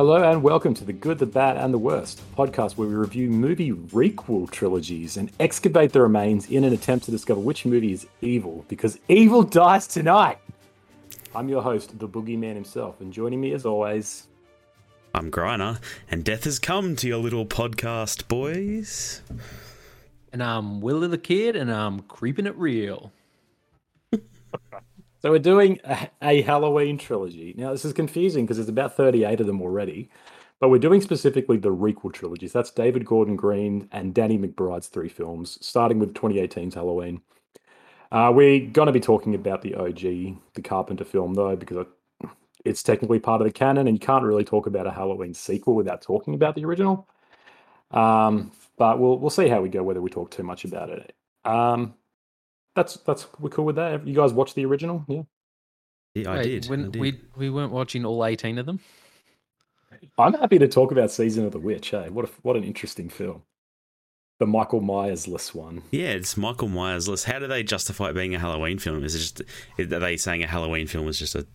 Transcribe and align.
Hello 0.00 0.16
and 0.16 0.42
welcome 0.42 0.72
to 0.72 0.82
The 0.82 0.94
Good, 0.94 1.18
the 1.18 1.26
Bad, 1.26 1.58
and 1.58 1.74
the 1.74 1.78
Worst, 1.78 2.20
a 2.20 2.34
podcast 2.34 2.78
where 2.78 2.88
we 2.88 2.94
review 2.94 3.28
movie 3.28 3.72
requel 3.72 4.50
trilogies 4.50 5.18
and 5.18 5.30
excavate 5.38 5.92
the 5.92 6.00
remains 6.00 6.48
in 6.48 6.64
an 6.64 6.72
attempt 6.72 7.04
to 7.04 7.10
discover 7.10 7.38
which 7.38 7.66
movie 7.66 7.92
is 7.92 8.06
evil, 8.22 8.64
because 8.68 8.98
evil 9.08 9.42
dies 9.42 9.86
tonight. 9.86 10.38
I'm 11.34 11.50
your 11.50 11.60
host, 11.60 11.98
the 11.98 12.08
Boogeyman 12.08 12.54
himself, 12.54 13.02
and 13.02 13.12
joining 13.12 13.42
me 13.42 13.52
as 13.52 13.66
always. 13.66 14.26
I'm 15.14 15.30
Griner, 15.30 15.78
and 16.10 16.24
death 16.24 16.44
has 16.44 16.58
come 16.58 16.96
to 16.96 17.06
your 17.06 17.18
little 17.18 17.44
podcast, 17.44 18.26
boys. 18.26 19.20
And 20.32 20.42
I'm 20.42 20.80
Willie 20.80 21.08
the 21.08 21.18
Kid, 21.18 21.56
and 21.56 21.70
I'm 21.70 22.00
creeping 22.00 22.46
it 22.46 22.56
real. 22.56 23.12
So 25.22 25.30
we're 25.30 25.38
doing 25.38 25.80
a, 25.84 26.08
a 26.22 26.42
Halloween 26.42 26.98
trilogy. 26.98 27.54
Now 27.56 27.72
this 27.72 27.84
is 27.84 27.92
confusing 27.92 28.46
because 28.46 28.56
there's 28.56 28.68
about 28.68 28.96
38 28.96 29.40
of 29.40 29.46
them 29.46 29.60
already, 29.60 30.08
but 30.60 30.70
we're 30.70 30.78
doing 30.78 31.00
specifically 31.00 31.58
the 31.58 31.74
requel 31.74 32.12
trilogies. 32.12 32.52
That's 32.52 32.70
David 32.70 33.04
Gordon 33.04 33.36
Green 33.36 33.88
and 33.92 34.14
Danny 34.14 34.38
McBride's 34.38 34.88
three 34.88 35.08
films, 35.08 35.58
starting 35.60 35.98
with 35.98 36.14
2018's 36.14 36.74
Halloween. 36.74 37.20
Uh, 38.10 38.32
we're 38.34 38.66
going 38.66 38.86
to 38.86 38.92
be 38.92 39.00
talking 39.00 39.34
about 39.34 39.62
the 39.62 39.74
OG, 39.74 40.00
the 40.54 40.62
Carpenter 40.64 41.04
film, 41.04 41.34
though, 41.34 41.54
because 41.54 41.86
it's 42.64 42.82
technically 42.82 43.20
part 43.20 43.40
of 43.40 43.46
the 43.46 43.52
canon, 43.52 43.86
and 43.86 43.96
you 43.96 44.04
can't 44.04 44.24
really 44.24 44.44
talk 44.44 44.66
about 44.66 44.86
a 44.86 44.90
Halloween 44.90 45.32
sequel 45.32 45.74
without 45.74 46.02
talking 46.02 46.34
about 46.34 46.54
the 46.54 46.64
original. 46.64 47.08
Um, 47.90 48.52
but 48.76 48.98
we'll 48.98 49.18
we'll 49.18 49.30
see 49.30 49.48
how 49.48 49.60
we 49.60 49.68
go. 49.68 49.82
Whether 49.82 50.00
we 50.00 50.10
talk 50.10 50.30
too 50.30 50.42
much 50.42 50.64
about 50.64 50.90
it. 50.90 51.14
Um, 51.44 51.94
that's 52.74 52.96
that's 52.98 53.26
we're 53.38 53.50
cool 53.50 53.64
with 53.64 53.76
that. 53.76 54.06
You 54.06 54.14
guys 54.14 54.32
watched 54.32 54.54
the 54.54 54.64
original? 54.64 55.04
Yeah. 55.08 55.22
Yeah, 56.14 56.32
I 56.32 56.36
Wait, 56.38 56.42
did. 56.42 56.66
When 56.66 56.86
I 56.86 56.88
did. 56.88 57.00
we 57.00 57.20
we 57.36 57.50
weren't 57.50 57.72
watching 57.72 58.04
all 58.04 58.24
eighteen 58.24 58.58
of 58.58 58.66
them. 58.66 58.80
I'm 60.18 60.34
happy 60.34 60.58
to 60.58 60.68
talk 60.68 60.92
about 60.92 61.10
Season 61.10 61.44
of 61.44 61.52
the 61.52 61.58
Witch. 61.58 61.90
Hey, 61.90 62.08
what 62.08 62.24
a, 62.24 62.28
what 62.42 62.56
an 62.56 62.64
interesting 62.64 63.08
film. 63.08 63.42
The 64.38 64.46
Michael 64.46 64.80
Myers 64.80 65.28
less 65.28 65.54
one. 65.54 65.82
Yeah, 65.90 66.08
it's 66.08 66.36
Michael 66.36 66.68
Myers 66.68 67.08
list. 67.08 67.26
How 67.26 67.38
do 67.38 67.46
they 67.46 67.62
justify 67.62 68.08
it 68.08 68.14
being 68.14 68.34
a 68.34 68.38
Halloween 68.38 68.78
film? 68.78 69.04
Is 69.04 69.14
it 69.14 69.18
just 69.18 69.42
are 69.78 69.98
they 69.98 70.16
saying 70.16 70.42
a 70.42 70.46
Halloween 70.46 70.86
film 70.86 71.08
is 71.08 71.18
just 71.18 71.34
a 71.34 71.46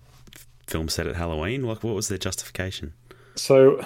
film 0.67 0.87
set 0.89 1.07
at 1.07 1.15
Halloween? 1.15 1.63
Like, 1.63 1.83
what 1.83 1.95
was 1.95 2.09
their 2.09 2.19
justification? 2.19 2.93
So 3.35 3.83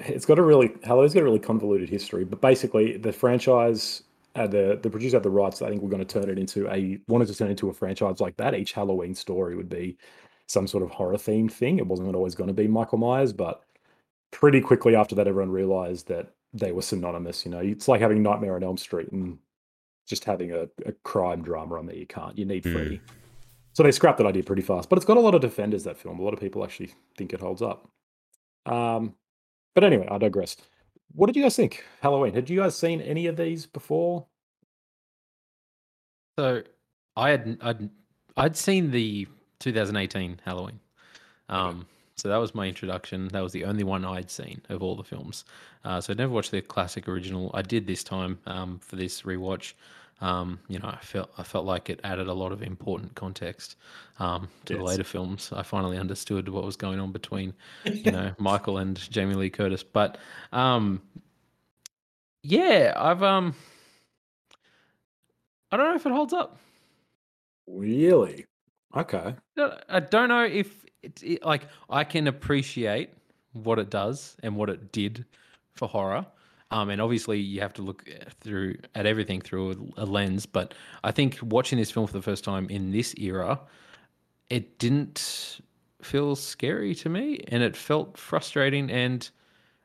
it's 0.00 0.24
got 0.24 0.38
a 0.38 0.42
really 0.42 0.72
Halloween's 0.84 1.14
got 1.14 1.20
a 1.20 1.24
really 1.24 1.40
convoluted 1.40 1.88
history, 1.88 2.24
but 2.24 2.40
basically 2.40 2.96
the 2.96 3.12
franchise, 3.12 4.02
uh, 4.36 4.46
the 4.46 4.78
the 4.82 4.90
producer 4.90 5.16
had 5.16 5.22
the 5.22 5.30
rights. 5.30 5.62
I 5.62 5.68
think 5.68 5.82
we're 5.82 5.90
going 5.90 6.04
to 6.04 6.20
turn 6.20 6.30
it 6.30 6.38
into 6.38 6.68
a 6.70 6.98
wanted 7.08 7.28
to 7.28 7.34
turn 7.34 7.48
it 7.48 7.52
into 7.52 7.70
a 7.70 7.72
franchise 7.72 8.20
like 8.20 8.36
that. 8.36 8.54
Each 8.54 8.72
Halloween 8.72 9.14
story 9.14 9.56
would 9.56 9.68
be 9.68 9.96
some 10.46 10.66
sort 10.66 10.82
of 10.82 10.90
horror 10.90 11.16
themed 11.16 11.52
thing. 11.52 11.78
It 11.78 11.86
wasn't 11.86 12.14
always 12.14 12.34
going 12.34 12.48
to 12.48 12.54
be 12.54 12.68
Michael 12.68 12.98
Myers, 12.98 13.32
but 13.32 13.62
pretty 14.30 14.60
quickly 14.60 14.94
after 14.94 15.14
that, 15.14 15.26
everyone 15.26 15.50
realized 15.50 16.06
that 16.08 16.32
they 16.52 16.72
were 16.72 16.82
synonymous. 16.82 17.44
You 17.44 17.50
know, 17.50 17.58
it's 17.58 17.88
like 17.88 18.00
having 18.00 18.22
Nightmare 18.22 18.56
on 18.56 18.62
Elm 18.62 18.76
Street 18.76 19.10
and 19.12 19.38
just 20.06 20.24
having 20.24 20.52
a, 20.52 20.68
a 20.84 20.92
crime 21.02 21.42
drama 21.42 21.78
on 21.78 21.86
there. 21.86 21.96
You 21.96 22.06
can't. 22.06 22.36
You 22.38 22.44
need. 22.44 22.62
Freddy. 22.62 23.00
So 23.72 23.82
they 23.82 23.92
scrapped 23.92 24.18
that 24.18 24.26
idea 24.26 24.42
pretty 24.42 24.62
fast. 24.62 24.88
But 24.88 24.96
it's 24.96 25.04
got 25.04 25.16
a 25.16 25.20
lot 25.20 25.34
of 25.34 25.40
defenders. 25.40 25.84
That 25.84 25.98
film. 25.98 26.18
A 26.18 26.22
lot 26.22 26.34
of 26.34 26.40
people 26.40 26.62
actually 26.62 26.94
think 27.16 27.32
it 27.32 27.40
holds 27.40 27.62
up. 27.62 27.88
Um, 28.66 29.14
but 29.74 29.84
anyway, 29.84 30.08
I 30.10 30.18
digress. 30.18 30.56
What 31.16 31.28
did 31.28 31.36
you 31.36 31.42
guys 31.42 31.56
think? 31.56 31.82
Halloween. 32.02 32.34
Had 32.34 32.50
you 32.50 32.60
guys 32.60 32.76
seen 32.76 33.00
any 33.00 33.26
of 33.26 33.38
these 33.38 33.64
before? 33.64 34.26
So 36.38 36.62
I 37.16 37.30
had 37.30 37.58
I'd 37.62 37.88
I'd 38.36 38.56
seen 38.56 38.90
the 38.90 39.26
2018 39.60 40.40
Halloween. 40.44 40.78
Um, 41.48 41.86
so 42.16 42.28
that 42.28 42.36
was 42.36 42.54
my 42.54 42.66
introduction. 42.66 43.28
That 43.28 43.42
was 43.42 43.52
the 43.52 43.64
only 43.64 43.82
one 43.82 44.04
I'd 44.04 44.30
seen 44.30 44.60
of 44.68 44.82
all 44.82 44.94
the 44.94 45.04
films. 45.04 45.46
Uh, 45.86 46.02
so 46.02 46.12
I 46.12 46.16
never 46.16 46.32
watched 46.32 46.50
the 46.50 46.60
classic 46.60 47.08
original. 47.08 47.50
I 47.54 47.62
did 47.62 47.86
this 47.86 48.04
time 48.04 48.38
um, 48.46 48.78
for 48.78 48.96
this 48.96 49.22
rewatch. 49.22 49.72
Um, 50.20 50.60
you 50.68 50.78
know, 50.78 50.88
I 50.88 50.98
felt 51.02 51.30
I 51.36 51.42
felt 51.42 51.66
like 51.66 51.90
it 51.90 52.00
added 52.02 52.26
a 52.26 52.32
lot 52.32 52.52
of 52.52 52.62
important 52.62 53.14
context 53.14 53.76
um, 54.18 54.48
to 54.64 54.76
the 54.76 54.82
later 54.82 55.04
films. 55.04 55.52
I 55.54 55.62
finally 55.62 55.98
understood 55.98 56.48
what 56.48 56.64
was 56.64 56.76
going 56.76 57.00
on 57.00 57.12
between 57.12 57.52
you 57.84 58.12
know 58.12 58.32
Michael 58.38 58.78
and 58.78 58.98
Jamie 59.10 59.34
Lee 59.34 59.50
Curtis. 59.50 59.82
But 59.82 60.18
um, 60.52 61.02
yeah, 62.42 62.94
I've 62.96 63.22
um, 63.22 63.54
I 65.70 65.76
don't 65.76 65.90
know 65.90 65.96
if 65.96 66.06
it 66.06 66.12
holds 66.12 66.32
up. 66.32 66.58
Really? 67.66 68.46
Okay. 68.96 69.34
I 69.88 70.00
don't 70.00 70.28
know 70.28 70.44
if 70.44 70.86
it, 71.02 71.44
like 71.44 71.66
I 71.90 72.04
can 72.04 72.26
appreciate 72.26 73.10
what 73.52 73.78
it 73.78 73.90
does 73.90 74.36
and 74.42 74.56
what 74.56 74.70
it 74.70 74.92
did 74.92 75.24
for 75.74 75.88
horror. 75.88 76.26
Um, 76.70 76.90
and 76.90 77.00
obviously 77.00 77.38
you 77.38 77.60
have 77.60 77.72
to 77.74 77.82
look 77.82 78.04
uh, 78.08 78.24
through 78.40 78.76
at 78.94 79.06
everything 79.06 79.40
through 79.40 79.92
a, 79.96 80.02
a 80.02 80.06
lens. 80.06 80.46
But 80.46 80.74
I 81.04 81.12
think 81.12 81.38
watching 81.42 81.78
this 81.78 81.90
film 81.90 82.06
for 82.06 82.12
the 82.12 82.22
first 82.22 82.44
time 82.44 82.68
in 82.68 82.90
this 82.90 83.14
era, 83.18 83.60
it 84.50 84.78
didn't 84.78 85.60
feel 86.02 86.36
scary 86.36 86.94
to 86.96 87.08
me, 87.08 87.40
and 87.48 87.62
it 87.62 87.76
felt 87.76 88.16
frustrating 88.16 88.90
and 88.90 89.28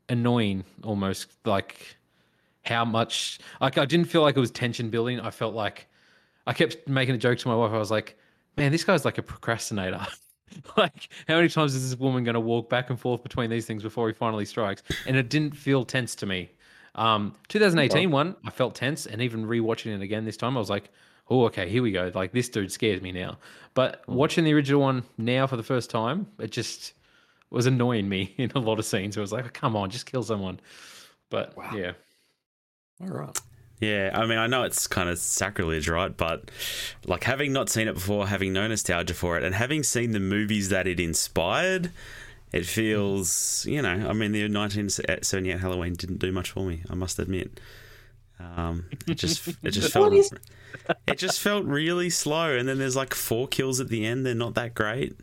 annoying 0.10 0.64
almost. 0.84 1.28
Like 1.46 1.98
how 2.64 2.86
much 2.86 3.40
like 3.60 3.78
I 3.78 3.86
didn't 3.86 4.08
feel 4.08 4.22
like 4.22 4.36
it 4.36 4.40
was 4.40 4.52
tension 4.52 4.90
building. 4.90 5.20
I 5.20 5.32
felt 5.32 5.54
like 5.54 5.88
I 6.48 6.54
kept 6.54 6.88
making 6.88 7.16
a 7.16 7.18
joke 7.18 7.38
to 7.40 7.48
my 7.48 7.56
wife. 7.56 7.72
I 7.72 7.78
was 7.78 7.92
like, 7.92 8.18
man, 8.58 8.72
this 8.72 8.84
guy's 8.84 9.06
like 9.06 9.18
a 9.18 9.24
procrastinator. 9.24 10.06
like, 10.78 11.10
how 11.28 11.36
many 11.36 11.50
times 11.50 11.76
is 11.76 11.90
this 11.90 12.00
woman 12.00 12.24
going 12.24 12.34
to 12.34 12.40
walk 12.40 12.70
back 12.70 12.90
and 12.90 13.00
forth 13.00 13.24
between 13.24 13.50
these 13.50 13.66
things 13.66 13.84
before 13.84 14.08
he 14.08 14.14
finally 14.14 14.46
strikes? 14.46 14.84
And 15.06 15.16
it 15.16 15.30
didn't 15.30 15.56
feel 15.56 15.86
tense 15.86 16.16
to 16.16 16.26
me. 16.26 16.50
Um, 16.96 17.36
2018 17.48 18.12
one, 18.12 18.36
I 18.46 18.50
felt 18.52 18.76
tense, 18.76 19.06
and 19.06 19.22
even 19.22 19.46
rewatching 19.46 19.96
it 19.96 20.02
again 20.02 20.26
this 20.26 20.38
time, 20.38 20.58
I 20.58 20.60
was 20.60 20.70
like, 20.70 20.90
oh, 21.30 21.46
okay, 21.46 21.70
here 21.70 21.82
we 21.82 21.92
go. 21.92 22.12
Like, 22.14 22.34
this 22.34 22.50
dude 22.50 22.72
scares 22.72 23.02
me 23.02 23.12
now. 23.12 23.38
But 23.74 24.02
watching 24.08 24.44
the 24.44 24.54
original 24.54 24.82
one 24.82 25.04
now 25.18 25.48
for 25.48 25.56
the 25.56 25.64
first 25.64 25.90
time, 25.90 26.28
it 26.40 26.52
just 26.52 26.94
was 27.50 27.66
annoying 27.66 28.10
me 28.10 28.34
in 28.38 28.52
a 28.56 28.60
lot 28.60 28.80
of 28.80 28.86
scenes. 28.86 29.16
It 29.16 29.22
was 29.22 29.32
like, 29.32 29.54
come 29.54 29.76
on, 29.76 29.90
just 29.90 30.06
kill 30.06 30.24
someone. 30.24 30.60
But 31.30 31.56
Wow. 31.56 31.72
yeah. 31.74 31.94
All 33.02 33.08
right. 33.08 33.40
Yeah, 33.80 34.12
I 34.14 34.28
mean, 34.28 34.38
I 34.38 34.46
know 34.46 34.62
it's 34.62 34.86
kind 34.86 35.10
of 35.10 35.18
sacrilege, 35.18 35.90
right? 35.90 36.16
But 36.16 36.52
like 37.08 37.24
having 37.24 37.52
not 37.52 37.68
seen 37.68 37.88
it 37.88 37.96
before, 37.96 38.28
having 38.28 38.54
no 38.54 38.68
nostalgia 38.68 39.16
for 39.16 39.38
it, 39.38 39.44
and 39.44 39.56
having 39.56 39.82
seen 39.82 40.12
the 40.12 40.20
movies 40.20 40.70
that 40.70 40.86
it 40.86 41.00
inspired, 41.00 41.92
it 42.52 42.66
feels, 42.66 43.66
you 43.66 43.82
know, 43.82 43.90
I 43.90 44.14
mean, 44.14 44.32
the 44.32 44.42
1978 44.44 45.60
Halloween 45.60 45.94
didn't 45.94 46.20
do 46.20 46.32
much 46.32 46.52
for 46.52 46.66
me. 46.66 46.84
I 46.90 46.96
must 46.96 47.18
admit. 47.20 47.60
Um, 48.40 48.86
it 49.08 49.16
just, 49.16 49.48
it 49.64 49.72
just 49.72 49.92
felt, 49.94 50.14
it 51.08 51.18
just 51.18 51.40
felt 51.40 51.66
really 51.66 52.10
slow. 52.10 52.56
And 52.58 52.68
then 52.68 52.78
there's 52.80 52.96
like 52.96 53.14
four 53.14 53.48
kills 53.48 53.80
at 53.80 53.90
the 53.90 54.06
end. 54.06 54.26
They're 54.26 54.36
not 54.36 54.56
that 54.56 54.74
great. 54.74 55.16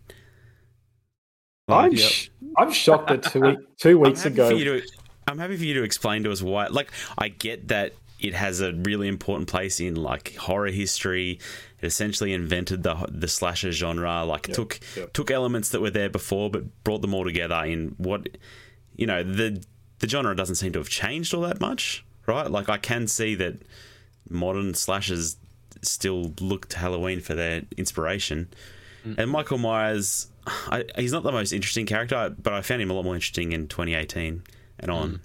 I'm 1.68 1.92
Yep. 1.92 2.10
sh- 2.10 2.28
I'm 2.56 2.72
shocked 2.72 3.08
that 3.08 3.22
two 3.24 3.40
week, 3.40 3.58
two 3.76 3.90
I'm 3.96 4.00
weeks 4.00 4.24
ago. 4.24 4.48
For 4.48 4.54
you 4.56 4.64
to, 4.80 4.86
I'm 5.26 5.38
happy 5.38 5.56
for 5.56 5.64
you 5.64 5.74
to 5.74 5.82
explain 5.82 6.24
to 6.24 6.32
us 6.32 6.40
why. 6.40 6.68
Like, 6.68 6.90
I 7.18 7.28
get 7.28 7.68
that 7.68 7.92
it 8.20 8.34
has 8.34 8.60
a 8.60 8.72
really 8.72 9.06
important 9.06 9.48
place 9.48 9.78
in 9.80 9.94
like 9.94 10.34
horror 10.36 10.68
history. 10.70 11.38
It 11.80 11.86
essentially 11.86 12.32
invented 12.32 12.82
the 12.82 13.06
the 13.08 13.28
slasher 13.28 13.72
genre. 13.72 14.24
Like, 14.24 14.42
took 14.42 14.80
yep. 14.96 15.12
took 15.12 15.30
elements 15.30 15.68
that 15.70 15.80
were 15.80 15.90
there 15.90 16.10
before, 16.10 16.50
but 16.50 16.84
brought 16.84 17.02
them 17.02 17.14
all 17.14 17.24
together 17.24 17.62
in 17.64 17.94
what 17.98 18.28
you 18.96 19.06
know. 19.06 19.22
The 19.22 19.62
the 20.00 20.08
genre 20.08 20.34
doesn't 20.34 20.56
seem 20.56 20.72
to 20.72 20.78
have 20.78 20.88
changed 20.88 21.34
all 21.34 21.42
that 21.42 21.60
much, 21.60 22.04
right? 22.26 22.50
Like, 22.50 22.68
I 22.68 22.78
can 22.78 23.06
see 23.06 23.34
that 23.36 23.62
modern 24.28 24.74
slashers 24.74 25.36
still 25.82 26.34
look 26.40 26.68
to 26.68 26.78
Halloween 26.78 27.20
for 27.20 27.34
their 27.34 27.62
inspiration. 27.76 28.48
Mm. 29.06 29.18
And 29.18 29.30
Michael 29.30 29.58
Myers, 29.58 30.28
I, 30.46 30.84
he's 30.96 31.12
not 31.12 31.22
the 31.22 31.32
most 31.32 31.52
interesting 31.52 31.86
character, 31.86 32.34
but 32.40 32.52
I 32.52 32.62
found 32.62 32.82
him 32.82 32.90
a 32.90 32.94
lot 32.94 33.04
more 33.04 33.14
interesting 33.14 33.52
in 33.52 33.68
2018 33.68 34.42
and 34.80 34.90
on. 34.90 35.10
Mm. 35.10 35.20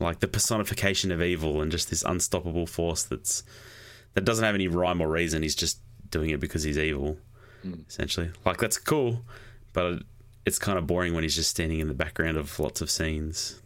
Like 0.00 0.20
the 0.20 0.28
personification 0.28 1.10
of 1.10 1.20
evil 1.20 1.60
and 1.60 1.72
just 1.72 1.90
this 1.90 2.04
unstoppable 2.04 2.68
force 2.68 3.02
that's 3.02 3.42
that 4.14 4.24
doesn't 4.24 4.44
have 4.44 4.54
any 4.54 4.68
rhyme 4.68 5.00
or 5.00 5.08
reason. 5.08 5.42
He's 5.42 5.54
just 5.54 5.80
doing 6.10 6.30
it 6.30 6.40
because 6.40 6.62
he's 6.62 6.78
evil, 6.78 7.18
hmm. 7.62 7.74
essentially. 7.88 8.30
Like 8.44 8.58
that's 8.58 8.78
cool, 8.78 9.24
but 9.72 10.02
it's 10.46 10.58
kind 10.58 10.78
of 10.78 10.86
boring 10.86 11.14
when 11.14 11.22
he's 11.22 11.34
just 11.34 11.50
standing 11.50 11.80
in 11.80 11.88
the 11.88 11.94
background 11.94 12.36
of 12.36 12.58
lots 12.58 12.80
of 12.80 12.90
scenes. 12.90 13.60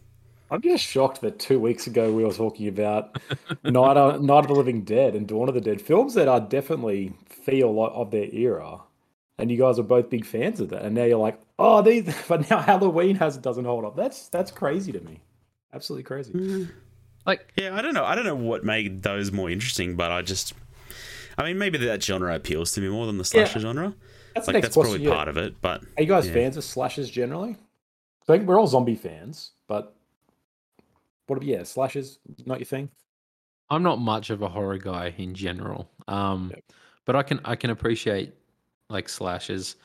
I'm 0.51 0.61
just 0.61 0.83
shocked 0.83 1.21
that 1.21 1.39
two 1.39 1.59
weeks 1.59 1.87
ago 1.87 2.13
we 2.13 2.23
were 2.23 2.33
talking 2.33 2.67
about 2.67 3.17
Night 3.63 3.97
of, 3.97 4.21
Night 4.21 4.39
of 4.39 4.47
the 4.47 4.53
Living 4.53 4.83
Dead 4.83 5.15
and 5.15 5.27
Dawn 5.27 5.49
of 5.49 5.55
the 5.55 5.61
Dead, 5.61 5.81
films 5.81 6.13
that 6.13 6.27
are 6.27 6.39
definitely 6.39 7.13
feel 7.27 7.73
like 7.73 7.91
of 7.95 8.11
their 8.11 8.27
era, 8.31 8.79
and 9.39 9.49
you 9.49 9.57
guys 9.57 9.79
are 9.79 9.83
both 9.83 10.11
big 10.11 10.25
fans 10.25 10.59
of 10.59 10.69
that. 10.69 10.83
And 10.83 10.93
now 10.93 11.05
you're 11.05 11.17
like, 11.17 11.39
oh, 11.57 11.81
these, 11.81 12.13
but 12.27 12.49
now 12.51 12.59
Halloween 12.59 13.15
has 13.15 13.35
doesn't 13.37 13.65
hold 13.65 13.83
up. 13.83 13.95
That's 13.95 14.27
that's 14.29 14.51
crazy 14.51 14.91
to 14.91 14.99
me. 14.99 15.21
Absolutely 15.73 16.03
crazy. 16.03 16.31
Hmm. 16.33 16.65
Like, 17.25 17.53
Yeah, 17.57 17.75
I 17.75 17.81
don't 17.81 17.93
know. 17.93 18.03
I 18.03 18.15
don't 18.15 18.25
know 18.25 18.35
what 18.35 18.63
made 18.63 19.03
those 19.03 19.31
more 19.31 19.49
interesting, 19.49 19.95
but 19.95 20.11
I 20.11 20.21
just, 20.21 20.53
I 21.37 21.43
mean, 21.43 21.57
maybe 21.57 21.77
that 21.79 22.03
genre 22.03 22.35
appeals 22.35 22.71
to 22.73 22.81
me 22.81 22.89
more 22.89 23.05
than 23.05 23.17
the 23.17 23.25
slasher 23.25 23.59
genre. 23.59 23.93
That's 24.35 24.47
Like 24.47 24.61
that's 24.61 24.75
probably 24.75 25.05
part 25.07 25.27
of 25.27 25.37
it, 25.37 25.61
but 25.61 25.83
Are 25.97 26.01
you 26.01 26.07
guys 26.07 26.27
yeah. 26.27 26.33
fans 26.33 26.57
of 26.57 26.63
slashers 26.63 27.09
generally? 27.09 27.51
I 27.51 28.25
think 28.25 28.47
we're 28.47 28.59
all 28.59 28.67
zombie 28.67 28.95
fans, 28.95 29.51
but 29.67 29.95
what? 31.27 31.41
Yeah, 31.43 31.63
slashes 31.63 32.19
not 32.45 32.59
your 32.59 32.65
thing. 32.65 32.89
I'm 33.69 33.83
not 33.83 33.99
much 33.99 34.29
of 34.29 34.41
a 34.41 34.49
horror 34.49 34.77
guy 34.77 35.13
in 35.17 35.33
general, 35.35 35.89
um, 36.07 36.51
Yep. 36.53 36.63
but 37.05 37.15
I 37.15 37.23
can 37.23 37.39
I 37.45 37.55
can 37.55 37.69
appreciate 37.69 38.33
like 38.89 39.07
slashes. 39.07 39.75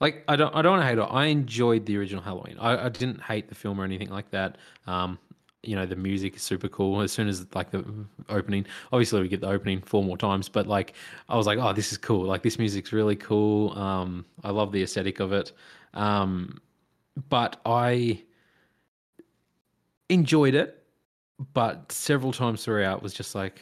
Like 0.00 0.24
I 0.26 0.36
don't 0.36 0.54
I 0.54 0.62
don't 0.62 0.72
want 0.72 0.82
to 0.82 0.88
hate 0.88 0.98
it. 0.98 1.02
I 1.02 1.26
enjoyed 1.26 1.86
the 1.86 1.96
original 1.98 2.22
Halloween. 2.22 2.56
I, 2.58 2.86
I 2.86 2.88
didn't 2.88 3.20
hate 3.22 3.48
the 3.48 3.54
film 3.54 3.80
or 3.80 3.84
anything 3.84 4.10
like 4.10 4.30
that. 4.30 4.58
Um, 4.86 5.18
you 5.62 5.76
know 5.76 5.86
the 5.86 5.96
music 5.96 6.36
is 6.36 6.42
super 6.42 6.68
cool. 6.68 7.00
As 7.00 7.12
soon 7.12 7.28
as 7.28 7.46
like 7.54 7.70
the 7.70 7.84
opening, 8.28 8.66
obviously 8.92 9.20
we 9.20 9.28
get 9.28 9.40
the 9.40 9.48
opening 9.48 9.80
four 9.80 10.02
more 10.02 10.16
times, 10.16 10.48
but 10.48 10.66
like 10.66 10.94
I 11.28 11.36
was 11.36 11.46
like, 11.46 11.58
oh, 11.58 11.72
this 11.72 11.92
is 11.92 11.98
cool. 11.98 12.24
Like 12.24 12.42
this 12.42 12.58
music's 12.58 12.92
really 12.92 13.16
cool. 13.16 13.76
Um, 13.78 14.24
I 14.42 14.50
love 14.50 14.72
the 14.72 14.82
aesthetic 14.82 15.20
of 15.20 15.32
it. 15.32 15.52
Um, 15.94 16.60
but 17.28 17.60
I 17.64 18.22
enjoyed 20.08 20.54
it, 20.54 20.82
but 21.52 21.90
several 21.92 22.32
times 22.32 22.64
throughout 22.64 23.02
was 23.02 23.14
just 23.14 23.34
like, 23.34 23.60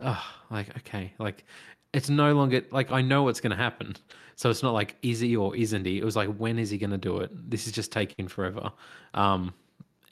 oh, 0.00 0.24
like 0.50 0.76
okay, 0.78 1.12
like 1.18 1.44
it's 1.92 2.08
no 2.08 2.32
longer 2.34 2.62
like 2.70 2.92
I 2.92 3.02
know 3.02 3.24
what's 3.24 3.40
going 3.40 3.50
to 3.50 3.56
happen. 3.56 3.96
So 4.36 4.50
it's 4.50 4.62
not 4.62 4.72
like 4.72 4.94
is 5.02 5.18
he 5.18 5.34
or 5.34 5.56
isn't 5.56 5.84
he? 5.84 5.98
It 5.98 6.04
was 6.04 6.14
like 6.14 6.32
when 6.36 6.60
is 6.60 6.70
he 6.70 6.78
going 6.78 6.90
to 6.90 6.98
do 6.98 7.18
it? 7.18 7.50
This 7.50 7.66
is 7.66 7.72
just 7.72 7.90
taking 7.90 8.28
forever. 8.28 8.70
Um, 9.14 9.52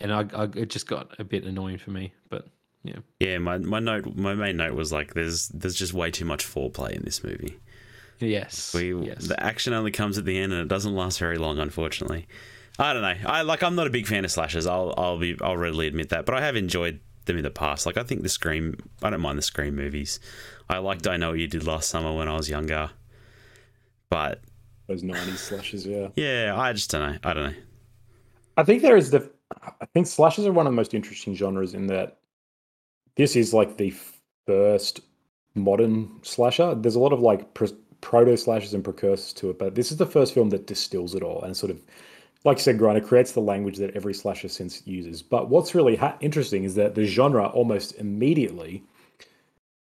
and 0.01 0.13
I, 0.13 0.25
I 0.35 0.45
it 0.55 0.71
just 0.71 0.87
got 0.87 1.19
a 1.19 1.25
bit 1.25 1.45
annoying 1.45 1.79
for 1.79 1.91
me. 1.91 2.13
But 2.29 2.47
yeah, 2.83 2.99
Yeah, 3.21 3.39
my, 3.39 3.59
my 3.59 3.81
note, 3.81 4.15
my 4.17 4.35
main 4.35 4.57
note 4.59 4.75
was 4.75 4.93
like, 4.93 5.15
there's 5.15 5.49
there's 5.49 5.75
just 5.75 5.93
way 5.93 6.11
too 6.11 6.25
much 6.25 6.45
foreplay 6.47 6.93
in 6.93 7.03
this 7.03 7.25
movie. 7.25 7.59
yes, 8.21 8.73
We 8.75 8.95
yes. 8.95 9.27
the 9.27 9.43
action 9.43 9.73
only 9.73 9.91
comes 9.91 10.19
at 10.19 10.25
the 10.25 10.39
end, 10.39 10.53
and 10.53 10.63
it 10.63 10.69
doesn't 10.69 10.95
last 10.95 11.19
very 11.19 11.39
long, 11.39 11.59
unfortunately. 11.59 12.27
I 12.79 12.93
don't 12.93 13.03
know. 13.03 13.15
I 13.31 13.43
like. 13.43 13.63
I'm 13.63 13.75
not 13.75 13.87
a 13.87 13.91
big 13.91 14.07
fan 14.07 14.25
of 14.25 14.31
slashes. 14.31 14.67
I'll 14.67 14.93
I'll 14.99 15.19
be 15.19 15.37
I'll 15.43 15.57
readily 15.57 15.87
admit 15.87 16.11
that, 16.11 16.27
but 16.27 16.35
I 16.35 16.43
have 16.43 16.57
enjoyed 16.57 17.01
them 17.25 17.39
in 17.39 17.43
the 17.43 17.51
past. 17.51 17.87
Like 17.87 17.97
I 17.97 18.03
think 18.03 18.23
the 18.23 18.29
Scream. 18.29 18.77
I 19.03 19.09
don't 19.11 19.21
mind 19.23 19.39
the 19.39 19.43
Scream 19.43 19.75
movies. 19.75 20.21
I 20.69 20.79
liked 20.79 21.07
I 21.07 21.17
Know 21.17 21.31
What 21.31 21.39
You 21.39 21.47
Did 21.49 21.65
Last 21.67 21.89
Summer 21.89 22.13
when 22.15 22.29
I 22.29 22.37
was 22.37 22.51
younger, 22.51 22.91
but 24.11 24.43
Those 24.89 25.03
'90s 25.03 25.39
slashes, 25.39 25.87
yeah. 25.87 26.09
yeah, 26.17 26.55
I 26.57 26.73
just 26.73 26.91
don't 26.91 27.13
know. 27.13 27.19
I 27.25 27.35
don't 27.35 27.51
know. 27.53 27.57
I 28.59 28.63
think 28.63 28.83
there 28.83 28.97
is 28.97 29.11
the. 29.11 29.31
I 29.51 29.87
think 29.87 30.07
slashes 30.07 30.47
are 30.47 30.53
one 30.53 30.67
of 30.67 30.73
the 30.73 30.77
most 30.77 30.95
interesting 30.95 31.35
genres 31.35 31.75
in 31.75 31.87
that 31.87 32.19
this 33.17 33.37
is 33.37 33.55
like 33.55 33.77
the 33.77 33.95
first 34.47 35.01
modern 35.55 36.11
slasher. 36.23 36.75
There's 36.75 36.97
a 36.97 37.01
lot 37.01 37.13
of 37.13 37.21
like 37.21 37.55
pr- 37.55 37.67
proto 38.01 38.37
slashers 38.37 38.75
and 38.75 38.85
precursors 38.85 39.33
to 39.35 39.51
it, 39.51 39.59
but 39.59 39.75
this 39.75 39.91
is 39.91 39.99
the 39.99 40.07
first 40.07 40.35
film 40.35 40.51
that 40.51 40.67
distills 40.67 41.15
it 41.15 41.23
all 41.23 41.43
and 41.43 41.57
sort 41.57 41.71
of, 41.71 41.81
like 42.45 42.59
you 42.59 42.63
said, 42.63 42.79
Griner 42.79 43.05
creates 43.05 43.33
the 43.33 43.41
language 43.41 43.79
that 43.79 43.97
every 43.97 44.15
slasher 44.15 44.49
since 44.49 44.87
uses. 44.87 45.23
But 45.23 45.49
what's 45.49 45.75
really 45.75 45.97
ha- 45.97 46.17
interesting 46.21 46.65
is 46.65 46.75
that 46.75 46.95
the 46.95 47.05
genre 47.05 47.47
almost 47.47 47.97
immediately 47.97 48.85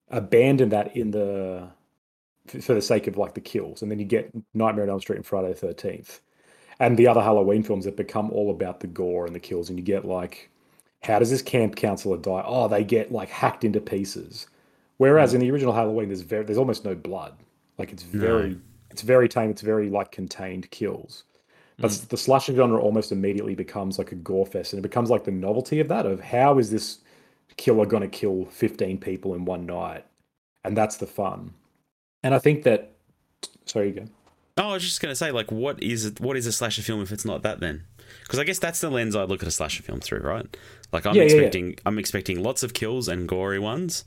abandoned 0.10 0.72
that 0.72 0.96
in 0.96 1.12
the 1.12 1.68
for 2.48 2.74
the 2.74 2.82
sake 2.82 3.08
of 3.08 3.18
like 3.18 3.34
the 3.34 3.42
kills, 3.42 3.82
and 3.82 3.90
then 3.90 4.00
you 4.00 4.06
get 4.06 4.32
Nightmare 4.54 4.84
on 4.84 4.90
Elm 4.90 5.00
Street 5.00 5.18
and 5.18 5.26
Friday 5.26 5.50
the 5.50 5.56
Thirteenth 5.56 6.20
and 6.82 6.98
the 6.98 7.08
other 7.08 7.22
Halloween 7.22 7.62
films 7.62 7.86
that 7.86 7.96
become 7.96 8.32
all 8.32 8.50
about 8.50 8.80
the 8.80 8.88
gore 8.88 9.28
and 9.28 9.36
the 9.36 9.40
kills, 9.40 9.70
and 9.70 9.78
you 9.78 9.86
get 9.86 10.04
like, 10.04 10.50
how 11.04 11.20
does 11.20 11.30
this 11.30 11.44
camp 11.44 11.76
counselor 11.76 12.18
die? 12.18 12.42
Oh, 12.44 12.68
they 12.68 12.84
get 12.84 13.12
like 13.12 13.30
hacked 13.30 13.64
into 13.64 13.80
pieces. 13.80 14.48
Whereas 14.98 15.32
mm. 15.32 15.36
in 15.36 15.42
the 15.42 15.52
original 15.52 15.74
Halloween, 15.74 16.10
there's 16.10 16.22
very 16.22 16.44
there's 16.44 16.58
almost 16.58 16.84
no 16.84 16.96
blood. 16.96 17.36
Like 17.78 17.94
it's 17.94 18.02
very 18.02 18.58
it's 18.90 19.04
very 19.04 19.30
tame. 19.30 19.52
It's 19.52 19.62
very 19.62 19.92
like 19.92 20.12
contained 20.12 20.72
kills. 20.72 21.24
But 21.78 21.92
mm. 21.92 22.08
the 22.10 22.18
slasher 22.18 22.56
genre 22.56 22.82
almost 22.82 23.12
immediately 23.12 23.54
becomes 23.54 24.00
like 24.00 24.12
a 24.12 24.16
gore 24.16 24.48
fest, 24.48 24.74
and 24.74 24.80
it 24.80 24.90
becomes 24.90 25.12
like 25.12 25.24
the 25.24 25.32
novelty 25.32 25.80
of 25.82 25.88
that 25.90 26.08
of 26.08 26.20
how 26.20 26.58
is 26.58 26.72
this 26.72 26.98
killer 27.58 27.86
going 27.86 28.02
to 28.02 28.10
kill 28.10 28.46
15 28.46 28.98
people 28.98 29.36
in 29.36 29.46
one 29.46 29.68
night, 29.68 30.04
and 30.64 30.76
that's 30.76 30.98
the 30.98 31.08
fun. 31.08 31.54
And 32.24 32.34
I 32.34 32.40
think 32.40 32.64
that. 32.64 32.88
Sorry, 33.66 33.90
you 33.90 33.94
go. 33.94 34.06
Oh, 34.58 34.70
I 34.70 34.74
was 34.74 34.84
just 34.84 35.02
gonna 35.02 35.16
say, 35.16 35.32
like, 35.32 35.52
what 35.52 35.82
is 35.82 36.06
it? 36.06 36.20
What 36.20 36.38
is 36.38 36.46
a 36.46 36.52
slasher 36.52 36.82
film 36.82 37.02
if 37.02 37.12
it's 37.12 37.26
not 37.26 37.42
that 37.44 37.60
then? 37.60 37.84
Because 38.24 38.40
I 38.40 38.44
guess 38.44 38.60
that's 38.60 38.82
the 38.82 38.90
lens 38.90 39.16
I 39.16 39.24
look 39.24 39.42
at 39.42 39.48
a 39.48 39.52
slasher 39.52 39.84
film 39.84 40.00
through, 40.02 40.20
right? 40.20 40.46
Like, 40.92 41.06
I'm 41.06 41.16
Yeah, 41.16 41.24
yeah, 41.24 41.28
yeah. 41.30 41.36
expecting, 41.36 41.76
I'm 41.86 41.98
expecting 42.00 42.44
lots 42.44 42.62
of 42.64 42.74
kills 42.74 43.08
and 43.08 43.28
gory 43.28 43.60
ones, 43.60 44.04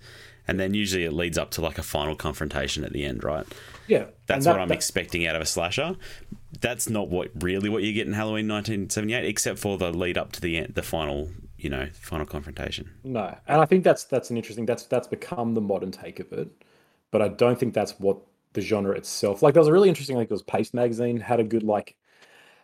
and 0.47 0.61
then 0.61 0.75
usually 0.75 1.05
it 1.05 1.13
leads 1.13 1.39
up 1.39 1.51
to 1.53 1.63
like 1.63 1.79
a 1.79 1.83
final 1.83 2.15
confrontation 2.15 2.85
at 2.85 2.93
the 2.93 3.05
end, 3.05 3.25
right? 3.25 3.47
Yeah, 3.87 4.07
That's 4.27 4.45
and 4.47 4.55
what 4.55 4.61
I'm 4.63 4.69
that- 4.69 4.75
expecting 4.75 5.27
out 5.27 5.37
of 5.37 5.43
a 5.43 5.47
slasher. 5.47 5.97
That's 6.61 6.89
not 6.89 7.09
what 7.09 7.31
really 7.43 7.69
what 7.69 7.83
you 7.83 7.93
get 7.93 8.07
in 8.07 8.13
Halloween 8.13 8.47
1978, 8.49 9.25
except 9.25 9.59
for 9.59 9.77
the 9.79 9.91
lead 9.91 10.17
up 10.19 10.33
to 10.33 10.41
the 10.41 10.59
end, 10.59 10.75
the 10.75 10.83
final, 10.83 11.31
you 11.59 11.69
know, 11.71 11.89
final 11.95 12.27
confrontation. 12.27 12.91
No, 13.03 13.37
and 13.49 13.61
I 13.61 13.65
think 13.67 13.83
that's 13.85 14.05
that's 14.05 14.31
an 14.31 14.37
interesting. 14.37 14.65
That's 14.67 14.85
that's 14.85 15.09
become 15.09 15.55
the 15.55 15.61
modern 15.63 15.91
take 15.91 16.21
of 16.21 16.33
it, 16.33 16.49
but 17.11 17.23
I 17.23 17.29
don't 17.29 17.59
think 17.59 17.75
that's 17.75 17.99
what 17.99 18.19
the 18.55 18.61
genre 18.61 18.97
itself. 18.97 19.43
Like 19.43 19.55
there 19.55 19.61
was 19.61 19.69
a 19.69 19.73
really 19.73 19.89
interesting. 19.89 20.17
Like 20.17 20.31
it 20.31 20.33
was 20.33 20.43
Paste 20.43 20.75
magazine 20.75 21.21
had 21.21 21.41
a 21.41 21.45
good 21.45 21.63
like 21.63 21.97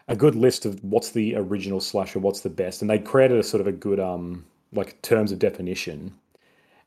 a 0.09 0.17
good 0.17 0.35
list 0.35 0.67
of 0.67 0.83
what's 0.83 1.11
the 1.11 1.37
original 1.37 1.81
slasher, 1.81 2.19
what's 2.19 2.41
the 2.41 2.51
best, 2.51 2.81
and 2.81 2.91
they 2.91 2.99
created 2.99 3.39
a 3.39 3.43
sort 3.43 3.61
of 3.61 3.67
a 3.67 3.73
good 3.73 4.01
um 4.01 4.47
like 4.73 5.01
terms 5.03 5.33
of 5.33 5.39
definition. 5.39 6.15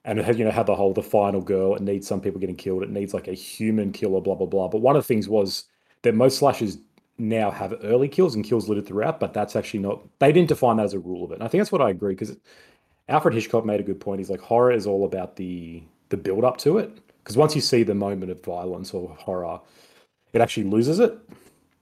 And 0.06 0.20
it 0.20 0.26
had, 0.26 0.38
you 0.38 0.44
know, 0.46 0.52
had 0.52 0.66
the 0.66 0.76
whole 0.76 0.94
the 0.94 1.04
final 1.04 1.42
girl. 1.42 1.76
It 1.76 1.82
needs 1.82 2.08
some 2.08 2.20
people 2.22 2.40
getting 2.42 2.58
killed. 2.58 2.84
It 2.84 2.90
needs 2.90 3.14
like 3.14 3.28
a 3.28 3.34
human 3.34 3.92
killer, 3.92 4.22
blah 4.22 4.36
blah 4.36 4.48
blah. 4.48 4.68
But 4.70 4.82
one 4.82 4.96
of 4.96 5.04
the 5.04 5.08
things 5.08 5.30
was 5.30 5.66
that 6.02 6.16
most 6.16 6.40
slashers 6.40 6.80
now 7.18 7.52
have 7.52 7.76
early 7.84 8.10
kills 8.10 8.36
and 8.36 8.44
kills 8.44 8.68
littered 8.68 8.88
throughout, 8.88 9.20
but 9.20 9.34
that's 9.34 9.56
actually 9.56 9.80
not. 9.82 10.02
They 10.20 10.32
didn't 10.32 10.50
define 10.50 10.78
that 10.78 10.86
as 10.86 10.94
a 10.94 11.00
rule 11.00 11.26
of 11.26 11.32
it. 11.32 11.36
And 11.36 11.44
I 11.44 11.48
think 11.48 11.62
that's 11.62 11.72
what 11.72 11.82
I 11.82 11.90
agree 11.90 12.14
because 12.16 12.36
Alfred 13.10 13.34
Hitchcock 13.36 13.66
made 13.66 13.80
a 13.80 13.84
good 13.84 14.00
point. 14.00 14.20
He's 14.20 14.30
like 14.30 14.42
horror 14.42 14.72
is 14.72 14.88
all 14.88 15.06
about 15.06 15.36
the 15.36 15.84
the 16.10 16.18
build 16.18 16.44
up 16.46 16.58
to 16.58 16.78
it 16.80 17.00
because 17.24 17.38
once 17.38 17.56
you 17.56 17.62
see 17.62 17.84
the 17.84 17.96
moment 17.96 18.32
of 18.32 18.44
violence 18.44 18.94
or 18.94 19.10
horror, 19.18 19.60
it 20.34 20.42
actually 20.42 20.66
loses 20.66 21.00
it. 21.00 21.18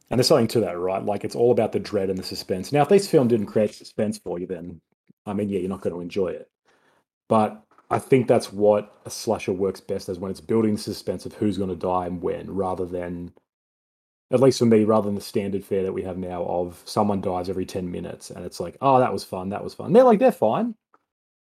And 0.10 0.20
there's 0.20 0.28
something 0.28 0.48
to 0.50 0.60
that, 0.60 0.78
right? 0.78 1.04
Like 1.04 1.24
it's 1.24 1.36
all 1.36 1.52
about 1.52 1.72
the 1.72 1.80
dread 1.80 2.10
and 2.10 2.20
the 2.20 2.24
suspense. 2.24 2.72
Now, 2.72 2.82
if 2.82 2.90
this 2.90 3.10
film 3.10 3.28
didn't 3.28 3.48
create 3.48 3.74
suspense 3.74 4.18
for 4.18 4.40
you, 4.40 4.46
then 4.46 4.82
I 5.26 5.34
mean, 5.34 5.50
yeah, 5.50 5.60
you're 5.60 5.70
not 5.70 5.82
going 5.82 5.96
to 5.96 6.02
enjoy 6.02 6.30
it. 6.30 6.50
But 7.30 7.64
I 7.90 8.00
think 8.00 8.28
that's 8.28 8.52
what 8.52 8.94
a 9.06 9.10
slasher 9.10 9.54
works 9.54 9.80
best 9.80 10.10
as 10.10 10.20
when 10.20 10.32
it's 10.32 10.42
building 10.42 10.78
suspense 10.78 11.26
of 11.26 11.34
who's 11.34 11.58
going 11.58 11.70
to 11.70 11.76
die 11.76 12.08
and 12.08 12.22
when, 12.22 12.50
rather 12.54 12.86
than, 12.86 13.34
at 14.32 14.42
least 14.42 14.60
for 14.60 14.66
me, 14.66 14.84
rather 14.84 15.06
than 15.06 15.16
the 15.16 15.22
standard 15.22 15.64
fare 15.64 15.84
that 15.84 15.94
we 15.94 16.04
have 16.04 16.18
now 16.18 16.44
of 16.44 16.82
someone 16.86 17.22
dies 17.22 17.50
every 17.50 17.66
10 17.66 17.90
minutes 17.90 18.30
and 18.32 18.46
it's 18.46 18.60
like, 18.60 18.78
oh, 18.82 19.00
that 19.00 19.14
was 19.14 19.24
fun, 19.24 19.50
that 19.50 19.64
was 19.64 19.74
fun. 19.74 19.94
They're 19.94 20.04
like, 20.04 20.20
they're 20.20 20.32
fine, 20.32 20.76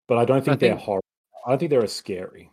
but 0.06 0.18
I 0.18 0.24
don't 0.24 0.44
think, 0.44 0.60
they're 0.60 0.70
think- 0.70 0.80
horror. 0.80 1.00
I 1.46 1.50
don't 1.50 1.58
think 1.58 1.70
they're 1.70 1.84
as 1.84 1.92
scary. 1.92 2.50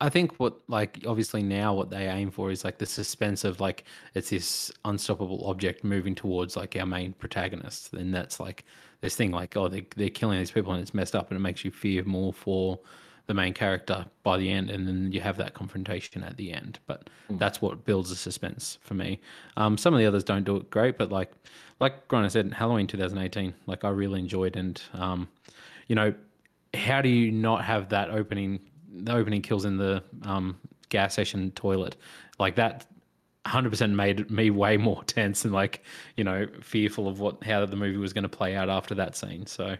I 0.00 0.08
think 0.08 0.40
what 0.40 0.54
like 0.66 1.04
obviously 1.06 1.42
now 1.42 1.74
what 1.74 1.90
they 1.90 2.08
aim 2.08 2.30
for 2.30 2.50
is 2.50 2.64
like 2.64 2.78
the 2.78 2.86
suspense 2.86 3.44
of 3.44 3.60
like 3.60 3.84
it's 4.14 4.30
this 4.30 4.72
unstoppable 4.84 5.46
object 5.46 5.84
moving 5.84 6.14
towards 6.14 6.56
like 6.56 6.74
our 6.76 6.86
main 6.86 7.12
protagonist. 7.12 7.92
And 7.92 8.14
that's 8.14 8.40
like 8.40 8.64
this 9.02 9.14
thing 9.14 9.30
like 9.30 9.56
oh 9.56 9.68
they 9.68 9.86
they're 9.96 10.08
killing 10.08 10.38
these 10.38 10.50
people 10.50 10.72
and 10.72 10.80
it's 10.80 10.94
messed 10.94 11.14
up 11.14 11.30
and 11.30 11.36
it 11.36 11.40
makes 11.40 11.64
you 11.64 11.70
fear 11.70 12.02
more 12.04 12.32
for 12.32 12.78
the 13.26 13.34
main 13.34 13.52
character 13.52 14.06
by 14.22 14.38
the 14.38 14.50
end 14.50 14.70
and 14.70 14.88
then 14.88 15.12
you 15.12 15.20
have 15.20 15.36
that 15.36 15.52
confrontation 15.52 16.22
at 16.22 16.36
the 16.38 16.52
end. 16.52 16.78
But 16.86 17.10
that's 17.28 17.60
what 17.60 17.84
builds 17.84 18.08
the 18.08 18.16
suspense 18.16 18.78
for 18.80 18.94
me. 18.94 19.20
Um 19.58 19.76
some 19.76 19.92
of 19.92 20.00
the 20.00 20.06
others 20.06 20.24
don't 20.24 20.44
do 20.44 20.56
it 20.56 20.70
great, 20.70 20.96
but 20.96 21.12
like 21.12 21.30
like 21.78 22.08
Griner 22.08 22.30
said, 22.30 22.52
Halloween 22.54 22.86
2018, 22.86 23.54
like 23.66 23.84
I 23.84 23.90
really 23.90 24.20
enjoyed 24.20 24.56
and 24.56 24.80
um 24.94 25.28
you 25.88 25.94
know 25.94 26.14
how 26.72 27.02
do 27.02 27.08
you 27.08 27.32
not 27.32 27.64
have 27.64 27.88
that 27.90 28.10
opening 28.10 28.60
the 28.92 29.12
opening 29.12 29.42
kills 29.42 29.64
in 29.64 29.76
the 29.76 30.02
um, 30.22 30.58
gas 30.88 31.12
station 31.14 31.50
toilet 31.52 31.96
like 32.38 32.56
that 32.56 32.86
100% 33.46 33.92
made 33.94 34.30
me 34.30 34.50
way 34.50 34.76
more 34.76 35.02
tense 35.06 35.44
and 35.44 35.54
like 35.54 35.82
you 36.16 36.24
know 36.24 36.46
fearful 36.62 37.08
of 37.08 37.20
what 37.20 37.42
how 37.44 37.64
the 37.64 37.76
movie 37.76 37.96
was 37.98 38.12
going 38.12 38.22
to 38.22 38.28
play 38.28 38.54
out 38.56 38.68
after 38.68 38.94
that 38.94 39.16
scene 39.16 39.46
so 39.46 39.76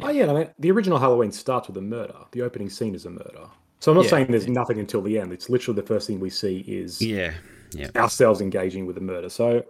Oh 0.00 0.08
yeah, 0.10 0.30
I 0.30 0.34
mean, 0.34 0.50
the 0.58 0.70
original 0.70 0.98
Halloween 0.98 1.32
starts 1.32 1.68
with 1.68 1.76
a 1.76 1.80
murder. 1.80 2.14
The 2.32 2.42
opening 2.42 2.68
scene 2.70 2.94
is 2.94 3.06
a 3.06 3.10
murder. 3.10 3.48
So 3.80 3.92
I'm 3.92 3.96
not 3.96 4.06
Yeah. 4.06 4.08
saying 4.08 4.26
there's 4.30 4.48
nothing 4.48 4.78
until 4.80 5.02
the 5.02 5.18
end. 5.18 5.32
It's 5.32 5.48
literally 5.48 5.80
the 5.80 5.86
first 5.86 6.06
thing 6.06 6.18
we 6.20 6.30
see 6.30 6.58
is 6.60 7.08
Yeah, 7.08 7.34
yeah. 7.72 7.90
ourselves 7.96 8.40
engaging 8.40 8.86
with 8.86 8.98
a 8.98 9.00
murder. 9.02 9.28
So 9.30 9.64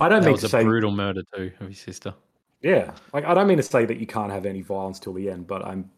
I 0.00 0.08
don't 0.08 0.24
that 0.24 0.30
mean 0.30 0.32
was 0.32 0.40
to 0.40 0.44
a 0.44 0.48
say, 0.48 0.62
brutal 0.62 0.90
murder 0.92 1.22
too 1.34 1.52
of 1.60 1.68
his 1.68 1.80
sister 1.80 2.14
yeah, 2.62 2.92
like 3.12 3.24
I 3.24 3.34
don't 3.34 3.46
mean 3.46 3.56
to 3.56 3.62
say 3.62 3.84
that 3.86 3.98
you 3.98 4.06
can't 4.06 4.30
have 4.32 4.44
any 4.46 4.60
violence 4.62 4.98
till 5.00 5.14
the 5.14 5.30
end, 5.30 5.46
but 5.46 5.64
I'm, 5.64 5.90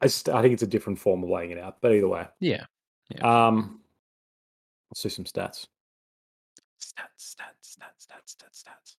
I, 0.00 0.06
just, 0.06 0.28
I 0.28 0.42
think 0.42 0.54
it's 0.54 0.62
a 0.62 0.66
different 0.66 0.98
form 0.98 1.22
of 1.22 1.30
laying 1.30 1.50
it 1.50 1.58
out. 1.58 1.78
But 1.80 1.92
either 1.92 2.08
way, 2.08 2.26
yeah 2.40 2.64
um, 3.22 3.80
let's 4.90 5.02
do 5.02 5.08
some 5.08 5.24
stats. 5.24 5.66
stats 6.80 7.18
stats 7.18 7.76
stats 7.76 8.06
stats 8.06 8.36
stats 8.36 8.64
stats 8.64 8.94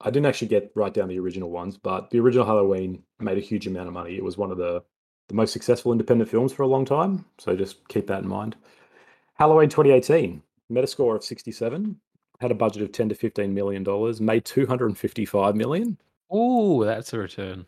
I 0.00 0.10
didn't 0.10 0.26
actually 0.26 0.48
get 0.48 0.70
right 0.74 0.92
down 0.92 1.08
the 1.08 1.18
original 1.18 1.50
ones, 1.50 1.78
but 1.78 2.10
the 2.10 2.20
original 2.20 2.44
Halloween 2.44 3.02
made 3.20 3.38
a 3.38 3.40
huge 3.40 3.66
amount 3.66 3.88
of 3.88 3.94
money. 3.94 4.16
It 4.16 4.24
was 4.24 4.36
one 4.36 4.50
of 4.50 4.58
the 4.58 4.82
the 5.28 5.34
most 5.34 5.52
successful 5.52 5.92
independent 5.92 6.28
films 6.28 6.52
for 6.52 6.64
a 6.64 6.68
long 6.68 6.84
time. 6.84 7.24
So 7.38 7.56
just 7.56 7.88
keep 7.88 8.06
that 8.08 8.22
in 8.22 8.28
mind. 8.28 8.56
Halloween 9.36 9.70
2018, 9.70 10.42
Metascore 10.70 11.16
of 11.16 11.24
67, 11.24 11.98
had 12.40 12.50
a 12.50 12.54
budget 12.54 12.82
of 12.82 12.92
10 12.92 13.08
to 13.08 13.14
15 13.14 13.54
million 13.54 13.82
dollars, 13.82 14.20
made 14.20 14.44
255 14.44 15.56
million. 15.56 15.96
Oh, 16.30 16.84
that's 16.84 17.14
a 17.14 17.18
return. 17.18 17.64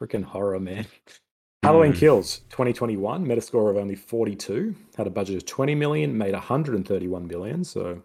Freaking 0.00 0.24
horror, 0.24 0.60
man. 0.60 0.86
Halloween 1.62 1.92
Mm. 1.92 1.96
Kills 1.98 2.38
2021, 2.50 3.26
Metascore 3.26 3.70
of 3.70 3.76
only 3.76 3.94
42, 3.96 4.74
had 4.96 5.06
a 5.06 5.10
budget 5.10 5.36
of 5.36 5.46
20 5.46 5.74
million, 5.74 6.16
made 6.16 6.34
131 6.34 7.26
million, 7.26 7.64
so 7.64 8.02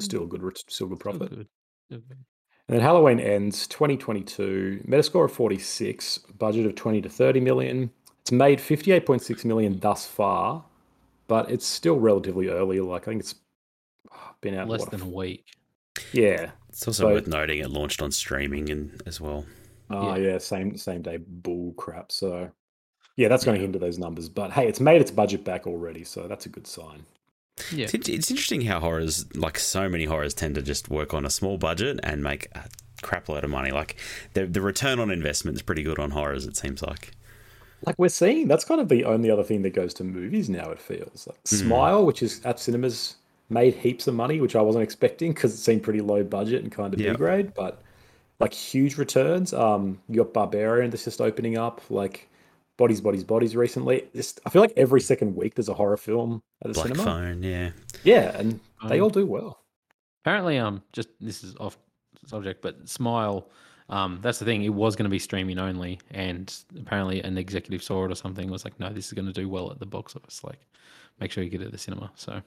still 0.00 0.26
good, 0.26 0.42
ret- 0.42 0.64
still 0.68 0.88
good 0.88 0.98
profit. 1.00 1.28
Still 1.28 1.46
good. 1.90 2.18
And 2.68 2.74
then 2.76 2.80
Halloween 2.80 3.18
ends 3.20 3.66
2022, 3.68 4.82
Metascore 4.86 5.24
of 5.26 5.32
46, 5.32 6.18
budget 6.38 6.66
of 6.66 6.74
20 6.74 7.00
to 7.02 7.08
30 7.08 7.40
million. 7.40 7.90
It's 8.20 8.32
made 8.32 8.58
58.6 8.58 9.44
million 9.44 9.78
thus 9.78 10.04
far, 10.06 10.64
but 11.28 11.50
it's 11.50 11.66
still 11.66 11.98
relatively 11.98 12.48
early. 12.48 12.80
Like 12.80 13.02
I 13.02 13.12
think 13.12 13.20
it's 13.20 13.36
been 14.40 14.54
out 14.54 14.68
Less 14.68 14.80
what, 14.80 14.90
than 14.90 15.00
a 15.02 15.06
week. 15.08 15.44
yeah. 16.12 16.50
It's 16.68 16.86
also 16.86 17.04
So- 17.04 17.12
worth 17.14 17.26
noting 17.26 17.60
it 17.60 17.70
launched 17.70 18.02
on 18.02 18.10
streaming 18.12 18.70
and 18.70 19.00
as 19.06 19.20
well. 19.20 19.46
Oh 19.90 20.14
Yeah. 20.16 20.32
yeah, 20.32 20.38
same 20.38 20.76
same 20.76 21.00
day 21.00 21.16
bull 21.16 21.72
crap. 21.74 22.12
So 22.12 22.50
yeah, 23.18 23.28
that's 23.28 23.44
going 23.44 23.56
to 23.56 23.60
Yeah. 23.60 23.64
hinder 23.66 23.78
those 23.78 23.98
numbers. 23.98 24.28
But 24.28 24.52
hey, 24.52 24.66
it's 24.68 24.80
made 24.80 25.00
its 25.00 25.10
budget 25.10 25.44
back 25.44 25.66
already, 25.66 26.04
so 26.04 26.26
that's 26.28 26.46
a 26.46 26.48
good 26.48 26.66
sign. 26.66 27.04
Yeah. 27.74 27.88
It's, 27.92 28.08
it's 28.08 28.30
interesting 28.30 28.60
how 28.62 28.78
horrors, 28.78 29.26
like 29.36 29.58
so 29.58 29.88
many 29.88 30.04
horrors, 30.04 30.32
tend 30.32 30.54
to 30.54 30.62
just 30.62 30.88
work 30.88 31.12
on 31.12 31.26
a 31.26 31.30
small 31.30 31.58
budget 31.58 31.98
and 32.04 32.22
make 32.22 32.46
a 32.54 32.68
crap 33.02 33.28
load 33.28 33.42
of 33.42 33.50
money. 33.50 33.72
Like 33.72 33.96
the 34.34 34.46
the 34.46 34.60
return 34.60 35.00
on 35.00 35.10
investment 35.10 35.56
is 35.56 35.62
pretty 35.62 35.82
good 35.82 35.98
on 35.98 36.12
horrors. 36.12 36.46
It 36.46 36.56
seems 36.56 36.80
like. 36.82 37.10
Like 37.86 37.96
we're 37.98 38.08
seeing, 38.08 38.48
that's 38.48 38.64
kind 38.64 38.80
of 38.80 38.88
the 38.88 39.04
only 39.04 39.30
other 39.30 39.44
thing 39.44 39.62
that 39.62 39.70
goes 39.70 39.92
to 39.94 40.04
movies 40.04 40.48
now. 40.48 40.70
It 40.70 40.80
feels 40.80 41.26
like 41.28 41.38
Smile, 41.44 42.04
which 42.06 42.22
is 42.24 42.40
at 42.44 42.58
cinemas, 42.58 43.16
made 43.50 43.74
heaps 43.74 44.06
of 44.08 44.14
money, 44.14 44.40
which 44.40 44.56
I 44.56 44.60
wasn't 44.62 44.82
expecting 44.82 45.32
because 45.32 45.54
it 45.54 45.58
seemed 45.58 45.82
pretty 45.84 46.00
low 46.00 46.22
budget 46.24 46.62
and 46.62 46.72
kind 46.72 46.92
of 46.94 47.00
Yeah. 47.00 47.12
B 47.12 47.16
grade, 47.18 47.54
but 47.54 47.80
like 48.40 48.52
huge 48.54 48.98
returns. 48.98 49.52
Um, 49.52 50.00
you 50.08 50.16
got 50.24 50.32
Barbarian 50.32 50.90
that's 50.90 51.04
just 51.04 51.20
opening 51.20 51.56
up, 51.56 51.80
like 51.88 52.28
Bodies, 52.78 53.00
Bodies, 53.02 53.24
Bodies 53.24 53.54
recently. 53.54 54.08
Just 54.14 54.40
I 54.46 54.50
feel 54.50 54.62
like 54.62 54.72
every 54.76 55.00
second 55.02 55.36
week 55.36 55.54
there's 55.54 55.68
a 55.68 55.74
horror 55.74 55.96
film 55.98 56.40
at 56.62 56.68
the 56.68 56.74
Black 56.74 56.86
cinema. 56.86 57.04
Phone, 57.04 57.42
yeah. 57.42 57.70
Yeah, 58.04 58.34
and 58.38 58.58
they 58.88 58.98
Um, 58.98 59.02
all 59.04 59.10
do 59.10 59.26
well. 59.26 59.60
Apparently, 60.24 60.56
um, 60.58 60.82
just 60.92 61.08
this 61.20 61.44
is 61.44 61.54
off 61.56 61.76
subject, 62.26 62.62
but 62.62 62.88
Smile, 62.88 63.50
um, 63.88 64.20
that's 64.22 64.38
the 64.38 64.44
thing. 64.44 64.62
It 64.62 64.72
was 64.72 64.94
going 64.96 65.04
to 65.04 65.10
be 65.10 65.18
streaming 65.18 65.58
only, 65.58 65.98
and 66.12 66.54
apparently, 66.78 67.20
an 67.22 67.36
executive 67.36 67.82
saw 67.82 68.04
it 68.04 68.12
or 68.12 68.14
something 68.14 68.48
was 68.50 68.64
like, 68.64 68.78
"No, 68.80 68.90
this 68.90 69.06
is 69.06 69.12
going 69.12 69.26
to 69.26 69.32
do 69.32 69.48
well 69.48 69.70
at 69.70 69.78
the 69.80 69.86
box 69.86 70.14
office. 70.16 70.42
Like, 70.44 70.60
make 71.20 71.30
sure 71.32 71.42
you 71.44 71.50
get 71.50 71.60
it 71.62 71.66
at 71.66 71.72
the 71.72 71.78
cinema." 71.78 72.10
So, 72.14 72.40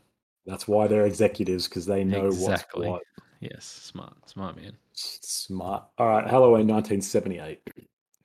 That's 0.46 0.68
why 0.68 0.88
they're 0.88 1.06
executives 1.06 1.68
because 1.68 1.86
they 1.86 2.04
know 2.04 2.28
Exactly. 2.28 2.88
what's 2.88 3.04
what. 3.18 3.26
yes, 3.42 3.66
smart, 3.66 4.14
smart 4.30 4.56
man. 4.56 4.74
Smart. 4.94 5.84
All 5.98 6.08
right, 6.08 6.26
Halloween 6.28 6.68
1978. 6.68 7.60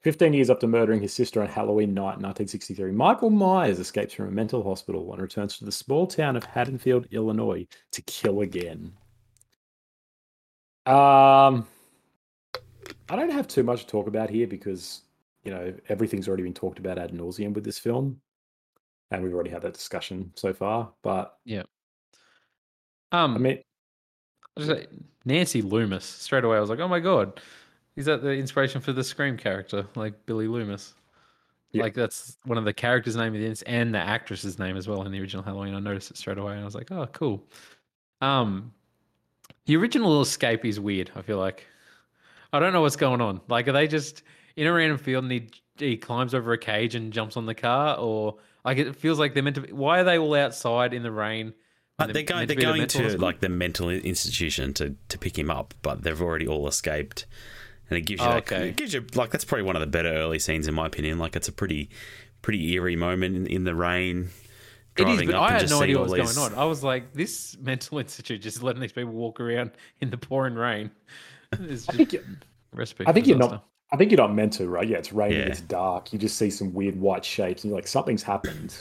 15 0.07 0.35
years 0.35 0.51
after 0.51 0.69
murdering 0.69 1.01
his 1.01 1.13
sister 1.13 1.43
on 1.43 1.49
Halloween 1.49 1.93
night 1.93 2.15
in 2.15 2.23
1963, 2.23 2.93
Michael 2.93 3.29
Myers 3.29 3.81
escapes 3.81 4.15
from 4.15 4.29
a 4.29 4.31
mental 4.31 4.63
hospital 4.63 5.13
and 5.13 5.21
returns 5.21 5.59
to 5.59 5.65
the 5.65 5.73
small 5.73 6.07
town 6.07 6.37
of 6.37 6.45
Haddonfield, 6.45 7.09
Illinois 7.11 7.67
to 7.91 8.03
kill 8.03 8.43
again. 8.43 8.93
Um, 10.87 11.67
I 13.09 13.17
don't 13.17 13.33
have 13.33 13.49
too 13.49 13.65
much 13.65 13.81
to 13.81 13.87
talk 13.89 14.07
about 14.07 14.31
here 14.31 14.47
because, 14.47 15.03
you 15.43 15.51
know, 15.51 15.75
everything's 15.89 16.29
already 16.29 16.45
been 16.45 16.55
talked 16.55 16.79
about 16.79 16.99
ad 16.99 17.11
nauseum 17.11 17.53
with 17.53 17.65
this 17.65 17.81
film. 17.81 18.21
And 19.11 19.25
we've 19.25 19.35
already 19.35 19.51
had 19.51 19.63
that 19.63 19.75
discussion 19.75 20.31
so 20.37 20.55
far. 20.55 20.93
But 21.03 21.37
yeah. 21.45 21.65
Um, 23.11 23.35
I 23.35 23.39
mean, 23.39 23.59
I 24.57 24.61
just 24.61 24.87
Nancy 25.25 25.63
Loomis. 25.63 26.05
Straight 26.05 26.45
away, 26.45 26.59
I 26.59 26.61
was 26.61 26.71
like, 26.71 26.79
"Oh 26.79 26.87
my 26.87 27.01
god, 27.01 27.41
is 27.97 28.07
that 28.07 28.23
the 28.23 28.33
inspiration 28.33 28.81
for 28.81 28.93
the 28.93 29.05
Scream 29.05 29.37
character, 29.37 29.87
like 29.95 30.26
Billy 30.26 30.49
Loomis?" 30.49 30.95
Like 31.73 31.95
that's 31.95 32.38
one 32.45 32.57
of 32.57 32.65
the 32.65 32.73
characters' 32.73 33.17
name 33.17 33.35
in 33.35 33.43
this, 33.43 33.61
and 33.62 33.95
the 33.95 33.99
actress's 33.99 34.59
name 34.59 34.79
as 34.79 34.88
well 34.88 35.03
in 35.03 35.12
the 35.12 35.21
original 35.21 35.43
Halloween. 35.43 35.75
I 35.75 35.81
noticed 35.81 36.11
it 36.11 36.17
straight 36.17 36.38
away, 36.38 36.53
and 36.53 36.62
I 36.62 36.65
was 36.65 36.75
like, 36.75 36.91
"Oh, 36.91 37.07
cool." 37.12 37.45
Um, 38.23 38.73
the 39.67 39.76
original 39.76 40.23
escape 40.23 40.65
is 40.65 40.81
weird. 40.81 41.11
I 41.15 41.23
feel 41.23 41.38
like 41.38 41.67
I 42.53 42.61
don't 42.61 42.73
know 42.73 42.81
what's 42.81 42.97
going 42.97 43.21
on. 43.21 43.41
Like, 43.49 43.69
are 43.69 43.73
they 43.73 43.88
just 43.88 44.23
in 44.57 44.67
a 44.67 44.73
random 44.73 44.99
field 44.99 45.25
and 45.25 45.33
he 45.33 45.50
he 45.79 45.97
climbs 45.97 46.35
over 46.35 46.53
a 46.53 46.59
cage 46.59 46.95
and 46.95 47.12
jumps 47.12 47.37
on 47.37 47.47
the 47.47 47.55
car, 47.55 47.99
or 47.99 48.37
like 48.65 48.79
it 48.79 48.97
feels 48.97 49.19
like 49.19 49.35
they're 49.35 49.43
meant 49.43 49.57
to? 49.57 49.62
be... 49.62 49.73
Why 49.73 50.00
are 50.00 50.05
they 50.05 50.19
all 50.19 50.35
outside 50.35 50.95
in 50.95 51.03
the 51.03 51.12
rain? 51.12 51.53
But 51.99 52.09
And 52.09 52.17
they're 52.17 52.23
going. 52.23 52.41
meant 52.41 52.49
They're 52.49 52.57
be 52.57 52.62
going 52.62 52.87
to 52.87 53.19
like 53.19 53.41
the 53.41 53.49
mental 53.49 53.91
institution 53.91 54.73
to 54.75 54.95
to 55.09 55.19
pick 55.19 55.38
him 55.38 55.50
up, 55.50 55.75
but 55.83 56.03
they've 56.03 56.21
already 56.21 56.47
all 56.47 56.67
escaped, 56.69 57.26
and 57.90 57.99
it 57.99 58.02
gives 58.02 58.21
you 58.23 58.26
Oh, 58.28 58.33
that. 58.35 58.52
okay. 58.52 58.69
It 58.71 58.76
gives 58.76 58.95
you 58.95 59.05
like 59.14 59.31
that's 59.31 59.45
probably 59.45 59.64
one 59.64 59.76
of 59.76 59.81
the 59.81 59.87
better 59.87 60.09
early 60.11 60.38
scenes 60.38 60.66
in 60.69 60.75
my 60.75 60.87
opinion. 60.87 61.19
Like 61.19 61.37
it's 61.37 61.49
a 61.49 61.52
pretty 61.52 61.90
pretty 62.43 62.73
eerie 62.75 62.97
moment 62.97 63.37
in, 63.37 63.47
in 63.47 63.64
the 63.64 63.75
rain. 63.75 64.28
It 64.97 65.02
is, 65.02 65.05
Driving 65.16 65.26
but 65.26 65.35
up 65.37 65.43
I 65.43 65.45
and 65.47 65.52
had 65.52 65.61
just 65.61 65.71
no 65.73 65.78
seeing 65.78 65.90
idea 65.90 65.99
what 65.99 66.11
was 66.11 66.28
these- 66.28 66.37
going 66.38 66.52
on. 66.55 66.59
I 66.59 66.64
was 66.64 66.83
like, 66.83 67.12
this 67.12 67.57
mental 67.61 67.99
institute 68.05 68.40
just 68.40 68.62
letting 68.62 68.81
these 68.81 68.93
people 68.93 69.12
walk 69.12 69.40
around 69.40 69.73
in 70.00 70.09
the 70.11 70.16
pouring 70.16 70.55
rain. 70.55 70.90
It's 71.52 71.88
I 71.88 71.93
just 71.93 71.97
think 71.97 72.12
you- 72.14 72.25
recipe. 72.73 73.05
I 73.05 73.11
for 73.11 73.12
think 73.14 73.26
you're 73.26 73.37
not. 73.38 73.66
I 73.93 73.97
think 73.97 74.11
you're 74.11 74.19
not 74.19 74.35
meant 74.35 74.52
to, 74.55 74.66
right? 74.69 74.88
Yeah, 74.88 74.97
it's 74.97 75.12
raining, 75.12 75.38
Yeah. 75.38 75.47
it's 75.47 75.61
dark. 75.61 76.12
You 76.12 76.19
just 76.19 76.37
see 76.37 76.50
some 76.50 76.73
weird 76.75 76.99
white 76.99 77.25
shapes, 77.25 77.62
and 77.62 77.71
you're 77.71 77.78
like, 77.78 77.87
something's 77.87 78.23
happened. 78.23 78.75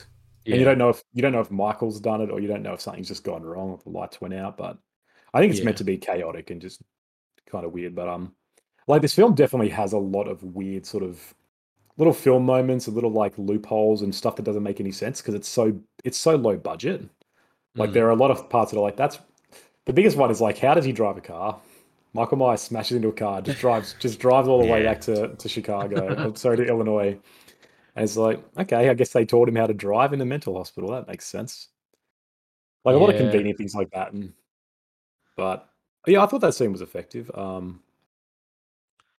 Yeah. 0.46 0.54
And 0.54 0.60
you 0.62 0.66
don't 0.66 0.78
know 0.80 0.90
if 0.90 1.04
you 1.14 1.22
don't 1.22 1.32
know 1.32 1.42
if 1.42 1.52
Michael's 1.52 2.00
done 2.00 2.22
it, 2.22 2.32
or 2.32 2.40
you 2.40 2.48
don't 2.48 2.64
know 2.64 2.74
if 2.74 2.82
something's 2.82 3.08
just 3.08 3.24
gone 3.24 3.44
wrong, 3.44 3.70
or 3.72 3.80
the 3.84 3.90
lights 3.90 4.20
went 4.22 4.34
out. 4.34 4.58
But 4.58 4.78
I 5.34 5.40
think 5.40 5.52
it's 5.52 5.60
Yeah. 5.60 5.66
meant 5.66 5.78
to 5.78 5.84
be 5.84 5.98
chaotic 5.98 6.50
and 6.50 6.60
just 6.62 6.82
kind 7.52 7.66
of 7.66 7.72
weird. 7.74 7.94
But 7.94 8.08
um, 8.08 8.34
like 8.88 9.02
this 9.02 9.16
film 9.16 9.34
definitely 9.36 9.70
has 9.70 9.94
a 9.94 9.98
lot 9.98 10.28
of 10.28 10.44
weird 10.44 10.86
sort 10.86 11.04
of 11.04 11.34
little 11.98 12.14
film 12.14 12.46
moments, 12.46 12.88
and 12.88 12.96
little 12.96 13.12
like 13.12 13.38
loopholes 13.38 14.02
and 14.02 14.14
stuff 14.14 14.36
that 14.38 14.44
doesn't 14.44 14.64
make 14.64 14.80
any 14.80 14.92
sense 14.92 15.22
because 15.22 15.36
it's 15.36 15.48
so 15.50 15.80
it's 16.04 16.18
so 16.18 16.36
low 16.36 16.58
budget. 16.58 17.04
Like 17.78 17.92
Mm. 17.92 17.94
there 17.94 18.08
are 18.08 18.12
a 18.12 18.16
lot 18.16 18.32
of 18.32 18.50
parts 18.50 18.72
that 18.72 18.78
are 18.80 18.82
like 18.82 18.98
that's 18.98 19.20
the 19.86 19.94
biggest 19.94 20.18
one 20.18 20.32
is 20.32 20.42
like 20.42 20.58
how 20.60 20.74
does 20.76 20.86
he 20.86 20.92
drive 20.94 21.18
a 21.18 21.22
car? 21.22 21.60
Michael 22.14 22.38
Myers 22.38 22.62
smashes 22.62 22.96
into 22.98 23.10
a 23.10 23.14
car, 23.14 23.42
just 23.42 23.60
drives 23.60 23.94
just 23.96 24.20
drives 24.20 24.48
all 24.48 24.60
the 24.60 24.66
way 24.66 24.82
back 24.84 25.02
to, 25.02 25.36
to 25.36 25.50
Chicago, 25.50 26.34
sorry 26.36 26.58
to 26.58 26.66
Illinois. 26.68 27.20
And 27.96 28.04
it's 28.04 28.18
like, 28.18 28.44
okay, 28.58 28.90
I 28.90 28.94
guess 28.94 29.12
they 29.14 29.26
taught 29.26 29.50
him 29.50 29.56
how 29.58 29.68
to 29.68 29.74
drive 29.74 30.14
in 30.14 30.22
a 30.22 30.26
mental 30.26 30.56
hospital. 30.58 30.92
That 30.92 31.08
makes 31.08 31.26
sense. 31.26 31.70
Like 32.86 32.96
a 32.96 33.00
lot 33.00 33.10
of 33.10 33.16
convenient 33.18 33.58
things 33.58 33.76
like 33.76 33.90
that. 33.92 34.14
And 34.14 34.34
but 35.36 35.70
yeah, 36.08 36.24
I 36.24 36.28
thought 36.28 36.42
that 36.42 36.54
scene 36.54 36.72
was 36.72 36.82
effective. 36.82 37.32
Um 37.36 37.82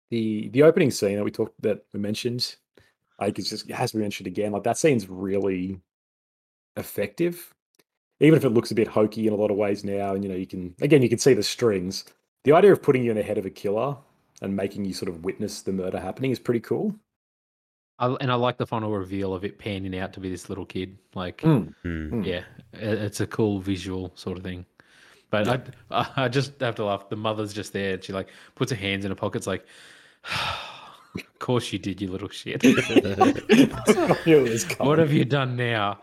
the 0.10 0.50
the 0.50 0.64
opening 0.64 0.92
scene 0.92 1.16
that 1.18 1.24
we 1.24 1.32
talked 1.32 1.60
that 1.62 1.84
we 1.94 2.00
mentioned, 2.00 2.56
like 3.20 3.38
it's 3.40 3.50
just 3.50 3.70
it 3.70 3.74
has 3.76 3.92
to 3.92 3.98
be 3.98 4.02
mentioned 4.02 4.28
again. 4.28 4.52
Like 4.52 4.64
that 4.64 4.78
scene's 4.78 5.10
really 5.10 5.80
effective 6.78 7.54
even 8.22 8.38
if 8.38 8.46
it 8.46 8.50
looks 8.52 8.72
a 8.72 8.76
bit 8.76 8.88
hokey 8.88 9.28
in 9.28 9.34
a 9.34 9.36
lot 9.36 9.52
of 9.52 9.58
ways 9.58 9.84
now, 9.84 10.14
and 10.14 10.24
you 10.24 10.30
know, 10.30 10.38
you 10.38 10.48
can 10.48 10.74
again 10.82 11.02
you 11.02 11.10
can 11.10 11.18
see 11.18 11.34
the 11.34 11.44
strings. 11.44 12.06
The 12.46 12.54
idea 12.54 12.72
of 12.72 12.82
putting 12.82 13.04
you 13.04 13.12
in 13.12 13.18
the 13.18 13.24
head 13.24 13.38
of 13.38 13.46
a 13.46 13.50
killer 13.50 13.98
and 14.42 14.56
making 14.56 14.86
you 14.86 14.94
sort 14.94 15.10
of 15.10 15.26
witness 15.26 15.62
the 15.64 15.74
murder 15.74 16.00
happening 16.00 16.32
is 16.32 16.40
pretty 16.40 16.62
cool. 16.62 16.96
I, 18.00 18.08
and 18.22 18.32
I 18.32 18.36
like 18.36 18.58
the 18.58 18.66
final 18.68 18.92
reveal 18.92 19.34
of 19.34 19.44
it 19.44 19.58
panning 19.60 19.98
out 19.98 20.14
to 20.14 20.20
be 20.22 20.30
this 20.30 20.48
little 20.48 20.66
kid. 20.66 20.98
Like, 21.14 21.42
Mm. 21.42 21.74
Mm. 21.84 22.26
yeah, 22.26 22.44
it- 22.74 23.00
it's 23.00 23.20
a 23.20 23.28
cool 23.28 23.60
visual 23.60 24.12
sort 24.16 24.38
of 24.38 24.44
thing. 24.44 24.66
But 25.30 25.48
I, 25.48 25.62
I, 25.92 26.12
I 26.26 26.28
just 26.30 26.60
have 26.62 26.76
to 26.76 26.86
laugh. 26.86 27.10
The 27.10 27.16
mother's 27.18 27.52
just 27.54 27.74
there, 27.74 27.96
and 27.96 28.04
she 28.04 28.14
like 28.14 28.30
puts 28.56 28.72
her 28.72 28.78
hands 28.78 29.04
in 29.04 29.12
her 29.12 29.16
pockets, 29.16 29.46
like, 29.48 29.66
"Of 31.16 31.40
course 31.40 31.72
you 31.72 31.80
did, 31.80 32.02
you 32.02 32.10
little 32.12 32.30
shit. 32.30 32.64
I 32.66 32.70
knew 34.26 34.46
it 34.46 34.50
was 34.50 34.64
what 34.80 34.98
have 35.00 35.14
you 35.14 35.26
done 35.26 35.56
now?" 35.56 36.00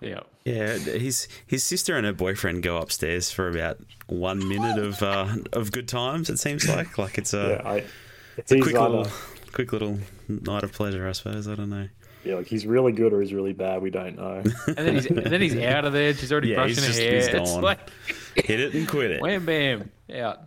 Yeah. 0.00 0.20
Yeah, 0.44 0.76
his 0.76 1.28
his 1.46 1.62
sister 1.62 1.96
and 1.96 2.04
her 2.04 2.12
boyfriend 2.12 2.64
go 2.64 2.76
upstairs 2.78 3.30
for 3.30 3.48
about 3.48 3.78
one 4.08 4.46
minute 4.48 4.76
of 4.76 5.00
uh, 5.02 5.28
of 5.52 5.70
good 5.70 5.86
times. 5.86 6.28
It 6.30 6.38
seems 6.40 6.68
like 6.68 6.98
like 6.98 7.16
it's 7.18 7.32
a, 7.32 7.60
Yeah, 7.62 7.68
I, 7.70 7.84
it's 8.36 8.50
a 8.50 8.58
quick 8.60 8.74
either- 8.74 8.88
little 8.88 9.12
quick 9.52 9.72
little 9.72 9.98
night 10.28 10.64
of 10.64 10.72
pleasure, 10.72 11.06
I 11.08 11.12
suppose. 11.12 11.46
I 11.46 11.54
don't 11.54 11.70
know. 11.70 11.88
yeah, 12.24 12.34
like 12.34 12.48
he's 12.48 12.66
really 12.66 12.90
good 12.90 13.12
or 13.12 13.20
he's 13.20 13.32
really 13.32 13.52
bad. 13.52 13.82
We 13.82 13.90
don't 13.90 14.16
know. 14.16 14.42
And 14.66 14.76
then 14.76 14.94
he's 14.94 15.06
and 15.06 15.18
then 15.26 15.40
he's 15.40 15.56
out 15.56 15.84
of 15.84 15.92
there. 15.92 16.12
She's 16.12 16.32
already 16.32 16.48
Yeah, 16.48 16.56
brushing 16.56 16.74
he's 16.82 16.82
her 16.86 16.88
just- 16.88 17.00
hair. 17.00 17.14
he's 17.14 17.26
It's 17.28 17.52
gone. 17.52 17.62
like 17.62 17.78
Hit 18.34 18.58
it 18.58 18.74
and 18.74 18.88
quit 18.88 19.12
it. 19.12 19.22
wham 19.22 19.46
bam 19.46 19.90
out. 20.12 20.40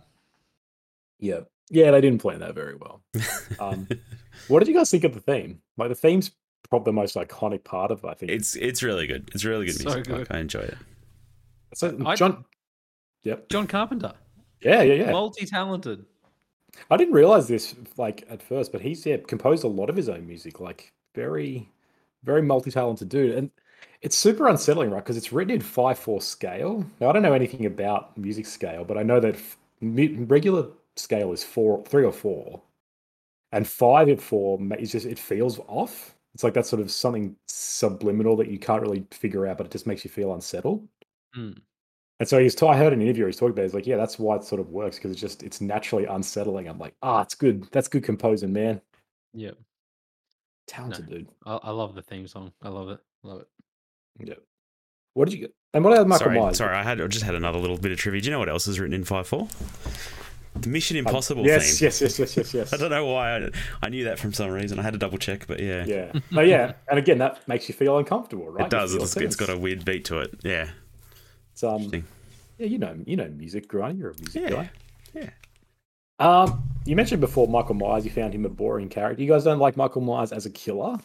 yeah, 1.18 1.40
yeah, 1.70 1.90
they 1.90 2.00
didn't 2.00 2.20
plan 2.20 2.40
that 2.40 2.54
very 2.54 2.74
well. 2.76 3.02
Um, 3.60 3.88
what 4.48 4.60
did 4.60 4.68
you 4.68 4.74
guys 4.74 4.90
think 4.90 5.04
of 5.04 5.14
the 5.14 5.20
theme? 5.20 5.60
Like 5.76 5.88
the 5.88 5.94
theme's 5.94 6.30
probably 6.68 6.86
the 6.90 6.92
most 6.94 7.16
iconic 7.16 7.64
part 7.64 7.90
of. 7.90 8.02
it, 8.04 8.08
I 8.08 8.14
think 8.14 8.32
It's 8.32 8.56
it's 8.56 8.82
really 8.82 9.06
good. 9.06 9.30
It's 9.34 9.44
really 9.44 9.66
good 9.66 9.76
So 9.76 9.84
music. 9.84 10.04
good. 10.06 10.18
Like, 10.20 10.30
I 10.30 10.38
enjoy 10.38 10.60
it. 10.60 10.76
so, 11.74 11.96
I- 12.06 12.16
John. 12.16 12.44
Yep. 13.24 13.48
John 13.48 13.66
Carpenter, 13.66 14.12
Yeah, 14.60 14.82
yeah, 14.82 14.94
yeah. 14.94 15.10
multi-talented. 15.10 16.04
I 16.90 16.96
didn't 16.96 17.14
realize 17.14 17.48
this 17.48 17.74
like 17.96 18.24
at 18.30 18.40
first, 18.42 18.70
but 18.70 18.80
he's 18.82 19.04
yeah 19.04 19.16
composed 19.26 19.64
a 19.64 19.68
lot 19.68 19.90
of 19.90 19.96
his 19.96 20.08
own 20.08 20.26
music. 20.26 20.60
Like 20.60 20.92
very, 21.14 21.68
very 22.22 22.42
multi-talented 22.42 23.08
dude, 23.08 23.34
and 23.34 23.50
it's 24.02 24.16
super 24.16 24.46
unsettling, 24.46 24.90
right? 24.90 25.02
Because 25.02 25.16
it's 25.16 25.32
written 25.32 25.54
in 25.54 25.60
five 25.60 25.98
four 25.98 26.20
scale. 26.20 26.84
Now 27.00 27.08
I 27.08 27.12
don't 27.12 27.22
know 27.22 27.32
anything 27.32 27.66
about 27.66 28.16
music 28.16 28.46
scale, 28.46 28.84
but 28.84 28.96
I 28.96 29.02
know 29.02 29.18
that 29.18 29.34
f- 29.34 29.56
regular 29.80 30.66
scale 30.96 31.32
is 31.32 31.44
four, 31.44 31.84
three 31.84 32.04
or 32.04 32.12
four, 32.12 32.62
and 33.52 33.66
five 33.66 34.08
and 34.08 34.20
four 34.20 34.58
ma- 34.58 34.76
it's 34.78 34.92
just 34.92 35.06
it 35.06 35.18
feels 35.18 35.58
off. 35.68 36.14
It's 36.34 36.44
like 36.44 36.54
that 36.54 36.66
sort 36.66 36.82
of 36.82 36.90
something 36.90 37.34
subliminal 37.48 38.36
that 38.36 38.48
you 38.48 38.58
can't 38.58 38.82
really 38.82 39.06
figure 39.10 39.46
out, 39.46 39.56
but 39.56 39.66
it 39.66 39.72
just 39.72 39.86
makes 39.86 40.04
you 40.04 40.10
feel 40.10 40.34
unsettled. 40.34 40.86
Mm. 41.36 41.58
And 42.18 42.28
so 42.28 42.38
he's. 42.38 42.54
T- 42.54 42.66
I 42.66 42.76
heard 42.76 42.92
an 42.92 43.02
interview. 43.02 43.26
He's 43.26 43.36
talking 43.36 43.52
about. 43.52 43.62
He's 43.62 43.74
like, 43.74 43.86
yeah, 43.86 43.96
that's 43.96 44.18
why 44.18 44.36
it 44.36 44.44
sort 44.44 44.60
of 44.60 44.70
works 44.70 44.96
because 44.96 45.10
it's 45.10 45.20
just 45.20 45.42
it's 45.42 45.60
naturally 45.60 46.06
unsettling. 46.06 46.66
I'm 46.68 46.78
like, 46.78 46.94
ah, 47.02 47.22
it's 47.22 47.34
good. 47.34 47.68
That's 47.72 47.88
good 47.88 48.04
composing, 48.04 48.52
man. 48.52 48.80
Yeah, 49.34 49.50
Talented 50.66 51.08
dude. 51.08 51.28
I, 51.44 51.58
I 51.62 51.70
love 51.70 51.94
the 51.94 52.02
theme 52.02 52.26
song. 52.26 52.52
I 52.62 52.68
love 52.68 52.88
it. 52.88 52.98
Love 53.22 53.40
it. 53.40 53.48
Yeah. 54.18 54.34
What 55.14 55.26
did 55.26 55.34
you 55.34 55.40
get? 55.40 55.54
And 55.74 55.84
what 55.84 55.92
about 55.92 56.08
Michael 56.08 56.26
sorry, 56.26 56.40
Myers? 56.40 56.56
sorry, 56.58 56.76
I 56.76 56.82
had 56.82 57.00
I 57.00 57.06
just 57.06 57.24
had 57.24 57.34
another 57.34 57.58
little 57.58 57.78
bit 57.78 57.92
of 57.92 57.98
trivia. 57.98 58.20
Do 58.20 58.26
you 58.26 58.32
know 58.32 58.38
what 58.38 58.48
else 58.48 58.66
is 58.66 58.80
written 58.80 58.94
in 58.94 59.04
five 59.04 59.26
four? 59.26 59.48
The 60.60 60.68
Mission 60.68 60.96
Impossible 60.96 61.44
Yes, 61.46 61.78
theme. 61.78 61.86
yes, 61.86 62.00
yes, 62.00 62.18
yes, 62.18 62.36
yes, 62.36 62.54
yes. 62.54 62.72
I 62.74 62.76
don't 62.76 62.90
know 62.90 63.06
why 63.06 63.36
I, 63.36 63.50
I 63.82 63.88
knew 63.88 64.04
that 64.04 64.18
from 64.18 64.32
some 64.32 64.50
reason. 64.50 64.78
I 64.78 64.82
had 64.82 64.92
to 64.94 64.98
double 64.98 65.18
check, 65.18 65.46
but 65.46 65.60
yeah, 65.60 65.84
Yeah. 65.86 66.12
No, 66.30 66.40
yeah. 66.40 66.72
And 66.88 66.98
again, 66.98 67.18
that 67.18 67.46
makes 67.48 67.68
you 67.68 67.74
feel 67.74 67.98
uncomfortable, 67.98 68.48
right? 68.50 68.66
it 68.66 68.70
does. 68.70 68.94
It's, 68.94 69.16
it's 69.16 69.36
got 69.36 69.48
a 69.50 69.58
weird 69.58 69.84
beat 69.84 70.04
to 70.06 70.18
it. 70.20 70.34
Yeah, 70.42 70.70
It's, 71.52 71.62
um, 71.62 71.74
interesting. 71.82 72.04
yeah, 72.58 72.66
you 72.66 72.78
know, 72.78 72.96
you 73.06 73.16
know 73.16 73.28
music, 73.28 73.68
Grant. 73.68 73.98
You're 73.98 74.10
a 74.10 74.14
music 74.18 74.42
Yeah, 74.42 74.50
guy. 74.50 74.70
yeah. 75.14 75.30
Um, 76.18 76.62
you 76.86 76.96
mentioned 76.96 77.20
before 77.20 77.46
Michael 77.48 77.74
Myers. 77.74 78.04
You 78.04 78.10
found 78.10 78.34
him 78.34 78.44
a 78.46 78.48
boring 78.48 78.88
character. 78.88 79.22
You 79.22 79.28
guys 79.28 79.44
don't 79.44 79.58
like 79.58 79.76
Michael 79.76 80.00
Myers 80.00 80.32
as 80.32 80.46
a 80.46 80.50
killer 80.50 80.96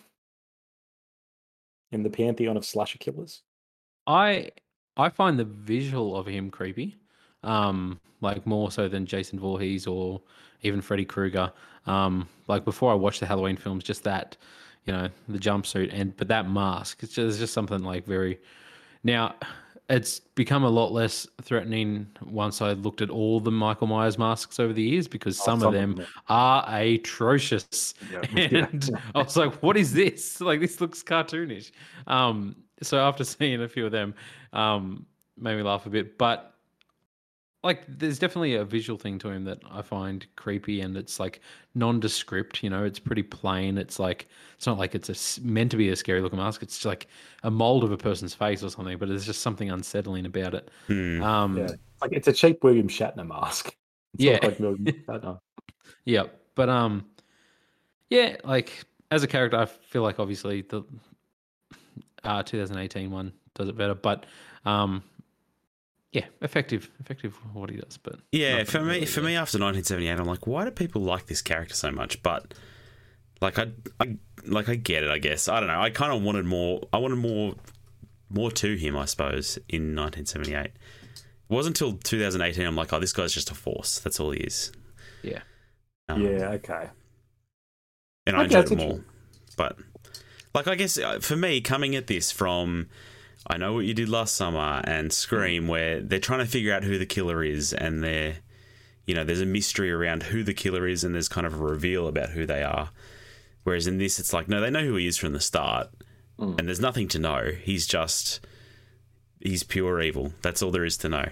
in 1.91 2.03
the 2.03 2.09
pantheon 2.09 2.55
of 2.55 2.65
slasher 2.65 2.97
killers. 2.97 3.41
I 4.07 4.51
I 4.97 5.09
find 5.09 5.37
the 5.37 5.43
visual 5.45 6.15
of 6.15 6.25
him 6.27 6.49
creepy, 6.49 6.95
um, 7.43 7.99
like 8.21 8.45
more 8.45 8.71
so 8.71 8.87
than 8.87 9.05
Jason 9.05 9.39
Voorhees 9.39 9.87
or 9.87 10.21
even 10.61 10.81
Freddy 10.81 11.05
Krueger. 11.05 11.51
Um, 11.87 12.27
like 12.47 12.65
before 12.65 12.91
I 12.91 12.95
watched 12.95 13.19
the 13.19 13.25
Halloween 13.25 13.57
films, 13.57 13.83
just 13.83 14.03
that, 14.03 14.37
you 14.85 14.93
know, 14.93 15.09
the 15.27 15.39
jumpsuit 15.39 15.89
and 15.91 16.15
but 16.17 16.27
that 16.27 16.49
mask, 16.49 17.03
it's 17.03 17.13
just, 17.13 17.29
it's 17.29 17.37
just 17.39 17.53
something 17.53 17.83
like 17.83 18.05
very. 18.05 18.39
Now, 19.03 19.35
it's 19.89 20.19
become 20.19 20.63
a 20.63 20.69
lot 20.69 20.93
less 20.93 21.27
threatening 21.41 22.07
once 22.23 22.61
I 22.61 22.73
looked 22.73 23.01
at 23.01 23.09
all 23.09 23.41
the 23.41 23.51
Michael 23.51 23.87
Myers 23.87 24.17
masks 24.17 24.59
over 24.59 24.71
the 24.71 24.81
years 24.81 25.07
because 25.07 25.39
Oh, 25.41 25.43
some, 25.43 25.59
some 25.59 25.67
of 25.67 25.73
them 25.73 25.95
them, 25.95 26.07
are 26.29 26.65
atrocious. 26.67 27.93
Yeah. 28.11 28.67
And 28.71 28.89
I 29.13 29.23
was 29.23 29.35
like, 29.35 29.61
what 29.61 29.75
is 29.75 29.93
this? 29.93 30.39
Like, 30.41 30.61
this 30.61 30.79
looks 30.79 31.03
cartoonish. 31.03 31.71
Um, 32.07 32.55
so 32.81 32.99
after 32.99 33.23
seeing 33.25 33.61
a 33.61 33.67
few 33.67 33.85
of 33.85 33.91
them, 33.91 34.13
um, 34.53 35.05
made 35.37 35.57
me 35.57 35.63
laugh 35.63 35.85
a 35.85 35.89
bit. 35.89 36.17
But 36.17 36.50
like, 37.63 37.83
there's 37.87 38.17
definitely 38.19 38.55
a 38.55 38.65
visual 38.65 38.97
thing 38.97 39.19
to 39.19 39.29
him 39.29 39.43
that 39.45 39.59
I 39.69 39.81
find 39.81 40.25
creepy, 40.35 40.81
and 40.81 40.97
it's 40.97 41.19
like 41.19 41.41
nondescript. 41.75 42.63
You 42.63 42.69
know, 42.69 42.83
it's 42.83 42.99
pretty 42.99 43.23
plain. 43.23 43.77
It's 43.77 43.99
like 43.99 44.27
it's 44.55 44.65
not 44.65 44.77
like 44.79 44.95
it's 44.95 45.09
a, 45.09 45.13
s- 45.13 45.39
meant 45.43 45.71
to 45.71 45.77
be 45.77 45.89
a 45.89 45.95
scary 45.95 46.21
looking 46.21 46.39
mask. 46.39 46.63
It's 46.63 46.75
just 46.75 46.85
like 46.85 47.07
a 47.43 47.51
mold 47.51 47.83
of 47.83 47.91
a 47.91 47.97
person's 47.97 48.33
face 48.33 48.63
or 48.63 48.69
something. 48.69 48.97
But 48.97 49.09
there's 49.09 49.25
just 49.25 49.41
something 49.41 49.69
unsettling 49.69 50.25
about 50.25 50.53
it. 50.53 50.69
Hmm. 50.87 51.21
Um, 51.21 51.57
Yeah. 51.57 51.67
Like 52.01 52.13
it's 52.13 52.27
a 52.27 52.33
cheap 52.33 52.63
William 52.63 52.87
Shatner 52.87 53.27
mask. 53.27 53.75
It's 54.13 54.23
Yeah. 54.23 54.33
not 54.33 54.43
like 54.43 54.59
William 54.59 54.85
Shatner. 55.07 55.39
Yeah, 56.05 56.23
but 56.55 56.67
um, 56.67 57.05
yeah, 58.09 58.35
like 58.43 58.83
as 59.11 59.23
a 59.23 59.27
character, 59.27 59.57
I 59.57 59.65
feel 59.65 60.01
like 60.03 60.19
obviously 60.19 60.61
the 60.63 60.83
uh 62.23 62.43
2018 62.43 63.09
one 63.11 63.33
does 63.55 63.69
it 63.69 63.77
better, 63.77 63.95
but 63.95 64.25
um, 64.65 65.03
yeah, 66.11 66.25
effective, 66.41 66.89
effective 66.99 67.35
what 67.53 67.69
he 67.69 67.77
does. 67.77 67.97
But 67.97 68.19
Yeah, 68.31 68.63
for 68.65 68.81
me, 68.81 68.85
really 68.93 69.05
for 69.05 69.21
there. 69.21 69.29
me, 69.29 69.35
after 69.35 69.57
1978, 69.57 70.19
I'm 70.19 70.25
like, 70.25 70.45
why 70.47 70.65
do 70.65 70.71
people 70.71 71.01
like 71.01 71.27
this 71.27 71.41
character 71.41 71.73
so 71.75 71.91
much? 71.91 72.21
But 72.23 72.53
like, 73.41 73.57
I, 73.57 73.67
I 73.99 74.17
like, 74.45 74.69
I 74.69 74.75
get 74.75 75.03
it. 75.03 75.09
I 75.09 75.17
guess 75.19 75.47
I 75.47 75.59
don't 75.59 75.67
know. 75.67 75.79
I 75.81 75.89
kind 75.89 76.13
of 76.13 76.21
wanted 76.21 76.45
more. 76.45 76.81
I 76.91 76.97
wanted 76.97 77.15
more, 77.17 77.55
more 78.29 78.51
to 78.51 78.75
him. 78.75 78.97
I 78.97 79.05
suppose 79.05 79.57
in 79.69 79.95
1978. 79.95 80.65
It 80.65 80.73
wasn't 81.49 81.79
until 81.81 81.97
2018 81.97 82.65
I'm 82.65 82.75
like, 82.75 82.93
oh, 82.93 82.99
this 82.99 83.13
guy's 83.13 83.33
just 83.33 83.51
a 83.51 83.55
force. 83.55 83.99
That's 83.99 84.19
all 84.19 84.31
he 84.31 84.39
is. 84.39 84.71
yeah, 85.21 85.41
Um, 86.07 86.23
Yeah. 86.23 86.49
Okay. 86.51 86.89
and 88.25 88.35
I 88.37 88.43
Okay, 88.45 88.59
enjoyed 88.59 88.71
it 88.71 88.75
more. 88.77 88.99
But 89.57 89.77
like, 90.53 90.67
I 90.67 90.75
guess 90.75 90.97
uh, 90.97 91.19
for 91.19 91.35
me, 91.35 91.59
coming 91.61 91.95
at 91.95 92.07
this 92.07 92.31
from. 92.31 92.87
I 93.47 93.57
know 93.57 93.73
what 93.73 93.85
you 93.85 93.93
did 93.93 94.09
last 94.09 94.35
summer 94.35 94.81
and 94.85 95.11
Scream, 95.11 95.67
where 95.67 95.99
they're 96.01 96.19
trying 96.19 96.39
to 96.39 96.45
figure 96.45 96.73
out 96.73 96.83
who 96.83 96.97
the 96.97 97.05
killer 97.05 97.43
is, 97.43 97.73
and 97.73 98.03
they're, 98.03 98.35
you 99.05 99.15
know, 99.15 99.23
there's 99.23 99.41
a 99.41 99.45
mystery 99.45 99.91
around 99.91 100.23
who 100.23 100.43
the 100.43 100.53
killer 100.53 100.87
is, 100.87 101.03
and 101.03 101.13
there's 101.15 101.27
kind 101.27 101.47
of 101.47 101.53
a 101.53 101.63
reveal 101.63 102.07
about 102.07 102.29
who 102.29 102.45
they 102.45 102.63
are. 102.63 102.91
Whereas 103.63 103.87
in 103.87 103.97
this, 103.97 104.19
it's 104.19 104.33
like, 104.33 104.47
no, 104.47 104.61
they 104.61 104.69
know 104.69 104.83
who 104.85 104.95
he 104.95 105.07
is 105.07 105.17
from 105.17 105.33
the 105.33 105.39
start, 105.39 105.89
Mm. 106.39 106.57
and 106.57 106.67
there's 106.67 106.79
nothing 106.79 107.07
to 107.09 107.19
know. 107.19 107.51
He's 107.61 107.85
just, 107.85 108.39
he's 109.39 109.61
pure 109.63 110.01
evil. 110.01 110.33
That's 110.41 110.63
all 110.63 110.71
there 110.71 110.85
is 110.85 110.97
to 110.97 111.09
know. 111.09 111.25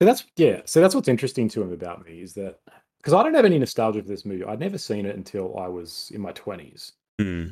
So 0.00 0.06
that's 0.06 0.24
yeah. 0.36 0.60
So 0.64 0.80
that's 0.80 0.94
what's 0.94 1.08
interesting 1.08 1.48
to 1.48 1.62
him 1.62 1.72
about 1.72 2.06
me 2.06 2.20
is 2.20 2.34
that 2.34 2.60
because 2.98 3.14
I 3.14 3.22
don't 3.24 3.34
have 3.34 3.44
any 3.44 3.58
nostalgia 3.58 4.00
for 4.00 4.06
this 4.08 4.24
movie. 4.24 4.44
I'd 4.44 4.60
never 4.60 4.78
seen 4.78 5.06
it 5.06 5.16
until 5.16 5.58
I 5.58 5.66
was 5.66 6.12
in 6.14 6.20
my 6.20 6.30
twenties. 6.32 6.92
Hmm. 7.20 7.46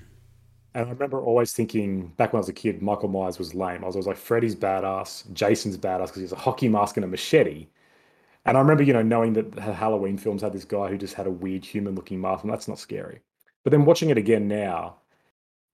And 0.77 0.89
I 0.89 0.93
remember 0.93 1.23
always 1.23 1.55
thinking 1.55 2.09
back 2.19 2.35
when 2.35 2.39
I 2.39 2.41
was 2.41 2.51
a 2.51 2.53
kid, 2.53 2.83
Michael 2.83 3.09
Myers 3.09 3.39
was 3.39 3.55
lame. 3.55 3.83
I 3.83 3.87
was 3.87 3.97
always 3.97 4.07
like, 4.07 4.19
Freddy's 4.19 4.55
badass, 4.55 5.33
Jason's 5.33 5.79
badass 5.79 6.09
because 6.09 6.17
he 6.17 6.23
has 6.23 6.33
a 6.33 6.37
hockey 6.37 6.69
mask 6.69 6.99
and 6.99 7.05
a 7.05 7.09
machete. 7.09 7.69
And 8.45 8.59
I 8.59 8.61
remember, 8.61 8.83
you 8.83 8.93
know, 8.93 9.03
knowing 9.03 9.33
that 9.33 9.53
the 9.53 9.73
Halloween 9.73 10.19
films 10.19 10.43
had 10.43 10.53
this 10.53 10.67
guy 10.67 10.89
who 10.89 10.99
just 10.99 11.15
had 11.15 11.27
a 11.27 11.31
weird 11.31 11.65
human-looking 11.65 12.21
mask, 12.21 12.45
and 12.45 12.53
that's 12.53 12.69
not 12.69 12.79
scary. 12.79 13.21
But 13.65 13.71
then 13.71 13.87
watching 13.87 14.11
it 14.11 14.19
again 14.19 14.49
now, 14.49 14.97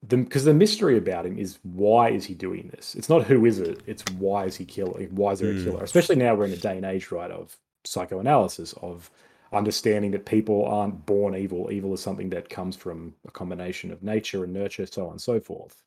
because 0.08 0.44
the, 0.44 0.54
mystery 0.54 0.96
about 0.96 1.26
him 1.26 1.36
is 1.36 1.58
why 1.64 2.10
is 2.10 2.24
he 2.26 2.34
doing 2.34 2.70
this? 2.72 2.94
It's 2.94 3.08
not 3.08 3.24
who 3.24 3.44
is 3.44 3.58
it; 3.58 3.82
it's 3.88 4.04
why 4.06 4.44
is 4.46 4.56
he 4.56 4.64
killing? 4.64 5.08
Why 5.16 5.32
is 5.32 5.40
there 5.40 5.50
a 5.50 5.54
Mm. 5.54 5.64
killer? 5.64 5.82
Especially 5.82 6.16
now 6.16 6.36
we're 6.36 6.46
in 6.46 6.52
a 6.52 6.56
day 6.56 6.76
and 6.76 6.86
age, 6.86 7.10
right, 7.10 7.30
of 7.30 7.56
psychoanalysis, 7.84 8.72
of 8.74 9.10
understanding 9.52 10.10
that 10.12 10.26
people 10.26 10.64
aren't 10.64 11.04
born 11.06 11.34
evil. 11.34 11.70
Evil 11.70 11.94
is 11.94 12.00
something 12.00 12.30
that 12.30 12.48
comes 12.48 12.76
from 12.76 13.14
a 13.26 13.30
combination 13.30 13.90
of 13.90 14.02
nature 14.02 14.44
and 14.44 14.52
nurture, 14.52 14.86
so 14.86 15.06
on 15.06 15.12
and 15.12 15.20
so 15.20 15.40
forth. 15.40 15.82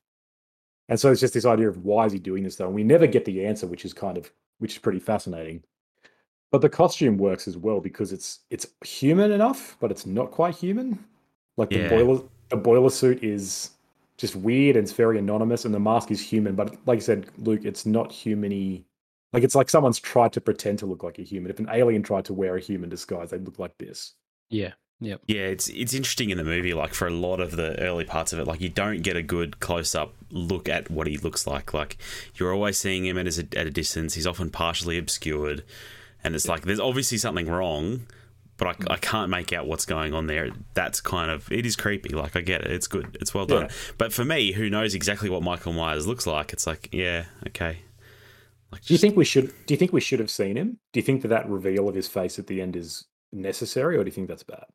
And 0.88 1.00
so 1.00 1.12
it's 1.12 1.22
just 1.22 1.34
this 1.34 1.46
idea 1.46 1.68
of 1.68 1.84
why 1.84 2.06
is 2.06 2.14
he 2.14 2.20
doing 2.20 2.44
this 2.44 2.56
though? 2.56 2.68
And 2.68 2.76
we 2.76 2.84
never 2.84 3.08
get 3.08 3.26
the 3.26 3.46
answer, 3.46 3.66
which 3.68 3.86
is 3.86 3.94
kind 3.94 4.18
of 4.18 4.32
which 4.60 4.74
is 4.74 4.78
pretty 4.80 5.00
fascinating. 5.00 5.64
But 6.52 6.62
the 6.62 6.70
costume 6.70 7.18
works 7.18 7.48
as 7.48 7.58
well 7.58 7.80
because 7.80 8.14
it's 8.14 8.40
it's 8.50 8.68
human 8.84 9.32
enough, 9.32 9.78
but 9.80 9.92
it's 9.92 10.06
not 10.06 10.32
quite 10.32 10.56
human. 10.56 11.04
Like 11.58 11.70
the 11.70 11.90
boiler 11.90 12.22
the 12.50 12.58
boiler 12.58 12.90
suit 12.90 13.24
is 13.24 13.72
just 14.18 14.36
weird 14.36 14.76
and 14.76 14.84
it's 14.84 14.94
very 14.94 15.18
anonymous, 15.18 15.66
and 15.66 15.74
the 15.74 15.80
mask 15.80 16.12
is 16.12 16.22
human, 16.22 16.56
but 16.56 16.76
like 16.86 16.98
I 16.98 17.02
said, 17.02 17.28
Luke, 17.40 17.66
it's 17.66 17.86
not 17.86 18.12
humany. 18.12 18.84
Like 19.34 19.44
it's 19.44 19.56
like 19.56 19.70
someone's 19.70 20.00
tried 20.00 20.34
to 20.34 20.42
pretend 20.42 20.80
to 20.80 20.86
look 20.86 21.04
like 21.04 21.20
a 21.20 21.24
human. 21.24 21.52
If 21.52 21.60
an 21.60 21.70
alien 21.72 22.04
tried 22.04 22.26
to 22.26 22.34
wear 22.34 22.56
a 22.56 22.60
human 22.60 22.90
disguise, 22.90 23.32
they'd 23.32 23.46
look 23.46 23.60
like 23.60 23.78
this. 23.78 24.14
yeah, 24.50 24.74
yep, 25.02 25.22
Yeah, 25.28 25.48
it's 25.48 25.68
it's 25.70 25.94
interesting 25.94 26.30
in 26.30 26.38
the 26.38 26.44
movie. 26.44 26.74
Like 26.74 26.94
for 26.94 27.08
a 27.08 27.12
lot 27.12 27.40
of 27.40 27.56
the 27.56 27.78
early 27.82 28.06
parts 28.06 28.32
of 28.32 28.40
it, 28.40 28.48
like 28.48 28.62
you 28.62 28.70
don't 28.70 29.02
get 29.02 29.18
a 29.18 29.24
good 29.24 29.60
close 29.60 29.94
up 29.94 30.14
look 30.32 30.70
at 30.70 30.90
what 30.90 31.08
he 31.08 31.18
looks 31.18 31.46
like. 31.46 31.74
Like 31.74 31.98
you're 32.36 32.54
always 32.54 32.78
seeing 32.78 33.06
him 33.06 33.18
at 33.18 33.28
a, 33.28 33.48
at 33.58 33.68
a 33.68 33.72
distance. 33.72 34.14
He's 34.14 34.28
often 34.28 34.50
partially 34.50 34.98
obscured, 34.98 35.64
and 36.24 36.36
it's 36.36 36.48
like 36.48 36.64
there's 36.64 36.80
obviously 36.80 37.18
something 37.18 37.48
wrong, 37.48 38.08
but 38.58 38.68
I, 38.68 38.74
mm. 38.74 38.92
I 38.92 38.98
can't 38.98 39.30
make 39.30 39.52
out 39.52 39.68
what's 39.68 39.86
going 39.86 40.14
on 40.14 40.28
there. 40.28 40.52
That's 40.76 41.02
kind 41.02 41.30
of 41.30 41.52
it 41.52 41.66
is 41.66 41.76
creepy. 41.76 42.10
Like 42.10 42.36
I 42.36 42.42
get 42.42 42.62
it. 42.62 42.72
It's 42.72 42.88
good. 42.88 43.18
It's 43.20 43.34
well 43.34 43.46
done. 43.46 43.64
Yeah. 43.64 43.72
But 43.98 44.14
for 44.14 44.24
me, 44.24 44.54
who 44.54 44.70
knows 44.70 44.96
exactly 44.96 45.30
what 45.30 45.44
Michael 45.44 45.74
Myers 45.74 46.08
looks 46.08 46.26
like, 46.26 46.54
it's 46.54 46.66
like 46.66 46.90
yeah, 46.92 47.26
okay. 47.48 47.80
Like 48.76 48.84
Do 48.84 48.94
you 48.94 48.98
think 48.98 49.16
we 49.16 49.24
should? 49.24 49.54
Do 49.66 49.74
you 49.74 49.78
think 49.78 49.94
we 49.94 50.02
should 50.02 50.20
have 50.20 50.30
seen 50.30 50.58
him? 50.58 50.80
Do 50.92 51.00
you 51.00 51.04
think 51.04 51.22
that 51.22 51.30
that 51.30 51.50
reveal 51.50 51.88
of 51.88 51.96
his 51.96 52.10
face 52.10 52.38
at 52.38 52.48
the 52.48 52.62
end 52.62 52.76
is 52.76 53.06
necessary, 53.32 53.96
or 53.96 54.04
do 54.04 54.08
you 54.10 54.12
think 54.12 54.28
that's 54.28 54.44
bad? 54.44 54.66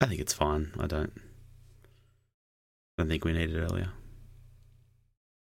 I 0.00 0.06
think 0.06 0.20
it's 0.20 0.32
fine. 0.32 0.70
I 0.78 0.86
don't. 0.86 1.12
I 1.16 3.02
don't 3.02 3.08
think 3.08 3.24
we 3.24 3.32
need 3.32 3.50
it 3.50 3.58
earlier. 3.58 3.88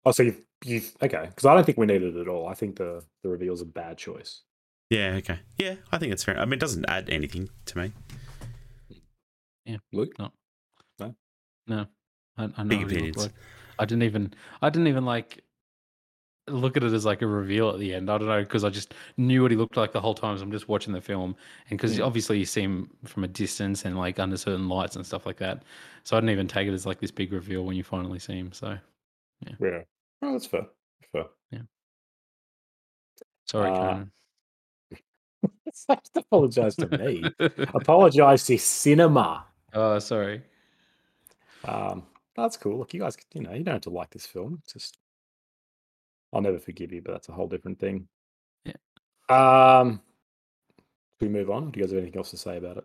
Oh, 0.04 0.10
so 0.10 0.24
you 0.24 0.36
you 0.64 0.82
okay? 1.00 1.26
Because 1.28 1.44
I 1.44 1.54
don't 1.54 1.64
think 1.64 1.78
we 1.78 1.86
needed 1.86 2.16
it 2.16 2.20
at 2.20 2.26
all. 2.28 2.48
I 2.48 2.54
think 2.54 2.74
the 2.76 3.04
the 3.22 3.28
reveal's 3.28 3.62
a 3.62 3.66
bad 3.66 3.96
choice. 3.98 4.42
Yeah, 4.90 5.14
okay. 5.18 5.38
Yeah, 5.58 5.76
I 5.92 5.98
think 5.98 6.12
it's 6.12 6.24
fair. 6.24 6.38
I 6.38 6.44
mean, 6.44 6.54
it 6.54 6.60
doesn't 6.60 6.86
add 6.88 7.08
anything 7.08 7.48
to 7.66 7.78
me. 7.78 7.92
Yeah, 9.64 9.76
Luke, 9.92 10.12
no, 10.18 10.32
No? 11.00 11.14
no, 11.66 11.86
I, 12.36 12.44
I 12.56 12.62
know 12.62 12.68
Big 12.68 12.82
what 12.82 12.92
opinions. 12.92 13.16
like. 13.16 13.32
I 13.80 13.84
didn't 13.84 14.04
even, 14.04 14.32
I 14.62 14.70
didn't 14.70 14.86
even 14.88 15.04
like 15.04 15.42
look 16.48 16.76
at 16.76 16.84
it 16.84 16.92
as 16.92 17.04
like 17.04 17.22
a 17.22 17.26
reveal 17.26 17.70
at 17.70 17.78
the 17.78 17.92
end. 17.94 18.10
I 18.10 18.18
don't 18.18 18.28
know 18.28 18.40
because 18.42 18.64
I 18.64 18.70
just 18.70 18.94
knew 19.16 19.42
what 19.42 19.50
he 19.50 19.56
looked 19.56 19.76
like 19.76 19.92
the 19.92 20.00
whole 20.00 20.14
time. 20.14 20.36
So 20.38 20.44
I'm 20.44 20.50
just 20.52 20.68
watching 20.68 20.92
the 20.92 21.00
film, 21.00 21.36
and 21.70 21.78
because 21.78 21.98
Mm. 21.98 22.06
obviously 22.06 22.38
you 22.38 22.44
see 22.44 22.62
him 22.62 22.90
from 23.04 23.24
a 23.24 23.28
distance 23.28 23.84
and 23.84 23.96
like 23.98 24.18
under 24.18 24.36
certain 24.36 24.68
lights 24.68 24.96
and 24.96 25.04
stuff 25.04 25.26
like 25.26 25.38
that. 25.38 25.62
So 26.04 26.16
I 26.16 26.20
didn't 26.20 26.30
even 26.30 26.48
take 26.48 26.68
it 26.68 26.72
as 26.72 26.86
like 26.86 27.00
this 27.00 27.10
big 27.10 27.32
reveal 27.32 27.64
when 27.64 27.76
you 27.76 27.82
finally 27.84 28.18
see 28.18 28.34
him. 28.38 28.52
So 28.52 28.78
yeah, 29.60 29.82
oh, 30.22 30.32
that's 30.32 30.46
fair. 30.46 30.66
Fair. 31.12 31.24
Yeah. 31.50 31.62
Sorry, 33.46 33.70
Uh, 33.70 33.74
Conan. 33.76 34.10
Just 35.66 36.16
apologize 36.16 36.76
to 36.76 36.86
me. 36.98 37.24
apologize 37.74 38.44
to 38.46 38.56
cinema. 38.58 39.44
oh, 39.74 39.98
sorry. 39.98 40.42
Um, 41.64 42.04
that's 42.36 42.56
cool. 42.56 42.78
Look, 42.78 42.94
you 42.94 43.00
guys, 43.00 43.16
you 43.34 43.42
know, 43.42 43.52
you 43.52 43.64
don't 43.64 43.74
have 43.74 43.82
to 43.82 43.90
like 43.90 44.10
this 44.10 44.26
film. 44.26 44.60
It's 44.64 44.72
just, 44.72 44.98
I'll 46.36 46.42
never 46.42 46.58
forgive 46.58 46.92
you, 46.92 47.02
but 47.02 47.12
that's 47.12 47.28
a 47.28 47.32
whole 47.32 47.48
different 47.48 47.80
thing. 47.80 48.08
Yeah. 48.64 48.74
Um, 49.28 50.00
should 51.18 51.32
we 51.32 51.38
move 51.38 51.50
on? 51.50 51.70
Do 51.70 51.80
you 51.80 51.86
guys 51.86 51.92
have 51.92 52.00
anything 52.02 52.18
else 52.18 52.30
to 52.30 52.36
say 52.36 52.58
about 52.58 52.76
it? 52.76 52.84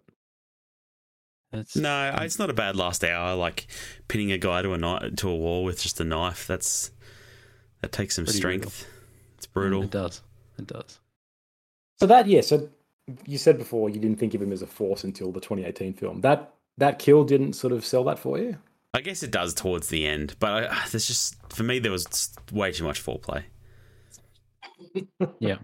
That's 1.52 1.76
No, 1.76 2.16
it's 2.22 2.40
not 2.40 2.50
a 2.50 2.54
bad 2.54 2.78
last 2.78 3.04
hour. 3.04 3.36
Like 3.36 3.68
pinning 4.08 4.32
a 4.32 4.38
guy 4.38 4.62
to 4.62 4.74
a 4.74 4.78
knife, 4.78 5.16
to 5.18 5.30
a 5.30 5.36
wall 5.36 5.66
with 5.66 5.82
just 5.82 6.00
a 6.00 6.06
knife. 6.06 6.48
That's 6.48 6.92
that 7.82 7.92
takes 7.92 8.16
some 8.16 8.26
Pretty 8.26 8.38
strength. 8.38 8.88
It's 9.36 9.48
brutal. 9.48 9.84
It 9.84 9.92
does. 9.92 10.22
It 10.58 10.68
does. 10.68 11.00
So 12.00 12.08
that, 12.08 12.28
yeah. 12.28 12.42
So 12.42 12.70
you 13.26 13.38
said 13.38 13.58
before 13.58 13.90
you 13.90 14.00
didn't 14.00 14.18
think 14.18 14.34
of 14.34 14.42
him 14.42 14.54
as 14.54 14.62
a 14.62 14.68
force 14.68 15.04
until 15.04 15.32
the 15.32 15.42
2018 15.42 15.94
film. 15.94 16.22
That 16.22 16.54
that 16.78 17.00
kill 17.00 17.26
didn't 17.26 17.54
sort 17.54 17.74
of 17.74 17.86
sell 17.86 18.06
that 18.06 18.18
for 18.18 18.38
you. 18.38 18.58
I 18.94 19.02
guess 19.02 19.24
it 19.24 19.32
does 19.32 19.54
towards 19.54 19.88
the 19.88 20.06
end, 20.06 20.36
but 20.40 20.70
I, 20.72 20.88
there's 20.92 21.08
just 21.08 21.36
for 21.54 21.64
me 21.64 21.80
there 21.80 21.92
was 21.92 22.34
way 22.52 22.72
too 22.72 22.84
much 22.84 23.04
foreplay. 23.04 23.44
Yeah. 25.40 25.58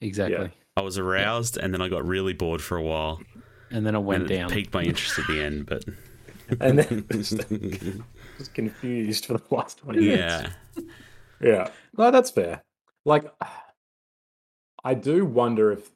Exactly. 0.00 0.50
I 0.76 0.82
was 0.82 0.98
aroused 0.98 1.56
and 1.56 1.74
then 1.74 1.82
I 1.82 1.88
got 1.88 2.06
really 2.06 2.32
bored 2.32 2.62
for 2.62 2.76
a 2.76 2.82
while. 2.82 3.20
And 3.70 3.86
then 3.86 3.94
it 3.94 4.00
went 4.00 4.22
and 4.22 4.30
it 4.30 4.36
down. 4.36 4.50
piqued 4.50 4.72
my 4.72 4.82
interest 4.82 5.18
at 5.18 5.26
the 5.26 5.42
end, 5.42 5.66
but 5.66 5.84
And 6.60 6.78
then 6.78 7.06
just, 7.12 7.36
just 8.38 8.54
confused 8.54 9.26
for 9.26 9.34
the 9.34 9.42
last 9.54 9.78
20 9.78 10.00
minutes. 10.00 10.52
yeah, 10.76 10.82
Yeah. 11.40 11.70
No, 11.96 12.10
that's 12.10 12.30
fair. 12.30 12.62
Like, 13.04 13.24
I 14.84 14.94
do 14.94 15.24
wonder 15.24 15.72
if. 15.72 15.90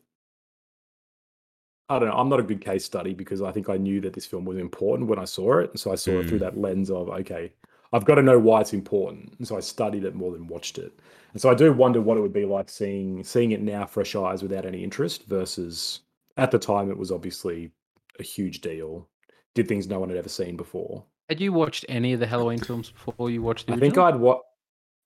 I 1.88 1.98
don't 1.98 2.08
know. 2.08 2.14
I'm 2.14 2.28
not 2.28 2.40
a 2.40 2.44
good 2.44 2.60
case 2.60 2.84
study 2.84 3.12
because 3.12 3.42
I 3.42 3.52
think 3.52 3.68
I 3.68 3.76
knew 3.76 4.00
that 4.00 4.14
this 4.14 4.26
film 4.26 4.44
was 4.44 4.56
important 4.56 5.08
when 5.08 5.18
I 5.18 5.24
saw 5.24 5.58
it. 5.58 5.70
And 5.70 5.78
so 5.78 5.92
I 5.92 5.96
saw 5.96 6.20
it 6.20 6.28
through 6.28 6.38
mm. 6.38 6.42
that 6.42 6.56
lens 6.56 6.90
of, 6.90 7.10
okay, 7.10 7.52
I've 7.92 8.06
got 8.06 8.14
to 8.14 8.22
know 8.22 8.38
why 8.38 8.62
it's 8.62 8.72
important. 8.72 9.34
And 9.38 9.46
so 9.46 9.56
I 9.56 9.60
studied 9.60 10.04
it 10.04 10.14
more 10.14 10.32
than 10.32 10.46
watched 10.46 10.78
it. 10.78 10.98
And 11.32 11.40
so 11.42 11.50
I 11.50 11.54
do 11.54 11.72
wonder 11.72 12.00
what 12.00 12.16
it 12.16 12.20
would 12.20 12.32
be 12.32 12.46
like 12.46 12.70
seeing 12.70 13.22
seeing 13.22 13.52
it 13.52 13.60
now 13.60 13.84
fresh 13.86 14.14
eyes 14.14 14.42
without 14.42 14.64
any 14.64 14.82
interest 14.82 15.24
versus 15.26 16.00
at 16.36 16.50
the 16.50 16.58
time 16.58 16.90
it 16.90 16.96
was 16.96 17.12
obviously 17.12 17.70
a 18.18 18.22
huge 18.22 18.60
deal. 18.60 19.08
Did 19.54 19.68
things 19.68 19.86
no 19.86 20.00
one 20.00 20.08
had 20.08 20.18
ever 20.18 20.28
seen 20.28 20.56
before. 20.56 21.04
Had 21.28 21.40
you 21.40 21.52
watched 21.52 21.84
any 21.88 22.12
of 22.12 22.20
the 22.20 22.26
Halloween 22.26 22.58
films 22.58 22.90
before 22.90 23.30
you 23.30 23.42
watched 23.42 23.66
the 23.66 23.74
I 23.74 23.78
think? 23.78 23.96
I'd 23.98 24.16
what 24.16 24.42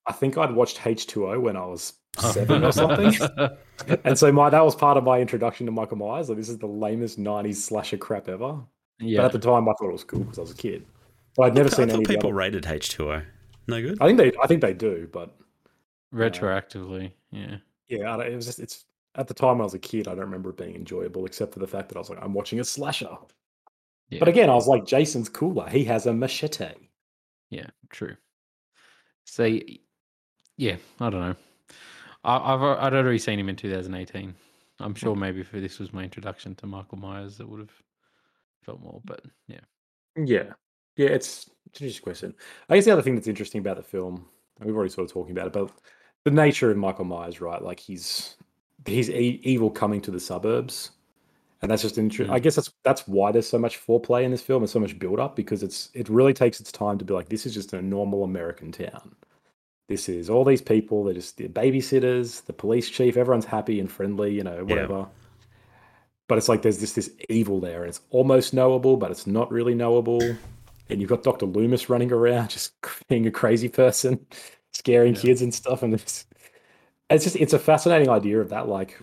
I 0.09 0.13
think 0.13 0.39
I'd 0.39 0.53
watched 0.53 0.79
H2O 0.79 1.41
when 1.41 1.57
I 1.57 1.65
was 1.65 1.95
oh. 2.19 2.31
seven 2.33 2.65
or 2.65 2.73
something. 2.73 3.15
and 4.05 4.19
so 4.19 4.33
my 4.33 4.51
that 4.51 4.65
was 4.65 4.75
part 4.75 4.97
of 4.97 5.05
my 5.05 5.21
introduction 5.21 5.67
to 5.67 5.73
Michael 5.73 5.99
Myers. 5.99 6.29
Like 6.29 6.39
this 6.39 6.49
is 6.49 6.59
the 6.59 6.67
lamest 6.67 7.19
'90s 7.19 7.57
slasher 7.57 7.99
crap 7.99 8.29
ever. 8.29 8.61
But 9.01 9.25
at 9.25 9.33
the 9.33 9.39
time, 9.39 9.69
I 9.69 9.73
thought 9.75 9.91
it 9.91 9.93
was 9.93 10.03
cool 10.03 10.21
because 10.21 10.39
I 10.39 10.43
was 10.43 10.51
a 10.51 10.57
kid. 10.57 10.85
But 11.37 11.45
I'd 11.45 11.55
never 11.55 11.69
I 11.69 11.71
seen 11.71 11.89
thought 11.89 11.95
any. 11.95 12.05
Of 12.05 12.09
people 12.09 12.33
rated 12.33 12.65
H2O. 12.65 13.25
No 13.69 13.81
good. 13.81 13.99
I 14.01 14.07
think 14.07 14.19
they, 14.19 14.33
I 14.43 14.47
think 14.49 14.61
they 14.61 14.75
do, 14.75 15.09
but 15.13 15.39
Retroactively. 16.13 17.13
Yeah. 17.31 17.57
yeah, 17.89 18.15
I 18.15 18.17
don't, 18.17 18.33
it 18.33 18.37
was 18.37 18.47
just 18.47 18.59
it's 18.59 18.87
at 19.15 19.29
the 19.29 19.35
time 19.35 19.61
I 19.61 19.65
was 19.65 19.75
a 19.75 19.79
kid. 19.79 20.09
I 20.09 20.13
don't 20.13 20.25
remember 20.25 20.51
it 20.51 20.57
being 20.57 20.75
enjoyable, 20.75 21.27
except 21.27 21.53
for 21.53 21.59
the 21.59 21.67
fact 21.67 21.89
that 21.89 21.97
I 21.97 22.01
was 22.01 22.11
like, 22.11 22.19
I'm 22.23 22.33
watching 22.33 22.61
a 22.61 22.65
slasher. 22.65 23.17
Yeah. 24.11 24.21
But 24.21 24.29
again, 24.29 24.49
I 24.49 24.55
was 24.55 24.67
like, 24.67 24.87
Jason's 24.87 25.29
cooler. 25.29 25.69
He 25.69 25.85
has 25.85 26.07
a 26.07 26.15
machete. 26.15 26.73
Yeah, 27.51 27.67
true. 27.91 28.17
See, 29.27 29.83
yeah, 30.59 30.77
I 31.01 31.09
don't 31.09 31.21
know. 31.21 31.37
I, 32.25 32.55
I've 32.55 32.63
I'd 32.63 32.93
already 32.93 33.19
seen 33.19 33.39
him 33.39 33.49
in 33.49 33.57
2018. 33.57 34.35
I'm 34.81 34.95
sure 34.95 35.17
mm. 35.17 35.21
maybe 35.21 35.41
if 35.41 35.51
this 35.51 35.79
was 35.79 35.93
my 35.93 36.05
introduction 36.05 36.55
to 36.57 36.67
Michael 36.67 36.99
Myers, 36.99 37.41
it 37.41 37.49
would 37.49 37.61
have 37.61 37.73
felt 38.63 38.83
more. 38.83 39.01
But 39.05 39.23
yeah, 39.47 39.61
Yeah, 40.17 40.53
yeah, 40.97 41.09
it's, 41.09 41.49
it's 41.67 41.81
an 41.81 41.87
interesting 41.87 42.05
question. 42.05 42.35
I 42.69 42.75
guess 42.75 42.85
the 42.85 42.93
other 42.93 43.03
thing 43.03 43.15
that's 43.15 43.29
interesting 43.29 43.61
about 43.61 43.77
the 43.77 43.83
film, 43.83 44.27
and 44.59 44.67
we've 44.67 44.77
already 44.77 44.93
sort 44.93 45.09
of 45.09 45.13
talking 45.13 45.33
about 45.33 45.47
it, 45.47 45.53
but 45.53 45.71
the 46.25 46.31
nature 46.31 46.71
of 46.71 46.77
Michael 46.77 47.05
Myers, 47.05 47.41
right? 47.41 47.63
Like 47.63 47.81
he's 47.81 48.37
he's 48.85 49.11
e- 49.11 49.41
evil 49.45 49.71
coming 49.71 50.01
to 50.03 50.11
the 50.11 50.21
suburbs, 50.21 50.91
and 51.63 51.71
that's 51.71 51.83
just 51.83 51.99
interesting. 51.99 52.35
I 52.35 52.41
mm. 52.41 52.43
guess 52.43 52.57
that's 52.57 52.73
that's 52.83 53.07
why 53.07 53.31
there's 53.31 53.49
so 53.49 53.59
much 53.59 53.85
foreplay 53.85 54.25
in 54.25 54.33
this 54.33 54.43
film 54.43 54.63
and 54.63 54.71
so 54.71 54.81
much 54.81 54.99
build 54.99 55.21
up 55.21 55.37
because 55.37 55.63
it's 55.63 55.91
it 55.95 56.09
really 56.09 56.35
takes 56.35 56.61
its 56.61 56.73
time 56.73 56.99
to 56.99 57.05
be 57.05 57.15
like 57.15 57.29
this 57.29 57.47
is 57.47 57.55
just 57.55 57.73
a 57.73 57.81
normal 57.81 58.25
American 58.25 58.73
town. 58.73 59.15
This 59.89 60.09
is 60.09 60.29
all 60.29 60.45
these 60.45 60.63
people. 60.63 61.05
They're 61.05 61.15
just 61.15 61.39
the 61.39 61.49
babysitters, 61.49 62.45
the 62.45 62.53
police 62.53 62.91
chief. 62.91 63.17
Everyone's 63.17 63.47
happy 63.47 63.81
and 63.81 63.91
friendly, 63.91 64.35
you 64.35 64.45
know, 64.45 64.65
whatever 64.65 65.09
but 66.29 66.37
it's 66.37 66.49
like 66.49 66.63
there's 66.63 66.79
this 66.79 66.93
this 66.93 67.11
evil 67.29 67.59
there, 67.59 67.81
and 67.81 67.89
it's 67.89 68.03
almost 68.11 68.55
knowable, 68.55 68.97
but 68.97 69.11
it's 69.11 69.27
not 69.27 69.51
really 69.51 69.75
knowable. 69.75 70.21
And 70.91 71.01
you've 71.01 71.11
got 71.11 71.23
Doctor 71.23 71.47
Loomis 71.47 71.89
running 71.89 72.13
around, 72.13 72.51
just 72.51 72.75
being 73.09 73.27
a 73.27 73.31
crazy 73.31 73.69
person, 73.69 74.25
scaring 74.73 75.15
kids 75.15 75.43
and 75.43 75.53
stuff. 75.53 75.83
And 75.83 75.95
it's 75.95 76.27
it's 77.11 77.25
just 77.25 77.37
it's 77.37 77.55
a 77.55 77.59
fascinating 77.59 78.11
idea 78.11 78.41
of 78.41 78.51
that. 78.51 78.69
Like, 78.69 79.01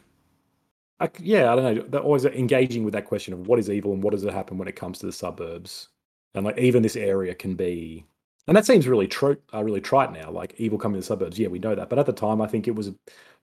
I, 0.99 1.09
yeah, 1.19 1.51
I 1.51 1.55
don't 1.55 1.75
know. 1.75 1.83
They're 1.87 2.01
always 2.01 2.25
engaging 2.25 2.83
with 2.83 2.93
that 2.93 3.05
question 3.05 3.33
of 3.33 3.47
what 3.47 3.59
is 3.59 3.69
evil 3.69 3.91
and 3.91 4.03
what 4.03 4.11
does 4.13 4.23
it 4.23 4.33
happen 4.33 4.57
when 4.57 4.67
it 4.67 4.75
comes 4.75 4.99
to 4.99 5.07
the 5.07 5.11
suburbs, 5.11 5.89
and 6.35 6.45
like 6.45 6.57
even 6.59 6.83
this 6.83 6.95
area 6.95 7.33
can 7.35 7.55
be. 7.55 8.05
And 8.47 8.55
that 8.55 8.65
seems 8.65 8.87
really 8.87 9.07
true, 9.07 9.37
uh, 9.53 9.63
really 9.63 9.81
trite 9.81 10.11
now. 10.11 10.29
Like 10.29 10.53
evil 10.57 10.77
coming 10.77 10.95
to 10.95 10.99
the 11.01 11.05
suburbs, 11.05 11.39
yeah, 11.39 11.47
we 11.47 11.57
know 11.59 11.73
that. 11.75 11.89
But 11.89 11.97
at 11.99 12.05
the 12.05 12.13
time, 12.13 12.41
I 12.41 12.47
think 12.47 12.67
it 12.67 12.75
was 12.75 12.91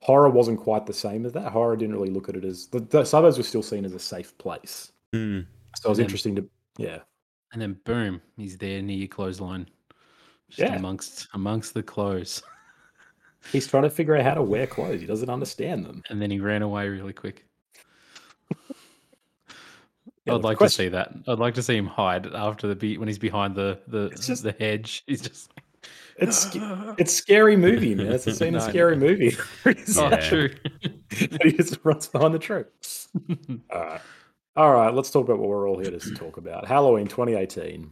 horror 0.00 0.28
wasn't 0.30 0.60
quite 0.60 0.86
the 0.86 0.92
same 0.92 1.26
as 1.26 1.32
that. 1.32 1.50
Horror 1.50 1.76
didn't 1.76 1.94
really 1.96 2.10
look 2.10 2.28
at 2.28 2.36
it 2.36 2.44
as 2.44 2.68
the, 2.68 2.80
the 2.80 3.04
suburbs 3.04 3.36
were 3.36 3.42
still 3.44 3.62
seen 3.62 3.84
as 3.84 3.92
a 3.94 3.98
safe 3.98 4.36
place. 4.38 4.92
Hmm. 5.12 5.40
So 5.76 5.88
it 5.88 5.90
was 5.90 5.98
Yeah. 5.98 6.04
interesting 6.04 6.36
to, 6.36 6.48
yeah, 6.78 6.98
and 7.52 7.60
then 7.60 7.78
boom, 7.84 8.22
he's 8.36 8.56
there 8.58 8.80
near 8.80 8.96
your 8.96 9.08
clothesline, 9.08 9.68
just 10.48 10.60
Yeah. 10.60 10.76
amongst 10.76 11.26
amongst 11.34 11.74
the 11.74 11.82
clothes, 11.82 12.42
he's 13.52 13.66
trying 13.66 13.82
to 13.82 13.90
figure 13.90 14.16
out 14.16 14.22
how 14.24 14.34
to 14.34 14.42
wear 14.42 14.66
clothes. 14.68 15.00
He 15.00 15.06
doesn't 15.06 15.28
understand 15.30 15.84
them. 15.84 16.02
and 16.10 16.22
then 16.22 16.30
he 16.30 16.38
ran 16.40 16.62
away 16.62 16.88
really 16.88 17.12
quick. 17.12 17.44
Yeah, 20.26 20.34
I'd 20.34 20.42
like 20.44 20.58
question- 20.58 20.84
to 20.84 20.90
see 20.90 20.96
that. 20.96 21.12
I'd 21.26 21.38
like 21.38 21.54
to 21.54 21.62
see 21.62 21.76
him 21.76 21.86
hide 21.86 22.26
after 22.34 22.66
the 22.68 22.76
beat 22.76 22.98
when 22.98 23.08
he's 23.08 23.18
behind 23.18 23.54
the 23.54 23.80
the 23.88 24.06
It's 24.06 24.26
just- 24.26 24.42
the 24.42 24.52
hedge. 24.52 25.02
He's 25.06 25.20
just 25.20 25.50
It's 26.16 26.48
it's 26.98 27.12
scary 27.12 27.56
movie, 27.56 27.94
man. 27.94 28.12
It's 28.12 28.24
the 28.24 28.34
same 28.42 28.52
No, 28.54 28.60
I 28.60 28.68
scary 28.68 28.96
movie. 28.96 29.36
He's 29.64 29.98
oh, 29.98 30.08
Yeah. 30.10 30.16
true. 30.28 30.50
he 31.10 31.52
just 31.52 31.78
runs 31.82 32.06
behind 32.06 32.34
the 32.34 32.38
troop. 32.38 32.72
All 33.72 33.80
right, 33.80 34.00
all 34.56 34.72
right. 34.72 34.94
Let's 34.94 35.10
talk 35.10 35.24
about 35.24 35.38
what 35.38 35.48
we're 35.48 35.68
all 35.68 35.78
here 35.78 35.90
to 35.90 36.14
talk 36.14 36.36
about. 36.36 36.66
Halloween 36.68 37.06
2018. 37.08 37.90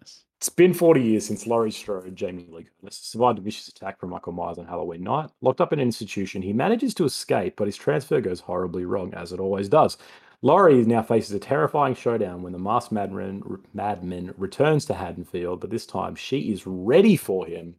yes. 0.00 0.20
It's 0.38 0.48
been 0.50 0.74
40 0.74 1.00
years 1.00 1.24
since 1.24 1.46
Laurie 1.46 1.70
Strode, 1.70 2.14
Jamie 2.14 2.46
Lee 2.50 2.66
Curtis, 2.82 2.98
survived 2.98 3.38
a 3.38 3.40
vicious 3.40 3.68
attack 3.68 3.98
from 3.98 4.10
Michael 4.10 4.32
Myers 4.32 4.58
on 4.58 4.66
Halloween 4.66 5.02
night. 5.02 5.30
Locked 5.40 5.62
up 5.62 5.72
in 5.72 5.78
an 5.78 5.86
institution, 5.86 6.42
he 6.42 6.52
manages 6.52 6.92
to 6.94 7.04
escape, 7.06 7.54
but 7.56 7.66
his 7.66 7.76
transfer 7.78 8.20
goes 8.20 8.40
horribly 8.40 8.84
wrong, 8.84 9.14
as 9.14 9.32
it 9.32 9.40
always 9.40 9.70
does. 9.70 9.96
Laurie 10.44 10.84
now 10.84 11.02
faces 11.02 11.32
a 11.34 11.38
terrifying 11.38 11.94
showdown 11.94 12.42
when 12.42 12.52
the 12.52 12.58
masked 12.58 12.92
madman, 12.92 13.42
madman 13.72 14.34
returns 14.36 14.84
to 14.84 14.92
Haddonfield, 14.92 15.58
but 15.58 15.70
this 15.70 15.86
time 15.86 16.14
she 16.14 16.52
is 16.52 16.66
ready 16.66 17.16
for 17.16 17.46
him. 17.46 17.74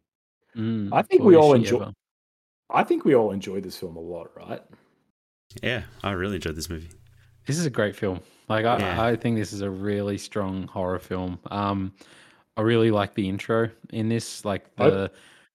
Mm, 0.56 0.88
I 0.92 1.02
think 1.02 1.22
we 1.22 1.36
all 1.36 1.54
enjoy- 1.54 1.76
ever. 1.82 1.92
I 2.68 2.82
think 2.82 3.04
we 3.04 3.14
all 3.14 3.30
enjoyed 3.30 3.62
this 3.62 3.78
film 3.78 3.94
a 3.96 4.00
lot, 4.00 4.30
right? 4.36 4.60
Yeah, 5.62 5.84
I 6.02 6.10
really 6.10 6.34
enjoyed 6.36 6.56
this 6.56 6.68
movie. 6.68 6.90
This 7.46 7.56
is 7.56 7.66
a 7.66 7.70
great 7.70 7.94
film. 7.94 8.18
Like 8.48 8.64
I, 8.64 8.78
Yeah. 8.80 9.00
I 9.04 9.14
think 9.14 9.36
this 9.36 9.52
is 9.52 9.60
a 9.60 9.70
really 9.70 10.18
strong 10.18 10.66
horror 10.66 10.98
film. 10.98 11.38
Um, 11.52 11.92
I 12.56 12.62
really 12.62 12.90
like 12.90 13.14
the 13.14 13.28
intro 13.28 13.70
in 13.90 14.08
this. 14.08 14.44
Like 14.44 14.64
Oh. 14.78 15.08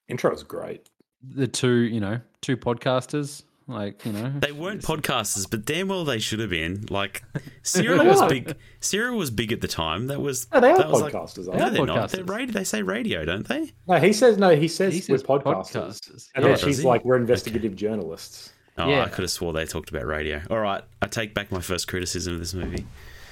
intro 0.08 0.32
is 0.34 0.44
great. 0.44 0.88
the 1.24 1.48
two, 1.48 1.82
you 1.82 2.00
know, 2.00 2.20
two 2.42 2.56
podcasters. 2.56 3.44
Like 3.72 4.06
you 4.06 4.12
know, 4.12 4.32
They 4.40 4.52
weren't 4.52 4.82
podcasters, 4.82 5.50
but 5.50 5.66
damn 5.66 5.88
well 5.88 6.06
they 6.06 6.20
should 6.20 6.40
have 6.40 6.50
been. 6.50 6.86
Like 6.90 7.24
Serial 7.64 8.06
was 8.06 8.22
big. 8.32 8.56
Serial 8.80 9.18
was 9.18 9.32
big 9.32 9.52
at 9.52 9.62
the 9.62 9.68
time. 9.68 10.08
That 10.08 10.20
was 10.22 10.48
No, 10.54 10.60
they 10.60 10.72
are 10.72 10.78
that 10.78 10.90
was 10.90 11.02
like- 11.02 11.14
podcasters, 11.14 11.46
no, 11.48 11.54
aren't 11.54 11.72
they? 11.74 11.78
they're 11.78 11.86
not. 11.88 12.10
They're 12.12 12.24
radio. 12.24 12.54
They 12.54 12.64
say 12.64 12.82
radio, 12.84 13.26
don't 13.26 13.48
they? 13.48 13.72
No, 13.88 13.98
he 14.00 14.14
says 14.14 14.38
no. 14.38 14.56
He 14.56 14.68
says, 14.68 14.94
He 15.06 15.12
we're 15.12 15.20
podcasters, 15.20 15.72
podcasters. 15.74 16.30
and 16.36 16.44
Yeah. 16.46 16.52
then 16.52 16.52
Oh, 16.52 16.56
she's 16.56 16.78
he? 16.80 16.88
like, 16.88 17.04
"We're 17.06 17.18
investigative 17.18 17.76
journalists." 17.76 18.52
Oh, 18.78 18.88
Yeah. 18.90 19.04
I 19.04 19.10
could 19.10 19.22
have 19.24 19.32
swore 19.32 19.54
they 19.54 19.66
talked 19.66 19.90
about 19.90 20.06
radio. 20.06 20.42
All 20.50 20.60
right, 20.60 20.84
I 21.02 21.08
take 21.08 21.34
back 21.34 21.52
my 21.52 21.60
first 21.62 21.88
criticism 21.88 22.34
of 22.34 22.40
this 22.40 22.54
movie. 22.54 22.86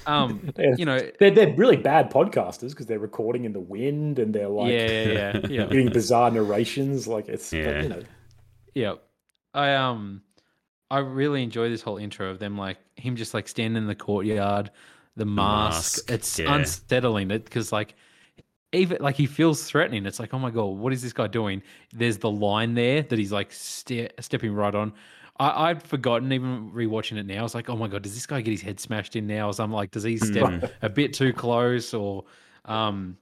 um, 0.06 0.50
you 0.76 0.84
know, 0.84 1.00
They're 1.18 1.30
they're 1.30 1.54
really 1.54 1.76
bad 1.76 2.10
podcasters 2.10 2.70
because 2.70 2.86
they're 2.86 2.98
recording 2.98 3.44
in 3.44 3.52
the 3.52 3.60
wind 3.60 4.18
and 4.18 4.34
they're 4.34 4.48
like 4.48 4.72
yeah, 4.72 4.86
yeah, 4.86 5.12
yeah, 5.12 5.40
yeah. 5.48 5.64
getting 5.70 5.90
bizarre 5.90 6.30
narrations. 6.30 7.06
Like 7.08 7.28
it's, 7.28 7.50
but, 7.50 7.58
Yeah. 7.58 7.82
you 7.82 7.88
know, 7.88 8.02
Yeah. 8.74 8.94
I 9.54 9.74
um 9.74 10.22
I 10.90 10.98
really 10.98 11.42
enjoy 11.42 11.68
this 11.68 11.82
whole 11.82 11.98
intro 11.98 12.30
of 12.30 12.38
them 12.38 12.58
like 12.58 12.78
him 12.96 13.16
just 13.16 13.34
like 13.34 13.46
standing 13.48 13.82
in 13.82 13.86
the 13.86 13.94
courtyard, 13.94 14.70
the 15.16 15.24
mask. 15.24 15.98
mask, 15.98 16.10
It's 16.10 16.38
yeah. 16.38 16.54
unsettling 16.54 17.30
it 17.30 17.44
because 17.44 17.72
like 17.72 17.94
even 18.72 18.98
like 19.00 19.16
he 19.16 19.26
feels 19.26 19.62
threatening. 19.64 20.06
It's 20.06 20.20
like, 20.20 20.34
oh 20.34 20.38
my 20.38 20.50
god, 20.50 20.64
what 20.64 20.92
is 20.92 21.02
this 21.02 21.12
guy 21.12 21.26
doing? 21.26 21.62
There's 21.92 22.18
the 22.18 22.30
line 22.30 22.74
there 22.74 23.02
that 23.02 23.18
he's 23.18 23.32
like 23.32 23.52
ste- 23.52 24.12
stepping 24.20 24.52
right 24.54 24.74
on. 24.74 24.92
I, 25.38 25.70
I'd 25.70 25.82
forgotten 25.82 26.32
even 26.32 26.70
rewatching 26.72 27.18
it 27.18 27.26
now. 27.26 27.40
I 27.40 27.42
was 27.42 27.54
like, 27.54 27.68
oh 27.68 27.76
my 27.76 27.88
god, 27.88 28.02
does 28.02 28.14
this 28.14 28.26
guy 28.26 28.40
get 28.40 28.50
his 28.50 28.62
head 28.62 28.78
smashed 28.78 29.16
in 29.16 29.26
now? 29.26 29.48
Or 29.48 29.52
something 29.52 29.74
like, 29.74 29.90
does 29.90 30.02
he 30.02 30.18
step 30.18 30.70
a 30.82 30.88
bit 30.88 31.14
too 31.14 31.32
close? 31.32 31.94
Or, 31.94 32.24
um, 32.66 33.16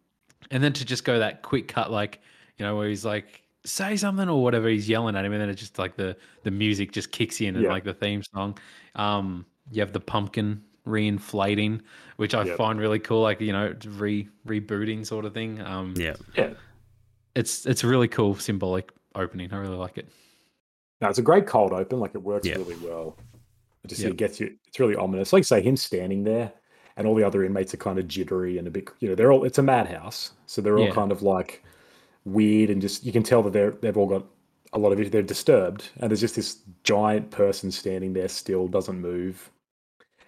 and 0.50 0.62
then 0.62 0.72
to 0.74 0.84
just 0.84 1.04
go 1.04 1.18
that 1.18 1.42
quick 1.42 1.68
cut, 1.68 1.90
like 1.90 2.20
you 2.58 2.66
know, 2.66 2.76
where 2.76 2.88
he's 2.88 3.04
like, 3.04 3.42
say 3.64 3.96
something 3.96 4.28
or 4.28 4.42
whatever, 4.42 4.68
he's 4.68 4.88
yelling 4.88 5.16
at 5.16 5.24
him, 5.24 5.32
and 5.32 5.40
then 5.42 5.48
it's 5.48 5.60
just 5.60 5.78
like 5.78 5.96
the 5.96 6.16
the 6.44 6.50
music 6.50 6.92
just 6.92 7.12
kicks 7.12 7.40
in 7.40 7.54
and 7.56 7.64
Yeah. 7.64 7.70
like 7.70 7.84
the 7.84 7.94
theme 7.94 8.22
song. 8.22 8.58
Um, 8.94 9.46
you 9.70 9.80
have 9.80 9.92
the 9.92 10.00
pumpkin 10.00 10.62
reinflating, 10.86 11.80
which 12.16 12.34
I 12.34 12.44
Yep. 12.44 12.56
find 12.56 12.80
really 12.80 12.98
cool, 12.98 13.22
like 13.22 13.40
you 13.40 13.52
know, 13.52 13.74
re 13.86 14.28
rebooting 14.46 15.04
sort 15.06 15.24
of 15.24 15.34
thing. 15.34 15.60
Um, 15.60 15.94
Yeah. 15.96 16.16
Yeah. 16.36 16.54
it's 17.34 17.66
it's 17.66 17.84
a 17.84 17.86
really 17.88 18.08
cool 18.08 18.34
symbolic 18.36 18.90
opening. 19.14 19.52
I 19.52 19.58
really 19.58 19.76
like 19.76 19.98
it. 19.98 20.08
No, 21.00 21.08
it's 21.08 21.18
a 21.18 21.22
great 21.22 21.46
cold 21.46 21.72
open. 21.72 22.00
Like 22.00 22.14
it 22.14 22.22
works 22.22 22.46
Yeah. 22.46 22.56
really 22.56 22.76
well. 22.76 23.16
It 23.84 23.88
just 23.88 24.00
Yeah. 24.02 24.08
it 24.08 24.16
gets 24.16 24.40
you. 24.40 24.56
It's 24.66 24.80
really 24.80 24.96
ominous. 24.96 25.32
Like 25.32 25.44
say 25.44 25.60
him 25.60 25.76
standing 25.76 26.24
there, 26.24 26.52
and 26.96 27.06
all 27.06 27.14
the 27.14 27.22
other 27.24 27.44
inmates 27.44 27.72
are 27.74 27.78
kind 27.78 27.98
of 27.98 28.08
jittery 28.08 28.58
and 28.58 28.66
a 28.66 28.70
bit. 28.70 28.88
You 29.00 29.08
know, 29.10 29.14
they're 29.14 29.30
all. 29.32 29.44
It's 29.44 29.58
a 29.58 29.62
madhouse, 29.62 30.32
so 30.46 30.60
they're 30.62 30.78
all 30.78 30.86
Yeah. 30.86 30.92
kind 30.94 31.12
of 31.12 31.22
like 31.22 31.62
weird 32.32 32.70
and 32.70 32.80
just. 32.80 33.04
You 33.04 33.12
can 33.12 33.22
tell 33.22 33.42
that 33.42 33.52
they're 33.52 33.72
they've 33.72 33.96
all 33.96 34.06
got 34.06 34.24
a 34.72 34.78
lot 34.78 34.92
of 34.92 35.00
it. 35.00 35.10
They're 35.12 35.22
disturbed, 35.22 35.90
and 35.98 36.10
there's 36.10 36.20
just 36.20 36.36
this 36.36 36.58
giant 36.84 37.30
person 37.30 37.70
standing 37.70 38.12
there 38.12 38.28
still, 38.28 38.68
doesn't 38.68 39.00
move. 39.00 39.50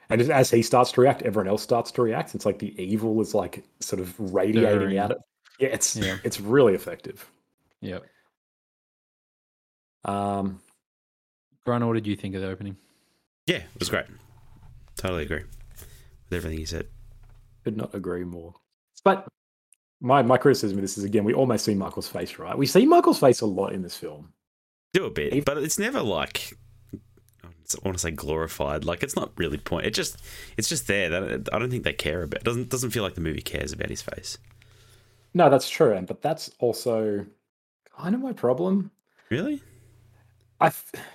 And 0.09 0.19
just 0.19 0.31
as 0.31 0.51
he 0.51 0.63
starts 0.63 0.91
to 0.93 1.01
react, 1.01 1.23
everyone 1.23 1.47
else 1.49 1.63
starts 1.63 1.93
to 1.93 2.03
react. 2.03 2.35
It's 2.35 2.45
like 2.45 2.59
the 2.59 2.81
evil 2.83 3.21
is 3.21 3.33
like 3.35 3.63
sort 3.79 4.01
of 4.01 4.19
radiating 4.35 4.99
out. 4.99 5.13
Of, 5.13 5.19
yeah, 5.61 5.69
it's 5.69 5.95
Yeah. 5.95 6.17
it's 6.25 6.41
really 6.41 6.75
effective. 6.75 7.31
Yep. 7.81 8.05
Um, 10.05 10.61
Brian, 11.65 11.87
what 11.87 11.95
did 11.95 12.07
you 12.07 12.17
think 12.17 12.35
of 12.35 12.41
the 12.41 12.49
opening? 12.49 12.77
Yeah, 13.47 13.57
it 13.59 13.79
was 13.79 13.89
great. 13.89 14.07
Totally 14.97 15.23
agree 15.25 15.45
with 15.45 16.33
everything 16.33 16.59
you 16.59 16.67
said. 16.67 16.89
Could 17.65 17.77
not 17.77 17.95
agree 17.95 18.25
more. 18.25 18.55
But 19.05 19.29
my 20.01 20.23
my 20.23 20.39
criticism 20.39 20.79
of 20.79 20.83
this 20.83 20.99
is 20.99 21.05
again, 21.05 21.25
we 21.25 21.35
almost 21.35 21.65
see 21.65 21.75
Michael's 21.75 22.09
face, 22.09 22.39
right? 22.39 22.57
We 22.57 22.67
see 22.67 22.87
Michael's 22.87 23.21
face 23.21 23.41
a 23.41 23.47
lot 23.47 23.73
in 23.73 23.83
this 23.83 23.97
film. 23.97 24.33
Do 24.93 25.05
a 25.05 25.11
bit, 25.11 25.45
but 25.45 25.59
it's 25.59 25.79
never 25.79 26.03
like 26.03 26.53
I 27.75 27.79
want 27.85 27.97
to 27.97 28.03
say 28.03 28.11
glorified. 28.11 28.85
Like 28.85 29.03
it's 29.03 29.17
not 29.17 29.33
really 29.37 29.59
point. 29.59 29.87
It 29.87 29.95
just 29.95 30.21
it's 30.57 30.69
just 30.69 30.87
there. 30.87 31.09
That 31.09 31.49
I 31.53 31.59
don't 31.59 31.71
think 31.71 31.85
they 31.85 31.93
care 31.93 32.23
about. 32.23 32.41
It 32.41 32.45
doesn't 32.45 32.69
doesn't 32.69 32.91
feel 32.91 33.03
like 33.03 33.15
the 33.15 33.21
movie 33.21 33.43
cares 33.43 33.73
about 33.73 33.91
his 33.91 34.03
face. 34.03 34.39
No, 35.33 35.49
that's 35.49 35.69
true, 35.69 35.93
and 35.93 36.07
but 36.07 36.23
that's 36.23 36.51
also 36.59 37.27
kind 37.97 38.15
of 38.15 38.21
my 38.21 38.33
problem. 38.33 38.91
Really? 39.31 39.63
I 40.61 40.73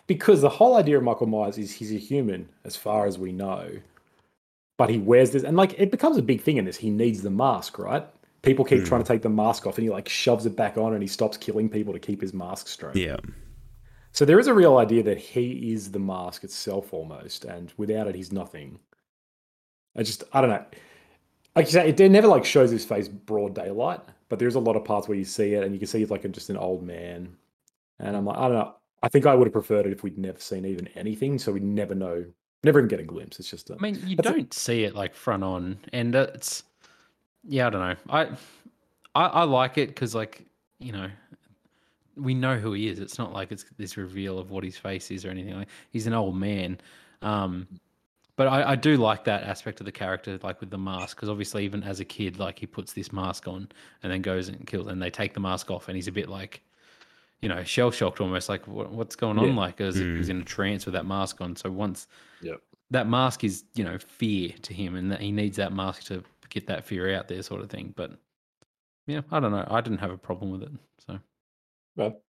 because 0.08 0.42
the 0.42 0.50
whole 0.50 0.76
idea 0.76 0.98
of 0.98 1.04
Michael 1.04 1.28
Myers 1.28 1.58
is 1.58 1.72
he's 1.72 1.92
a 1.92 1.98
human 1.98 2.50
as 2.64 2.76
far 2.76 3.06
as 3.06 3.20
we 3.20 3.32
know, 3.32 3.70
but 4.78 4.90
he 4.90 4.98
wears 4.98 5.32
this, 5.32 5.44
and 5.44 5.58
like 5.58 5.78
it 5.78 5.92
becomes 5.92 6.18
a 6.18 6.22
big 6.22 6.42
thing 6.42 6.58
in 6.58 6.66
this. 6.66 6.78
He 6.78 6.90
needs 6.90 7.22
the 7.22 7.30
mask, 7.30 7.78
right? 7.78 8.08
People 8.46 8.64
keep 8.66 8.80
Hmm. 8.80 8.86
trying 8.86 9.04
to 9.04 9.08
take 9.08 9.22
the 9.22 9.30
mask 9.30 9.66
off, 9.68 9.78
and 9.78 9.84
he 9.84 9.90
like 9.90 10.08
shoves 10.08 10.46
it 10.46 10.56
back 10.56 10.78
on, 10.78 10.94
and 10.94 11.02
he 11.02 11.08
stops 11.08 11.38
killing 11.38 11.70
people 11.70 11.94
to 11.94 12.00
keep 12.00 12.22
his 12.22 12.34
mask 12.34 12.68
straight. 12.68 12.96
Yeah. 12.96 13.18
So 14.12 14.24
there 14.24 14.40
is 14.40 14.48
a 14.48 14.54
real 14.54 14.78
idea 14.78 15.04
that 15.04 15.18
he 15.18 15.74
is 15.74 15.92
the 15.92 16.00
mask 16.00 16.44
itself 16.46 16.94
almost, 16.94 17.44
and 17.44 17.74
without 17.76 18.08
it, 18.08 18.16
he's 18.16 18.32
nothing. 18.32 18.80
I 19.98 20.04
just, 20.04 20.24
I 20.32 20.42
don't 20.42 20.50
know. 20.50 20.64
Like 21.56 21.66
you 21.68 21.72
say, 21.72 21.90
it 21.90 22.12
never 22.12 22.28
like 22.28 22.46
shows 22.46 22.72
his 22.72 22.86
face 22.86 23.08
broad 23.08 23.56
daylight, 23.56 24.02
but 24.30 24.40
there's 24.40 24.56
a 24.56 24.60
lot 24.60 24.76
of 24.76 24.84
parts 24.86 25.08
where 25.08 25.18
you 25.18 25.26
see 25.26 25.54
it, 25.54 25.64
and 25.64 25.74
you 25.74 25.80
can 25.80 25.88
see 25.88 26.00
he's 26.00 26.12
like 26.12 26.24
a, 26.26 26.30
just 26.30 26.50
an 26.50 26.58
old 26.58 26.84
man. 26.84 27.36
And 28.00 28.16
I'm 28.16 28.26
like, 28.26 28.38
I 28.38 28.48
don't 28.48 28.54
know. 28.58 28.76
I 29.04 29.08
think 29.10 29.26
I 29.26 29.36
would 29.36 29.48
have 29.48 29.54
preferred 29.54 29.86
it 29.86 29.92
if 29.92 30.04
we'd 30.04 30.18
never 30.18 30.40
seen 30.40 30.66
even 30.66 30.88
anything, 30.96 31.38
so 31.40 31.52
we'd 31.52 31.64
never 31.64 31.96
know, 31.96 32.26
never 32.64 32.80
even 32.80 32.88
get 32.90 33.00
a 33.00 33.04
glimpse. 33.04 33.40
It's 33.40 33.50
just, 33.50 33.70
a, 33.70 33.76
I 33.76 33.78
mean, 33.78 34.02
you 34.06 34.16
don't 34.18 34.54
see 34.54 34.84
it 34.84 34.96
like 34.96 35.14
front 35.14 35.44
on, 35.44 35.78
and 35.94 36.16
uh, 36.16 36.28
it's 36.34 36.64
yeah, 37.48 37.68
I 37.68 37.70
don't 37.70 37.82
know. 37.82 37.96
I 38.10 38.24
I, 39.16 39.26
I 39.28 39.44
like 39.44 39.78
it 39.78 39.90
because 39.90 40.14
like 40.16 40.46
you 40.80 40.92
know 40.92 41.10
we 42.16 42.34
know 42.34 42.58
who 42.58 42.74
he 42.74 42.88
is. 42.88 43.00
It's 43.00 43.18
not 43.18 43.34
like 43.34 43.52
it's 43.52 43.66
this 43.78 43.98
reveal 43.98 44.40
of 44.40 44.50
what 44.52 44.64
his 44.64 44.78
face 44.78 45.12
is 45.12 45.26
or 45.26 45.30
anything 45.30 45.56
like. 45.56 45.68
He's 45.92 46.08
an 46.08 46.14
old 46.14 46.36
man, 46.36 46.80
um, 47.22 47.68
but 48.38 48.48
I, 48.48 48.72
I 48.72 48.76
do 48.76 48.98
like 48.98 49.24
that 49.26 49.44
aspect 49.44 49.80
of 49.82 49.86
the 49.86 49.92
character, 49.92 50.40
like 50.44 50.60
with 50.60 50.70
the 50.70 50.78
mask, 50.78 51.18
because 51.18 51.30
obviously 51.30 51.66
even 51.66 51.84
as 51.84 52.00
a 52.00 52.06
kid, 52.06 52.40
like 52.40 52.60
he 52.60 52.66
puts 52.68 52.94
this 52.94 53.12
mask 53.12 53.48
on 53.48 53.68
and 54.04 54.12
then 54.12 54.22
goes 54.22 54.48
and 54.48 54.66
kills, 54.68 54.88
and 54.88 55.02
they 55.02 55.10
take 55.10 55.34
the 55.34 55.40
mask 55.40 55.70
off, 55.72 55.88
and 55.88 55.96
he's 55.96 56.08
a 56.08 56.12
bit 56.12 56.30
like. 56.30 56.62
You 57.42 57.50
know, 57.50 57.64
shell 57.64 57.92
shocked 57.92 58.22
almost 58.22 58.50
like 58.50 58.66
what, 58.66 58.92
what's 58.92 59.16
going 59.16 59.38
on? 59.38 59.50
Yeah. 59.50 59.56
Like, 59.56 59.80
as 59.80 59.98
if 60.00 60.18
he's 60.18 60.30
in 60.30 60.42
a 60.42 60.44
trance 60.44 60.86
with 60.86 60.94
that 60.94 61.06
mask 61.06 61.42
on. 61.42 61.56
So 61.56 61.70
once 61.70 62.08
Yep. 62.42 62.60
that 62.90 63.08
mask 63.08 63.44
is 63.44 63.66
you 63.76 63.84
know 63.84 64.00
fear 64.00 64.52
to 64.64 64.74
him 64.74 64.96
and 64.96 65.12
that 65.12 65.22
he 65.22 65.32
needs 65.32 65.58
that 65.58 65.72
mask 65.72 66.06
to 66.06 66.24
get 66.50 66.68
that 66.68 66.86
fear 66.86 67.14
out 67.16 67.28
there 67.28 67.42
sort 67.44 67.62
of 67.62 67.70
thing 67.70 67.94
but 67.96 68.12
yeah 69.08 69.22
i 69.32 69.40
don't 69.40 69.52
know 69.52 69.66
i 69.70 69.82
didn't 69.82 70.00
have 70.00 70.12
a 70.12 70.18
problem 70.18 70.52
with 70.52 70.64
it 70.64 70.72
so 71.06 71.20
Well, 71.96 72.22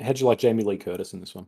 how'd 0.00 0.20
you 0.20 0.26
like 0.26 0.38
Jamie 0.38 0.64
Lee 0.64 0.76
Curtis 0.76 1.12
in 1.12 1.20
this 1.20 1.34
one? 1.34 1.46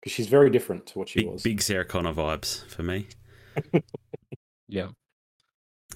Because 0.00 0.12
she's 0.12 0.26
very 0.28 0.50
different 0.50 0.86
to 0.88 0.98
what 0.98 1.08
she 1.10 1.20
Big, 1.20 1.28
was. 1.30 1.42
big 1.42 1.62
Sarah 1.62 1.84
Connor 1.84 2.12
vibes 2.14 2.64
for 2.66 2.82
me. 2.82 3.06
yeah 4.68 4.88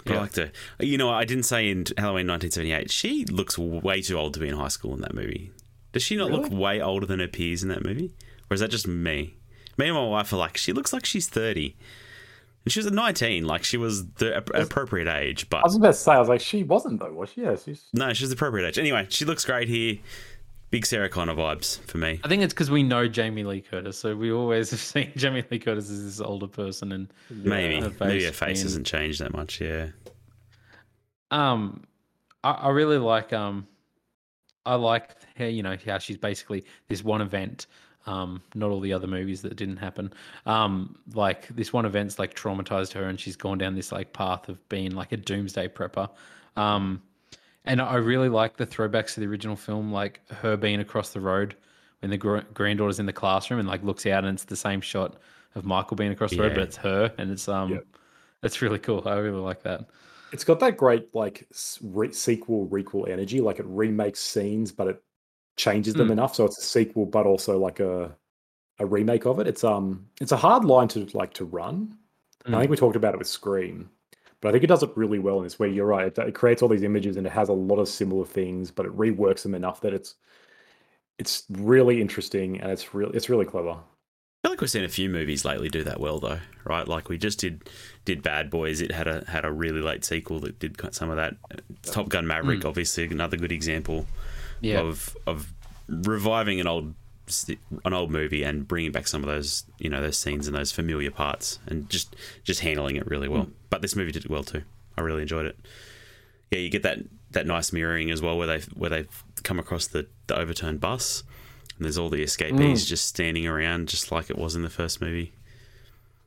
But 0.05 0.13
I 0.13 0.15
Yeah. 0.15 0.21
liked 0.21 0.37
her. 0.37 0.53
You 0.81 0.99
know, 0.99 1.11
I 1.11 1.25
didn't 1.25 1.45
say 1.45 1.71
in 1.71 1.85
Halloween 1.97 2.27
1978. 2.27 2.91
She 2.91 3.25
looks 3.27 3.57
way 3.59 4.03
too 4.03 4.17
old 4.19 4.35
to 4.35 4.41
be 4.41 4.49
in 4.49 4.57
high 4.57 4.69
school 4.69 4.95
in 4.95 5.01
that 5.01 5.15
movie. 5.15 5.53
Does 5.93 6.03
she 6.03 6.17
not 6.17 6.31
look 6.31 6.51
way 6.51 6.81
older 6.83 7.07
than 7.07 7.21
her 7.21 7.29
peers 7.29 7.63
in 7.63 7.69
that 7.71 7.85
movie? 7.85 8.13
Or 8.51 8.55
is 8.55 8.61
that 8.61 8.71
just 8.71 8.87
me? 8.89 9.37
Me 9.79 9.87
and 9.87 9.95
my 9.95 10.05
wife 10.07 10.33
are 10.33 10.37
like, 10.37 10.57
she 10.57 10.73
looks 10.73 10.93
like 10.93 11.07
she's 11.07 11.29
30. 11.29 11.77
And 12.65 12.73
she 12.73 12.79
was 12.81 12.91
19, 12.91 13.45
like 13.45 13.63
she 13.63 13.77
was 13.77 14.07
the 14.15 14.37
ap- 14.39 14.51
appropriate 14.55 15.07
age, 15.09 15.49
but 15.51 15.59
I 15.59 15.65
was 15.65 15.77
about 15.77 15.89
to 15.89 15.93
say, 15.95 16.13
I 16.13 16.19
was 16.19 16.29
like, 16.29 16.41
she 16.41 16.63
wasn't 16.63 16.99
though, 17.01 17.13
was 17.13 17.31
she? 17.31 17.43
Yeah, 17.43 17.57
she's. 17.63 17.85
no, 17.93 18.13
she's 18.15 18.31
the 18.31 18.35
appropriate 18.35 18.67
age. 18.67 18.79
Anyway, 18.79 19.07
she 19.11 19.25
looks 19.27 19.45
great 19.45 19.69
here. 19.69 19.97
Big 20.71 20.87
Sarah 20.87 21.09
Connor 21.09 21.35
vibes 21.35 21.79
for 21.83 21.99
me. 21.99 22.19
i 22.25 22.29
think 22.29 22.43
it's 22.43 22.53
because 22.53 22.69
we 22.69 22.83
know 22.83 23.07
jamie 23.07 23.45
lee 23.45 23.61
curtis 23.61 23.97
so 23.97 24.17
we 24.17 24.33
always 24.33 24.71
have 24.73 24.81
seen 24.81 25.13
jamie 25.15 25.45
lee 25.49 25.59
curtis 25.61 25.89
as 25.89 26.03
this 26.05 26.21
older 26.21 26.49
person 26.49 26.91
and 26.91 27.13
Maybe. 27.31 27.77
her 27.77 27.91
Maybe 27.91 28.21
face 28.21 28.25
her 28.27 28.33
face 28.33 28.57
being- 28.59 28.65
hasn't 28.65 28.87
changed 28.87 29.21
that 29.21 29.33
much, 29.33 29.61
yeah. 29.61 29.91
um 31.31 31.85
I, 32.43 32.51
I 32.53 32.69
really 32.71 32.99
like 32.99 33.33
um 33.33 33.67
i 34.67 34.75
like 34.75 35.11
how 35.37 35.45
you 35.45 35.63
know 35.63 35.77
how 35.87 35.99
she's 35.99 36.17
basically 36.19 36.65
this 36.89 37.05
one 37.05 37.21
event 37.21 37.67
um 38.07 38.43
not 38.55 38.71
all 38.71 38.81
the 38.81 38.93
other 38.93 39.07
movies 39.07 39.43
that 39.43 39.57
didn't 39.57 39.79
happen. 39.79 40.13
Um 40.47 40.97
like 41.15 41.49
this 41.49 41.73
one 41.73 41.85
event's 41.87 42.19
like 42.19 42.35
traumatized 42.35 42.93
her 42.93 43.05
and 43.05 43.19
she's 43.19 43.37
gone 43.37 43.59
down 43.59 43.75
this 43.75 43.93
like 43.93 44.13
path 44.13 44.49
of 44.49 44.69
being 44.69 44.93
like 44.93 45.13
a 45.13 45.17
doomsday 45.17 45.69
prepper. 45.69 46.09
Um 46.57 47.03
and 47.67 47.81
i 47.81 47.95
really 47.97 48.29
like 48.29 48.59
the 48.59 48.67
throwbacks 48.67 49.15
to 49.15 49.21
the 49.21 49.27
original 49.27 49.57
film 49.57 49.91
like 49.91 50.21
her 50.31 50.55
being 50.57 50.81
across 50.81 51.15
the 51.15 51.21
road 51.21 51.57
when 52.01 52.11
the 52.11 52.19
gr- 52.19 52.41
granddaughter's 52.53 52.99
in 52.99 53.07
the 53.07 53.13
classroom 53.13 53.59
and 53.59 53.67
like 53.67 53.83
looks 53.83 54.05
out 54.05 54.23
and 54.25 54.35
it's 54.35 54.45
the 54.45 54.55
same 54.57 54.83
shot 54.83 55.17
of 55.55 55.65
michael 55.65 55.97
being 55.97 56.13
across 56.13 56.31
the 56.33 56.41
road 56.41 56.53
but 56.53 56.63
it's 56.63 56.77
her 56.77 57.11
and 57.17 57.31
it's 57.31 57.49
um 57.49 57.71
Yep. 57.73 57.85
it's 58.43 58.61
really 58.61 58.79
cool. 58.79 59.03
I 59.07 59.15
really 59.15 59.41
like 59.41 59.63
that. 59.63 59.87
It's 60.31 60.45
got 60.45 60.61
that 60.61 60.77
great 60.77 61.15
like 61.15 61.47
re- 61.81 62.13
sequel 62.13 62.67
requel 62.69 63.09
energy. 63.09 63.41
Like 63.41 63.61
it 63.61 63.67
remakes 63.67 64.21
scenes, 64.21 64.73
but 64.73 64.89
it 64.89 65.03
changes 65.57 65.95
them 65.97 66.09
Mm. 66.09 66.13
enough 66.13 66.35
so 66.35 66.45
it's 66.45 66.59
a 66.59 66.63
sequel, 66.63 67.07
but 67.07 67.27
also 67.27 67.59
like 67.59 67.81
a 67.81 68.17
a 68.81 68.87
remake 68.87 69.27
of 69.27 69.39
it. 69.41 69.47
It's 69.49 69.65
um 69.65 70.09
it's 70.21 70.33
a 70.33 70.37
hard 70.37 70.65
line 70.65 70.89
to 70.89 71.07
like 71.15 71.35
to 71.35 71.45
run. 71.45 71.99
And 72.47 72.57
I 72.57 72.59
Mm. 72.59 72.61
think 72.63 72.71
we 72.73 72.77
talked 72.79 72.97
about 72.97 73.15
it 73.15 73.19
with 73.19 73.29
Scream, 73.29 73.91
but 74.41 74.49
I 74.49 74.53
think 74.53 74.65
it 74.65 74.69
does 74.69 74.83
it 74.83 74.91
really 74.97 75.19
well 75.21 75.39
in 75.39 75.45
this. 75.45 75.59
Where 75.59 75.69
you're 75.69 75.87
right, 75.87 76.07
it, 76.09 76.19
it 76.19 76.35
creates 76.35 76.63
all 76.63 76.69
these 76.69 76.83
images 76.85 77.17
and 77.17 77.27
it 77.27 77.33
has 77.33 77.49
a 77.51 77.53
lot 77.55 77.79
of 77.79 77.89
similar 77.89 78.27
things, 78.27 78.71
but 78.71 78.87
it 78.87 78.97
reworks 78.97 79.43
them 79.43 79.55
enough 79.55 79.81
that 79.83 79.95
it's 79.95 80.17
it's 81.19 81.45
really 81.51 82.01
interesting 82.01 82.61
and 82.61 82.71
it's 82.71 82.95
really 82.95 83.17
it's 83.17 83.29
really 83.29 83.45
clever. 83.47 83.77
I 84.43 84.47
feel 84.49 84.53
like 84.53 84.61
we've 84.61 84.71
seen 84.71 84.85
a 84.85 84.89
few 84.91 85.09
movies 85.09 85.45
lately 85.45 85.71
do 85.71 85.83
that 85.85 86.01
well, 86.01 86.21
though, 86.21 86.41
right? 86.65 86.87
Like 86.87 87.09
we 87.09 87.17
just 87.17 87.39
did 87.39 87.69
did 88.05 88.23
Bad 88.23 88.51
Boys. 88.51 88.81
It 88.83 88.93
had 88.93 89.09
a 89.09 89.25
had 89.27 89.45
a 89.45 89.51
really 89.53 89.81
late 89.81 90.05
sequel 90.05 90.39
that 90.41 90.59
did 90.59 90.79
some 90.95 91.09
of 91.11 91.17
that. 91.17 91.35
Top 91.83 92.11
Gun 92.11 92.27
Maverick, 92.27 92.65
obviously, 92.65 93.05
another 93.07 93.37
good 93.39 93.53
example 93.53 94.07
yeah 94.65 94.81
of 94.81 95.17
of 95.27 95.53
reviving 95.89 96.61
an 96.61 96.67
old 96.67 96.95
an 97.85 97.93
old 97.95 98.11
movie 98.11 98.43
and 98.43 98.69
bringing 98.69 98.93
back 98.93 99.07
some 99.07 99.23
of 99.23 99.29
those 99.29 99.65
you 99.79 99.89
know 99.89 100.01
those 100.01 100.19
scenes 100.19 100.47
and 100.47 100.57
those 100.57 100.73
familiar 100.73 101.11
parts 101.11 101.59
and 101.67 101.89
just 101.89 102.15
just 102.43 102.61
handling 102.61 102.97
it 102.97 103.07
really 103.07 103.29
well. 103.29 103.45
Mm. 103.45 103.53
But 103.71 103.83
this 103.83 103.97
movie 103.97 104.13
did 104.13 104.25
it 104.25 104.31
well 104.31 104.45
too. 104.45 104.63
I 104.97 105.01
really 105.01 105.23
enjoyed 105.23 105.47
it. 105.47 105.59
Yeah, 106.51 106.59
you 106.59 106.69
get 106.69 106.83
that 106.83 106.99
that 107.31 107.47
nice 107.47 107.73
mirroring 107.73 108.11
as 108.11 108.21
well, 108.21 108.37
where 108.37 108.47
they 108.47 108.61
where 108.75 108.91
they 108.91 109.07
come 109.43 109.59
across 109.59 109.87
the 109.87 110.07
the 110.27 110.39
overturned 110.39 110.81
bus. 110.81 111.23
And 111.77 111.85
there's 111.85 111.99
all 111.99 112.09
the 112.09 112.23
escapees 112.23 112.85
mm. 112.85 112.87
just 112.87 113.07
standing 113.07 113.49
around, 113.49 113.89
just 113.89 114.13
like 114.13 114.31
it 114.31 114.39
was 114.39 114.55
in 114.55 114.63
the 114.63 114.71
first 114.71 115.01
movie. 115.01 115.33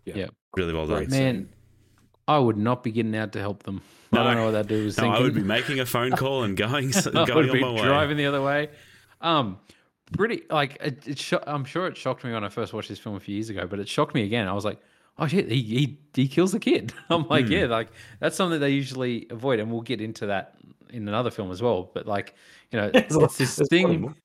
Yeah. 0.03 0.27
Really 0.57 0.73
well 0.73 0.87
done. 0.87 0.97
Great. 1.05 1.09
Man, 1.09 1.49
I 2.27 2.37
would 2.39 2.57
not 2.57 2.83
be 2.83 2.91
getting 2.91 3.15
out 3.15 3.31
to 3.33 3.39
help 3.39 3.63
them. 3.63 3.81
I 4.13 4.23
don't 4.23 4.35
know 4.35 4.45
what 4.45 4.51
that 4.51 4.67
dude 4.67 4.85
was 4.85 4.97
No, 4.97 5.03
thinking. 5.03 5.19
I 5.21 5.23
would 5.23 5.33
be 5.35 5.43
making 5.43 5.79
a 5.79 5.85
phone 5.85 6.11
call 6.15 6.43
and 6.43 6.55
going 6.57 6.93
I 6.95 7.01
going 7.25 7.35
would 7.35 7.49
on 7.49 7.53
be 7.53 7.61
my 7.61 7.71
way. 7.71 7.81
driving 7.83 8.17
the 8.17 8.25
other 8.25 8.41
way. 8.41 8.69
Um, 9.21 9.59
pretty 10.13 10.43
like 10.49 10.77
it, 10.81 11.07
it 11.07 11.19
sho- 11.19 11.43
I'm 11.45 11.65
sure 11.65 11.87
it 11.87 11.97
shocked 11.97 12.23
me 12.23 12.31
when 12.31 12.43
I 12.43 12.49
first 12.49 12.73
watched 12.73 12.89
this 12.89 12.99
film 12.99 13.15
a 13.15 13.19
few 13.19 13.35
years 13.35 13.49
ago, 13.49 13.67
but 13.67 13.79
it 13.79 13.87
shocked 13.89 14.15
me 14.15 14.23
again. 14.23 14.47
I 14.47 14.53
was 14.53 14.63
like, 14.65 14.79
oh 15.19 15.27
shit, 15.27 15.49
he 15.51 15.61
he, 15.61 15.97
he 16.13 16.27
kills 16.27 16.51
the 16.53 16.59
kid. 16.59 16.93
I'm 17.09 17.27
like, 17.27 17.45
Hmm. 17.47 17.51
yeah, 17.51 17.65
like 17.65 17.89
that's 18.19 18.35
something 18.35 18.59
they 18.59 18.69
usually 18.71 19.27
avoid, 19.29 19.59
and 19.59 19.71
we'll 19.71 19.81
get 19.81 19.99
into 20.01 20.27
that 20.27 20.55
in 20.89 21.07
another 21.07 21.31
film 21.31 21.51
as 21.51 21.61
well. 21.61 21.91
But 21.93 22.07
like, 22.07 22.33
you 22.71 22.79
know, 22.79 22.89
There's 22.91 23.15
a- 23.15 23.19
it's 23.25 23.37
this 23.37 23.55
there's 23.57 23.69
plenty 23.69 23.85
thing. 23.87 24.01
more. 24.01 24.15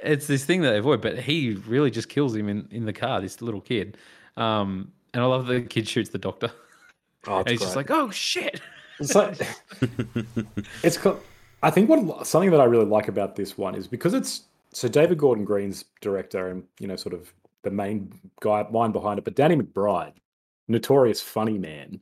It's 0.00 0.26
this 0.26 0.44
thing 0.44 0.60
that 0.62 0.70
they 0.72 0.78
avoid, 0.78 1.00
but 1.00 1.18
he 1.18 1.54
really 1.66 1.90
just 1.90 2.08
kills 2.08 2.34
him 2.36 2.48
in, 2.48 2.68
in 2.70 2.84
the 2.84 2.92
car. 2.92 3.20
This 3.20 3.40
little 3.40 3.60
kid, 3.60 3.96
um, 4.36 4.92
and 5.12 5.22
I 5.22 5.26
love 5.26 5.46
the 5.46 5.62
kid 5.62 5.88
shoots 5.88 6.10
the 6.10 6.18
doctor, 6.18 6.50
Oh, 7.26 7.38
and 7.38 7.48
he's 7.48 7.60
just 7.60 7.76
like, 7.76 7.90
oh 7.90 8.10
shit. 8.10 8.60
It's 9.00 9.14
like 9.14 9.40
it's. 10.82 10.96
co- 10.96 11.20
I 11.62 11.70
think 11.70 11.88
what 11.88 12.26
something 12.26 12.50
that 12.50 12.60
I 12.60 12.64
really 12.64 12.84
like 12.84 13.08
about 13.08 13.36
this 13.36 13.56
one 13.56 13.74
is 13.74 13.86
because 13.86 14.14
it's 14.14 14.42
so 14.72 14.88
David 14.88 15.18
Gordon 15.18 15.44
Green's 15.44 15.84
director 16.00 16.48
and 16.48 16.64
you 16.78 16.86
know 16.86 16.96
sort 16.96 17.14
of 17.14 17.32
the 17.62 17.70
main 17.70 18.12
guy 18.40 18.66
mind 18.70 18.92
behind 18.92 19.18
it, 19.18 19.24
but 19.24 19.34
Danny 19.34 19.56
McBride, 19.56 20.12
notorious 20.68 21.20
funny 21.20 21.58
man, 21.58 22.00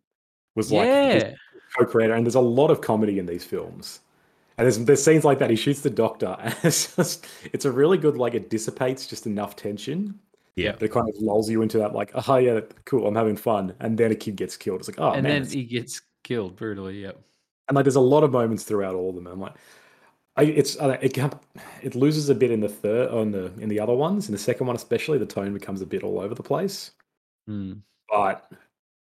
was 0.55 0.73
like 0.73 0.87
yeah, 0.87 1.35
co-creator, 1.79 2.15
and 2.15 2.27
there's 2.27 2.35
a 2.35 2.41
lot 2.41 2.71
of 2.71 2.81
comedy 2.81 3.19
in 3.19 3.27
these 3.27 3.45
films. 3.45 4.01
And 4.59 4.67
there's 4.67 4.79
there's 4.79 5.03
scenes 5.03 5.25
like 5.25 5.39
that. 5.39 5.49
He 5.49 5.57
shoots 5.57 5.81
the 5.81 5.91
doctor, 5.91 6.37
and 6.41 6.55
it's 6.63 6.95
just 6.95 7.27
it's 7.53 7.65
a 7.65 7.71
really 7.71 7.99
good 7.99 8.17
like 8.17 8.35
it 8.35 8.51
dissipates 8.51 9.07
just 9.07 9.27
enough 9.27 9.57
tension 9.57 10.19
Yeah. 10.57 10.73
that 10.73 10.93
kind 10.93 11.09
of 11.09 11.15
lulls 11.21 11.49
you 11.49 11.63
into 11.63 11.79
that 11.79 11.95
like 11.95 12.13
oh 12.29 12.37
yeah 12.37 12.61
cool 12.85 13.07
I'm 13.07 13.15
having 13.15 13.37
fun, 13.37 13.75
and 13.81 13.97
then 13.97 14.13
a 14.13 14.15
kid 14.15 14.37
gets 14.37 14.57
killed. 14.57 14.81
It's 14.81 14.89
like 14.89 15.01
oh 15.01 15.13
and 15.13 15.23
man, 15.23 15.43
then 15.43 15.51
he 15.51 15.65
gets 15.65 16.03
killed 16.25 16.57
brutally. 16.57 17.01
Yep. 17.03 17.21
and 17.69 17.77
like 17.77 17.85
there's 17.85 17.97
a 17.97 18.01
lot 18.01 18.23
of 18.25 18.33
moments 18.33 18.65
throughout 18.65 18.95
all 18.95 19.11
of 19.11 19.15
them. 19.15 19.27
I'm 19.27 19.41
like, 19.41 19.55
I, 20.37 20.45
it's 20.45 20.79
I 20.79 20.93
it 20.95 21.15
can, 21.15 21.33
it 21.83 21.95
loses 21.95 22.29
a 22.29 22.35
bit 22.35 22.51
in 22.51 22.61
the 22.61 22.69
third 22.69 23.11
on 23.11 23.31
the 23.31 23.53
in 23.59 23.69
the 23.69 23.81
other 23.81 23.95
ones. 23.95 24.29
In 24.29 24.33
the 24.33 24.39
second 24.39 24.67
one, 24.67 24.77
especially, 24.77 25.19
the 25.19 25.27
tone 25.27 25.53
becomes 25.55 25.81
a 25.83 25.87
bit 25.87 26.03
all 26.03 26.21
over 26.21 26.35
the 26.35 26.43
place. 26.43 26.93
Mm. 27.49 27.81
But 28.11 28.51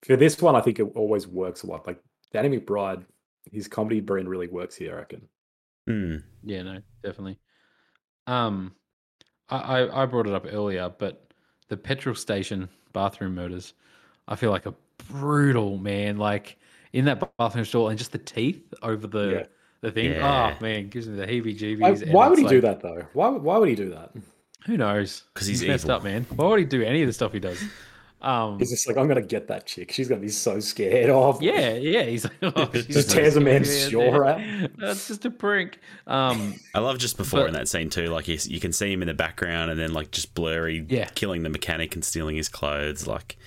for 0.04 0.16
this 0.16 0.42
one, 0.42 0.56
I 0.56 0.62
think 0.62 0.80
it 0.80 0.84
always 0.96 1.28
works 1.28 1.64
a 1.64 1.68
lot. 1.68 1.86
Like 1.88 2.00
Danny 2.32 2.58
McBride, 2.60 3.04
his 3.52 3.68
comedy 3.68 4.00
brain 4.00 4.28
really 4.28 4.48
works 4.48 4.76
here. 4.76 4.94
I 4.94 5.00
reckon. 5.00 5.28
Hmm. 5.88 6.16
Yeah, 6.44 6.64
no, 6.64 6.82
definitely. 7.04 7.40
Um, 8.28 8.74
I, 9.50 9.58
I 9.58 10.04
I 10.04 10.06
brought 10.06 10.28
it 10.28 10.34
up 10.34 10.48
earlier, 10.52 10.90
but 10.98 11.25
the 11.68 11.78
petrol 11.78 12.16
station 12.16 12.70
bathroom 12.94 13.36
murders, 13.36 13.74
I 14.28 14.36
feel 14.36 14.52
like 14.52 14.66
a 14.66 14.74
brutal 15.10 15.78
man. 15.78 16.18
Like 16.18 16.58
in 16.94 17.06
that 17.06 17.36
bathroom 17.38 17.66
stall, 17.66 17.90
and 17.90 17.98
just 17.98 18.12
the 18.12 18.18
teeth 18.18 18.74
over 18.82 19.08
the 19.08 19.28
Yeah. 19.32 19.46
the 19.82 19.92
thing. 19.92 20.12
Yeah. 20.12 20.56
Oh 20.58 20.64
man, 20.64 20.90
gives 20.90 21.08
me 21.08 21.16
the 21.18 21.28
heebie-jeebies. 21.28 21.82
Like, 22.06 22.14
why 22.14 22.28
would 22.28 22.40
it's 22.40 22.50
he 22.50 22.56
do 22.56 22.62
that 22.62 22.82
though? 22.82 23.06
Why 23.14 23.30
why 23.30 23.58
would 23.58 23.70
he 23.70 23.76
do 23.76 23.90
that? 23.92 24.12
Who 24.66 24.78
knows? 24.78 25.24
Because 25.34 25.48
he's 25.48 25.64
messed 25.64 25.86
evil. 25.86 25.98
up, 25.98 26.04
man. 26.04 26.26
Why 26.36 26.48
would 26.48 26.60
he 26.60 26.66
do 26.66 26.82
any 26.82 27.02
of 27.04 27.08
the 27.08 27.14
stuff 27.14 27.32
he 27.34 27.40
does? 27.40 27.62
Um, 28.22 28.58
He's 28.58 28.72
just 28.72 28.88
like, 28.88 28.98
I'm 28.98 29.08
gonna 29.08 29.22
get 29.22 29.48
that 29.50 29.66
chick. 29.68 29.92
She's 29.92 30.08
gonna 30.08 30.22
be 30.22 30.30
so 30.30 30.60
scared 30.60 31.10
of. 31.12 31.42
yeah, 31.44 31.74
yeah. 31.74 32.04
He's 32.04 32.24
like, 32.24 32.34
oh, 32.42 32.70
she's 32.74 32.88
Just 32.88 33.10
so 33.12 33.16
tears 33.18 33.36
a 33.36 33.42
man's 33.42 33.70
scary 33.70 34.08
out 34.10 34.14
jaw 34.14 34.24
out. 34.64 34.70
That's 34.78 35.08
just 35.08 35.26
a 35.26 35.30
prank. 35.32 35.80
Um, 36.08 36.56
I 36.74 36.80
love 36.80 36.98
just 36.98 37.18
before 37.18 37.42
But- 37.42 37.48
in 37.50 37.54
that 37.54 37.68
scene 37.68 37.90
too. 37.90 38.08
Like 38.08 38.28
you, 38.28 38.38
you 38.46 38.60
can 38.60 38.74
see 38.74 38.92
him 38.92 39.02
in 39.04 39.08
the 39.08 39.14
background, 39.14 39.70
and 39.70 39.80
then 39.80 39.94
like 39.94 40.12
just 40.12 40.34
blurry, 40.34 40.86
Yeah. 40.90 41.06
killing 41.14 41.44
the 41.44 41.50
mechanic 41.50 41.94
and 41.94 42.04
stealing 42.04 42.36
his 42.36 42.50
clothes. 42.50 43.06
Like 43.06 43.38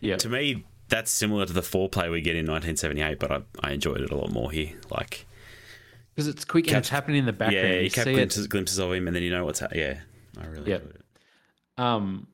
yeah, 0.00 0.16
to 0.16 0.28
me, 0.28 0.64
that's 0.88 1.10
similar 1.10 1.44
to 1.44 1.52
the 1.52 1.60
foreplay 1.60 2.10
we 2.10 2.20
get 2.22 2.36
in 2.36 2.46
1978, 2.46 3.18
but 3.18 3.30
I, 3.30 3.42
I 3.68 3.72
enjoyed 3.72 4.00
it 4.00 4.10
a 4.10 4.16
lot 4.16 4.30
more 4.30 4.50
here. 4.50 4.72
Like 4.90 5.26
because 6.14 6.28
it's 6.28 6.44
quick 6.44 6.68
and 6.68 6.76
it's 6.78 6.88
happening 6.88 7.18
in 7.18 7.26
the 7.26 7.32
background. 7.32 7.66
yeah, 7.68 7.74
you 7.74 7.80
you 7.80 7.90
catch 7.90 8.04
see 8.04 8.12
glimpses, 8.14 8.46
glimpses 8.46 8.78
of 8.78 8.92
him, 8.92 9.06
and 9.06 9.14
then 9.16 9.22
you 9.22 9.30
know 9.30 9.44
what's 9.44 9.58
happening. 9.58 9.80
Yeah, 9.82 10.00
I 10.40 10.46
really 10.46 10.70
Yep. 10.70 10.80
enjoyed 10.82 10.94
it. 10.96 11.82
Um, 11.82 12.28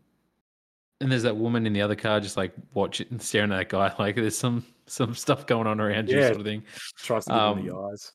and 1.01 1.11
there's 1.11 1.23
that 1.23 1.37
woman 1.37 1.67
in 1.67 1.73
the 1.73 1.81
other 1.83 1.97
car 1.97 2.21
just 2.21 2.37
like 2.37 2.53
watching 2.75 3.07
and 3.11 3.21
staring 3.23 3.53
at 3.53 3.57
that 3.57 3.69
guy 3.71 3.95
like 3.99 4.17
there's 4.17 4.37
some 4.39 4.65
some 4.87 5.15
stuff 5.15 5.47
going 5.47 5.67
on 5.67 5.81
around 5.81 6.09
you 6.09 6.21
sort 6.23 6.37
of 6.37 6.45
thing. 6.45 6.63
Tries 6.99 7.25
to 7.27 7.31
give 7.57 7.65
the 7.67 7.73
Um, 7.75 7.91
eyes. 7.93 8.13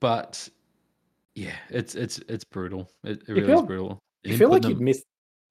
But 0.00 0.48
yeah, 1.34 1.54
it's 1.70 1.94
it's 1.94 2.18
it's 2.28 2.44
brutal. 2.44 2.90
It, 3.04 3.22
it 3.22 3.28
really 3.28 3.46
feel- 3.46 3.60
is 3.60 3.66
brutal. 3.66 3.98
You 4.24 4.36
feel 4.38 4.48
like 4.50 4.64
you'd 4.64 4.78
them- 4.78 4.84
miss. 4.84 5.02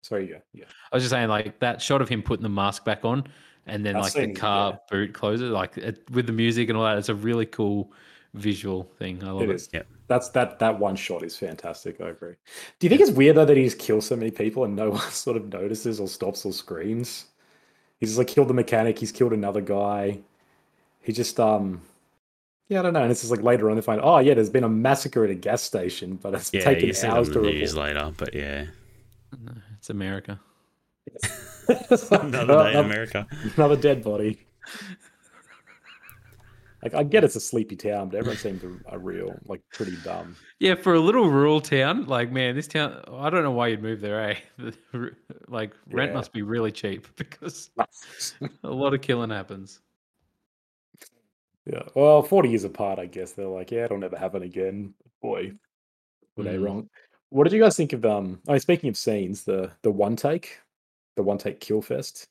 Sorry, 0.01 0.29
yeah, 0.29 0.39
yeah. 0.53 0.65
I 0.91 0.95
was 0.97 1.03
just 1.03 1.11
saying 1.11 1.29
like 1.29 1.59
that 1.59 1.81
shot 1.81 2.01
of 2.01 2.09
him 2.09 2.21
putting 2.21 2.43
the 2.43 2.49
mask 2.49 2.83
back 2.83 3.05
on 3.05 3.23
and 3.67 3.85
then 3.85 3.93
That 3.93 4.01
like 4.01 4.13
the 4.13 4.33
car 4.33 4.71
yeah. 4.71 4.77
boot 4.91 5.13
closes 5.13 5.49
like 5.49 5.77
it, 5.77 6.03
with 6.11 6.27
the 6.27 6.33
music 6.33 6.67
and 6.69 6.77
all 6.77 6.83
that. 6.83 6.97
It's 6.97 7.07
a 7.09 7.15
really 7.15 7.45
cool 7.45 7.93
visual 8.33 8.83
thing. 8.97 9.23
I 9.23 9.31
love 9.31 9.43
It 9.43 9.49
it. 9.49 9.55
is. 9.55 9.69
Yeah. 9.73 9.83
That's 10.07 10.29
that 10.29 10.59
that 10.59 10.79
one 10.79 10.95
shot 10.95 11.23
is 11.23 11.35
fantastic. 11.37 11.99
I 12.01 12.09
agree. 12.09 12.33
Do 12.79 12.85
you 12.85 12.89
think 12.89 13.01
it's 13.01 13.11
weird 13.11 13.37
though 13.37 13.45
that 13.45 13.55
he 13.57 13.63
just 13.63 13.79
kills 13.79 14.05
so 14.05 14.15
many 14.15 14.31
people 14.31 14.63
and 14.65 14.75
no 14.75 14.89
one 14.99 15.11
sort 15.11 15.37
of 15.37 15.51
notices 15.51 15.99
or 15.99 16.07
stops 16.07 16.45
or 16.45 16.51
screams? 16.53 17.25
He's 17.99 18.09
just 18.09 18.17
like 18.17 18.27
killed 18.27 18.49
the 18.49 18.53
mechanic. 18.53 18.99
He's 18.99 19.11
killed 19.11 19.33
another 19.33 19.61
guy. 19.61 20.19
He 21.01 21.13
just 21.13 21.39
um, 21.39 21.81
yeah, 22.67 22.79
I 22.79 22.81
don't 22.83 22.93
know. 22.93 23.01
And 23.03 23.11
it's 23.11 23.21
just 23.21 23.31
like 23.31 23.41
later 23.41 23.69
on 23.69 23.75
they 23.75 23.81
find 23.81 24.01
oh 24.03 24.19
yeah, 24.19 24.33
there's 24.33 24.49
been 24.49 24.63
a 24.65 24.69
massacre 24.69 25.23
at 25.23 25.29
a 25.29 25.35
gas 25.35 25.61
station, 25.63 26.15
but 26.21 26.33
it's 26.33 26.53
Yeah, 26.53 26.63
taken 26.65 26.89
you 26.89 26.95
on 26.95 27.17
hours 27.17 27.27
the 27.29 27.35
to 27.35 27.41
news 27.41 27.73
report. 27.73 27.95
later, 27.95 28.13
but 28.17 28.33
yeah, 28.33 28.65
It's 29.77 29.89
America. 29.89 30.39
another 31.67 31.97
day 31.97 32.15
in 32.25 32.33
Another- 32.33 32.79
America. 32.79 33.27
Another 33.55 33.75
dead 33.77 34.03
body. 34.03 34.39
Like 36.83 36.93
I 36.93 37.03
get 37.03 37.23
it's 37.23 37.35
a 37.37 37.39
sleepy 37.39 37.77
town, 37.77 38.09
but 38.09 38.17
everyone 38.17 38.37
seems 38.37 38.61
a, 38.63 38.95
a 38.95 38.99
real 38.99 39.39
like 39.45 39.61
pretty 39.71 39.95
dumb. 40.03 40.35
Yeah, 40.59 40.75
for 40.75 40.93
a 40.93 40.99
little 40.99 41.29
rural 41.29 41.61
town, 41.61 42.05
like 42.05 42.31
man, 42.31 42.55
this 42.55 42.67
town. 42.67 43.03
I 43.11 43.29
don't 43.29 43.43
know 43.43 43.51
why 43.51 43.67
you'd 43.67 43.81
move 43.81 44.01
there, 44.01 44.29
eh? 44.31 44.37
Like 45.47 45.73
rent 45.91 46.11
Yeah. 46.11 46.17
must 46.17 46.33
be 46.33 46.41
really 46.41 46.71
cheap 46.71 47.07
because 47.15 47.69
a 48.63 48.69
lot 48.69 48.93
of 48.93 49.01
killing 49.01 49.29
happens. 49.29 49.81
Yeah. 51.65 51.83
Well, 51.95 52.21
40 52.21 52.49
years 52.49 52.63
apart, 52.65 52.99
I 52.99 53.05
guess 53.05 53.31
they're 53.31 53.45
like, 53.47 53.71
yeah, 53.71 53.85
it'll 53.85 53.97
never 53.97 54.17
happen 54.17 54.43
again. 54.43 54.93
Boy, 55.21 55.53
were 56.35 56.43
they 56.43 56.55
Mm. 56.57 56.65
wrong. 56.65 56.89
What 57.29 57.45
did 57.45 57.53
you 57.53 57.61
guys 57.61 57.77
think 57.77 57.93
of 57.93 58.05
um 58.05 58.41
I 58.47 58.51
mean 58.53 58.59
speaking 58.59 58.89
of 58.89 58.97
scenes, 58.97 59.43
the 59.43 59.71
the 59.81 59.91
one 59.91 60.15
take, 60.15 60.59
the 61.15 61.23
one 61.23 61.37
take 61.37 61.59
kill 61.59 61.81
fest. 61.81 62.27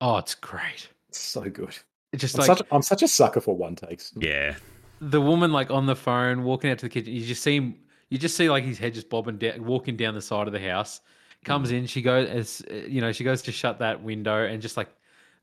Oh, 0.00 0.16
it's 0.18 0.34
great. 0.34 0.88
It's 1.08 1.18
so 1.20 1.48
good. 1.50 1.76
It's 2.12 2.20
just 2.20 2.34
I'm 2.38 2.46
like 2.46 2.58
such 2.58 2.66
I'm 2.70 2.82
such 2.82 3.02
a 3.02 3.08
sucker 3.08 3.40
for 3.40 3.56
one 3.56 3.74
takes. 3.74 4.12
Yeah, 4.16 4.54
the 5.00 5.20
woman 5.20 5.52
like 5.52 5.70
on 5.70 5.86
the 5.86 5.96
phone 5.96 6.44
walking 6.44 6.70
out 6.70 6.78
to 6.78 6.86
the 6.86 6.90
kitchen. 6.90 7.12
You 7.12 7.24
just 7.24 7.42
see 7.42 7.56
him. 7.56 7.76
You 8.10 8.18
just 8.18 8.36
see 8.36 8.50
like 8.50 8.64
his 8.64 8.78
head 8.78 8.92
just 8.94 9.08
bobbing 9.08 9.38
down, 9.38 9.64
walking 9.64 9.96
down 9.96 10.14
the 10.14 10.20
side 10.22 10.46
of 10.46 10.52
the 10.52 10.60
house. 10.60 11.00
Comes 11.44 11.70
Mm. 11.70 11.78
in. 11.78 11.86
She 11.86 12.02
goes 12.02 12.28
as 12.28 12.62
you 12.88 13.00
know. 13.00 13.12
She 13.12 13.24
goes 13.24 13.40
to 13.42 13.52
shut 13.52 13.78
that 13.78 14.02
window 14.02 14.44
and 14.44 14.60
just 14.60 14.76
like 14.76 14.88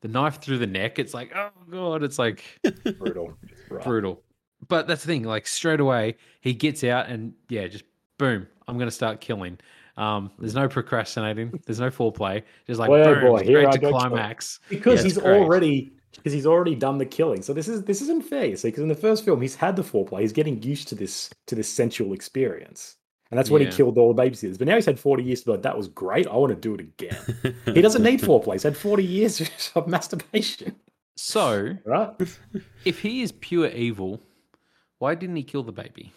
the 0.01 0.07
knife 0.07 0.39
through 0.39 0.59
the 0.59 0.67
neck. 0.67 0.99
It's 0.99 1.13
like 1.13 1.31
oh 1.35 1.49
god. 1.69 2.03
It's 2.03 2.19
like 2.19 2.43
Brutal. 2.99 3.33
It's 3.43 3.83
brutal. 3.83 4.21
But 4.67 4.87
that's 4.87 5.01
the 5.01 5.07
thing. 5.07 5.23
Like 5.23 5.47
straight 5.47 5.79
away, 5.79 6.17
he 6.41 6.53
gets 6.53 6.83
out 6.83 7.07
and 7.09 7.33
yeah, 7.49 7.67
just 7.67 7.85
boom. 8.17 8.45
I'm 8.67 8.77
gonna 8.77 8.91
start 8.91 9.19
killing. 9.21 9.57
Um, 9.97 10.31
there's 10.39 10.55
no 10.55 10.69
procrastinating. 10.69 11.59
There's 11.65 11.79
no 11.79 11.89
foreplay. 11.89 12.43
Just 12.67 12.79
like 12.79 12.87
Boy, 12.89 13.01
oh 13.01 13.15
boom, 13.15 13.23
boy, 13.23 13.43
here 13.43 13.57
straight 13.59 13.67
I 13.67 13.71
to 13.71 13.77
go 13.79 13.89
kill. 13.89 13.99
climax. 13.99 14.59
Because 14.69 14.99
Yeah, 14.99 15.03
he's 15.03 15.17
great. 15.17 15.41
already 15.41 15.91
because 16.15 16.33
he's 16.33 16.45
already 16.45 16.75
done 16.75 16.97
the 16.97 17.05
killing. 17.05 17.41
So 17.41 17.53
this 17.53 17.67
is 17.67 17.83
this 17.83 18.01
isn't 18.01 18.23
fair, 18.25 18.45
you 18.45 18.57
see, 18.57 18.69
because 18.69 18.83
in 18.83 18.89
the 18.89 18.95
first 18.95 19.23
film 19.25 19.41
he's 19.41 19.55
had 19.55 19.75
the 19.75 19.83
foreplay, 19.83 20.21
he's 20.21 20.33
getting 20.33 20.61
used 20.63 20.87
to 20.89 20.95
this 20.95 21.29
to 21.47 21.55
this 21.55 21.71
sensual 21.71 22.13
experience. 22.13 22.95
And 23.31 23.37
that's 23.37 23.51
when 23.51 23.61
Yeah. 23.61 23.69
he 23.69 23.75
killed 23.77 23.97
all 23.99 24.11
the 24.11 24.19
babysitters. 24.23 24.57
But 24.57 24.67
now 24.67 24.73
he's 24.75 24.87
had 24.87 24.99
40 24.99 25.23
years 25.23 25.41
to 25.41 25.45
be 25.45 25.51
like, 25.51 25.61
that 25.61 25.77
was 25.77 25.87
great. 25.87 26.25
I 26.25 26.35
want 26.35 26.49
to 26.49 26.55
do 26.55 26.73
it 26.73 26.79
again. 26.81 27.55
he 27.75 27.79
doesn't 27.81 28.01
need 28.01 28.21
foreplay. 28.21 28.53
He's 28.53 28.63
had 28.63 28.75
40 28.75 29.03
years 29.03 29.71
of 29.75 29.87
masturbation. 29.87 30.75
So 31.15 31.75
Right? 31.85 32.09
if 32.85 32.99
he 33.01 33.21
is 33.21 33.31
pure 33.33 33.67
evil, 33.67 34.19
why 34.97 35.13
didn't 35.13 35.35
he 35.35 35.43
kill 35.43 35.61
the 35.61 35.71
baby? 35.71 36.11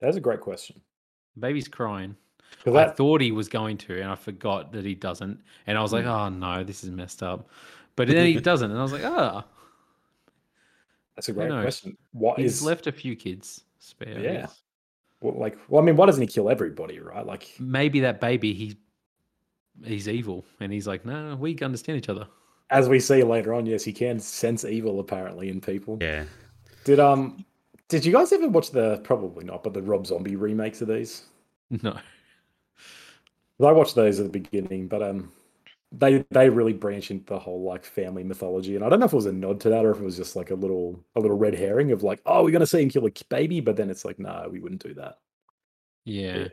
That's 0.00 0.16
a 0.16 0.20
great 0.20 0.40
question. 0.40 0.80
The 1.34 1.40
baby's 1.40 1.68
crying. 1.68 2.16
'Cause 2.64 2.76
I 2.76 2.88
thought 2.88 3.20
he 3.20 3.32
was 3.32 3.48
going 3.48 3.76
to, 3.78 4.00
and 4.00 4.08
I 4.10 4.14
forgot 4.14 4.72
that 4.72 4.84
he 4.84 4.94
doesn't. 4.94 5.40
And 5.66 5.76
I 5.76 5.82
was 5.82 5.92
like, 5.92 6.04
hmm. 6.04 6.10
oh 6.10 6.28
no, 6.30 6.64
this 6.64 6.84
is 6.84 6.90
messed 6.90 7.22
up. 7.22 7.48
But 7.96 8.08
then 8.08 8.26
he 8.26 8.40
doesn't, 8.40 8.70
and 8.70 8.78
I 8.78 8.82
was 8.82 8.92
like, 8.92 9.04
ah, 9.04 9.44
that's 11.16 11.28
a 11.28 11.32
great 11.32 11.48
knows? 11.48 11.62
question. 11.62 11.96
What 12.12 12.38
he's 12.38 12.56
is 12.56 12.62
left 12.62 12.86
a 12.86 12.92
few 12.92 13.14
kids 13.16 13.62
spare. 13.78 14.18
Yeah. 14.18 14.46
well, 15.20 15.38
like 15.38 15.56
well, 15.68 15.82
I 15.82 15.84
mean, 15.84 15.96
why 15.96 16.06
doesn't 16.06 16.22
he 16.22 16.26
kill 16.26 16.50
everybody, 16.50 16.98
right? 17.00 17.24
Like 17.24 17.48
Maybe 17.58 18.00
that 18.00 18.20
baby, 18.20 18.52
he 18.54 18.76
he's 19.84 20.08
evil, 20.08 20.44
and 20.60 20.72
he's 20.72 20.86
like, 20.86 21.04
no, 21.04 21.30
no, 21.30 21.36
we 21.36 21.56
understand 21.60 21.98
each 21.98 22.08
other. 22.08 22.26
as 22.70 22.88
we 22.88 22.98
see 22.98 23.22
later 23.22 23.54
on, 23.54 23.66
yes, 23.66 23.84
he 23.84 23.92
can 23.92 24.18
sense 24.18 24.64
evil 24.64 24.98
apparently 25.00 25.48
in 25.50 25.60
people. 25.60 25.98
yeah. 26.00 26.24
Did 26.84 27.00
um 27.00 27.44
did 27.88 28.04
you 28.04 28.12
guys 28.12 28.32
ever 28.32 28.48
watch 28.48 28.70
the 28.70 28.98
probably 29.04 29.44
not, 29.44 29.62
but 29.62 29.72
the 29.74 29.82
Rob 29.82 30.06
Zombie 30.06 30.36
remakes 30.36 30.80
of 30.82 30.88
these? 30.88 31.24
No. 31.82 31.96
I 33.68 33.72
watched 33.72 33.94
those 33.94 34.18
at 34.20 34.24
the 34.30 34.38
beginning, 34.40 34.88
but 34.88 35.02
um, 35.02 35.30
they 35.98 36.24
they 36.30 36.48
really 36.48 36.72
branch 36.72 37.10
into 37.10 37.24
the 37.26 37.38
whole 37.38 37.62
like 37.62 37.84
family 37.84 38.24
mythology, 38.24 38.76
and 38.76 38.84
I 38.84 38.88
don't 38.88 39.00
know 39.00 39.06
if 39.06 39.12
it 39.12 39.16
was 39.16 39.26
a 39.26 39.32
nod 39.32 39.60
to 39.60 39.68
that 39.70 39.84
or 39.84 39.90
if 39.92 39.98
it 39.98 40.04
was 40.04 40.16
just 40.16 40.36
like 40.36 40.50
a 40.50 40.54
little 40.54 41.02
a 41.16 41.20
little 41.20 41.36
red 41.36 41.54
herring 41.54 41.92
of 41.92 42.02
like, 42.02 42.20
oh, 42.26 42.42
we're 42.44 42.50
gonna 42.50 42.66
see 42.66 42.82
him 42.82 42.88
kill 42.90 43.06
a 43.06 43.12
baby, 43.28 43.60
but 43.60 43.76
then 43.76 43.90
it's 43.90 44.04
like, 44.04 44.18
no, 44.18 44.48
we 44.50 44.60
wouldn't 44.60 44.82
do 44.82 44.94
that. 44.94 45.18
Yeah. 46.04 46.36
Yeah. 46.36 46.48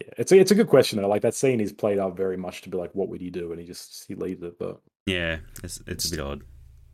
Yeah, 0.00 0.08
it's 0.16 0.30
a, 0.30 0.38
it's 0.38 0.50
a 0.52 0.54
good 0.54 0.68
question 0.68 1.00
though. 1.02 1.08
Like 1.08 1.22
that 1.22 1.34
scene 1.34 1.60
is 1.60 1.72
played 1.72 1.98
up 1.98 2.16
very 2.16 2.36
much 2.36 2.62
to 2.62 2.68
be 2.68 2.78
like, 2.78 2.94
what 2.94 3.08
would 3.08 3.20
he 3.20 3.30
do? 3.30 3.50
And 3.50 3.60
he 3.60 3.66
just 3.66 4.04
he 4.06 4.14
leaves 4.14 4.42
it. 4.44 4.56
But 4.58 4.80
Yeah, 5.06 5.38
it's 5.64 5.82
it's 5.88 6.06
a 6.06 6.10
bit 6.10 6.20
odd. 6.20 6.42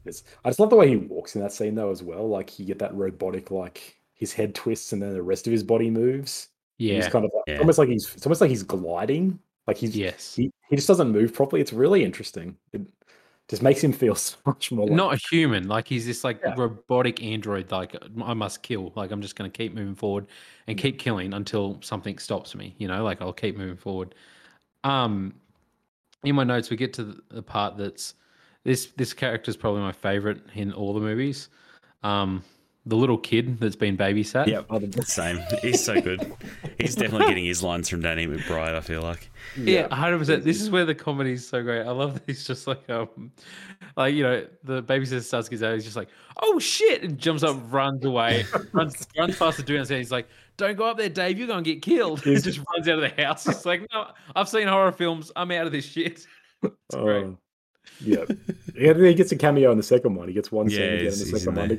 it's, 0.06 0.24
I 0.44 0.48
just 0.48 0.58
love 0.60 0.70
the 0.70 0.76
way 0.76 0.88
he 0.88 0.96
walks 0.96 1.34
in 1.36 1.42
that 1.42 1.52
scene 1.52 1.74
though 1.74 1.90
as 1.90 2.02
well. 2.02 2.26
Like 2.28 2.58
you 2.58 2.64
get 2.64 2.78
that 2.78 2.94
robotic 2.94 3.50
like 3.50 3.98
his 4.14 4.32
head 4.32 4.54
twists 4.54 4.92
and 4.94 5.02
then 5.02 5.12
the 5.12 5.22
rest 5.22 5.46
of 5.46 5.52
his 5.52 5.62
body 5.62 5.90
moves. 5.90 6.48
Yeah. 6.78 6.94
He's 6.96 7.08
kind 7.08 7.26
of 7.26 7.30
like, 7.34 7.44
Yeah. 7.46 7.58
almost 7.58 7.78
like 7.78 7.88
he's 7.90 8.14
it's 8.14 8.24
almost 8.26 8.40
like 8.40 8.48
he's 8.50 8.62
gliding. 8.62 9.38
Like 9.66 9.76
he's 9.78 9.96
yes. 9.96 10.34
he, 10.34 10.50
he 10.68 10.76
just 10.76 10.88
doesn't 10.88 11.10
move 11.10 11.32
properly. 11.32 11.60
It's 11.60 11.72
really 11.72 12.04
interesting. 12.04 12.56
It 12.72 12.82
just 13.48 13.62
makes 13.62 13.82
him 13.82 13.92
feel 13.92 14.14
so 14.14 14.36
much 14.46 14.70
more 14.72 14.86
like 14.86 14.96
Not 14.96 15.14
a 15.14 15.20
human. 15.30 15.68
Like 15.68 15.88
he's 15.88 16.06
this 16.06 16.24
like 16.24 16.40
Yeah. 16.44 16.54
robotic 16.56 17.22
android. 17.22 17.70
Like 17.70 17.96
I 18.22 18.34
must 18.34 18.62
kill. 18.62 18.92
Like 18.94 19.10
I'm 19.10 19.22
just 19.22 19.36
going 19.36 19.50
to 19.50 19.56
keep 19.56 19.74
moving 19.74 19.94
forward 19.94 20.26
and 20.66 20.78
keep 20.78 20.98
killing 20.98 21.32
until 21.34 21.78
something 21.82 22.18
stops 22.18 22.54
me. 22.54 22.74
You 22.78 22.88
know, 22.88 23.04
like 23.04 23.22
I'll 23.22 23.32
keep 23.32 23.56
moving 23.56 23.76
forward. 23.76 24.14
Um, 24.82 25.34
in 26.24 26.34
my 26.34 26.44
notes, 26.44 26.70
we 26.70 26.76
get 26.76 26.92
to 26.94 27.04
the, 27.04 27.22
the 27.30 27.42
part 27.42 27.76
that's 27.76 28.14
this. 28.64 28.86
This 28.96 29.12
character 29.12 29.50
is 29.50 29.56
probably 29.56 29.80
my 29.80 29.92
favorite 29.92 30.40
in 30.54 30.72
all 30.72 30.94
the 30.94 31.00
movies. 31.00 31.48
Um, 32.02 32.42
the 32.86 32.96
little 32.96 33.16
kid 33.16 33.58
that's 33.60 33.76
been 33.76 33.96
babysat. 33.96 34.46
Yep, 34.46 35.04
same. 35.06 35.40
He's 35.62 35.82
so 35.82 36.00
good. 36.00 36.34
He's 36.78 36.94
definitely 36.94 37.28
getting 37.28 37.46
his 37.46 37.62
lines 37.62 37.88
from 37.88 38.02
Danny 38.02 38.26
McBride. 38.26 38.74
I 38.74 38.80
feel 38.80 39.00
like. 39.00 39.30
Yeah, 39.56 39.92
hundred 39.94 40.18
percent. 40.18 40.44
This 40.44 40.60
is 40.60 40.68
where 40.68 40.84
the 40.84 40.94
comedy 40.94 41.32
is 41.32 41.48
so 41.48 41.62
great. 41.62 41.82
I 41.86 41.90
love 41.92 42.14
that 42.14 42.24
he's 42.26 42.46
just 42.46 42.66
like 42.66 42.88
um, 42.90 43.32
like 43.96 44.14
you 44.14 44.22
know, 44.22 44.46
the 44.64 44.82
babysitter 44.82 45.22
starts 45.22 45.48
gets 45.48 45.62
out. 45.62 45.74
He's 45.74 45.84
just 45.84 45.96
like, 45.96 46.08
"Oh 46.42 46.58
shit!" 46.58 47.02
and 47.02 47.18
jumps 47.18 47.42
up, 47.42 47.56
runs 47.72 48.04
away, 48.04 48.44
runs 48.72 49.06
runs 49.16 49.36
past 49.36 49.56
the 49.56 49.62
dude 49.62 49.80
and 49.80 49.88
he's 49.90 50.12
like, 50.12 50.28
"Don't 50.58 50.76
go 50.76 50.84
up 50.84 50.98
there, 50.98 51.08
Dave. 51.08 51.38
You're 51.38 51.48
gonna 51.48 51.62
get 51.62 51.80
killed." 51.80 52.20
He 52.24 52.34
just 52.36 52.60
runs 52.74 52.86
out 52.88 53.02
of 53.02 53.16
the 53.16 53.22
house. 53.22 53.44
He's 53.44 53.64
like, 53.64 53.86
"No, 53.92 54.08
I've 54.36 54.48
seen 54.48 54.68
horror 54.68 54.92
films. 54.92 55.32
I'm 55.36 55.50
out 55.52 55.66
of 55.66 55.72
this 55.72 55.86
shit." 55.86 56.26
It's 56.64 56.96
great. 56.96 57.24
Oh, 57.24 57.38
yeah. 58.00 58.24
yeah, 58.74 58.94
he 58.94 59.12
gets 59.12 59.32
a 59.32 59.36
cameo 59.36 59.70
in 59.70 59.76
the 59.76 59.82
second 59.82 60.14
one. 60.14 60.28
He 60.28 60.34
gets 60.34 60.50
one 60.50 60.70
scene 60.70 60.80
Yeah, 60.80 60.86
again 60.86 61.12
in 61.12 61.18
the 61.18 61.38
second 61.38 61.48
in 61.58 61.68
one. 61.68 61.78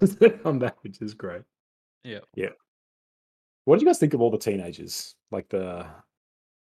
There. 0.00 0.08
He 0.20 0.28
gets 0.28 0.46
on 0.46 0.58
that, 0.60 0.76
which 0.82 1.00
is 1.00 1.14
great. 1.14 1.42
Yeah. 2.04 2.20
Yeah. 2.34 2.50
What 3.64 3.78
do 3.78 3.84
you 3.84 3.88
guys 3.88 3.98
think 3.98 4.14
of 4.14 4.20
all 4.20 4.30
the 4.30 4.38
teenagers? 4.38 5.14
Like 5.30 5.48
the 5.50 5.86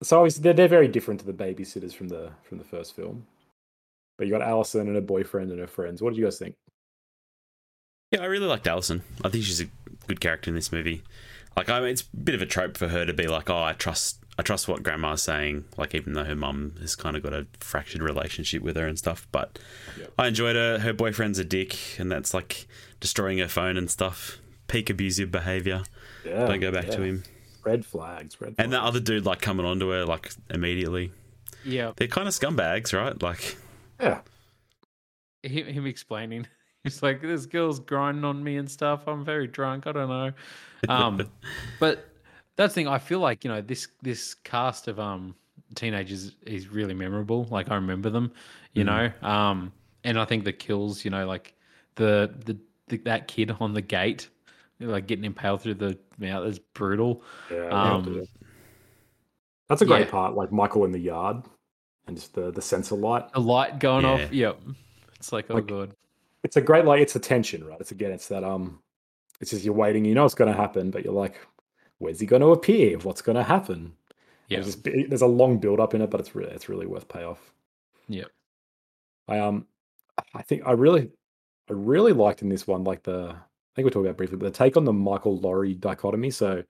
so 0.04 0.18
obviously 0.20 0.44
they're 0.44 0.54
they're 0.54 0.68
very 0.68 0.88
different 0.88 1.20
to 1.22 1.26
the 1.26 1.34
babysitters 1.34 1.94
from 1.94 2.08
the 2.10 2.32
from 2.44 2.58
the 2.58 2.64
first 2.64 2.96
film. 2.96 3.26
But 4.18 4.28
you 4.28 4.34
got 4.34 4.42
Allison 4.42 4.88
and 4.88 4.96
her 4.96 5.02
boyfriend 5.02 5.52
and 5.52 5.60
her 5.60 5.68
friends. 5.68 6.02
What 6.02 6.12
did 6.12 6.20
you 6.20 6.24
guys 6.26 6.40
think? 6.40 6.56
Yeah, 8.12 8.22
I 8.22 8.26
really 8.26 8.48
liked 8.48 8.68
Allison. 8.68 9.04
I 9.24 9.30
think 9.30 9.44
she's 9.44 9.62
a 9.62 9.68
good 10.08 10.22
character 10.22 10.50
in 10.50 10.56
this 10.56 10.72
movie. 10.72 11.04
Like, 11.58 11.70
I 11.70 11.80
mean, 11.80 11.90
it's 11.90 12.02
a 12.04 12.18
bit 12.18 12.36
of 12.36 12.42
a 12.42 12.46
trope 12.46 12.78
for 12.78 12.90
her 12.90 13.06
to 13.06 13.14
be 13.14 13.28
like, 13.28 13.50
"Oh, 13.50 13.62
I 13.62 13.74
trust, 13.74 14.24
I 14.38 14.42
trust 14.44 14.68
what 14.68 14.84
Grandma's 14.84 15.22
saying." 15.22 15.66
Like, 15.78 15.96
even 15.96 16.14
though 16.14 16.24
her 16.24 16.36
mum 16.36 16.76
has 16.82 16.96
kind 16.96 17.16
of 17.18 17.24
got 17.24 17.34
a 17.34 17.48
fractured 17.60 18.02
relationship 18.02 18.62
with 18.62 18.76
her 18.78 18.88
and 18.88 18.98
stuff. 18.98 19.28
But 19.32 19.60
Yep. 19.98 20.14
I 20.18 20.28
enjoyed 20.28 20.56
her. 20.56 20.80
Her 20.80 20.94
boyfriend's 20.94 21.40
a 21.40 21.46
dick, 21.46 21.78
and 22.00 22.12
that's 22.12 22.34
like 22.34 22.68
destroying 23.06 23.38
her 23.38 23.48
phone 23.48 23.78
and 23.78 23.88
stuff. 23.88 24.40
Peak 24.66 24.90
abusive 24.90 25.32
behavior. 25.32 25.84
Yeah. 26.26 26.48
Don't 26.48 26.60
go 26.60 26.72
back 26.72 26.90
to 26.90 27.04
him. 27.04 27.24
Red 27.64 27.86
flags, 27.86 28.42
red 28.42 28.56
And 28.58 28.74
that 28.74 28.82
other 28.82 29.00
dude 29.00 29.28
like 29.28 29.42
coming 29.42 29.64
onto 29.64 29.90
her 29.90 30.06
like 30.06 30.32
immediately. 30.50 31.12
Yeah, 31.64 31.94
They're 31.96 32.08
kind 32.08 32.28
of 32.28 32.34
scumbags, 32.34 32.94
right? 32.94 33.20
Like, 33.22 33.58
Yeah. 34.00 34.22
him, 35.44 35.68
him 35.68 35.86
explaining. 35.86 36.48
He's 36.84 37.02
like, 37.04 37.22
"This 37.22 37.46
girl's 37.46 37.80
grinding 37.80 38.24
on 38.24 38.44
me 38.44 38.58
and 38.58 38.70
stuff. 38.70 39.08
I'm 39.08 39.24
very 39.24 39.48
drunk. 39.48 39.86
I 39.88 39.92
don't 39.92 40.10
know." 40.10 40.32
Um, 40.88 41.28
but 41.80 42.08
that's 42.56 42.74
the 42.74 42.82
thing. 42.82 42.88
I 42.88 42.98
feel 43.00 43.20
like 43.20 43.44
you 43.44 43.50
know 43.52 43.62
this 43.62 43.88
this 44.04 44.34
cast 44.34 44.88
of 44.88 45.00
um 45.00 45.36
teenagers 45.74 46.36
is 46.46 46.68
really 46.68 46.94
memorable. 46.94 47.48
Like 47.50 47.72
I 47.72 47.76
remember 47.76 48.12
them, 48.12 48.32
you 48.74 48.84
know. 48.84 49.12
Um, 49.24 49.74
and 50.04 50.20
I 50.20 50.26
think 50.26 50.44
the 50.44 50.54
kills, 50.54 51.04
you 51.04 51.10
know, 51.10 51.26
like 51.26 51.56
the 51.96 52.32
the, 52.46 52.56
the 52.88 52.98
that 53.00 53.28
kid 53.28 53.56
on 53.60 53.74
the 53.74 53.82
gate, 53.82 54.30
like 54.80 55.08
getting 55.08 55.26
impaled 55.26 55.62
through 55.62 55.76
the 55.76 55.98
mouth 56.18 56.46
is 56.48 56.60
brutal. 56.60 57.24
Yeah, 57.52 57.68
Um, 57.70 58.26
that's 59.68 59.82
a 59.82 59.86
great 59.86 60.06
yeah. 60.06 60.12
part. 60.12 60.36
Like 60.36 60.52
Michael 60.52 60.86
in 60.86 60.92
the 60.92 61.00
yard 61.00 61.44
and 62.08 62.16
just 62.16 62.34
the 62.34 62.52
the 62.52 62.62
sensor 62.62 62.96
light. 62.96 63.26
a 63.34 63.40
light 63.40 63.80
going 63.80 64.04
Yeah. 64.06 64.12
off. 64.12 64.32
Yep. 64.34 64.60
It's 65.16 65.34
like, 65.34 65.46
oh 65.50 65.56
Like- 65.56 65.68
god. 65.68 65.96
It's 66.44 66.58
a 66.58 66.62
great 66.62 66.86
like 66.86 67.02
it's 67.02 67.14
the 67.14 67.20
tension, 67.20 67.64
right? 67.66 67.80
It's 67.82 67.92
again, 67.92 68.12
it's 68.12 68.28
that 68.28 68.44
um, 68.44 68.80
it's 69.42 69.50
just 69.50 69.64
you're 69.66 69.74
waiting, 69.74 70.06
you 70.06 70.14
know 70.14 70.26
it's 70.26 70.36
going 70.36 70.52
to 70.52 70.56
happen, 70.56 70.92
but 70.92 71.04
you're 71.04 71.12
like, 71.12 71.40
where's 71.98 72.20
he 72.20 72.28
going 72.28 72.44
to 72.44 72.50
appear? 72.50 73.00
What's 73.00 73.24
going 73.24 73.36
to 73.36 73.42
happen? 73.44 73.94
Yeah. 74.48 74.60
There's, 74.60 74.76
there's 74.76 75.24
a 75.24 75.28
long 75.28 75.58
build 75.58 75.80
up 75.80 75.96
in 75.96 76.02
it, 76.02 76.12
but 76.12 76.20
it's 76.20 76.36
really 76.36 76.52
it's 76.52 76.70
really 76.70 76.86
worth 76.86 77.08
payoff. 77.08 77.52
Yeah, 78.08 78.26
I 79.28 79.40
um, 79.40 79.66
I 80.36 80.44
think 80.44 80.62
I 80.68 80.74
really, 80.74 81.10
I 81.70 81.74
really 81.74 82.14
liked 82.14 82.42
in 82.42 82.50
this 82.50 82.68
one 82.68 82.84
like 82.84 83.04
the 83.04 83.36
I 83.76 83.76
think 83.76 83.86
we 83.86 83.92
talked 83.92 84.06
about 84.06 84.18
briefly, 84.18 84.38
but 84.38 84.46
the 84.46 84.58
take 84.58 84.78
on 84.78 84.86
the 84.86 84.94
Michael 84.94 85.38
Laurie 85.38 85.74
dichotomy. 85.74 86.32
So 86.32 86.64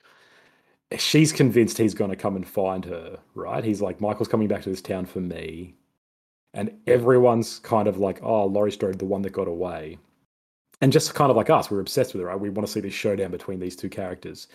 eh, 0.91 0.97
she's 0.97 1.31
convinced 1.31 1.77
he's 1.77 1.93
going 1.93 2.09
to 2.09 2.15
come 2.15 2.35
and 2.35 2.47
find 2.47 2.83
her, 2.85 3.19
right? 3.35 3.63
He's 3.63 3.81
like, 3.81 4.01
Michael's 4.01 4.27
coming 4.27 4.47
back 4.47 4.63
to 4.63 4.69
this 4.69 4.81
town 4.81 5.05
for 5.05 5.19
me, 5.19 5.75
and 6.55 6.71
everyone's 6.87 7.59
kind 7.59 7.87
of 7.87 7.97
like, 7.97 8.19
oh, 8.23 8.45
Laurie 8.45 8.71
Strode, 8.71 8.97
the 8.97 9.05
one 9.05 9.21
that 9.21 9.33
got 9.33 9.47
away, 9.47 9.99
and 10.81 10.91
just 10.91 11.13
kind 11.13 11.29
of 11.29 11.37
like 11.37 11.51
us, 11.51 11.69
we're 11.69 11.79
obsessed 11.79 12.13
with 12.13 12.21
her. 12.21 12.27
Right? 12.27 12.39
We 12.39 12.49
want 12.49 12.65
to 12.65 12.73
see 12.73 12.79
this 12.79 12.93
showdown 12.93 13.31
between 13.31 13.59
these 13.59 13.75
two 13.75 13.89
characters. 13.89 14.47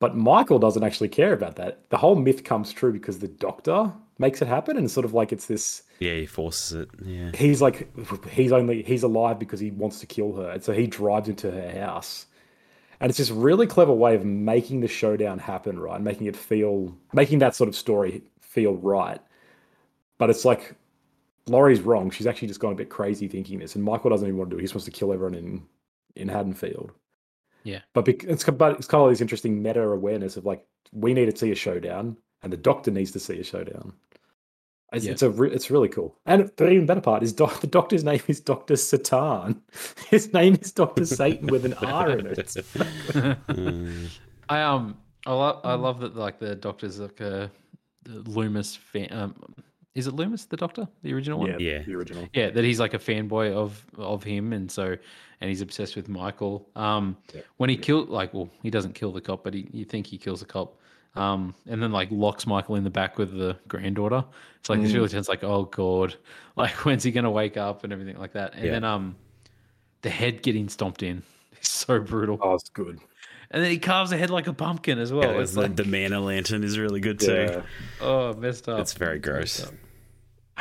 But 0.00 0.16
Michael 0.16 0.58
doesn't 0.58 0.84
actually 0.84 1.08
care 1.08 1.32
about 1.32 1.56
that. 1.56 1.88
The 1.88 1.96
whole 1.96 2.16
myth 2.16 2.44
comes 2.44 2.72
true 2.72 2.92
because 2.92 3.18
the 3.18 3.28
doctor 3.28 3.92
makes 4.18 4.40
it 4.42 4.48
happen, 4.48 4.76
and 4.76 4.90
sort 4.90 5.04
of 5.04 5.14
like 5.14 5.32
it's 5.32 5.46
this 5.46 5.82
yeah, 5.98 6.14
he 6.14 6.26
forces 6.26 6.72
it. 6.82 6.88
Yeah. 7.04 7.30
he's 7.34 7.62
like 7.62 7.88
he's 8.28 8.52
only 8.52 8.82
he's 8.82 9.02
alive 9.02 9.38
because 9.38 9.60
he 9.60 9.70
wants 9.70 10.00
to 10.00 10.06
kill 10.06 10.34
her 10.36 10.50
and 10.50 10.62
so 10.62 10.72
he 10.72 10.86
drives 10.86 11.28
into 11.28 11.50
her 11.50 11.80
house. 11.80 12.26
And 13.00 13.10
it's 13.10 13.18
this 13.18 13.30
really 13.30 13.66
clever 13.66 13.92
way 13.92 14.14
of 14.14 14.24
making 14.24 14.80
the 14.80 14.88
showdown 14.88 15.38
happen 15.38 15.78
right? 15.78 16.00
Making 16.00 16.26
it 16.26 16.36
feel 16.36 16.94
making 17.12 17.40
that 17.40 17.54
sort 17.54 17.68
of 17.68 17.76
story 17.76 18.22
feel 18.40 18.74
right. 18.76 19.20
But 20.18 20.30
it's 20.30 20.44
like 20.44 20.74
laurie's 21.46 21.80
wrong. 21.80 22.10
She's 22.10 22.26
actually 22.26 22.48
just 22.48 22.60
gone 22.60 22.72
a 22.72 22.76
bit 22.76 22.88
crazy 22.90 23.28
thinking 23.28 23.58
this 23.58 23.74
and 23.74 23.84
michael 23.84 24.10
doesn't 24.10 24.26
even 24.26 24.38
want 24.38 24.50
to 24.50 24.54
do 24.54 24.58
it. 24.58 24.62
He 24.62 24.64
just 24.66 24.74
wants 24.74 24.86
to 24.86 24.90
kill 24.90 25.12
everyone 25.12 25.34
in 25.34 25.62
in 26.16 26.28
haddonfield. 26.28 26.92
Yeah. 27.64 27.80
but 27.94 28.04
bec- 28.04 28.24
it's 28.24 28.44
but 28.44 28.76
it's 28.76 28.86
kind 28.86 29.02
of 29.02 29.10
this 29.10 29.22
interesting 29.22 29.62
meta 29.62 29.82
awareness 29.82 30.36
of 30.36 30.44
like 30.44 30.66
we 30.92 31.14
need 31.14 31.30
to 31.30 31.36
see 31.36 31.50
a 31.50 31.54
showdown 31.54 32.16
and 32.44 32.52
the 32.52 32.56
doctor 32.56 32.90
needs 32.92 33.10
to 33.12 33.18
see 33.18 33.40
a 33.40 33.44
showdown 33.44 33.92
it's, 34.92 35.04
Yeah. 35.04 35.10
it's 35.12 35.22
a 35.22 35.30
re- 35.30 35.50
it's 35.50 35.72
really 35.72 35.88
cool. 35.88 36.14
And 36.24 36.52
the 36.56 36.70
even 36.70 36.86
better 36.86 37.00
part 37.00 37.24
is 37.24 37.32
doc- 37.32 37.60
the 37.60 37.66
doctor's 37.66 38.04
name 38.10 38.20
is 38.28 38.38
Doctor 38.38 38.76
Satan. 38.76 39.60
His 40.08 40.32
name 40.32 40.56
is 40.62 40.70
Doctor 40.70 41.04
Satan 41.04 41.48
with 41.48 41.64
an 41.64 41.74
R 41.74 42.10
in 42.16 42.26
it. 42.28 42.56
I 44.48 44.62
um 44.62 44.96
I 45.26 45.32
love 45.32 45.60
I 45.64 45.74
love 45.74 46.00
that 46.00 46.14
like 46.16 46.38
the 46.38 46.54
doctor's 46.54 47.00
like 47.00 47.20
a 47.20 47.50
Loomis 48.06 48.76
fan. 48.76 49.08
Um, 49.10 49.34
is 49.94 50.06
it 50.06 50.14
Loomis 50.14 50.44
the 50.44 50.56
doctor, 50.56 50.86
the 51.02 51.12
original 51.14 51.38
one? 51.40 51.50
Yeah, 51.50 51.56
Yeah. 51.58 51.82
the 51.82 51.94
original. 51.94 52.28
Yeah, 52.32 52.50
that 52.50 52.62
he's 52.64 52.78
like 52.80 52.94
a 52.94 52.98
fanboy 52.98 53.52
of 53.52 53.84
of 53.98 54.22
him, 54.22 54.52
and 54.52 54.70
so 54.70 54.96
and 55.40 55.48
he's 55.48 55.60
obsessed 55.60 55.96
with 55.96 56.08
Michael. 56.08 56.68
Um, 56.76 57.16
Yeah. 57.34 57.40
when 57.56 57.68
he 57.70 57.76
killed 57.76 58.10
like, 58.10 58.32
well, 58.34 58.48
he 58.62 58.70
doesn't 58.70 58.94
kill 58.94 59.12
the 59.12 59.20
cop, 59.20 59.42
but 59.44 59.54
he 59.54 59.66
you 59.72 59.84
think 59.84 60.06
he 60.06 60.18
kills 60.18 60.40
the 60.40 60.46
cop. 60.46 60.76
Um, 61.16 61.54
and 61.66 61.80
then 61.82 61.92
like 61.92 62.08
locks 62.10 62.46
Michael 62.46 62.74
in 62.76 62.82
the 62.84 62.90
back 62.90 63.18
with 63.18 63.36
the 63.36 63.56
granddaughter. 63.68 64.24
It's 64.58 64.68
like 64.68 64.80
this 64.82 64.90
Mm. 64.90 64.94
really 64.96 65.08
tense, 65.08 65.28
like, 65.28 65.44
oh 65.44 65.64
god, 65.66 66.16
like 66.56 66.72
when's 66.84 67.04
he 67.04 67.12
gonna 67.12 67.30
wake 67.30 67.56
up 67.56 67.84
and 67.84 67.92
everything 67.92 68.18
like 68.18 68.32
that. 68.32 68.54
And 68.54 68.64
Yeah. 68.64 68.72
then 68.72 68.84
um, 68.84 69.16
the 70.02 70.10
head 70.10 70.42
getting 70.42 70.68
stomped 70.68 71.02
in 71.02 71.22
is 71.60 71.68
so 71.68 72.00
brutal. 72.00 72.38
Oh, 72.42 72.54
it's 72.54 72.68
good. 72.70 72.98
And 73.50 73.62
then 73.62 73.70
he 73.70 73.78
carves 73.78 74.10
a 74.10 74.16
head 74.16 74.30
like 74.30 74.48
a 74.48 74.52
pumpkin 74.52 74.98
as 74.98 75.12
well. 75.12 75.28
there's 75.34 75.50
it's 75.50 75.54
the, 75.54 75.60
like, 75.62 75.76
the 75.76 75.84
man-o'-lantern 75.84 76.64
is 76.64 76.78
really 76.78 76.98
good 76.98 77.20
too. 77.20 77.32
Yeah. 77.52 77.62
oh, 78.00 78.32
messed 78.34 78.68
up. 78.68 78.80
It's 78.80 78.94
very 78.94 79.20
gross. 79.20 79.70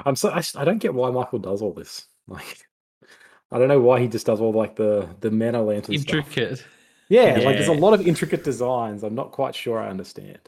I'm 0.06 0.16
so 0.16 0.30
I, 0.30 0.43
I 0.56 0.66
don't 0.66 0.78
get 0.80 0.93
why 0.93 1.10
Michael 1.10 1.39
does 1.39 1.62
all 1.62 1.74
this. 1.74 2.06
Like, 2.28 2.58
I 3.51 3.60
don't 3.60 3.68
know 3.68 3.82
why 3.82 3.99
he 3.99 4.08
just 4.08 4.26
does 4.26 4.39
all 4.39 4.54
like 4.54 4.76
the 4.76 5.10
the 5.20 5.30
man-o'-lantern 5.32 5.93
stuff. 6.01 6.16
Intricate. 7.14 7.41
Yeah, 7.41 7.47
like 7.47 7.55
there's 7.57 7.68
a 7.70 7.74
lot 7.74 7.93
of 7.93 8.07
intricate 8.07 8.43
designs. 8.43 9.03
I'm 9.03 9.16
not 9.16 9.32
quite 9.32 9.55
sure 9.55 9.80
I 9.80 9.89
understand. 9.89 10.39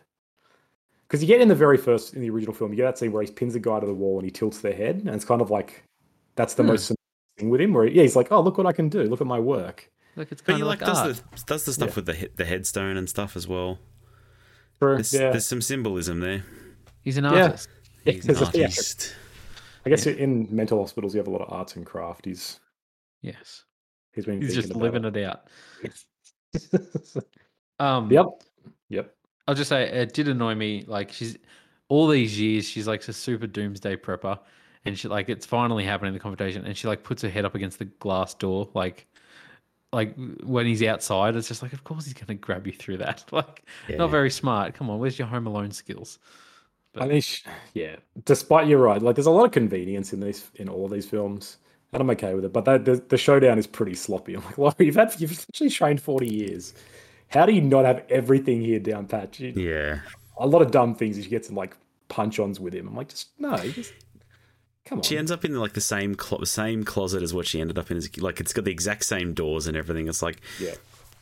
Because 1.07 1.21
you 1.21 1.27
get 1.27 1.39
in 1.41 1.47
the 1.47 1.55
very 1.55 1.77
first 1.77 2.13
in 2.15 2.21
the 2.21 2.29
original 2.29 2.53
film, 2.53 2.71
you 2.71 2.77
get 2.77 2.85
that 2.85 2.97
scene 2.97 3.11
where 3.11 3.21
he 3.23 3.31
pins 3.31 3.53
a 3.55 3.59
guy 3.59 3.79
to 3.79 3.85
the 3.85 3.93
wall 3.93 4.17
and 4.17 4.25
he 4.25 4.31
tilts 4.31 4.59
their 4.61 4.73
head, 4.73 4.97
and 4.97 5.09
it's 5.09 5.25
kind 5.25 5.41
of 5.41 5.51
like 5.51 5.83
that's 6.35 6.55
the 6.55 6.63
Hmm. 6.63 6.69
most 6.69 6.91
thing 7.37 7.49
with 7.49 7.61
him. 7.61 7.73
Where 7.73 7.85
yeah, 7.85 8.01
he's 8.03 8.15
like, 8.15 8.31
oh 8.31 8.41
look 8.41 8.57
what 8.57 8.65
I 8.67 8.71
can 8.73 8.89
do, 8.89 9.03
look 9.03 9.21
at 9.21 9.27
my 9.27 9.39
work. 9.39 9.89
Look, 10.15 10.31
it's 10.31 10.41
kind 10.41 10.57
he 10.57 10.61
of 10.61 10.67
like 10.67 10.81
like, 10.81 10.89
art. 10.95 11.07
does 11.07 11.21
the 11.21 11.45
does 11.45 11.65
the 11.65 11.73
stuff 11.73 11.95
with 11.95 12.05
the 12.07 12.29
the 12.35 12.45
headstone 12.45 12.97
and 12.97 13.07
stuff 13.09 13.35
as 13.35 13.47
well. 13.47 13.79
True, 14.79 14.95
There's, 14.95 15.13
yeah, 15.13 15.31
there's 15.31 15.45
some 15.45 15.61
symbolism 15.61 16.19
there. 16.19 16.43
He's 17.01 17.17
an 17.17 17.25
artist. 17.25 17.69
Yeah, 18.03 18.13
He's 18.13 18.25
an 18.25 18.31
a 18.31 18.45
theatre. 18.45 18.63
artist. 18.63 19.15
I 19.85 19.89
guess 19.89 20.05
in 20.07 20.47
mental 20.49 20.79
hospitals 20.79 21.13
you 21.13 21.19
have 21.19 21.27
a 21.27 21.31
lot 21.31 21.41
of 21.41 21.53
arts 21.53 21.75
and 21.75 21.85
craft. 21.85 22.25
He's 22.25 22.59
Yes. 23.21 23.63
he's 24.13 24.25
been 24.25 24.41
He's 24.41 24.55
just 24.55 24.75
living 24.75 25.05
it 25.05 25.15
out. 25.23 25.47
it. 25.83 25.93
Um, 27.79 28.09
yep, 28.11 28.25
yep. 28.89 29.13
I'll 29.47 29.55
just 29.55 29.69
say 29.69 29.83
it 29.83 30.13
did 30.13 30.27
annoy 30.27 30.55
me. 30.55 30.85
Like 30.87 31.11
she's 31.11 31.37
all 31.89 32.07
these 32.07 32.39
years, 32.39 32.67
she's 32.67 32.87
like 32.87 33.05
a 33.07 33.13
super 33.13 33.47
doomsday 33.47 33.97
prepper, 33.97 34.39
and 34.85 34.97
she 34.97 35.07
like 35.07 35.29
it's 35.29 35.45
finally 35.45 35.83
happening 35.83 36.13
the 36.13 36.19
confrontation, 36.19 36.65
and 36.65 36.77
she 36.77 36.87
like 36.87 37.03
puts 37.03 37.21
her 37.21 37.29
head 37.29 37.45
up 37.45 37.55
against 37.55 37.79
the 37.79 37.85
glass 37.85 38.33
door, 38.33 38.69
like 38.73 39.07
like 39.93 40.15
when 40.43 40.65
he's 40.65 40.83
outside. 40.83 41.35
It's 41.35 41.47
just 41.47 41.63
like, 41.63 41.73
of 41.73 41.83
course 41.83 42.05
he's 42.05 42.13
gonna 42.13 42.35
grab 42.35 42.67
you 42.67 42.73
through 42.73 42.97
that. 42.97 43.25
Like 43.31 43.65
Yeah. 43.87 43.97
not 43.97 44.09
very 44.11 44.31
smart. 44.31 44.73
Come 44.73 44.89
on, 44.89 44.99
where's 44.99 45.19
your 45.19 45.27
Home 45.27 45.47
Alone 45.47 45.71
skills? 45.71 46.19
I 46.97 47.07
mean, 47.07 47.21
yeah. 47.73 47.97
Despite 48.23 48.67
you're 48.67 48.79
right, 48.79 49.01
like 49.01 49.15
there's 49.15 49.25
a 49.25 49.31
lot 49.31 49.45
of 49.45 49.51
convenience 49.51 50.13
in 50.13 50.19
these 50.21 50.49
in 50.55 50.69
all 50.69 50.85
of 50.85 50.91
these 50.91 51.05
films, 51.09 51.57
and 51.95 52.01
I'm 52.01 52.09
okay 52.11 52.33
with 52.33 52.45
it. 52.45 52.53
But 52.53 52.65
that 52.65 52.85
the, 52.85 52.95
the 52.97 53.17
showdown 53.17 53.57
is 53.57 53.67
pretty 53.67 53.95
sloppy. 53.95 54.35
I'm 54.35 54.43
like, 54.45 54.57
Laurie, 54.59 54.73
you've 54.79 54.95
had 54.95 55.13
you've 55.19 55.31
actually 55.31 55.69
trained 55.69 56.01
40 56.01 56.27
years. 56.27 56.73
How 57.29 57.45
do 57.45 57.53
you 57.53 57.61
not 57.61 57.85
have 57.85 58.03
everything 58.09 58.61
here 58.61 58.79
down 58.79 59.07
pat? 59.07 59.39
You, 59.39 59.51
Yeah. 59.55 59.99
A 60.37 60.45
lot 60.45 60.61
of 60.61 60.71
dumb 60.71 60.95
things. 60.95 61.17
You 61.17 61.27
get 61.29 61.45
some 61.45 61.55
like 61.55 61.75
punch-ons 62.09 62.59
with 62.59 62.73
him. 62.73 62.87
I'm 62.87 62.95
like, 62.95 63.07
just 63.09 63.29
no, 63.39 63.55
just 63.57 63.93
come 64.85 64.99
on. 64.99 65.03
She 65.03 65.17
ends 65.17 65.31
up 65.31 65.45
in 65.45 65.55
like 65.55 65.73
the 65.73 65.81
same 65.81 66.15
clo- 66.15 66.43
same 66.43 66.83
closet 66.83 67.23
as 67.23 67.33
what 67.33 67.47
she 67.47 67.61
ended 67.61 67.77
up 67.77 67.89
in. 67.89 68.01
Like 68.17 68.39
it's 68.39 68.51
got 68.53 68.65
the 68.65 68.71
exact 68.71 69.05
same 69.05 69.33
doors 69.33 69.65
and 69.67 69.77
everything. 69.77 70.07
It's 70.07 70.21
like 70.21 70.41
yeah, 70.59 70.75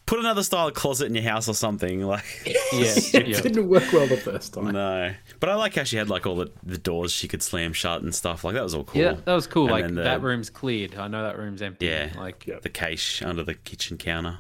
put 0.06 0.20
another 0.20 0.44
style 0.44 0.70
closet 0.72 1.06
in 1.06 1.16
your 1.16 1.24
house 1.24 1.48
or 1.48 1.54
something. 1.54 2.02
Like 2.02 2.24
Yeah, 2.46 2.54
it 2.74 3.28
yeah. 3.28 3.42
didn't 3.42 3.68
work 3.70 3.84
well 3.94 4.08
the 4.08 4.18
first 4.18 4.54
time. 4.54 4.72
no, 4.72 5.14
but 5.40 5.50
I 5.50 5.56
like 5.56 5.76
how 5.76 5.84
she 5.84 5.98
had 5.98 6.10
like 6.10 6.26
all 6.26 6.36
the, 6.36 6.52
the 6.64 6.78
doors 6.78 7.12
she 7.12 7.28
could 7.28 7.42
slam 7.44 7.74
shut 7.74 8.02
and 8.02 8.14
stuff. 8.14 8.44
Like 8.44 8.54
that 8.56 8.64
was 8.64 8.74
all 8.74 8.84
cool. 8.84 9.02
Yeah, 9.02 9.14
that 9.26 9.34
was 9.34 9.48
cool. 9.48 9.64
And 9.66 9.72
like 9.72 9.88
the- 9.96 10.02
that 10.04 10.22
room's 10.22 10.50
cleared. 10.50 10.96
I 10.96 11.08
know 11.08 11.24
that 11.24 11.38
room's 11.38 11.62
empty. 11.62 11.86
Yeah. 11.88 12.12
like 12.18 12.46
Yeah. 12.48 12.60
The 12.62 12.70
cache 12.70 13.22
under 13.22 13.44
the 13.44 13.54
kitchen 13.54 13.98
counter. 13.98 14.40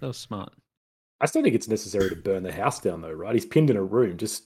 that 0.00 0.06
was 0.08 0.16
smart. 0.18 0.52
I 1.20 1.26
still 1.26 1.42
think 1.42 1.54
it's 1.56 1.66
necessary 1.68 2.10
to 2.10 2.16
burn 2.16 2.44
the 2.44 2.52
house 2.52 2.78
down, 2.80 3.00
though, 3.00 3.10
right? 3.10 3.34
He's 3.34 3.44
pinned 3.46 3.70
in 3.70 3.76
a 3.76 3.82
room. 3.82 4.16
Just 4.18 4.44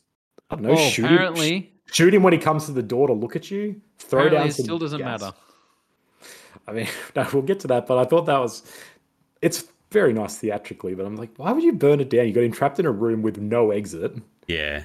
I 0.48 0.54
don't 0.54 0.64
know. 0.64 0.72
Oh, 0.72 0.88
shoot 0.88 1.06
him, 1.10 1.66
shoot 1.92 2.14
him 2.14 2.22
when 2.22 2.32
he 2.32 2.38
comes 2.38 2.64
to 2.66 2.72
the 2.72 2.82
door 2.82 3.08
to 3.08 3.12
look 3.12 3.36
at 3.36 3.50
you. 3.50 3.80
Throw 3.98 4.28
down. 4.30 4.46
it 4.48 4.54
some 4.54 4.64
still 4.64 4.78
doesn't 4.78 4.98
gas. 4.98 5.20
matter. 5.20 5.36
I 6.66 6.72
mean, 6.72 6.88
no, 7.16 7.28
we'll 7.32 7.42
get 7.42 7.60
to 7.60 7.66
that, 7.68 7.86
but 7.86 7.98
I 7.98 8.04
thought 8.04 8.22
that 8.26 8.38
was 8.38 8.62
it's 9.42 9.64
very 9.92 10.12
nice 10.12 10.36
theatrically, 10.38 10.94
but 10.94 11.06
I'm 11.06 11.16
like, 11.16 11.30
why 11.36 11.52
would 11.52 11.62
you 11.62 11.72
burn 11.72 12.00
it 12.00 12.10
down? 12.10 12.26
You 12.26 12.32
got 12.32 12.44
him 12.44 12.52
trapped 12.52 12.78
in 12.80 12.86
a 12.86 12.90
room 12.90 13.22
with 13.22 13.38
no 13.38 13.70
exit. 13.70 14.12
Yeah. 14.48 14.82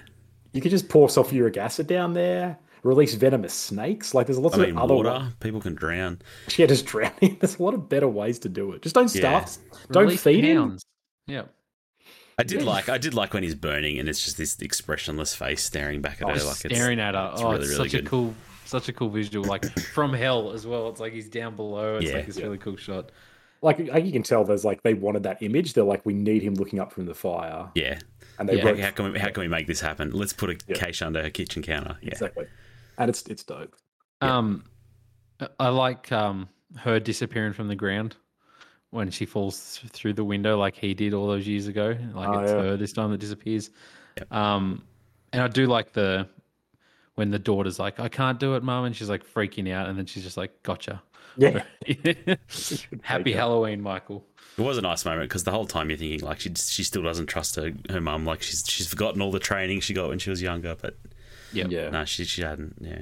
You 0.54 0.62
could 0.62 0.72
just 0.72 0.90
pour 0.90 1.08
sulfuric 1.08 1.58
acid 1.58 1.88
down 1.88 2.14
there, 2.14 2.58
release 2.84 3.14
venomous 3.16 3.54
snakes. 3.54 4.14
Like 4.14 4.28
there's 4.28 4.40
lots 4.40 4.58
I 4.58 4.66
of 4.68 4.78
other 4.78 4.96
water. 4.96 5.10
wa- 5.10 5.28
People 5.40 5.62
can 5.62 5.76
drown. 5.76 6.20
Yeah, 6.58 6.66
just 6.68 6.86
drowning. 6.86 7.38
There's 7.40 7.58
a 7.60 7.64
lot 7.64 7.74
of 7.74 7.90
better 7.90 8.08
ways 8.08 8.40
to 8.40 8.50
do 8.50 8.72
it. 8.74 8.82
Just 8.82 8.96
don't 8.96 9.14
Yeah. 9.14 9.46
Don't 9.92 10.04
Release 10.06 10.22
feed 10.24 10.44
him. 10.44 10.78
Yeah. 11.28 11.44
I 12.40 12.44
did 12.44 12.62
Yeah. 12.62 12.68
like 12.68 12.88
I 12.90 12.98
did 12.98 13.14
like 13.14 13.34
when 13.34 13.44
he's 13.44 13.56
burning 13.56 14.00
and 14.00 14.08
it's 14.08 14.24
just 14.24 14.38
this 14.38 14.58
expressionless 14.60 15.36
face 15.36 15.64
staring 15.64 16.02
back 16.02 16.22
at 16.22 16.28
Oh, 16.28 16.34
her 16.34 16.36
like 16.44 16.66
it's 16.66 16.76
staring 16.76 17.00
at 17.00 17.16
her. 17.16 17.32
it's 17.34 17.42
oh, 17.42 17.52
really, 17.52 17.64
it's 17.66 17.78
really 17.78 17.90
such 17.90 18.00
a 18.00 18.04
cool, 18.06 18.34
such 18.66 18.90
a 18.90 18.94
cool 18.94 19.10
visual. 19.10 19.46
Like 19.46 19.66
from 19.80 20.14
hell 20.14 20.52
as 20.54 20.66
well. 20.66 20.88
It's 20.90 21.00
like 21.00 21.14
he's 21.14 21.30
down 21.30 21.56
below. 21.56 21.98
It's 21.98 22.10
Yeah. 22.10 22.18
like 22.18 22.28
this 22.28 22.38
really 22.40 22.58
cool 22.58 22.78
shot. 22.78 23.12
Like 23.62 23.80
like 23.80 24.06
you 24.06 24.12
can 24.12 24.24
tell, 24.24 24.44
there's 24.44 24.64
like 24.66 24.84
they 24.84 24.94
wanted 24.94 25.24
that 25.24 25.42
image. 25.42 25.74
They're 25.74 25.84
like, 25.84 26.06
we 26.06 26.14
need 26.14 26.44
him 26.44 26.54
looking 26.56 26.80
up 26.80 26.92
from 26.92 27.06
the 27.06 27.16
fire, 27.16 27.70
yeah. 27.76 27.98
and 28.40 28.48
they 28.48 28.58
Yeah. 28.58 28.62
How, 28.62 28.68
wrote 28.70 28.80
how 28.80 28.92
can 28.92 29.12
we 29.14 29.20
how 29.20 29.30
can 29.30 29.42
we 29.42 29.48
make 29.48 29.66
this 29.68 29.80
happen? 29.82 30.12
Let's 30.12 30.34
put 30.34 30.50
a 30.52 30.58
Yeah. 30.68 30.76
cache 30.76 31.02
under 31.02 31.22
her 31.24 31.30
kitchen 31.30 31.64
counter. 31.64 31.98
Yeah. 32.02 32.10
exactly, 32.12 32.46
and 32.98 33.10
it's 33.10 33.24
it's 33.28 33.44
dope. 33.44 33.76
Yeah. 34.22 34.38
Um, 34.38 34.64
I 35.60 35.70
like 35.70 36.12
um 36.12 36.50
her 36.78 37.00
disappearing 37.00 37.54
from 37.54 37.68
the 37.68 37.76
ground 37.76 38.16
when 38.92 39.10
she 39.12 39.26
falls 39.26 39.80
through 39.90 40.14
the 40.14 40.24
window, 40.24 40.58
like 40.58 40.76
he 40.76 40.94
did 40.94 41.14
all 41.14 41.28
those 41.28 41.48
years 41.48 41.68
ago. 41.68 41.96
Like 42.14 42.30
Oh, 42.30 42.40
it's 42.40 42.52
yeah. 42.52 42.62
her 42.62 42.78
this 42.78 42.94
time 42.94 43.12
that 43.12 43.20
disappears. 43.20 43.70
Yep. 44.18 44.32
Um, 44.34 44.84
and 45.34 45.42
I 45.42 45.48
do 45.48 45.66
like 45.68 45.94
the 45.94 46.28
when 47.16 47.32
the 47.32 47.40
daughter's 47.40 47.80
like, 47.80 48.00
"I 48.00 48.08
can't 48.10 48.40
do 48.40 48.56
it, 48.56 48.62
mum," 48.64 48.86
and 48.86 48.96
she's 48.96 49.10
like 49.10 49.26
freaking 49.26 49.72
out, 49.74 49.90
and 49.90 49.98
then 49.98 50.06
she's 50.06 50.24
just 50.24 50.38
like, 50.38 50.62
"Gotcha." 50.64 51.02
Yeah, 51.38 51.64
Happy 53.02 53.32
Halloween, 53.34 53.82
Michael. 53.82 54.26
It 54.58 54.62
was 54.62 54.78
a 54.78 54.82
nice 54.82 55.06
moment 55.06 55.30
because 55.30 55.44
the 55.44 55.52
whole 55.52 55.66
time 55.68 55.90
you're 55.90 55.98
thinking 56.00 56.26
like 56.28 56.40
she 56.40 56.52
she 56.56 56.84
still 56.84 57.04
doesn't 57.04 57.28
trust 57.28 57.56
her 57.58 57.72
her 57.90 58.02
mum. 58.02 58.26
Like 58.26 58.42
she's 58.42 58.64
she's 58.68 58.88
forgotten 58.88 59.22
all 59.22 59.32
the 59.32 59.40
training 59.40 59.82
she 59.82 59.94
got 59.94 60.10
when 60.10 60.20
she 60.20 60.30
was 60.30 60.42
younger. 60.42 60.76
But 60.80 60.98
Yep. 61.54 61.72
yeah. 61.72 61.90
no, 61.90 62.06
she 62.06 62.24
she 62.26 62.42
hadn't. 62.42 62.76
Yeah. 62.82 63.02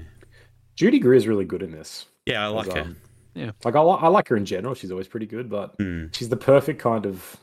Judy 0.75 0.99
Greer's 0.99 1.27
really 1.27 1.45
good 1.45 1.63
in 1.63 1.71
this. 1.71 2.05
Yeah, 2.25 2.43
I 2.43 2.47
like 2.47 2.71
her. 2.73 2.81
um, 2.81 2.97
Yeah. 3.33 3.51
Like 3.63 3.75
I, 3.75 3.81
li- 3.81 3.97
I 4.01 4.07
like 4.09 4.27
her 4.27 4.35
in 4.35 4.45
general. 4.45 4.75
She's 4.75 4.91
always 4.91 5.07
pretty 5.07 5.25
good, 5.27 5.49
but 5.49 5.77
Mm. 5.77 6.13
she's 6.13 6.27
the 6.29 6.35
perfect 6.37 6.81
kind 6.81 7.05
of 7.05 7.37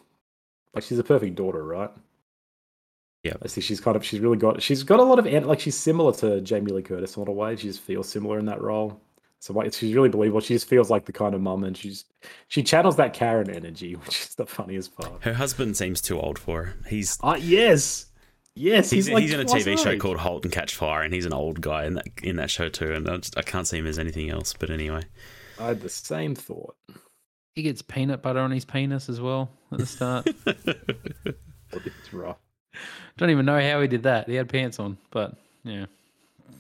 like 0.74 0.84
she's 0.84 0.98
the 0.98 1.04
perfect 1.04 1.34
daughter, 1.34 1.64
right? 1.64 1.90
Yeah. 3.24 3.34
I 3.42 3.46
see 3.46 3.60
she's 3.60 3.80
kind 3.80 3.96
of 3.96 4.04
she's 4.04 4.20
really 4.20 4.36
got 4.36 4.60
she's 4.60 4.82
got 4.82 4.98
a 5.00 5.02
lot 5.04 5.18
of 5.18 5.26
like 5.46 5.60
she's 5.60 5.76
similar 5.78 6.12
to 6.14 6.40
Jamie 6.42 6.72
Lee 6.72 6.82
Curtis 6.82 7.16
in 7.16 7.20
a 7.20 7.24
lot 7.24 7.30
of 7.30 7.36
ways. 7.36 7.60
She 7.60 7.68
just 7.68 7.80
feels 7.80 8.08
similar 8.08 8.38
in 8.38 8.46
that 8.46 8.60
role. 8.60 9.00
So 9.42 9.52
like, 9.52 9.72
she's 9.74 9.92
really 9.92 10.08
believable. 10.08 10.40
She 10.40 10.54
just 10.54 10.68
feels 10.68 10.88
like 10.88 11.04
the 11.04 11.12
kind 11.12 11.34
of 11.34 11.40
mum, 11.40 11.64
and 11.64 11.76
she's 11.76 12.04
she 12.46 12.62
channels 12.62 12.94
that 12.96 13.12
Karen 13.12 13.50
energy, 13.50 13.94
which 14.04 14.20
is 14.20 14.34
the 14.36 14.46
funniest 14.46 14.96
part. 14.96 15.20
Her 15.24 15.34
husband 15.34 15.76
seems 15.76 16.00
too 16.00 16.20
old 16.20 16.38
for 16.38 16.62
her. 16.64 16.74
He's 16.86 17.18
Ah, 17.24 17.34
yes, 17.34 18.06
yes, 18.54 18.88
he's, 18.90 19.06
he's, 19.06 19.12
like 19.14 19.22
he's 19.22 19.32
in 19.32 19.40
a 19.40 19.44
TV 19.44 19.72
her 19.72 19.76
show 19.76 19.98
called 19.98 20.18
Halt 20.18 20.44
and 20.44 20.52
Catch 20.52 20.76
Fire, 20.76 21.02
and 21.02 21.12
he's 21.12 21.26
an 21.26 21.32
old 21.32 21.60
guy 21.60 21.86
in 21.86 21.94
that 21.94 22.06
in 22.22 22.36
that 22.36 22.50
show 22.50 22.68
too. 22.68 22.92
And 22.92 23.08
I, 23.10 23.16
just, 23.16 23.36
I 23.36 23.42
can't 23.42 23.66
see 23.66 23.78
him 23.78 23.86
as 23.88 23.98
anything 23.98 24.30
else. 24.30 24.54
But 24.56 24.70
anyway, 24.70 25.02
I 25.58 25.66
had 25.66 25.80
the 25.80 25.88
same 25.88 26.36
thought. 26.36 26.76
He 27.56 27.62
gets 27.62 27.82
peanut 27.82 28.22
butter 28.22 28.38
on 28.38 28.52
his 28.52 28.64
penis 28.64 29.08
as 29.08 29.20
well 29.20 29.50
at 29.72 29.78
the 29.78 29.86
start. 29.86 30.28
It's 31.74 32.12
rough. 32.12 32.36
Don't 33.16 33.30
even 33.30 33.46
know 33.46 33.60
how 33.60 33.80
he 33.80 33.88
did 33.88 34.02
that. 34.04 34.28
He 34.28 34.34
had 34.34 34.48
pants 34.48 34.78
on, 34.78 34.98
but 35.10 35.34
yeah. 35.64 35.86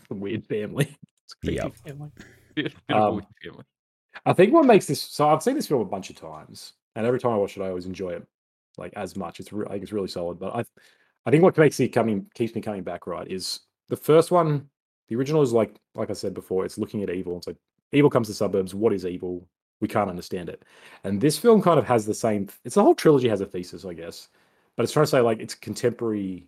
It's 0.00 0.10
a 0.10 0.14
weird 0.14 0.46
family. 0.46 0.96
It's 1.24 1.34
a 1.34 1.36
creepy 1.46 1.54
Yep. 1.56 1.72
family. 1.86 2.10
Bit 2.56 2.66
of 2.66 2.72
a 2.88 2.94
Um. 2.96 3.26
I 4.26 4.32
think 4.32 4.52
what 4.52 4.66
makes 4.66 4.86
this 4.86 5.00
so 5.00 5.28
I've 5.28 5.42
seen 5.42 5.54
this 5.54 5.66
film 5.66 5.80
a 5.80 5.86
bunch 5.86 6.10
of 6.10 6.16
times, 6.16 6.74
and 6.94 7.06
every 7.06 7.18
time 7.18 7.32
I 7.32 7.36
watch 7.36 7.56
it, 7.56 7.62
I 7.62 7.68
always 7.68 7.86
enjoy 7.86 8.10
it 8.10 8.26
like 8.78 8.92
as 8.94 9.16
much. 9.16 9.40
It's 9.40 9.52
re- 9.52 9.66
I 9.66 9.72
think 9.72 9.82
it's 9.82 9.92
really 9.92 10.08
solid. 10.08 10.38
But 10.38 10.54
I, 10.54 10.64
I 11.26 11.30
think 11.30 11.42
what 11.42 11.56
makes 11.56 11.80
it 11.80 11.88
coming 11.88 12.26
keeps 12.34 12.54
me 12.54 12.60
coming 12.60 12.82
back 12.82 13.06
right 13.06 13.28
is 13.30 13.60
the 13.88 13.96
first 13.96 14.30
one. 14.30 14.68
The 15.08 15.16
original 15.16 15.42
is 15.42 15.52
like 15.52 15.76
like 15.94 16.10
I 16.10 16.14
said 16.14 16.34
before, 16.34 16.64
it's 16.64 16.78
looking 16.78 17.02
at 17.02 17.10
evil. 17.10 17.36
It's 17.36 17.46
like 17.46 17.56
evil 17.92 18.10
comes 18.10 18.28
to 18.28 18.34
suburbs. 18.34 18.74
What 18.74 18.92
is 18.92 19.06
evil? 19.06 19.46
We 19.80 19.88
can't 19.88 20.10
understand 20.10 20.48
it. 20.48 20.62
And 21.04 21.20
this 21.20 21.36
film 21.38 21.60
kind 21.60 21.78
of 21.78 21.86
has 21.86 22.06
the 22.06 22.14
same. 22.14 22.48
It's 22.64 22.76
the 22.76 22.82
whole 22.82 22.94
trilogy 22.94 23.28
has 23.28 23.40
a 23.40 23.46
thesis, 23.46 23.84
I 23.84 23.94
guess, 23.94 24.28
but 24.76 24.84
it's 24.84 24.92
trying 24.92 25.06
to 25.06 25.10
say 25.10 25.20
like 25.20 25.40
it's 25.40 25.54
contemporary, 25.54 26.46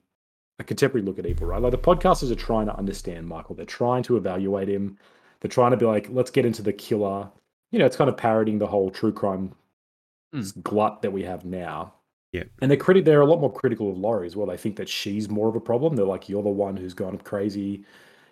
a 0.61 0.65
contemporary 0.65 1.05
look 1.05 1.19
at 1.19 1.27
evil, 1.27 1.49
right? 1.49 1.61
Like 1.61 1.73
the 1.73 1.79
podcasters 1.79 2.31
are 2.31 2.37
trying 2.37 2.67
to 2.67 2.77
understand 2.77 3.27
Michael. 3.27 3.57
They're 3.57 3.67
trying 3.67 4.05
to 4.05 4.17
evaluate 4.17 4.69
him. 4.69 4.99
They're 5.45 5.51
trying 5.51 5.73
to 5.73 5.77
be 5.77 5.85
like, 5.85 6.09
let's 6.11 6.31
get 6.31 6.47
into 6.47 6.63
the 6.63 6.73
killer 6.73 7.29
you 7.71 7.81
know, 7.81 7.87
it's 7.87 7.97
kind 7.97 8.09
of 8.09 8.17
parodying 8.17 8.59
the 8.59 8.69
whole 8.69 8.89
true 8.89 9.13
crime 9.13 9.53
Mm. 10.33 10.63
glut 10.63 11.03
that 11.03 11.13
we 11.13 11.25
have 11.25 11.45
now. 11.45 11.93
Yeah. 12.33 12.45
And 12.63 12.71
they're 12.71 12.79
criti- 12.79 13.05
they're 13.05 13.21
a 13.21 13.27
lot 13.27 13.41
more 13.41 13.53
critical 13.53 13.91
of 13.91 13.99
Laurie 13.99 14.27
as 14.29 14.37
well. 14.37 14.47
They 14.47 14.57
think 14.57 14.77
that 14.77 14.89
she's 14.89 15.29
more 15.29 15.49
of 15.49 15.57
a 15.57 15.61
problem. 15.61 15.97
They're 15.97 16.05
like, 16.07 16.29
you're 16.29 16.43
the 16.43 16.49
one 16.49 16.77
who's 16.77 16.95
gone 16.95 17.19
crazy. 17.19 17.85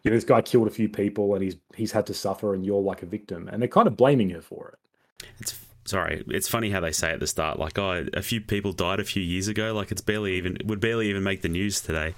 You 0.05 0.11
know, 0.11 0.17
this 0.17 0.25
guy 0.25 0.43
killed 0.43 0.69
a 0.69 0.71
few 0.71 0.89
people 0.89 1.35
and 1.35 1.43
he's 1.43 1.57
he's 1.75 1.91
had 1.93 2.07
to 2.07 2.15
suffer 2.15 2.55
and 2.55 2.65
you're 2.65 2.81
like 2.81 3.03
a 3.03 3.07
victim. 3.07 3.49
And 3.49 3.61
they're 3.61 3.69
kind 3.69 3.89
of 3.89 3.97
blaming 3.97 4.31
her 4.31 4.41
for 4.41 4.77
it. 5.21 5.29
it's 5.41 5.59
sorry. 5.85 6.25
It's 6.29 6.49
funny 6.49 6.71
how 6.71 6.81
they 6.81 6.93
say 6.93 7.11
at 7.13 7.21
the 7.21 7.27
start, 7.27 7.59
like, 7.59 7.79
oh, 7.79 8.07
a 8.15 8.23
few 8.23 8.41
people 8.41 8.73
died 8.73 9.01
a 9.01 9.05
few 9.05 9.23
years 9.23 9.49
ago. 9.49 9.73
Like, 9.75 9.91
it's 9.93 10.01
barely 10.01 10.35
even 10.35 10.57
it 10.57 10.67
would 10.67 10.81
barely 10.81 11.09
even 11.11 11.23
make 11.23 11.43
the 11.43 11.49
news 11.49 11.81
today. 11.81 12.15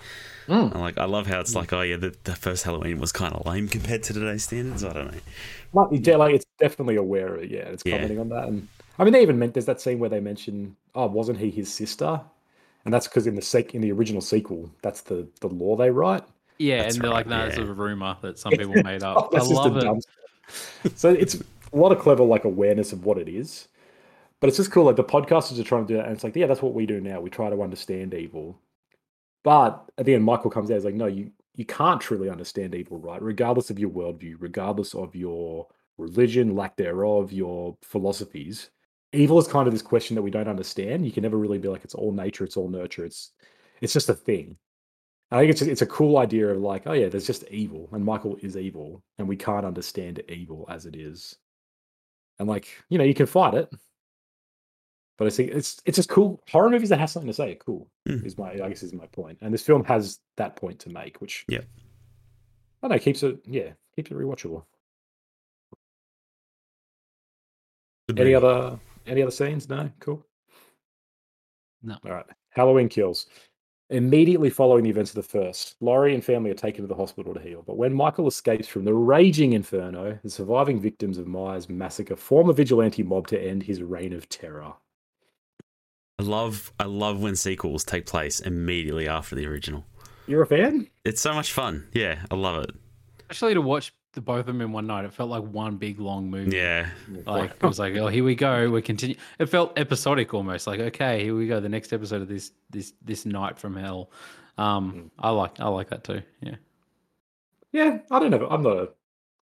Mm. 0.49 0.73
And 0.73 0.81
like, 0.81 0.99
I 0.99 1.05
love 1.07 1.27
how 1.27 1.41
it's 1.41 1.55
like, 1.55 1.73
oh 1.73 1.81
yeah, 1.81 1.97
the, 1.97 2.15
the 2.25 2.35
first 2.37 2.65
Halloween 2.65 2.99
was 2.99 3.12
kind 3.12 3.35
of 3.35 3.47
lame 3.47 3.69
compared 3.69 4.03
to 4.05 4.12
today's 4.12 4.45
standards. 4.45 4.85
I 4.85 4.93
don't 4.93 5.07
know. 5.12 5.21
Like, 5.73 6.07
yeah, 6.07 6.17
like 6.17 6.35
it's 6.35 6.47
definitely 6.59 6.97
aware 6.97 7.35
of 7.35 7.43
it. 7.43 7.51
Yeah, 7.51 7.61
it's 7.69 7.83
Yeah. 7.87 7.97
commenting 7.97 8.21
on 8.21 8.29
that. 8.29 8.49
And 8.49 8.69
I 8.99 9.05
mean, 9.05 9.12
they 9.12 9.23
even 9.23 9.39
meant 9.39 9.55
there's 9.55 9.67
that 9.67 9.81
scene 9.81 9.99
where 9.99 10.11
they 10.11 10.21
mention, 10.21 10.77
oh, 10.95 11.07
wasn't 11.07 11.39
he 11.39 11.51
his 11.51 11.73
sister? 11.73 12.21
And 12.85 12.93
that's 12.93 13.09
because 13.09 13.27
in 13.27 13.35
the 13.35 13.43
sec- 13.43 13.75
in 13.75 13.81
the 13.81 13.91
original 13.93 14.21
sequel, 14.21 14.71
that's 14.83 15.01
the 15.01 15.27
the 15.41 15.49
law 15.49 15.75
they 15.77 15.91
write. 15.91 16.25
Yeah, 16.59 16.83
That's 16.83 16.95
and 16.97 17.05
they're 17.05 17.11
like, 17.11 17.27
right, 17.27 17.39
no, 17.39 17.47
it's 17.47 17.57
yeah. 17.57 17.65
a 17.65 17.67
rumor 17.67 18.17
that 18.21 18.39
some 18.39 18.53
people 18.57 18.75
made 18.83 19.03
up. 19.03 19.17
I 19.17 19.29
That's 19.33 19.49
just 19.49 19.65
a 19.65 19.69
love 19.69 19.77
it. 19.79 19.81
dumb- 19.81 20.01
so 20.95 21.09
it's 21.11 21.37
a 21.75 21.79
lot 21.79 21.93
of 21.93 21.99
clever 21.99 22.22
like 22.22 22.45
awareness 22.45 22.93
of 22.93 23.05
what 23.05 23.18
it 23.18 23.29
is, 23.29 23.68
but 24.41 24.49
it's 24.49 24.57
just 24.57 24.70
cool. 24.70 24.85
Like 24.85 24.97
the 24.97 25.05
podcasters 25.05 25.59
are 25.59 25.64
trying 25.64 25.87
to 25.87 25.93
do 25.93 25.97
that, 25.97 26.07
and 26.07 26.14
it's 26.14 26.25
like, 26.25 26.37
yeah, 26.37 26.47
that's 26.47 26.62
what 26.62 26.75
we 26.75 26.87
do 26.87 27.01
now. 27.01 27.20
We 27.20 27.31
try 27.31 27.51
to 27.51 27.62
understand 27.62 28.14
evil, 28.14 28.61
but 29.43 29.85
at 29.99 30.07
the 30.07 30.14
end, 30.14 30.25
Michael 30.25 30.51
comes 30.51 30.70
out. 30.70 30.75
He's 30.75 30.85
like, 30.85 30.95
no, 30.95 31.07
you 31.07 31.31
you 31.57 31.64
can't 31.64 32.01
truly 32.01 32.31
understand 32.31 32.75
evil, 32.75 32.99
right? 32.99 33.22
Regardless 33.22 33.70
of 33.70 33.79
your 33.79 33.91
worldview, 33.91 34.37
regardless 34.41 34.95
of 34.95 35.14
your 35.14 35.68
religion, 35.99 36.55
lack 36.57 36.77
thereof, 36.77 37.33
your 37.33 37.77
philosophies, 37.83 38.70
evil 39.12 39.39
is 39.39 39.47
kind 39.49 39.66
of 39.66 39.72
this 39.72 39.83
question 39.83 40.14
that 40.16 40.22
we 40.22 40.31
don't 40.31 40.49
understand. 40.49 41.07
You 41.07 41.12
can 41.12 41.22
never 41.22 41.39
really 41.39 41.59
be 41.59 41.68
like, 41.68 41.85
it's 41.85 41.95
all 41.95 42.12
nature, 42.12 42.45
it's 42.45 42.57
all 42.57 42.68
nurture. 42.68 43.05
It's 43.05 43.33
it's 43.81 43.93
just 43.93 44.09
a 44.09 44.14
thing. 44.14 44.57
I 45.31 45.41
think 45.41 45.51
it's 45.51 45.62
it's 45.62 45.83
a 45.83 45.87
cool 45.87 46.18
idea 46.18 46.49
of 46.49 46.59
like, 46.59 46.85
oh 46.87 46.93
yeah, 46.93 47.09
there's 47.09 47.27
just 47.27 47.45
evil, 47.51 47.89
and 47.93 48.05
Michael 48.05 48.37
is 48.43 48.57
evil, 48.57 49.03
and 49.18 49.29
we 49.29 49.37
can't 49.37 49.66
understand 49.66 50.22
evil 50.29 50.66
as 50.70 50.87
it 50.87 50.97
is. 50.97 51.37
And 52.39 52.49
like, 52.49 52.68
you 52.89 52.99
know, 52.99 53.05
you 53.05 53.14
can 53.14 53.26
fight 53.26 53.55
it, 53.55 53.70
But 55.18 55.26
I 55.28 55.30
think 55.30 55.51
it's 55.53 55.80
it's 55.85 55.97
just 55.97 56.09
cool. 56.09 56.43
Horror 56.51 56.70
movies 56.70 56.89
that 56.89 56.99
have 56.99 57.11
something 57.11 57.28
to 57.28 57.35
say 57.35 57.53
are 57.53 57.57
cool. 57.57 57.89
Mm. 58.09 58.24
Is 58.26 58.37
my 58.37 58.51
I 58.53 58.68
guess 58.68 58.82
is 58.82 58.93
my. 58.93 59.07
And 59.41 59.55
this 59.55 59.62
film 59.62 59.85
has 59.85 60.20
that 60.37 60.57
point 60.57 60.80
to 60.80 60.91
make, 60.91 61.20
which 61.20 61.45
Yeah. 61.49 61.61
I 62.82 62.89
don't 62.89 62.91
know, 62.93 62.99
keeps 62.99 63.22
it 63.22 63.39
yeah, 63.47 63.72
keeps 63.97 64.11
it 64.11 64.14
rewatchable. 64.16 64.64
Good 68.09 68.20
Any 68.20 68.35
movie. 68.35 68.47
other 68.47 68.80
any 69.07 69.22
other 69.22 69.30
scenes? 69.30 69.68
No? 69.68 69.91
Cool. 70.01 70.24
No. 71.82 71.97
All 72.05 72.12
right. 72.12 72.26
Halloween 72.51 72.89
kills. 72.89 73.26
Immediately 73.91 74.49
following 74.49 74.82
the 74.85 74.91
events 74.91 75.11
of 75.11 75.16
the 75.16 75.22
first, 75.22 75.76
Laurie 75.80 76.14
and 76.14 76.24
family 76.24 76.51
are 76.51 76.55
taken 76.55 76.82
to 76.82 76.89
the 76.89 76.95
hospital 76.95 77.35
to 77.35 77.41
heal. 77.41 77.62
But 77.66 77.76
when 77.76 77.93
Michael 77.93 78.26
escapes 78.26 78.66
from 78.66 78.85
the 78.85 78.95
raging 78.95 79.53
inferno, 79.53 80.18
the 80.22 80.30
surviving 80.30 80.80
victims 80.80 81.18
of 81.18 81.26
Myers' 81.26 81.68
massacre 81.68 82.16
form 82.16 82.49
a 82.49 82.55
vigilante 82.55 83.03
mob 83.03 83.26
to 83.28 83.39
end 83.41 83.64
his 83.64 83.82
reign 83.82 84.14
of 84.14 84.26
terror. 84.30 84.72
I 86.18 86.22
love 86.22 86.72
I 86.80 86.85
love 86.85 87.20
when 87.20 87.37
sequels 87.37 87.85
take 87.85 88.07
place 88.07 88.41
immediately 88.41 89.07
after 89.07 89.35
the 89.35 89.47
original. 89.47 89.85
You're 90.26 90.43
a 90.43 90.47
fan? 90.47 90.89
It's 91.05 91.20
so 91.20 91.35
much 91.35 91.53
fun. 91.53 91.87
Yeah, 91.93 92.24
I 92.30 92.37
love 92.37 92.64
it. 92.64 92.70
Actually, 93.28 93.53
to 93.53 93.61
watch 93.61 93.93
the 94.15 94.21
both 94.21 94.41
of 94.41 94.47
them 94.47 94.61
in 94.61 94.73
one 94.73 94.87
night, 94.87 95.05
it 95.05 95.12
felt 95.12 95.31
like 95.31 95.43
one 95.43 95.77
big 95.77 95.99
long 95.99 96.31
movie. 96.31 96.57
Yeah. 96.57 96.89
Like 97.27 97.51
it 97.51 97.62
was 97.62 97.79
like, 97.79 97.95
oh, 97.97 98.09
here 98.09 98.25
we 98.25 98.35
go. 98.35 98.71
We're 98.71 98.83
continue. 98.83 99.17
It 99.39 99.47
felt 99.47 99.79
episodic 99.79 100.33
almost. 100.33 100.67
Like, 100.67 100.81
okay, 100.81 101.23
here 101.23 101.35
we 101.35 101.47
go. 101.47 101.61
The 101.61 101.69
next 101.69 101.93
episode 101.93 102.23
of 102.23 102.29
this 102.29 102.53
this 102.71 102.93
this 103.05 103.27
night 103.27 103.59
from 103.59 103.77
hell. 103.77 104.11
Um, 104.57 105.11
I 105.19 105.31
like 105.31 105.61
I 105.61 105.69
like 105.69 105.91
that 105.91 106.05
too. 106.05 106.23
Yeah. 106.41 106.57
Yeah, 107.73 107.99
I 108.11 108.19
don't 108.21 108.31
know. 108.31 108.47
I'm 108.49 108.62
not 108.62 108.77
a 108.77 108.89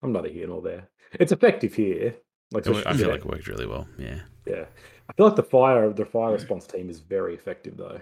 I'm 0.02 0.12
not 0.12 0.26
a 0.26 0.28
here 0.28 0.46
nor 0.46 0.62
there. 0.62 0.88
It's 1.12 1.32
effective 1.32 1.74
here. 1.74 2.14
Like 2.50 2.66
It 2.66 2.86
I 2.86 2.92
feel 2.92 3.06
yeah, 3.06 3.12
like 3.12 3.20
it 3.20 3.26
worked 3.26 3.46
really 3.46 3.66
well. 3.66 3.86
Yeah. 3.98 4.20
yeah. 4.46 4.64
I 5.08 5.12
feel 5.12 5.26
like 5.26 5.36
the 5.36 5.42
fire 5.42 5.92
the 5.92 6.06
fire 6.06 6.32
response 6.32 6.66
team 6.66 6.88
is 6.88 7.00
very 7.00 7.34
effective 7.34 7.76
though. 7.76 8.00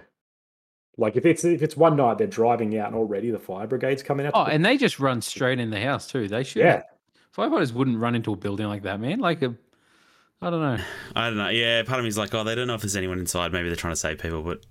Like 1.00 1.16
if 1.16 1.24
it's 1.26 1.44
if 1.44 1.62
it's 1.62 1.76
one 1.76 1.96
night 1.96 2.18
they're 2.18 2.26
driving 2.26 2.76
out 2.78 2.88
and 2.88 2.94
already 2.94 3.30
the 3.30 3.38
fire 3.38 3.66
brigade's 3.66 4.02
coming 4.02 4.26
out. 4.26 4.32
Oh, 4.36 4.44
to- 4.44 4.50
and 4.52 4.64
they 4.64 4.76
just 4.76 5.00
run 5.00 5.22
straight 5.22 5.58
in 5.58 5.70
the 5.70 5.80
house 5.80 6.06
too. 6.06 6.28
They 6.28 6.44
should. 6.44 6.62
yeah, 6.62 6.82
Firefighters 7.36 7.72
wouldn't 7.72 7.98
run 7.98 8.14
into 8.14 8.32
a 8.32 8.36
building 8.36 8.66
like 8.66 8.82
that, 8.82 9.00
man. 9.00 9.18
Like 9.18 9.40
a, 9.42 9.54
I 10.42 10.50
don't 10.50 10.60
know. 10.60 10.78
I 11.16 11.28
don't 11.28 11.38
know. 11.38 11.48
Yeah, 11.48 11.82
part 11.84 11.98
of 12.00 12.04
me's 12.04 12.18
like, 12.18 12.34
oh, 12.34 12.44
they 12.44 12.54
don't 12.54 12.66
know 12.66 12.74
if 12.74 12.82
there's 12.82 12.96
anyone 12.96 13.18
inside. 13.18 13.52
Maybe 13.52 13.68
they're 13.68 13.76
trying 13.76 13.92
to 13.94 13.96
save 14.00 14.18
people, 14.18 14.42
but 14.42 14.64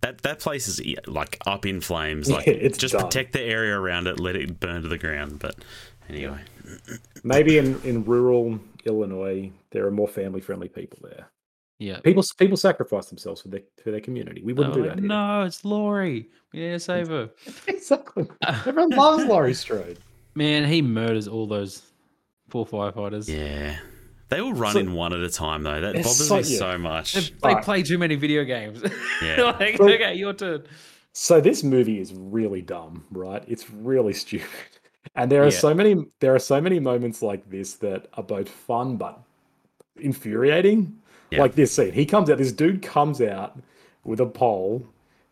that 0.00 0.22
that 0.22 0.38
place 0.40 0.66
is 0.66 0.80
like 1.06 1.38
up 1.46 1.66
in 1.66 1.80
flames. 1.82 2.30
Like, 2.30 2.46
Yeah, 2.46 2.54
it's 2.54 2.78
just 2.78 2.92
done. 2.94 3.02
protect 3.04 3.34
the 3.34 3.42
area 3.42 3.78
around 3.78 4.06
it, 4.06 4.18
let 4.18 4.36
it 4.36 4.58
burn 4.60 4.80
to 4.82 4.88
the 4.88 4.98
ground. 4.98 5.40
But 5.40 5.56
anyway, 6.08 6.38
maybe 7.22 7.58
in 7.58 7.78
in 7.82 8.04
rural 8.04 8.58
Illinois 8.86 9.50
there 9.72 9.86
are 9.86 9.90
more 9.90 10.08
family 10.08 10.40
friendly 10.40 10.68
people 10.68 10.98
there. 11.02 11.28
Yeah. 11.80 11.98
People 12.00 12.22
people 12.38 12.56
sacrifice 12.56 13.06
themselves 13.06 13.40
for 13.40 13.48
their 13.48 13.62
for 13.82 13.90
their 13.90 14.00
community. 14.00 14.42
We 14.44 14.52
wouldn't 14.52 14.74
They're 14.74 14.82
do 14.84 14.88
like, 14.90 14.96
that. 14.96 15.02
here. 15.02 15.08
no, 15.08 15.42
it's 15.42 15.64
Laurie. 15.64 16.28
We 16.52 16.60
need 16.60 16.70
to 16.72 16.78
save 16.80 17.08
her. 17.08 17.30
exactly. 17.66 18.28
Everyone 18.46 18.90
loves 18.90 19.24
Laurie 19.24 19.54
Strode. 19.54 19.98
Man, 20.34 20.68
he 20.68 20.82
murders 20.82 21.26
all 21.26 21.46
those 21.46 21.82
poor 22.50 22.66
firefighters. 22.66 23.28
yeah, 23.28 23.78
they 24.28 24.40
all 24.40 24.52
run 24.52 24.74
So- 24.74 24.78
in 24.80 24.92
one 24.92 25.12
at 25.14 25.20
a 25.20 25.30
time 25.30 25.62
though. 25.62 25.80
That 25.80 25.94
bothers 25.94 26.28
so- 26.28 26.36
me 26.36 26.42
yeah. 26.42 26.58
so 26.58 26.78
much. 26.78 27.14
They, 27.14 27.20
they 27.20 27.54
Right. 27.54 27.64
play 27.64 27.82
too 27.82 27.98
many 27.98 28.14
video 28.14 28.44
games. 28.44 28.82
Yeah. 29.22 29.54
like, 29.58 29.76
So- 29.78 29.88
okay, 29.88 30.14
your 30.14 30.34
turn. 30.34 30.64
So 31.12 31.40
this 31.40 31.64
movie 31.64 31.98
is 31.98 32.12
really 32.14 32.62
dumb, 32.62 33.04
right? 33.10 33.42
It's 33.48 33.70
really 33.70 34.12
stupid. 34.24 34.46
And 35.16 35.32
there 35.32 35.42
are 35.42 35.46
Yeah. 35.46 35.58
so 35.58 35.72
many 35.74 35.96
there 36.20 36.34
are 36.34 36.38
so 36.38 36.60
many 36.60 36.78
moments 36.78 37.22
like 37.22 37.48
this 37.48 37.74
that 37.76 38.08
are 38.14 38.22
both 38.22 38.50
fun 38.50 38.96
but 38.98 39.18
infuriating. 39.96 40.98
Yeah. 41.30 41.40
Like 41.40 41.54
this 41.54 41.72
scene. 41.72 41.92
He 41.92 42.06
comes 42.06 42.28
out, 42.30 42.38
this 42.38 42.52
dude 42.52 42.82
comes 42.82 43.20
out 43.20 43.58
with 44.04 44.20
a 44.20 44.26
pole 44.26 44.84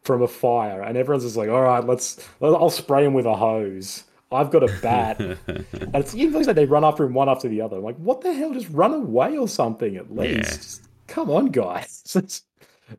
from 0.02 0.22
a 0.22 0.28
fire, 0.28 0.80
and 0.82 0.96
everyone's 0.96 1.24
just 1.24 1.36
like, 1.36 1.48
all 1.48 1.62
right, 1.62 1.84
let's 1.84 2.24
I'll 2.40 2.70
spray 2.70 3.04
him 3.04 3.14
with 3.14 3.26
a 3.26 3.34
hose. 3.36 4.04
I've 4.30 4.50
got 4.50 4.62
a 4.62 4.72
bat. 4.82 5.18
and 5.46 5.94
it's 5.94 6.14
even 6.14 6.42
like 6.42 6.54
they 6.54 6.66
run 6.66 6.84
after 6.84 7.04
him 7.04 7.14
one 7.14 7.28
after 7.28 7.48
the 7.48 7.60
other. 7.62 7.78
I'm 7.78 7.82
like, 7.82 7.96
what 7.96 8.20
the 8.20 8.32
hell? 8.32 8.52
Just 8.52 8.68
run 8.70 8.92
away 8.92 9.36
or 9.38 9.48
something 9.48 9.96
at 9.96 10.14
least. 10.14 10.34
Yeah. 10.36 10.42
Just, 10.56 10.82
come 11.06 11.30
on, 11.30 11.46
guys. 11.46 12.02
It's- 12.16 12.42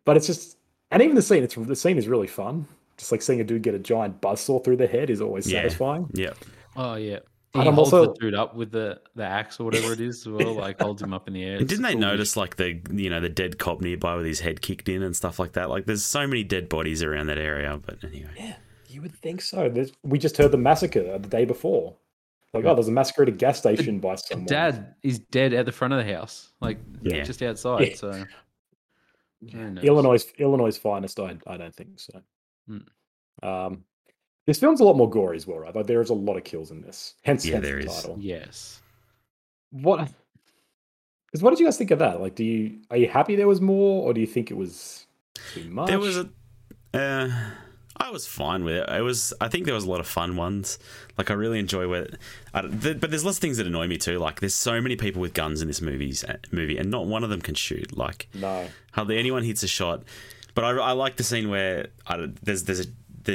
but 0.05 0.17
it's 0.17 0.27
just 0.27 0.57
and 0.91 1.01
even 1.01 1.15
the 1.15 1.21
scene, 1.21 1.43
it's 1.43 1.55
the 1.55 1.75
scene 1.75 1.97
is 1.97 2.07
really 2.07 2.27
fun. 2.27 2.67
Just 2.97 3.11
like 3.11 3.21
seeing 3.23 3.41
a 3.41 3.43
dude 3.43 3.61
get 3.63 3.73
a 3.73 3.79
giant 3.79 4.21
buzzsaw 4.21 4.63
through 4.63 4.77
the 4.77 4.85
head 4.87 5.09
is 5.09 5.19
always 5.21 5.49
Yeah. 5.51 5.59
satisfying. 5.61 6.09
yeah, 6.13 6.33
Oh 6.75 6.95
yeah. 6.95 7.19
He 7.53 7.59
I'm 7.61 7.73
holds 7.73 7.91
also- 7.93 8.13
the 8.13 8.19
dude 8.19 8.35
up 8.35 8.55
with 8.55 8.71
the, 8.71 9.01
the 9.15 9.23
axe 9.23 9.59
or 9.59 9.63
whatever 9.65 9.91
it 9.93 9.99
is 9.99 10.19
as 10.21 10.27
well, 10.27 10.53
like 10.53 10.79
holds 10.81 11.01
him 11.01 11.13
up 11.13 11.27
in 11.27 11.33
the 11.33 11.43
air. 11.43 11.53
and 11.53 11.61
It's 11.63 11.69
didn't 11.69 11.83
they 11.83 11.93
cool. 11.93 12.01
notice 12.01 12.37
like 12.37 12.57
the 12.57 12.79
you 12.91 13.09
know 13.09 13.19
the 13.19 13.29
dead 13.29 13.57
cop 13.57 13.81
nearby 13.81 14.15
with 14.15 14.25
his 14.27 14.39
head 14.39 14.61
kicked 14.61 14.87
in 14.87 15.01
and 15.01 15.15
stuff 15.15 15.39
like 15.39 15.53
that? 15.53 15.69
Like, 15.69 15.85
there's 15.85 16.03
so 16.05 16.27
many 16.27 16.43
dead 16.43 16.69
bodies 16.69 17.01
around 17.01 17.25
that 17.27 17.39
area. 17.39 17.79
But 17.83 18.03
anyway, 18.03 18.29
Yeah, 18.37 18.55
you 18.87 19.01
would 19.01 19.15
think 19.15 19.41
so. 19.41 19.67
There's, 19.67 19.91
we 20.03 20.19
just 20.19 20.37
heard 20.37 20.51
the 20.51 20.57
massacre 20.57 21.17
the 21.17 21.27
day 21.27 21.45
before. 21.45 21.95
Like, 22.53 22.65
oh, 22.65 22.73
there's 22.75 22.87
a 22.87 22.91
massacre 22.91 23.23
at 23.23 23.29
a 23.29 23.31
gas 23.31 23.57
station 23.59 23.99
by 23.99 24.13
The 24.13 24.17
someone. 24.17 24.45
dad 24.47 24.95
is 25.03 25.17
dead 25.19 25.53
at 25.53 25.65
the 25.65 25.71
front 25.71 25.93
of 25.93 26.05
the 26.05 26.13
house, 26.13 26.51
like 26.61 26.77
Yeah. 27.01 27.23
just 27.23 27.41
outside. 27.41 27.87
Yeah. 27.89 27.95
So 27.95 28.11
who? 29.51 29.77
Illinois, 29.81 30.23
Illinois' 30.37 30.77
finest. 30.77 31.19
I, 31.19 31.37
I 31.47 31.57
don't 31.57 31.75
think 31.75 31.99
so. 31.99 32.21
Mm. 32.69 32.83
Um, 33.41 33.83
this 34.45 34.59
film's 34.59 34.79
a 34.79 34.83
lot 34.83 34.95
more 34.97 35.09
gory 35.09 35.37
as 35.37 35.45
well, 35.45 35.59
right? 35.59 35.75
Like, 35.75 35.87
there 35.87 36.01
is 36.01 36.09
a 36.09 36.13
lot 36.15 36.37
of 36.37 36.43
kills 36.43 36.71
in 36.71 36.81
this. 36.81 37.15
Hence, 37.23 37.45
Yeah, 37.45 37.55
hence 37.55 37.65
there 37.65 37.79
the 37.79 37.85
is. 37.87 37.95
title. 37.95 38.17
Yes. 38.19 38.81
What? 39.71 40.09
Because 41.27 41.43
what 41.43 41.51
did 41.51 41.59
you 41.59 41.65
guys 41.67 41.77
think 41.77 41.91
of 41.91 41.99
that? 41.99 42.19
Like, 42.21 42.35
do 42.35 42.43
you 42.43 42.79
are 42.89 42.97
you 42.97 43.07
happy 43.07 43.35
there 43.35 43.47
was 43.47 43.61
more, 43.61 44.03
or 44.03 44.13
do 44.13 44.21
you 44.21 44.27
think 44.27 44.49
it 44.49 44.55
was 44.55 45.05
too 45.53 45.69
much? 45.69 45.87
there 45.87 45.99
was 45.99 46.17
a. 46.17 46.29
Uh, 46.91 47.29
I 47.97 48.09
was 48.11 48.25
fine 48.25 48.63
with 48.63 48.75
it. 48.75 48.89
It 48.89 49.01
was. 49.01 49.31
I 49.39 49.47
think 49.47 49.65
there 49.65 49.75
was 49.75 49.83
a 49.83 49.89
lot 49.89 49.99
of 49.99 50.07
fun 50.07 50.35
ones. 50.37 50.79
Like 51.19 51.29
I 51.29 51.35
really 51.35 51.59
enjoy 51.59 51.87
where. 51.87 52.07
I, 52.53 52.61
but 52.63 53.11
there's 53.11 53.25
lots 53.25 53.37
of 53.37 53.41
things 53.41 53.57
that 53.57 53.67
annoy 53.67 53.85
me 53.87 53.97
too. 53.97 54.17
Like 54.17 54.39
there's 54.39 54.55
so 54.55 54.81
many 54.81 54.95
people 54.95 55.21
with 55.21 55.35
guns 55.35 55.61
in 55.61 55.67
this 55.67 55.81
movies 55.81 56.23
uh, 56.23 56.37
movie, 56.51 56.77
and 56.77 56.89
not 56.89 57.05
one 57.05 57.23
of 57.23 57.29
them 57.29 57.41
can 57.41 57.53
shoot. 57.55 57.95
Like 57.95 58.27
no. 58.33 58.67
hardly 58.93 59.19
anyone 59.19 59.43
hits 59.43 59.61
a 59.61 59.67
shot. 59.67 60.03
But 60.55 60.63
I, 60.63 60.69
I 60.71 60.91
like 60.93 61.17
the 61.17 61.23
scene 61.23 61.49
where 61.49 61.89
I, 62.07 62.27
there's 62.41 62.63
there's 62.63 62.79
a 62.79 62.85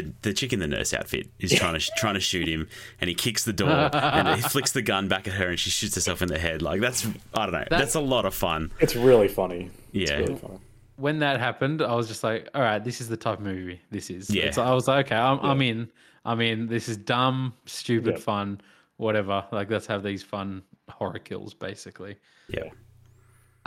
the, 0.03 0.13
the 0.23 0.33
chick 0.33 0.53
in 0.53 0.59
the 0.61 0.67
nurse 0.67 0.93
outfit 0.95 1.29
is 1.39 1.53
trying 1.53 1.79
to 1.79 1.91
trying 1.97 2.15
to 2.15 2.21
shoot 2.21 2.49
him, 2.49 2.69
and 3.01 3.09
he 3.09 3.15
kicks 3.15 3.45
the 3.45 3.53
door 3.53 3.69
and 3.93 4.29
he 4.37 4.43
flicks 4.43 4.73
the 4.73 4.83
gun 4.83 5.09
back 5.09 5.27
at 5.29 5.35
her, 5.35 5.49
and 5.49 5.59
she 5.59 5.71
shoots 5.71 5.95
herself 5.95 6.23
in 6.23 6.29
the 6.29 6.39
head. 6.39 6.63
Like 6.63 6.81
that's 6.81 7.07
I 7.35 7.47
don't 7.47 7.53
know. 7.53 7.65
that's 7.71 7.95
a 7.95 8.01
lot 8.01 8.25
of 8.25 8.35
fun. 8.35 8.73
It's 8.81 8.97
really 8.97 9.29
funny. 9.29 9.71
It's 9.93 10.11
Yeah. 10.11 10.19
really 10.19 10.37
funny. 10.37 10.59
When 10.97 11.19
that 11.21 11.41
happened, 11.41 11.83
I 11.83 11.95
was 11.95 12.07
just 12.07 12.23
like, 12.23 12.49
all 12.55 12.63
right, 12.63 12.83
this 12.83 13.01
is 13.01 13.09
the 13.09 13.17
type 13.17 13.39
of 13.39 13.45
movie 13.45 13.81
this 13.91 14.11
is. 14.11 14.31
Yeah. 14.31 14.53
So 14.53 14.63
I 14.63 14.73
was 14.73 14.87
like, 14.87 15.07
okay, 15.07 15.17
I'm, 15.17 15.41
I'm 15.41 15.61
in. 15.63 15.89
I'm 16.25 16.41
in. 16.41 16.69
This 16.69 16.89
is 16.89 16.97
dumb, 16.97 17.53
stupid, 17.67 18.15
Yeah. 18.15 18.21
fun, 18.23 18.61
whatever. 18.97 19.45
Like, 19.51 19.71
let's 19.71 19.87
have 19.89 20.03
these 20.05 20.23
fun 20.23 20.63
horror 20.89 21.19
kills, 21.19 21.53
basically. 21.53 22.17
Yeah. 22.49 22.69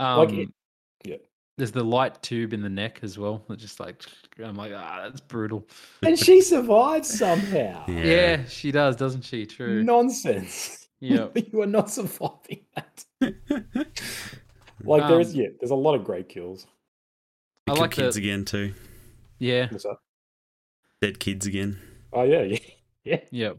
Um, 0.00 0.18
Like 0.18 0.30
it- 0.30 0.34
yeah. 0.38 0.46
There's 1.58 1.72
the 1.72 1.82
light 1.84 2.22
tube 2.22 2.52
in 2.54 2.62
the 2.62 2.68
neck 2.68 3.00
as 3.02 3.18
well. 3.18 3.44
That 3.48 3.58
just 3.58 3.80
like, 3.80 4.02
I'm 4.42 4.54
like, 4.54 4.72
ah, 4.74 5.00
that's 5.02 5.20
brutal. 5.20 5.66
And 6.02 6.16
she 6.18 6.40
survives 6.40 7.18
somehow. 7.18 7.84
Yeah. 7.88 8.04
Yeah, 8.04 8.44
she 8.46 8.70
does, 8.70 8.94
doesn't 8.96 9.22
she? 9.22 9.44
True. 9.44 9.82
Nonsense. 9.82 10.88
Yeah. 11.00 11.26
you 11.34 11.60
are 11.60 11.66
not 11.66 11.90
surviving 11.90 12.64
that. 12.76 13.04
like 14.84 15.06
there 15.08 15.20
is, 15.20 15.34
Um, 15.34 15.40
yeah, 15.40 15.46
there's 15.60 15.72
a 15.72 15.74
lot 15.74 15.94
of 15.96 16.04
great 16.04 16.28
kills. 16.28 16.66
I 17.68 17.72
like 17.72 17.90
kids 17.90 18.14
the- 18.14 18.22
again 18.22 18.44
too. 18.44 18.72
Yeah. 19.38 19.66
What's 19.70 19.84
that? 19.84 19.96
Dead 21.02 21.20
kids 21.20 21.46
again. 21.46 21.78
Oh 22.12 22.22
yeah, 22.22 22.42
yeah, 22.42 22.58
yeah. 23.04 23.20
Yep. 23.30 23.58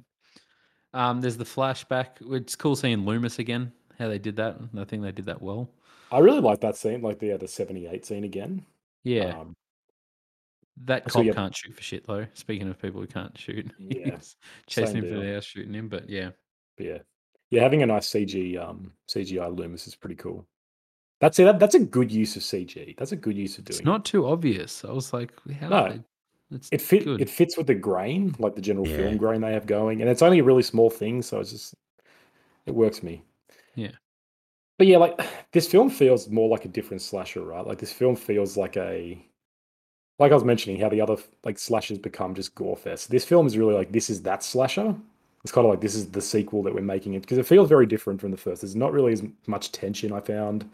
Um, 0.94 1.22
there's 1.22 1.38
the 1.38 1.44
flashback. 1.46 2.08
It's 2.32 2.56
cool 2.56 2.76
seeing 2.76 3.06
Loomis 3.06 3.40
again. 3.40 3.72
How 3.98 4.08
they 4.08 4.20
did 4.20 4.38
that. 4.38 4.58
I 4.78 4.84
think 4.86 5.04
they 5.04 5.12
did 5.12 5.26
that 5.28 5.42
well. 5.42 5.70
I 6.12 6.20
really 6.20 6.40
like 6.42 6.62
that 6.62 6.76
scene, 6.76 7.02
like 7.02 7.20
the 7.20 7.34
uh, 7.34 7.38
the 7.38 7.48
'78 7.48 8.06
scene 8.06 8.24
again. 8.24 8.66
Yeah. 9.04 9.40
Um, 9.40 9.56
that 10.86 11.04
so 11.12 11.20
cop 11.20 11.26
yeah. 11.26 11.34
can't 11.34 11.56
shoot 11.56 11.76
for 11.76 11.82
shit 11.84 12.08
though. 12.08 12.26
Speaking 12.34 12.70
of 12.70 12.82
people 12.82 13.02
who 13.02 13.08
can't 13.08 13.38
shoot, 13.38 13.70
Yeah, 13.80 14.18
chasing 14.68 14.86
same 14.88 14.96
him 14.98 15.02
through 15.02 15.10
deal. 15.12 15.22
the 15.22 15.34
house, 15.36 15.44
shooting 15.46 15.74
him. 15.74 15.90
But 15.90 16.10
yeah, 16.10 16.30
but 16.78 16.86
yeah, 16.86 16.98
yeah, 17.52 17.62
having 17.64 17.84
a 17.84 17.86
nice 17.86 18.10
CG 18.10 18.58
um 18.62 18.94
CGI 19.10 19.56
Loomis 19.56 19.88
is 19.88 19.96
pretty 19.96 20.16
cool. 20.16 20.46
That's 21.20 21.38
it. 21.38 21.44
That, 21.44 21.60
that's 21.60 21.76
a 21.76 21.80
good 21.80 22.12
use 22.12 22.38
of 22.38 22.44
CG. 22.44 22.96
That's 22.98 23.12
a 23.12 23.18
good 23.18 23.36
use 23.38 23.58
of 23.58 23.66
doing. 23.66 23.78
it's 23.78 23.86
not 23.86 24.06
too 24.06 24.26
obvious. 24.26 24.86
I 24.86 24.92
was 24.94 25.12
like, 25.12 25.34
how? 25.60 25.68
No. 25.68 25.90
they- 26.50 26.60
It 26.72 26.80
fit. 26.82 27.04
good. 27.04 27.20
It 27.20 27.30
fits 27.30 27.58
with 27.58 27.68
the 27.68 27.76
grain, 27.76 28.34
like 28.40 28.56
the 28.56 28.62
general 28.62 28.88
Yeah. 28.88 28.96
film 28.98 29.18
grain 29.18 29.42
they 29.42 29.52
have 29.52 29.66
going, 29.66 30.00
and 30.02 30.10
it's 30.10 30.22
only 30.22 30.40
a 30.40 30.44
really 30.46 30.64
small 30.64 30.90
thing, 30.90 31.22
so 31.22 31.42
it's 31.42 31.52
just 31.52 31.76
it 32.66 32.74
works 32.74 33.00
for 33.00 33.06
me. 33.08 33.22
Yeah. 33.76 33.92
But 34.80 34.88
yeah, 34.88 34.98
like 34.98 35.20
this 35.52 35.68
film 35.68 35.92
feels 35.92 36.28
more 36.30 36.50
like 36.50 36.66
a 36.66 36.70
different 36.70 37.04
slasher, 37.04 37.42
right? 37.42 37.68
Like 37.68 37.78
this 37.78 37.94
film 37.94 38.16
feels 38.16 38.58
like 38.58 38.76
a 38.78 39.24
like 40.18 40.32
I 40.32 40.36
was 40.36 40.44
mentioning 40.44 40.82
how 40.82 40.90
the 40.90 41.00
other 41.02 41.18
like 41.44 41.60
slashers 41.60 42.00
become 42.00 42.34
just 42.34 42.56
gore 42.56 42.76
fest. 42.76 43.12
This 43.12 43.24
film 43.24 43.46
is 43.46 43.58
really 43.58 43.76
like 43.76 43.92
this 43.92 44.10
is 44.10 44.24
that 44.24 44.44
slasher. 44.44 44.96
It's 45.44 45.54
kind 45.54 45.66
of 45.66 45.72
like 45.72 45.82
this 45.82 45.96
is 45.96 46.08
the 46.08 46.22
sequel 46.22 46.64
that 46.64 46.74
we're 46.74 46.82
making 46.82 47.14
it 47.14 47.22
because 47.22 47.38
it 47.38 47.46
feels 47.46 47.70
very 47.70 47.86
different 47.86 48.20
from 48.20 48.32
the 48.32 48.38
first. 48.38 48.62
There's 48.62 48.76
not 48.76 48.92
really 48.92 49.14
as 49.14 49.24
much 49.48 49.72
tension 49.72 50.12
I 50.12 50.20
found. 50.20 50.70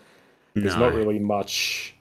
There's 0.56 0.76
no. 0.76 0.90
not 0.90 0.94
really 0.94 1.20
much 1.20 1.94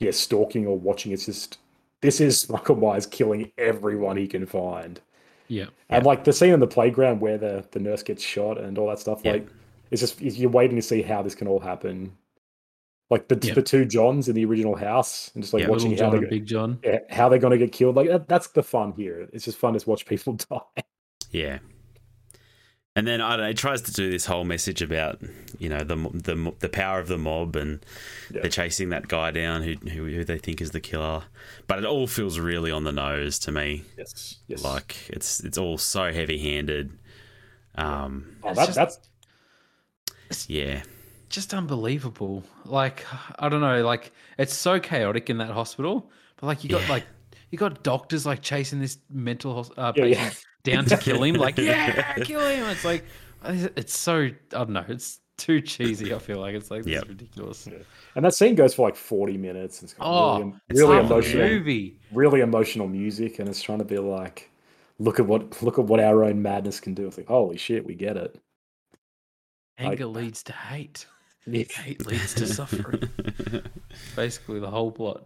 yeah 0.00 0.10
stalking 0.10 0.66
or 0.66 0.76
watching. 0.78 1.12
It's 1.12 1.26
just 1.26 1.58
this 2.00 2.20
is 2.20 2.48
Michael 2.50 2.76
Myers 2.76 3.06
killing 3.06 3.52
everyone 3.58 4.16
he 4.16 4.26
can 4.26 4.46
find. 4.46 5.00
Yeah. 5.48 5.66
And 5.88 6.06
like 6.06 6.24
the 6.24 6.32
scene 6.32 6.52
in 6.52 6.60
the 6.60 6.66
playground 6.66 7.20
where 7.20 7.36
the, 7.36 7.64
the 7.72 7.80
nurse 7.80 8.02
gets 8.04 8.22
shot 8.22 8.56
and 8.58 8.78
all 8.78 8.88
that 8.88 9.00
stuff, 9.00 9.20
Yeah. 9.24 9.32
like 9.32 9.48
it's 9.90 10.00
just 10.00 10.20
you're 10.20 10.50
waiting 10.50 10.76
to 10.76 10.82
see 10.82 11.02
how 11.02 11.22
this 11.22 11.34
can 11.34 11.48
all 11.48 11.60
happen. 11.60 12.16
Like 13.10 13.26
the 13.28 13.38
Yeah. 13.42 13.54
the 13.54 13.62
two 13.62 13.84
Johns 13.84 14.28
in 14.28 14.34
the 14.36 14.44
original 14.44 14.76
house, 14.76 15.30
and 15.34 15.42
just 15.42 15.52
like 15.52 15.62
Yeah. 15.64 15.68
watching 15.70 15.96
how 15.96 16.10
they 16.10 16.18
and 16.18 16.30
Big 16.30 16.46
John. 16.46 16.78
yeah, 16.84 16.98
how 17.10 17.28
they're 17.28 17.40
gonna 17.40 17.58
get 17.58 17.72
killed. 17.72 17.96
Like 17.96 18.08
that, 18.08 18.28
that's 18.28 18.48
the 18.48 18.62
fun 18.62 18.92
here. 18.92 19.28
It's 19.32 19.44
just 19.44 19.58
fun 19.58 19.76
to 19.76 19.90
watch 19.90 20.06
people 20.06 20.34
die. 20.50 20.82
Yeah. 21.32 21.58
And 22.96 23.06
then 23.06 23.20
I 23.20 23.30
don't 23.36 23.40
know, 23.44 23.50
it 23.50 23.56
tries 23.56 23.82
to 23.82 23.92
do 23.92 24.10
this 24.10 24.26
whole 24.26 24.44
message 24.44 24.82
about 24.82 25.20
you 25.58 25.68
know 25.68 25.78
the 25.84 25.96
the 26.12 26.52
the 26.58 26.68
power 26.68 26.98
of 27.00 27.06
the 27.08 27.18
mob 27.18 27.54
and 27.56 27.84
Yeah. 28.32 28.42
they're 28.42 28.50
chasing 28.50 28.90
that 28.90 29.08
guy 29.08 29.30
down 29.30 29.62
who, 29.62 29.74
who 29.88 30.06
who 30.06 30.24
they 30.24 30.38
think 30.38 30.60
is 30.60 30.72
the 30.72 30.80
killer, 30.80 31.22
but 31.66 31.78
it 31.78 31.84
all 31.84 32.06
feels 32.06 32.38
really 32.38 32.70
on 32.70 32.84
the 32.84 32.92
nose 32.92 33.38
to 33.40 33.52
me. 33.52 33.84
Yes, 33.98 34.38
yes. 34.48 34.62
Like 34.64 34.96
it's 35.08 35.40
it's 35.40 35.56
all 35.58 35.78
so 35.78 36.12
heavy 36.12 36.38
handed. 36.38 36.92
Um, 37.76 38.36
oh, 38.42 38.54
that, 38.54 38.66
just- 38.66 38.76
that's 38.76 38.98
yeah, 40.48 40.82
Just 41.28 41.54
unbelievable. 41.54 42.42
Like 42.64 43.04
I 43.38 43.48
don't 43.48 43.60
know. 43.60 43.84
Like 43.84 44.12
it's 44.38 44.54
so 44.54 44.78
chaotic 44.80 45.30
in 45.30 45.38
that 45.38 45.50
hospital. 45.50 46.10
But 46.36 46.46
like 46.46 46.64
you 46.64 46.70
got 46.70 46.82
Yeah. 46.82 46.88
like 46.90 47.06
you 47.50 47.58
got 47.58 47.82
doctors 47.82 48.26
like 48.26 48.42
chasing 48.42 48.80
this 48.80 48.98
mental 49.10 49.54
hos- 49.54 49.70
uh, 49.76 49.92
Yeah, 49.96 50.02
patient 50.04 50.44
yeah. 50.64 50.74
down 50.74 50.84
to 50.86 50.96
kill 50.96 51.22
him. 51.22 51.34
Like 51.36 51.58
yeah, 51.58 52.14
kill 52.24 52.40
him. 52.40 52.66
It's 52.66 52.84
like 52.84 53.04
it's 53.44 53.98
so 53.98 54.22
I 54.24 54.32
don't 54.50 54.70
know. 54.70 54.84
It's 54.88 55.20
too 55.36 55.60
cheesy. 55.60 56.12
I 56.14 56.18
feel 56.18 56.38
like 56.38 56.54
it's 56.54 56.70
like 56.70 56.82
this 56.84 56.92
Yep. 56.94 57.02
is 57.04 57.08
ridiculous. 57.08 57.66
and 58.14 58.24
that 58.24 58.34
scene 58.34 58.54
goes 58.54 58.74
for 58.74 58.86
like 58.88 58.96
forty 58.96 59.36
minutes. 59.38 59.82
It's 59.82 59.94
got 59.94 60.04
Oh, 60.06 60.38
really, 60.38 60.52
it's 60.68 60.78
really 60.80 60.96
half 60.96 61.04
a 61.10 61.14
emotional, 61.14 61.48
movie. 61.48 61.98
really 62.12 62.40
emotional 62.40 62.88
music, 62.88 63.38
and 63.38 63.48
it's 63.48 63.62
trying 63.62 63.78
to 63.78 63.84
be 63.84 63.98
like, 63.98 64.50
look 64.98 65.18
at 65.18 65.26
what 65.26 65.62
look 65.62 65.78
at 65.78 65.86
what 65.86 66.00
our 66.00 66.24
own 66.24 66.42
madness 66.42 66.78
can 66.80 66.94
do. 66.94 67.06
It's 67.06 67.16
like, 67.16 67.28
holy 67.28 67.56
shit, 67.56 67.86
we 67.86 67.94
get 67.94 68.16
it. 68.16 68.38
Anger 69.80 70.06
leads 70.06 70.42
to 70.44 70.52
hate. 70.52 71.06
Yeah, 71.46 71.64
Hate 71.74 72.06
leads 72.06 72.34
to 72.34 72.46
suffering. 72.46 73.08
Basically, 74.14 74.60
the 74.60 74.68
whole 74.70 74.92
plot. 74.92 75.22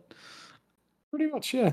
pretty 1.11 1.27
much, 1.27 1.53
yeah. 1.53 1.73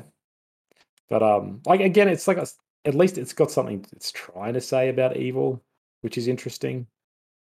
But 1.09 1.21
um, 1.21 1.61
like 1.67 1.79
again, 1.79 2.07
it's 2.09 2.27
like 2.27 2.38
a, 2.38 2.47
at 2.84 2.95
least 2.95 3.19
it's 3.19 3.34
got 3.34 3.51
something 3.51 3.86
it's 3.93 4.11
trying 4.11 4.55
to 4.55 4.59
say 4.61 4.89
about 4.89 5.15
evil, 5.15 5.61
which 6.01 6.17
is 6.17 6.27
interesting. 6.27 6.88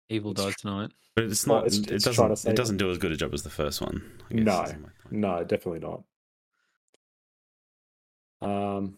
Evil 0.09 0.31
It's- 0.31 0.45
dies 0.45 0.55
tonight. 0.57 0.91
but 1.15 1.23
it's 1.25 1.47
Well, 1.47 1.57
not. 1.61 1.65
it's- 1.67 1.81
it 1.81 1.91
it's 1.91 2.03
trying 2.03 2.29
doesn't. 2.29 2.29
to 2.29 2.38
say 2.38 2.49
It 2.51 2.55
doesn't 2.55 2.77
do 2.77 2.91
as 2.91 2.99
good 2.99 3.11
a 3.11 3.17
job 3.17 3.34
as 3.34 3.41
the 3.41 3.49
first 3.49 3.81
one. 3.81 4.01
I 4.29 4.34
guess, 4.36 4.45
No. 4.45 4.61
is 4.61 4.73
my 4.73 4.75
point. 4.75 5.11
No, 5.11 5.43
definitely 5.43 5.79
not. 5.79 6.03
Um, 8.41 8.97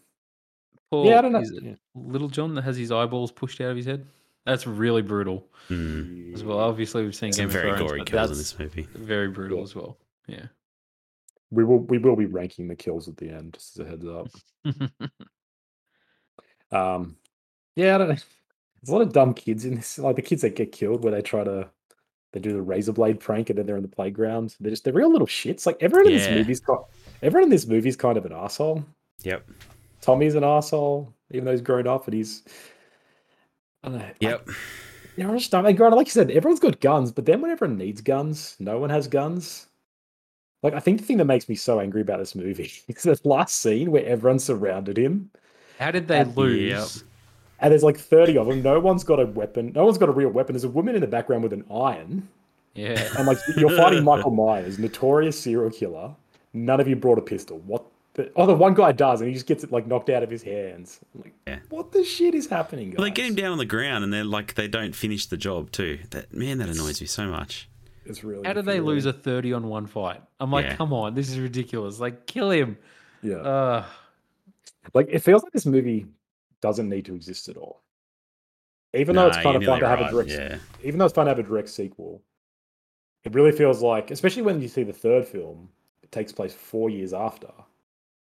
Poor, 0.90 1.06
yeah, 1.06 1.18
I 1.18 1.22
don't 1.22 1.32
know. 1.32 1.40
is 1.40 1.50
it 1.50 1.62
Yeah. 1.62 1.74
Little 1.94 2.28
John 2.28 2.54
that 2.54 2.62
has 2.64 2.76
his 2.76 2.92
eyeballs 2.92 3.32
pushed 3.32 3.60
out 3.60 3.70
of 3.70 3.76
his 3.76 3.86
head. 3.86 4.06
That's 4.46 4.66
really 4.66 5.02
brutal 5.02 5.46
Mm. 5.68 6.32
as 6.32 6.44
well. 6.44 6.60
Obviously, 6.60 7.02
we've 7.02 7.14
seen 7.14 7.32
Some 7.32 7.42
Game 7.42 7.46
of 7.48 7.52
very 7.52 7.68
Thrones, 7.76 7.82
gory 7.90 7.98
but 8.00 8.06
kills 8.06 8.30
in 8.30 8.36
this 8.38 8.58
movie. 8.58 8.86
very 8.94 9.28
brutal 9.28 9.62
as 9.64 9.74
well. 9.74 9.98
Yeah. 10.28 10.46
We 11.50 11.64
will 11.64 11.78
we 11.80 11.98
will 11.98 12.16
be 12.16 12.26
ranking 12.26 12.68
the 12.68 12.76
kills 12.76 13.08
at 13.08 13.16
the 13.16 13.28
end, 13.30 13.54
just 13.54 13.78
as 13.78 13.86
a 13.86 13.88
heads 13.90 14.06
up. 14.06 14.28
Um, 16.72 17.16
yeah, 17.76 17.94
I 17.94 17.98
don't 17.98 18.08
know. 18.08 18.14
There's 18.14 18.88
a 18.88 18.92
lot 18.92 19.02
of 19.02 19.12
dumb 19.12 19.34
kids 19.34 19.64
in 19.64 19.76
this. 19.76 19.98
Like 19.98 20.16
the 20.16 20.22
kids 20.22 20.42
that 20.42 20.56
get 20.56 20.72
killed, 20.72 21.02
where 21.02 21.12
they 21.12 21.22
try 21.22 21.44
to 21.44 21.68
they 22.32 22.40
do 22.40 22.52
the 22.52 22.60
razor 22.62 22.92
blade 22.92 23.20
prank, 23.20 23.50
and 23.50 23.58
then 23.58 23.66
they're 23.66 23.76
in 23.76 23.82
the 23.82 23.88
playground. 23.88 24.56
They're 24.60 24.70
just 24.70 24.84
they're 24.84 24.92
real 24.92 25.10
little 25.10 25.26
shits. 25.26 25.66
Like 25.66 25.76
everyone 25.80 26.08
in 26.08 26.16
this 26.18 26.28
movie's 26.28 26.60
got 26.60 26.86
everyone 27.22 27.44
in 27.44 27.50
this 27.50 27.66
movie's 27.66 27.96
kind 27.96 28.18
of 28.18 28.26
an 28.26 28.32
asshole. 28.32 28.84
Yep. 29.22 29.48
Tommy's 30.00 30.34
an 30.34 30.44
asshole, 30.44 31.12
even 31.30 31.44
though 31.44 31.52
he's 31.52 31.60
grown 31.60 31.86
up, 31.86 32.06
and 32.06 32.14
he's 32.14 32.42
I 33.86 33.90
don't 33.90 33.98
know. 33.98 34.04
like, 34.04 34.16
Yep. 34.20 34.48
Yeah, 35.16 35.30
I 35.30 35.38
just 35.38 35.50
don't. 35.50 35.64
Like, 35.64 35.78
like 35.78 36.06
you 36.06 36.10
said, 36.10 36.30
everyone's 36.30 36.60
got 36.60 36.80
guns, 36.80 37.10
but 37.10 37.24
then 37.24 37.40
when 37.40 37.50
everyone 37.50 37.78
needs 37.78 38.02
guns, 38.02 38.54
no 38.58 38.78
one 38.78 38.90
has 38.90 39.08
guns. 39.08 39.66
Like, 40.62 40.74
I 40.74 40.80
think 40.80 40.98
the 41.00 41.06
thing 41.06 41.16
that 41.18 41.24
makes 41.24 41.48
me 41.48 41.54
so 41.54 41.80
angry 41.80 42.02
about 42.02 42.18
this 42.18 42.34
movie 42.34 42.70
is 42.88 43.04
that 43.04 43.24
last 43.24 43.60
scene 43.62 43.90
where 43.90 44.04
everyone 44.04 44.38
surrounded 44.38 44.98
him, 44.98 45.30
How 45.78 45.90
did 45.90 46.08
they 46.08 46.20
Uh, 46.20 46.24
lose? 46.26 46.96
yep. 46.96 47.06
and 47.60 47.70
there's 47.70 47.82
like 47.84 47.96
30 47.98 48.36
of 48.36 48.46
them. 48.46 48.62
No 48.62 48.78
one's 48.80 49.04
got 49.04 49.18
a 49.20 49.24
weapon. 49.26 49.72
No 49.74 49.84
one's 49.86 49.96
got 49.98 50.10
a 50.10 50.12
real 50.12 50.28
weapon. 50.28 50.52
There's 50.54 50.64
a 50.64 50.68
woman 50.68 50.94
in 50.94 51.00
the 51.00 51.06
background 51.06 51.42
with 51.42 51.52
an 51.54 51.64
iron. 51.70 52.28
Yeah. 52.74 53.00
And 53.16 53.26
like, 53.26 53.38
you're 53.56 53.74
fighting 53.74 54.04
Michael 54.10 54.32
Myers, 54.32 54.78
notorious 54.78 55.40
serial 55.40 55.70
killer. 55.70 56.14
None 56.52 56.78
of 56.80 56.88
you 56.88 56.96
brought 56.96 57.16
a 57.18 57.22
pistol. 57.22 57.58
What? 57.60 57.84
The, 58.16 58.32
oh, 58.34 58.46
the 58.46 58.54
one 58.54 58.72
guy 58.74 58.92
does, 58.92 59.20
and 59.20 59.28
he 59.28 59.34
just 59.34 59.46
gets 59.46 59.62
it 59.62 59.70
like 59.70 59.86
knocked 59.86 60.08
out 60.08 60.22
of 60.22 60.30
his 60.30 60.42
hands. 60.42 61.00
I'm 61.14 61.20
like, 61.22 61.34
Yeah. 61.46 61.58
what 61.68 61.92
the 61.92 62.02
shit 62.02 62.34
is 62.34 62.46
happening, 62.46 62.90
guys? 62.90 62.98
Well, 62.98 63.04
they 63.06 63.10
get 63.10 63.26
him 63.26 63.34
down 63.34 63.52
on 63.52 63.58
the 63.58 63.66
ground, 63.66 64.04
and 64.04 64.12
they're 64.12 64.24
like 64.24 64.54
they 64.54 64.68
don't 64.68 64.94
finish 64.94 65.26
the 65.26 65.36
job 65.36 65.70
too. 65.70 65.98
That 66.10 66.32
man, 66.32 66.58
that 66.58 66.68
annoys 66.70 67.00
me 67.00 67.06
so 67.06 67.26
much. 67.28 67.68
It's 68.06 68.24
really. 68.24 68.46
How 68.46 68.54
do 68.54 68.62
they 68.62 68.80
lose 68.80 69.04
a 69.04 69.12
30 69.12 69.52
on 69.52 69.66
one 69.68 69.86
fight? 69.86 70.22
I'm 70.40 70.50
like, 70.50 70.64
Yeah. 70.64 70.76
come 70.76 70.92
on, 70.94 71.14
this 71.14 71.28
is 71.28 71.38
ridiculous. 71.38 72.00
Like, 72.00 72.26
kill 72.26 72.50
him. 72.50 72.78
Yeah. 73.22 73.36
Uh, 73.36 73.84
Like 74.94 75.08
it 75.10 75.18
feels 75.18 75.42
like 75.42 75.52
this 75.52 75.66
movie 75.66 76.06
doesn't 76.62 76.88
need 76.88 77.04
to 77.06 77.14
exist 77.14 77.48
at 77.48 77.56
all. 77.56 77.82
Even 78.94 79.14
though 79.16 79.26
it's 79.26 79.36
kind 79.36 79.56
of 79.56 79.62
you're 79.62 79.72
fun 79.72 79.80
to 79.80 79.86
nearly 79.86 80.02
have 80.02 80.08
a 80.08 80.10
direct, 80.14 80.30
Yeah. 80.30 80.58
even 80.84 80.98
though 80.98 81.04
it's 81.04 81.14
fun 81.14 81.26
to 81.26 81.30
have 81.30 81.38
a 81.38 81.42
direct 81.42 81.68
sequel, 81.68 82.22
it 83.24 83.34
really 83.34 83.52
feels 83.52 83.82
like, 83.82 84.10
especially 84.10 84.42
when 84.42 84.62
you 84.62 84.68
see 84.68 84.84
the 84.84 84.92
third 84.92 85.26
film, 85.26 85.68
it 86.02 86.10
takes 86.12 86.32
place 86.32 86.54
four 86.54 86.88
years 86.88 87.12
after. 87.12 87.48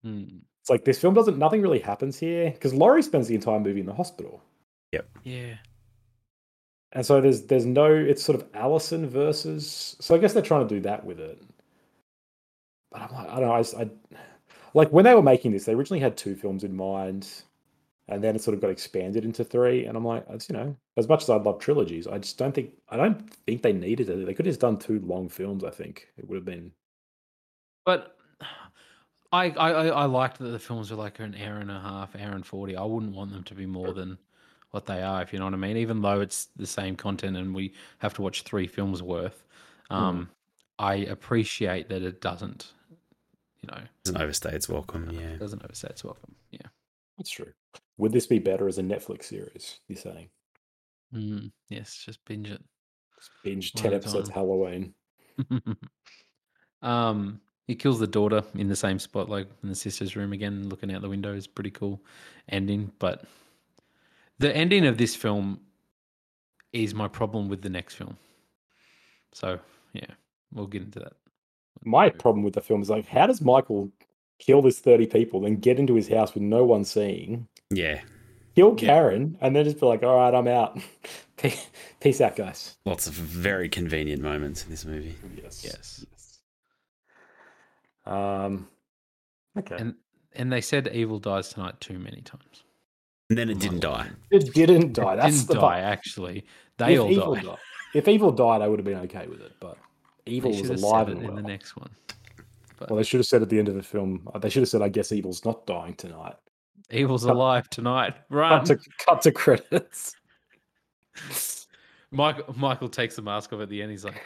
Hmm, 0.07 0.25
It's 0.61 0.71
like 0.71 0.85
this 0.85 1.01
film 1.01 1.15
doesn't, 1.15 1.39
nothing 1.39 1.63
really 1.63 1.79
happens 1.81 2.19
here 2.19 2.51
because 2.51 2.73
Laurie 2.75 3.03
spends 3.03 3.29
the 3.29 3.35
entire 3.35 3.61
movie 3.61 3.81
in 3.81 3.87
the 3.87 3.95
hospital, 3.95 4.43
Yep. 4.93 5.09
yeah. 5.25 5.55
and 6.93 7.05
so 7.05 7.21
there's 7.21 7.43
there's 7.43 7.67
no, 7.67 7.87
it's 7.93 8.23
sort 8.23 8.41
of 8.41 8.49
Allison 8.55 9.09
versus. 9.09 9.97
So 10.01 10.15
I 10.15 10.19
guess 10.19 10.33
they're 10.33 10.43
trying 10.43 10.67
to 10.69 10.75
do 10.75 10.81
that 10.83 11.05
with 11.05 11.21
it. 11.21 11.43
But 12.93 13.03
I'm 13.03 13.13
like, 13.13 13.29
I 13.29 13.35
don't 13.41 13.49
know, 13.49 13.53
I, 13.53 13.61
just- 13.61 13.75
I 13.77 13.91
like 14.75 14.91
when 14.91 15.05
they 15.05 15.15
were 15.15 15.23
making 15.23 15.53
this, 15.53 15.65
they 15.65 15.75
originally 15.75 16.01
had 16.01 16.17
two 16.17 16.35
films 16.37 16.63
in 16.65 16.77
mind. 16.77 17.29
and 18.09 18.23
then 18.23 18.37
it 18.37 18.43
sort 18.43 18.55
of 18.55 18.61
got 18.61 18.71
expanded 18.71 19.25
into 19.25 19.43
three. 19.45 19.87
And 19.87 19.97
I'm 19.97 20.05
like, 20.05 20.25
it's, 20.31 20.49
you 20.49 20.55
know, 20.57 20.77
as 20.97 21.09
much 21.09 21.23
as 21.25 21.31
I 21.31 21.37
love 21.37 21.59
trilogies, 21.59 22.07
I 22.07 22.19
just 22.19 22.39
don't 22.39 22.55
think 22.55 22.71
I 22.89 22.97
don't 22.97 23.29
think 23.47 23.63
they 23.63 23.73
needed 23.73 24.09
it. 24.11 24.25
They 24.27 24.35
could 24.35 24.47
have 24.47 24.53
just 24.53 24.61
done 24.61 24.79
two 24.79 25.01
long 25.01 25.29
films. 25.29 25.65
I 25.65 25.71
think 25.71 26.09
it 26.17 26.29
would 26.29 26.37
have 26.37 26.45
been. 26.45 26.71
But 27.85 28.16
I, 29.37 29.51
I 29.51 29.71
I 29.71 29.87
I 29.89 30.05
liked 30.07 30.39
that 30.39 30.49
the 30.49 30.59
films 30.59 30.91
were 30.91 30.97
like 30.97 31.21
an 31.21 31.35
hour 31.35 31.57
and 31.59 31.71
a 31.71 31.81
half, 31.81 32.17
hour 32.17 32.33
and 32.33 32.45
forty. 32.47 32.77
I 32.77 32.85
wouldn't 32.85 33.15
want 33.15 33.33
them 33.33 33.45
to 33.45 33.55
be 33.55 33.67
more 33.67 33.93
than 33.93 34.19
what 34.71 34.87
they 34.87 35.03
are, 35.03 35.23
if 35.23 35.33
you 35.33 35.39
know 35.39 35.45
what 35.45 35.55
I 35.55 35.59
mean. 35.59 35.77
Even 35.77 36.03
though 36.03 36.21
it's 36.21 36.47
the 36.57 36.67
same 36.67 36.97
content 36.97 37.37
and 37.37 37.55
we 37.55 37.73
have 37.99 38.15
to 38.15 38.23
watch 38.23 38.43
three 38.43 38.67
films 38.67 39.03
worth, 39.03 39.45
um, 39.91 40.29
I 40.79 40.95
appreciate 40.97 41.89
that 41.89 42.03
it 42.03 42.21
doesn't, 42.21 42.73
you 43.63 43.69
know, 43.69 43.81
Doesn't 44.05 44.21
overstay 44.21 44.53
its 44.55 44.69
welcome. 44.69 45.11
Yeah. 45.11 45.31
it 45.33 45.39
doesn't 45.39 45.63
overstay 45.65 45.89
its 45.89 46.05
welcome. 46.05 46.35
Yeah. 46.51 46.69
That's 47.17 47.31
true. 47.31 47.53
Would 47.99 48.13
this 48.13 48.27
be 48.27 48.39
better 48.39 48.69
as 48.69 48.79
a 48.79 48.83
Netflix 48.83 49.25
series? 49.25 49.81
You're 49.89 49.99
saying 49.99 50.29
Mm, 51.15 51.53
yes, 51.69 52.03
just 52.05 52.23
binge 52.25 52.51
it. 52.51 52.63
Just 53.17 53.31
binge 53.45 53.73
ten 53.73 53.95
episodes 53.95 54.29
time. 54.29 54.35
Halloween. 54.35 54.95
um, 56.83 57.41
he 57.67 57.75
kills 57.75 57.99
the 57.99 58.07
daughter 58.07 58.43
in 58.55 58.69
the 58.69 58.77
same 58.77 58.99
spot, 58.99 59.29
like 59.29 59.49
in 59.63 59.69
the 59.69 59.75
sister's 59.75 60.17
room 60.17 60.33
again, 60.33 60.69
looking 60.69 60.93
out 60.93 61.03
the 61.03 61.09
window 61.09 61.35
is 61.35 61.47
pretty 61.47 61.71
cool 61.71 62.01
ending. 62.49 62.93
But 62.99 63.25
the 64.39 64.55
ending 64.57 64.87
of 64.87 64.99
this 64.99 65.17
film 65.17 65.61
is 66.73 66.95
my 66.95 67.09
problem 67.09 67.49
with 67.49 67.63
the 67.63 67.71
next 67.71 67.95
film. 67.95 68.17
So 69.33 69.59
yeah, 69.93 70.07
we'll 70.53 70.67
get 70.67 70.83
into 70.83 71.01
that. 71.01 71.15
My 71.85 72.09
problem 72.11 72.43
with 72.43 72.55
the 72.55 72.61
film 72.61 72.83
is 72.83 72.91
like, 72.91 73.07
how 73.07 73.27
does 73.27 73.41
Michael 73.41 73.91
kill 74.39 74.63
this 74.63 74.79
thirty 74.79 75.07
people, 75.07 75.41
then 75.41 75.57
get 75.57 75.79
into 75.79 75.95
his 75.95 76.09
house 76.09 76.35
with 76.35 76.43
no 76.43 76.65
one 76.65 76.85
seeing, 76.85 77.47
Yeah. 77.71 78.01
kill 78.55 78.75
Karen, 78.75 79.37
and 79.41 79.55
then 79.57 79.65
just 79.65 79.81
be 79.81 79.87
like, 79.87 80.03
all 80.03 80.17
right, 80.17 80.35
I'm 80.35 80.49
out. 80.49 80.79
Peace 82.01 82.21
out, 82.21 82.37
guys. 82.37 82.77
Lots 82.85 83.07
of 83.07 83.13
very 83.15 83.69
convenient 83.69 84.23
moments 84.23 84.65
in 84.65 84.71
this 84.71 84.85
movie. 84.85 85.15
Yes. 85.43 85.63
Yes. 85.65 86.07
Yes. 88.07 88.13
Um. 88.15 88.69
Okay. 89.59 89.77
And 89.79 89.95
and 90.35 90.53
they 90.53 90.61
said 90.61 90.89
evil 90.93 91.19
dies 91.19 91.49
tonight 91.51 91.81
too 91.81 91.99
many 91.99 92.21
times. 92.23 92.65
And 93.31 93.39
then 93.39 93.49
it 93.51 93.59
didn't 93.59 93.81
die. 93.81 94.09
It 94.31 94.53
didn't 94.55 94.93
die. 94.93 95.15
It 95.15 95.17
That's 95.17 95.37
didn't 95.39 95.49
the 95.49 95.55
die 95.55 95.61
part. 95.61 95.85
actually. 95.85 96.45
They 96.79 96.95
if 96.95 97.01
all 97.01 97.11
evil 97.11 97.35
died. 97.35 97.45
died, 97.45 97.59
if 97.95 98.09
evil 98.09 98.31
died, 98.33 98.63
I 98.63 98.69
would 98.69 98.79
have 98.79 98.85
been 98.85 98.99
okay 98.99 99.27
with 99.27 99.41
it. 99.41 99.53
But 99.61 99.79
evil 100.27 100.53
They 100.53 100.61
was 100.63 100.83
alive 100.83 101.09
and 101.09 101.23
it 101.23 101.29
in 101.29 101.35
the 101.35 101.43
next 101.43 101.75
one. 101.77 101.91
But 102.79 102.91
Well, 102.91 102.99
they 102.99 103.03
should 103.03 103.19
have 103.21 103.27
said 103.27 103.41
at 103.43 103.49
the 103.49 103.59
end 103.59 103.69
of 103.69 103.75
the 103.75 103.83
film. 103.83 104.29
uh, 104.35 104.39
They 104.39 104.51
should 104.51 104.61
have 104.63 104.69
said, 104.69 104.83
"I 104.83 104.89
guess 104.91 105.11
evil's 105.11 105.45
not 105.45 105.67
dying 105.67 105.95
tonight." 105.95 106.37
evil's 106.93 107.25
Cut- 107.25 107.35
alive 107.35 107.69
tonight. 107.71 108.15
Run. 108.29 108.65
Cut 108.65 108.67
to 108.67 108.91
cut 109.05 109.23
to 109.23 109.33
credits. 109.33 110.15
Michael 112.11 112.55
Michael 112.57 112.89
takes 112.89 113.17
the 113.17 113.23
mask 113.23 113.53
off 113.53 113.61
at 113.61 113.69
the 113.69 113.83
end. 113.83 113.91
He's 113.91 114.05
like, 114.05 114.21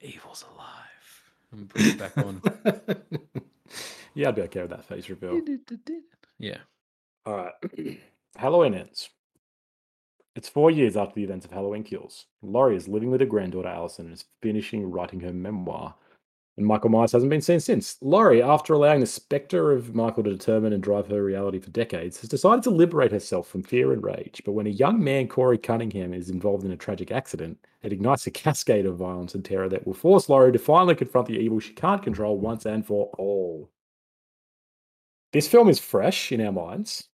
"Evil's 0.00 0.44
alive," 0.54 0.77
and 1.52 1.68
puts 1.68 1.86
it 1.86 1.98
back 1.98 2.16
on. 2.18 2.42
Yeah, 4.14 4.28
I'd 4.28 4.34
be 4.34 4.42
okay 4.42 4.62
with 4.62 4.70
that 4.70 4.84
face 4.84 5.08
reveal. 5.08 5.40
Yeah. 6.40 6.58
All 7.26 7.36
right. 7.36 7.98
Halloween 8.36 8.74
ends. 8.74 9.10
It's 10.34 10.48
four 10.48 10.70
years 10.70 10.96
after 10.96 11.14
the 11.14 11.24
events 11.24 11.44
of 11.44 11.52
Halloween 11.52 11.84
Kills. 11.84 12.26
Laurie 12.42 12.76
is 12.76 12.88
living 12.88 13.10
with 13.10 13.20
her 13.20 13.26
granddaughter 13.26 13.68
Allison 13.68 14.06
and 14.06 14.14
is 14.14 14.24
finishing 14.40 14.90
writing 14.90 15.20
her 15.20 15.32
memoir. 15.32 15.94
And 16.58 16.66
Michael 16.66 16.90
Myers 16.90 17.12
hasn't 17.12 17.30
been 17.30 17.40
seen 17.40 17.60
since. 17.60 17.98
Laurie, 18.00 18.42
after 18.42 18.72
allowing 18.72 18.98
the 18.98 19.06
spectre 19.06 19.70
of 19.70 19.94
Michael 19.94 20.24
to 20.24 20.30
determine 20.30 20.72
and 20.72 20.82
drive 20.82 21.06
her 21.06 21.22
reality 21.22 21.60
for 21.60 21.70
decades, 21.70 22.20
has 22.20 22.28
decided 22.28 22.64
to 22.64 22.70
liberate 22.70 23.12
herself 23.12 23.46
from 23.46 23.62
fear 23.62 23.92
and 23.92 24.02
rage. 24.02 24.42
But 24.44 24.52
when 24.52 24.66
a 24.66 24.70
young 24.70 25.02
man, 25.02 25.28
Corey 25.28 25.56
Cunningham, 25.56 26.12
is 26.12 26.30
involved 26.30 26.64
in 26.64 26.72
a 26.72 26.76
tragic 26.76 27.12
accident, 27.12 27.64
it 27.82 27.92
ignites 27.92 28.26
a 28.26 28.32
cascade 28.32 28.86
of 28.86 28.96
violence 28.96 29.36
and 29.36 29.44
terror 29.44 29.68
that 29.68 29.86
will 29.86 29.94
force 29.94 30.28
Laurie 30.28 30.50
to 30.50 30.58
finally 30.58 30.96
confront 30.96 31.28
the 31.28 31.38
evil 31.38 31.60
she 31.60 31.74
can't 31.74 32.02
control 32.02 32.36
once 32.36 32.66
and 32.66 32.84
for 32.84 33.08
all. 33.18 33.70
This 35.32 35.46
film 35.46 35.68
is 35.68 35.78
fresh 35.78 36.32
in 36.32 36.40
our 36.40 36.50
minds, 36.52 37.08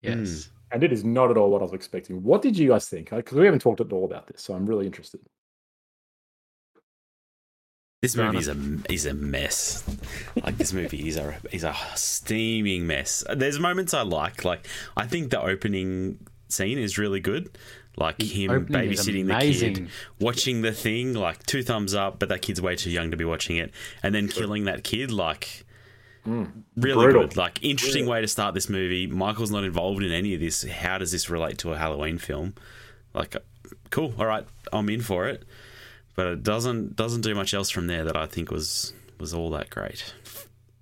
Yes. 0.00 0.46
Hmm. 0.46 0.56
and 0.72 0.84
it 0.84 0.92
is 0.92 1.04
not 1.04 1.30
at 1.30 1.36
all 1.36 1.50
what 1.50 1.60
I 1.60 1.64
was 1.64 1.74
expecting. 1.74 2.22
What 2.22 2.40
did 2.40 2.56
you 2.56 2.68
guys 2.68 2.88
think? 2.88 3.10
Because 3.10 3.36
we 3.36 3.44
haven't 3.44 3.60
talked 3.60 3.82
at 3.82 3.92
all 3.92 4.06
about 4.06 4.26
this, 4.26 4.40
so 4.40 4.54
I'm 4.54 4.64
really 4.64 4.86
interested. 4.86 5.20
This 8.02 8.14
movie 8.14 8.38
is 8.38 8.48
a 8.48 8.56
is 8.90 9.06
a 9.06 9.14
mess. 9.14 9.82
Like 10.44 10.58
this 10.58 10.72
movie 10.72 11.08
is 11.08 11.16
a 11.16 11.34
is 11.50 11.64
a 11.64 11.74
steaming 11.94 12.86
mess. 12.86 13.24
There's 13.34 13.58
moments 13.58 13.94
I 13.94 14.02
like. 14.02 14.44
Like 14.44 14.66
I 14.96 15.06
think 15.06 15.30
the 15.30 15.40
opening 15.40 16.18
scene 16.48 16.78
is 16.78 16.98
really 16.98 17.20
good. 17.20 17.56
Like 17.96 18.20
him 18.20 18.66
babysitting 18.66 19.26
the 19.26 19.40
kid, 19.40 19.88
watching 20.20 20.60
the 20.60 20.72
thing. 20.72 21.14
Like 21.14 21.44
two 21.46 21.62
thumbs 21.62 21.94
up, 21.94 22.18
but 22.18 22.28
that 22.28 22.42
kid's 22.42 22.60
way 22.60 22.76
too 22.76 22.90
young 22.90 23.10
to 23.12 23.16
be 23.16 23.24
watching 23.24 23.56
it, 23.56 23.72
and 24.02 24.14
then 24.14 24.28
killing 24.28 24.64
that 24.64 24.84
kid. 24.84 25.10
Like 25.10 25.64
really 26.26 26.52
Brutal. 26.76 27.22
good. 27.22 27.36
Like 27.38 27.64
interesting 27.64 28.06
way 28.06 28.20
to 28.20 28.28
start 28.28 28.52
this 28.52 28.68
movie. 28.68 29.06
Michael's 29.06 29.50
not 29.50 29.64
involved 29.64 30.02
in 30.02 30.12
any 30.12 30.34
of 30.34 30.40
this. 30.40 30.64
How 30.64 30.98
does 30.98 31.12
this 31.12 31.30
relate 31.30 31.56
to 31.58 31.72
a 31.72 31.78
Halloween 31.78 32.18
film? 32.18 32.54
Like, 33.14 33.34
cool. 33.88 34.12
All 34.18 34.26
right, 34.26 34.46
I'm 34.70 34.90
in 34.90 35.00
for 35.00 35.26
it. 35.26 35.44
But 36.16 36.26
it 36.28 36.42
doesn't 36.42 36.96
doesn't 36.96 37.20
do 37.20 37.34
much 37.34 37.54
else 37.54 37.70
from 37.70 37.86
there 37.86 38.04
that 38.04 38.16
I 38.16 38.26
think 38.26 38.50
was 38.50 38.92
was 39.20 39.32
all 39.34 39.50
that 39.50 39.70
great. 39.70 40.12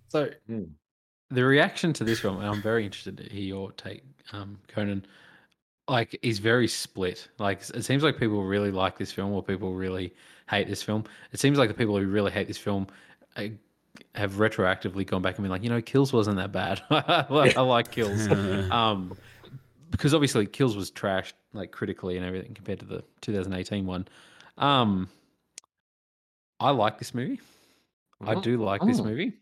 So 0.08 0.30
Hmm. 0.46 0.62
the 1.30 1.44
reaction 1.44 1.92
to 1.94 2.04
this 2.04 2.20
film, 2.20 2.38
and 2.38 2.46
I'm 2.46 2.62
very 2.62 2.84
interested 2.84 3.16
to 3.18 3.24
hear 3.24 3.42
your 3.42 3.72
take, 3.72 4.02
um, 4.32 4.58
Conan. 4.68 5.04
Like, 5.86 6.18
is 6.22 6.38
very 6.38 6.66
split. 6.66 7.28
Like, 7.38 7.60
it 7.74 7.84
seems 7.84 8.02
like 8.02 8.18
people 8.18 8.42
really 8.44 8.70
like 8.70 8.96
this 8.96 9.12
film, 9.12 9.32
or 9.32 9.42
people 9.42 9.74
really 9.74 10.14
hate 10.48 10.66
this 10.66 10.82
film. 10.82 11.04
It 11.30 11.40
seems 11.40 11.58
like 11.58 11.68
the 11.68 11.74
people 11.74 11.98
who 11.98 12.06
really 12.06 12.30
hate 12.30 12.46
this 12.46 12.56
film 12.56 12.86
uh, 13.36 13.48
have 14.14 14.34
retroactively 14.34 15.06
gone 15.06 15.20
back 15.20 15.36
and 15.36 15.42
been 15.44 15.50
like, 15.50 15.62
you 15.62 15.68
know, 15.68 15.82
Kills 15.82 16.10
wasn't 16.10 16.38
that 16.38 16.52
bad. 16.52 16.80
I 16.90 17.26
like- 17.30 17.56
I 17.58 17.60
like 17.60 17.90
Kills, 17.90 18.26
um, 18.70 19.14
because 19.90 20.14
obviously 20.14 20.46
Kills 20.46 20.74
was 20.74 20.90
trashed 20.90 21.34
like 21.52 21.70
critically 21.70 22.16
and 22.16 22.24
everything 22.24 22.54
compared 22.54 22.78
to 22.80 22.86
the 22.86 23.04
2018 23.20 23.84
one. 23.84 24.08
Um, 24.56 25.08
I 26.64 26.70
like 26.70 26.98
this 26.98 27.14
movie. 27.14 27.40
I 28.22 28.34
Mhm. 28.34 28.42
do 28.42 28.56
like 28.56 28.80
this 28.82 29.00
Mm. 29.00 29.04
movie. 29.04 29.32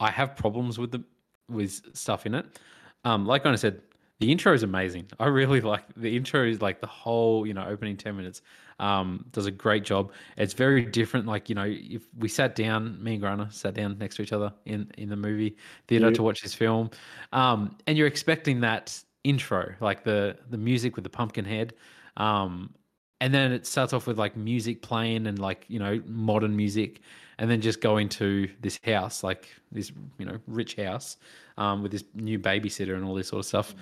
I 0.00 0.10
have 0.10 0.34
problems 0.34 0.78
with 0.78 0.92
the 0.92 1.04
with 1.50 1.94
stuff 1.96 2.24
in 2.26 2.34
it. 2.34 2.58
Um, 3.04 3.26
like 3.26 3.44
I 3.46 3.54
said, 3.56 3.82
the 4.20 4.30
intro 4.32 4.52
is 4.54 4.62
amazing. 4.62 5.06
I 5.20 5.26
really 5.26 5.60
like 5.60 5.84
the 5.94 6.16
intro. 6.16 6.44
Is 6.46 6.62
like 6.62 6.80
the 6.80 6.86
whole 6.86 7.46
you 7.46 7.52
know 7.52 7.66
opening 7.66 7.96
ten 7.98 8.16
minutes. 8.16 8.40
Um, 8.80 9.26
does 9.32 9.46
a 9.46 9.50
great 9.50 9.84
job. 9.84 10.12
It's 10.38 10.54
very 10.54 10.84
different. 10.86 11.26
Like 11.26 11.48
you 11.50 11.54
know, 11.54 11.66
if 11.66 12.02
we 12.16 12.28
sat 12.28 12.54
down, 12.54 13.02
me 13.02 13.12
and 13.14 13.20
Grana 13.20 13.50
sat 13.50 13.74
down 13.74 13.98
next 13.98 14.16
to 14.16 14.22
each 14.22 14.32
other 14.32 14.52
in 14.64 14.90
in 14.96 15.10
the 15.10 15.16
movie 15.16 15.56
theater 15.86 16.10
to 16.12 16.22
watch 16.22 16.40
this 16.40 16.54
film, 16.54 16.90
um, 17.32 17.76
and 17.86 17.98
you're 17.98 18.06
expecting 18.06 18.60
that 18.60 18.98
intro, 19.24 19.74
like 19.80 20.02
the 20.02 20.38
the 20.48 20.58
music 20.58 20.96
with 20.96 21.04
the 21.04 21.10
pumpkin 21.10 21.44
head. 21.44 21.74
Um, 22.16 22.74
and 23.20 23.34
then 23.34 23.52
it 23.52 23.66
starts 23.66 23.92
off 23.92 24.06
with 24.06 24.18
like 24.18 24.36
music 24.36 24.82
playing 24.82 25.26
and 25.26 25.38
like 25.38 25.64
you 25.68 25.78
know 25.78 26.00
modern 26.06 26.54
music 26.54 27.00
and 27.38 27.50
then 27.50 27.60
just 27.60 27.80
go 27.80 27.96
into 27.96 28.48
this 28.60 28.78
house 28.84 29.22
like 29.22 29.48
this 29.72 29.92
you 30.18 30.26
know 30.26 30.38
rich 30.46 30.76
house 30.76 31.16
um, 31.56 31.82
with 31.82 31.92
this 31.92 32.04
new 32.14 32.38
babysitter 32.38 32.94
and 32.94 33.04
all 33.04 33.14
this 33.14 33.28
sort 33.28 33.40
of 33.40 33.46
stuff. 33.46 33.74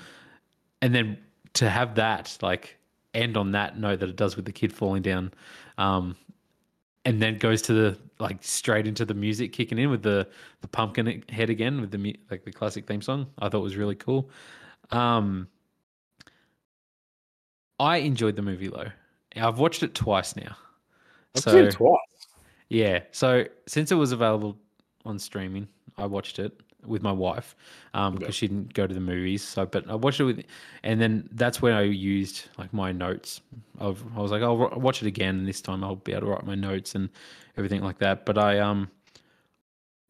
And 0.83 0.95
then 0.95 1.19
to 1.55 1.71
have 1.71 1.95
that 1.95 2.37
like 2.43 2.77
end 3.15 3.37
on 3.37 3.53
that 3.53 3.79
note 3.79 4.01
that 4.01 4.09
it 4.09 4.17
does 4.17 4.37
with 4.37 4.45
the 4.45 4.53
kid 4.53 4.73
falling 4.73 5.03
down 5.03 5.33
um, 5.79 6.17
and 7.05 7.23
then 7.23 7.39
goes 7.39 7.63
to 7.63 7.73
the 7.73 7.99
like 8.19 8.39
straight 8.43 8.87
into 8.87 9.05
the 9.05 9.15
music 9.15 9.53
kicking 9.53 9.79
in 9.79 9.91
with 9.91 10.03
the 10.03 10.27
the 10.61 10.69
pumpkin 10.69 11.23
head 11.29 11.51
again 11.51 11.81
with 11.81 11.91
the 11.91 12.17
like 12.31 12.45
the 12.45 12.53
classic 12.53 12.87
theme 12.87 13.03
song. 13.03 13.27
I 13.39 13.49
thought 13.49 13.61
was 13.61 13.77
really 13.77 13.95
cool. 13.95 14.31
Um 14.91 15.49
i 17.79 17.99
enjoyed 17.99 18.35
the 18.37 18.41
movie 18.43 18.69
though 18.69 18.91
i've 19.37 19.59
watched 19.59 19.83
it 19.83 19.95
twice 19.95 20.37
now 20.37 20.57
I've 21.37 21.43
so 21.43 21.51
seen 21.53 21.65
it 21.65 21.73
twice. 21.73 21.99
yeah. 22.69 23.01
So 23.13 23.45
since 23.67 23.93
it 23.93 23.97
was 23.97 24.13
available 24.13 24.57
on 25.05 25.19
streaming, 25.19 25.69
I 25.99 26.07
watched 26.07 26.39
it 26.39 26.61
with 26.85 27.03
my 27.03 27.13
wife 27.13 27.57
um, 27.95 28.15
because 28.15 28.35
she 28.35 28.47
didn't 28.47 28.73
go 28.75 28.87
to 28.87 28.95
the 28.95 29.01
movies. 29.01 29.43
So, 29.43 29.67
but 29.67 29.89
I 29.91 29.95
watched 29.97 30.21
it 30.21 30.25
with, 30.25 30.45
and 30.83 31.01
then 31.01 31.29
that's 31.33 31.61
when 31.61 31.73
I 31.73 31.83
used 31.83 32.49
like 32.59 32.73
my 32.73 32.93
notes. 32.93 33.41
Of 33.79 34.05
I 34.17 34.21
was 34.21 34.31
like, 34.31 34.43
I'll 34.43 34.57
watch 34.57 35.03
it 35.03 35.09
again, 35.09 35.39
and 35.39 35.49
this 35.49 35.61
time 35.61 35.85
I'll 35.85 35.97
be 35.97 36.13
able 36.13 36.23
to 36.23 36.27
write 36.29 36.47
my 36.47 36.55
notes 36.55 36.95
and 36.95 37.09
everything 37.57 37.83
like 37.83 37.99
that. 37.99 38.25
But 38.25 38.39
I 38.39 38.59
um, 38.59 38.91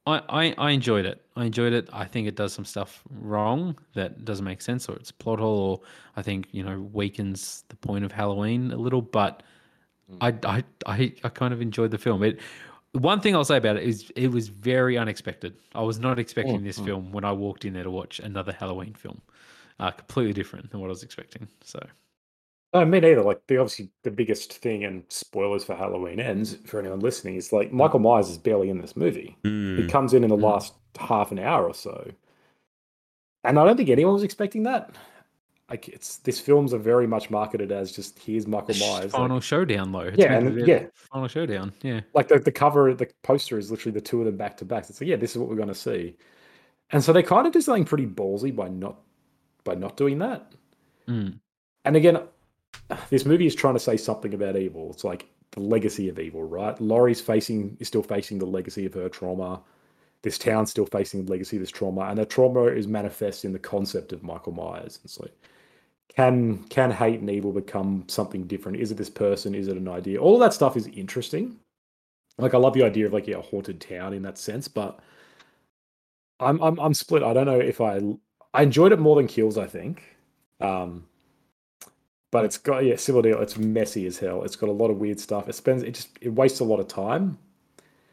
I 0.06 0.22
I, 0.28 0.54
I 0.58 0.70
enjoyed 0.70 1.06
it. 1.06 1.22
I 1.36 1.44
enjoyed 1.44 1.72
it. 1.72 1.88
I 1.92 2.04
think 2.04 2.28
it 2.28 2.36
does 2.36 2.52
some 2.52 2.64
stuff 2.64 3.02
wrong 3.10 3.76
that 3.94 4.24
doesn't 4.24 4.44
make 4.44 4.62
sense, 4.62 4.88
or 4.88 4.96
it's 4.96 5.12
plot 5.12 5.38
hole, 5.38 5.58
or 5.58 5.80
I 6.16 6.22
think 6.22 6.48
you 6.52 6.62
know 6.62 6.88
weakens 6.92 7.64
the 7.68 7.76
point 7.76 8.04
of 8.04 8.12
Halloween 8.12 8.72
a 8.72 8.76
little, 8.76 9.02
but. 9.02 9.42
Mm. 10.08 10.18
I, 10.46 10.58
I 10.58 10.64
I 10.86 11.12
I 11.24 11.28
kind 11.30 11.52
of 11.52 11.60
enjoyed 11.60 11.90
the 11.90 11.98
film. 11.98 12.22
It 12.22 12.38
one 12.92 13.20
thing 13.20 13.34
I'll 13.34 13.44
say 13.44 13.56
about 13.56 13.76
it 13.76 13.82
is 13.82 14.10
it 14.16 14.28
was 14.28 14.48
very 14.48 14.96
unexpected. 14.96 15.54
I 15.74 15.82
was 15.82 15.98
not 15.98 16.18
expecting 16.18 16.64
this 16.64 16.78
mm, 16.78 16.82
mm. 16.82 16.86
film 16.86 17.12
when 17.12 17.24
I 17.24 17.32
walked 17.32 17.64
in 17.64 17.72
there 17.72 17.84
to 17.84 17.90
watch 17.90 18.20
another 18.20 18.52
Halloween 18.52 18.94
film. 18.94 19.20
Uh, 19.78 19.90
completely 19.90 20.32
different 20.32 20.70
than 20.70 20.80
what 20.80 20.86
I 20.86 20.90
was 20.90 21.02
expecting. 21.02 21.46
So 21.62 21.80
No, 22.80 22.84
me 22.84 23.00
neither. 23.00 23.22
Like 23.22 23.40
the 23.46 23.56
obviously 23.58 23.88
the 24.02 24.10
biggest 24.10 24.52
thing, 24.52 24.84
and 24.84 25.02
spoilers 25.08 25.64
for 25.64 25.74
Halloween 25.74 26.20
ends 26.20 26.56
for 26.66 26.78
anyone 26.78 27.00
listening, 27.00 27.36
is 27.36 27.52
like 27.52 27.72
Michael 27.72 28.00
Myers 28.00 28.28
is 28.28 28.38
barely 28.38 28.68
in 28.70 28.80
this 28.80 28.96
movie. 28.96 29.36
He 29.42 29.48
Mm. 29.48 29.88
comes 29.90 30.12
in 30.14 30.22
in 30.24 30.30
the 30.30 30.36
Mm. 30.36 30.42
last 30.42 30.74
half 30.98 31.32
an 31.32 31.38
hour 31.38 31.64
or 31.66 31.74
so, 31.74 32.10
and 33.44 33.58
I 33.58 33.64
don't 33.64 33.76
think 33.76 33.88
anyone 33.88 34.14
was 34.14 34.22
expecting 34.22 34.64
that. 34.64 34.94
Like 35.70 35.88
it's 35.88 36.18
this 36.18 36.38
film's 36.38 36.72
are 36.74 36.78
very 36.78 37.06
much 37.06 37.28
marketed 37.30 37.72
as 37.72 37.90
just 37.92 38.18
here's 38.20 38.46
Michael 38.46 38.74
Myers. 38.78 39.10
final 39.12 39.36
Like, 39.38 39.42
showdown 39.42 39.90
though. 39.90 40.00
It's 40.00 40.18
Yeah, 40.18 40.34
and- 40.38 40.66
yeah. 40.66 40.86
final 41.12 41.26
showdown. 41.28 41.72
Yeah, 41.82 42.02
like 42.14 42.28
the, 42.28 42.38
the 42.38 42.52
cover, 42.52 42.94
the 42.94 43.08
poster 43.22 43.58
is 43.58 43.70
literally 43.70 43.92
the 43.94 44.00
two 44.00 44.20
of 44.20 44.26
them 44.26 44.36
back 44.36 44.56
to 44.58 44.64
back. 44.64 44.88
It's 44.88 45.00
like, 45.00 45.08
yeah, 45.08 45.16
this 45.16 45.32
is 45.32 45.38
what 45.38 45.48
we're 45.48 45.56
going 45.56 45.66
to 45.68 45.74
see, 45.74 46.16
and 46.90 47.02
so 47.02 47.12
they 47.12 47.22
kind 47.22 47.46
of 47.46 47.52
do 47.52 47.60
something 47.60 47.84
pretty 47.84 48.06
ballsy 48.06 48.54
by 48.54 48.68
not 48.68 49.00
by 49.64 49.74
not 49.74 49.96
doing 49.96 50.18
that. 50.18 50.52
Mm. 51.08 51.40
And 51.84 51.96
again, 51.96 52.18
this 53.10 53.24
movie 53.24 53.46
is 53.46 53.54
trying 53.54 53.74
to 53.74 53.80
say 53.80 53.96
something 53.96 54.34
about 54.34 54.56
evil. 54.56 54.90
It's 54.92 55.04
like 55.04 55.28
the 55.52 55.60
legacy 55.60 56.08
of 56.08 56.18
evil, 56.18 56.44
right? 56.44 56.78
Laurie's 56.80 57.20
facing 57.20 57.76
is 57.80 57.88
still 57.88 58.02
facing 58.02 58.38
the 58.38 58.46
legacy 58.46 58.86
of 58.86 58.94
her 58.94 59.08
trauma. 59.08 59.62
This 60.22 60.38
town's 60.38 60.70
still 60.70 60.86
facing 60.86 61.24
the 61.24 61.30
legacy 61.30 61.56
of 61.56 61.62
this 61.62 61.70
trauma, 61.70 62.02
and 62.02 62.18
that 62.18 62.30
trauma 62.30 62.64
is 62.64 62.88
manifest 62.88 63.44
in 63.44 63.52
the 63.52 63.58
concept 63.58 64.12
of 64.12 64.22
Michael 64.22 64.52
Myers. 64.52 64.98
And 65.02 65.10
so, 65.10 65.28
can 66.08 66.64
can 66.64 66.90
hate 66.90 67.20
and 67.20 67.30
evil 67.30 67.52
become 67.52 68.04
something 68.08 68.46
different? 68.46 68.80
Is 68.80 68.90
it 68.90 68.96
this 68.96 69.10
person? 69.10 69.54
Is 69.54 69.68
it 69.68 69.76
an 69.76 69.88
idea? 69.88 70.20
All 70.20 70.38
that 70.38 70.54
stuff 70.54 70.76
is 70.76 70.86
interesting. 70.88 71.58
Like 72.38 72.54
I 72.54 72.58
love 72.58 72.74
the 72.74 72.82
idea 72.82 73.06
of 73.06 73.12
like 73.12 73.26
yeah, 73.26 73.36
a 73.36 73.42
haunted 73.42 73.80
town 73.80 74.12
in 74.12 74.22
that 74.22 74.38
sense, 74.38 74.68
but 74.68 74.98
I'm 76.40 76.60
I'm 76.62 76.78
I'm 76.78 76.94
split. 76.94 77.22
I 77.22 77.32
don't 77.32 77.46
know 77.46 77.60
if 77.60 77.80
I 77.80 78.00
I 78.52 78.62
enjoyed 78.62 78.92
it 78.92 78.98
more 78.98 79.16
than 79.16 79.26
Kills. 79.26 79.58
I 79.58 79.66
think. 79.66 80.02
Um, 80.60 81.04
but 82.30 82.44
it's 82.44 82.58
got 82.58 82.84
yeah, 82.84 82.96
similar 82.96 83.22
deal. 83.22 83.40
It's 83.40 83.56
messy 83.56 84.06
as 84.06 84.18
hell. 84.18 84.42
It's 84.42 84.56
got 84.56 84.68
a 84.68 84.72
lot 84.72 84.90
of 84.90 84.98
weird 84.98 85.20
stuff. 85.20 85.48
It 85.48 85.54
spends 85.54 85.82
it 85.82 85.92
just 85.94 86.08
it 86.20 86.30
wastes 86.30 86.60
a 86.60 86.64
lot 86.64 86.80
of 86.80 86.88
time, 86.88 87.38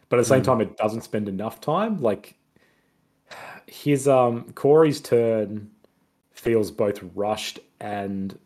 but 0.09 0.17
at 0.17 0.21
the 0.21 0.29
same 0.29 0.41
Mm. 0.41 0.45
time, 0.45 0.61
it 0.61 0.77
doesn't 0.77 1.01
spend 1.01 1.27
enough 1.29 1.59
time. 1.61 2.01
Like 2.01 2.35
his 3.67 4.07
um 4.07 4.51
Corey's 4.53 5.01
turn 5.01 5.69
feels 6.31 6.71
both 6.71 6.99
rushed 7.15 7.59
and 7.79 8.37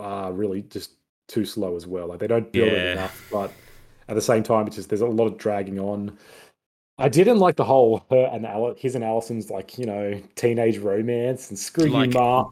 uh 0.00 0.30
really 0.32 0.62
just 0.62 0.92
too 1.28 1.44
slow 1.44 1.76
as 1.76 1.86
well. 1.86 2.06
Like 2.06 2.18
they 2.18 2.26
don't 2.26 2.50
build 2.52 2.72
Yeah. 2.72 2.78
it 2.78 2.92
enough, 2.92 3.28
but 3.32 3.52
at 4.08 4.14
the 4.14 4.22
same 4.22 4.42
time, 4.42 4.66
it's 4.66 4.76
just 4.76 4.88
there's 4.88 5.00
a 5.00 5.06
lot 5.06 5.26
of 5.26 5.36
dragging 5.38 5.78
on. 5.78 6.16
I 6.98 7.08
didn't 7.10 7.38
like 7.38 7.56
the 7.56 7.64
whole 7.64 8.04
her 8.10 8.30
and 8.32 8.46
Al- 8.46 8.74
his 8.74 8.94
and 8.94 9.04
Allison's 9.04 9.50
like 9.50 9.78
you 9.78 9.86
know 9.86 10.20
teenage 10.34 10.78
romance 10.78 11.50
and 11.50 11.58
screw 11.58 11.86
Like- 11.86 12.12
you, 12.14 12.18
Ma. 12.18 12.44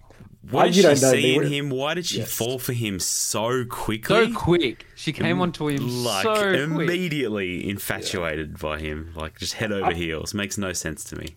What 0.51 0.64
did 0.66 0.76
you 0.76 0.82
she 0.82 0.88
don't 0.88 0.97
see 0.97 1.34
in 1.36 1.42
him? 1.47 1.70
Why 1.70 1.95
did 1.95 2.07
she 2.07 2.18
Yes. 2.18 2.32
fall 2.32 2.59
for 2.59 2.72
him 2.72 2.99
so 2.99 3.64
quickly? 3.64 4.32
So 4.32 4.32
quick. 4.34 4.86
She 4.95 5.12
came 5.12 5.40
onto 5.40 5.68
him 5.68 6.05
like 6.05 6.22
so 6.22 6.34
quick. 6.34 6.61
immediately 6.88 7.68
infatuated 7.68 8.59
by 8.59 8.78
him, 8.80 9.12
like 9.16 9.38
just 9.38 9.55
head 9.55 9.72
over 9.72 9.92
heels. 9.92 10.34
Makes 10.34 10.59
no 10.59 10.72
sense 10.72 11.05
to 11.05 11.16
me. 11.16 11.36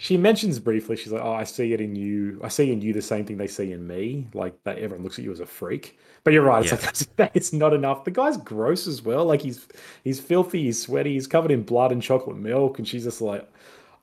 She 0.00 0.16
mentions 0.16 0.60
briefly, 0.60 0.96
she's 0.96 1.10
like, 1.10 1.22
"Oh, 1.24 1.32
I 1.32 1.42
see 1.42 1.72
it 1.72 1.80
in 1.80 1.96
you. 1.96 2.40
I 2.44 2.48
see 2.48 2.70
in 2.72 2.80
you 2.80 2.92
the 2.92 3.02
same 3.02 3.24
thing 3.24 3.36
they 3.36 3.48
see 3.48 3.72
in 3.72 3.84
me. 3.86 4.28
Like 4.32 4.54
that, 4.62 4.78
everyone 4.78 5.02
looks 5.02 5.18
at 5.18 5.24
you 5.24 5.32
as 5.32 5.40
a 5.40 5.46
freak." 5.46 5.98
But 6.22 6.32
you're 6.32 6.44
right. 6.44 6.62
It's 6.62 6.70
Yeah. 6.72 6.76
like 6.86 7.16
that's, 7.16 7.30
it's 7.34 7.52
not 7.52 7.72
enough. 7.74 8.04
The 8.04 8.12
guy's 8.12 8.36
gross 8.36 8.86
as 8.86 9.02
well. 9.02 9.24
Like 9.24 9.42
he's 9.42 9.66
he's 10.04 10.20
filthy. 10.20 10.64
He's 10.64 10.80
sweaty. 10.80 11.14
He's 11.14 11.26
covered 11.26 11.50
in 11.50 11.62
blood 11.62 11.90
and 11.90 12.00
chocolate 12.00 12.36
milk. 12.36 12.78
And 12.78 12.86
she's 12.86 13.04
just 13.04 13.20
like, 13.20 13.48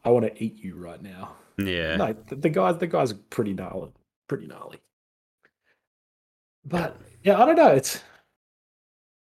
"I 0.03 0.09
want 0.09 0.25
to 0.25 0.43
eat 0.43 0.61
you 0.61 0.75
right 0.75 1.01
now." 1.01 1.31
Yeah. 1.57 1.95
No, 1.95 2.13
the, 2.27 2.35
the 2.35 2.49
guy's 2.49 2.77
the 2.77 2.87
guy's 2.87 3.13
pretty 3.13 3.53
gnarly. 3.53 3.91
Pretty 4.27 4.47
gnarly. 4.47 4.79
But 6.63 6.97
yeah, 7.23 7.41
I 7.41 7.45
don't 7.45 7.55
know. 7.55 7.69
It's 7.71 7.97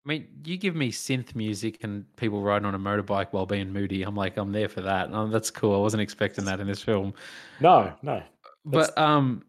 I 0.05 0.09
mean, 0.09 0.27
you 0.43 0.57
give 0.57 0.75
me 0.75 0.91
synth 0.91 1.35
music 1.35 1.83
and 1.83 2.05
people 2.15 2.41
riding 2.41 2.65
on 2.65 2.73
a 2.73 2.79
motorbike 2.79 3.27
while 3.31 3.45
being 3.45 3.71
moody. 3.71 4.01
I'm 4.01 4.15
like, 4.15 4.35
I'm 4.37 4.51
there 4.51 4.67
for 4.67 4.81
that. 4.81 5.13
Um, 5.13 5.31
that's 5.31 5.51
cool. 5.51 5.75
I 5.75 5.77
wasn't 5.77 6.01
expecting 6.01 6.45
that 6.45 6.59
in 6.59 6.67
this 6.67 6.81
film. 6.81 7.13
no, 7.59 7.93
no. 8.01 8.23
But 8.65 8.95
um, 8.97 9.43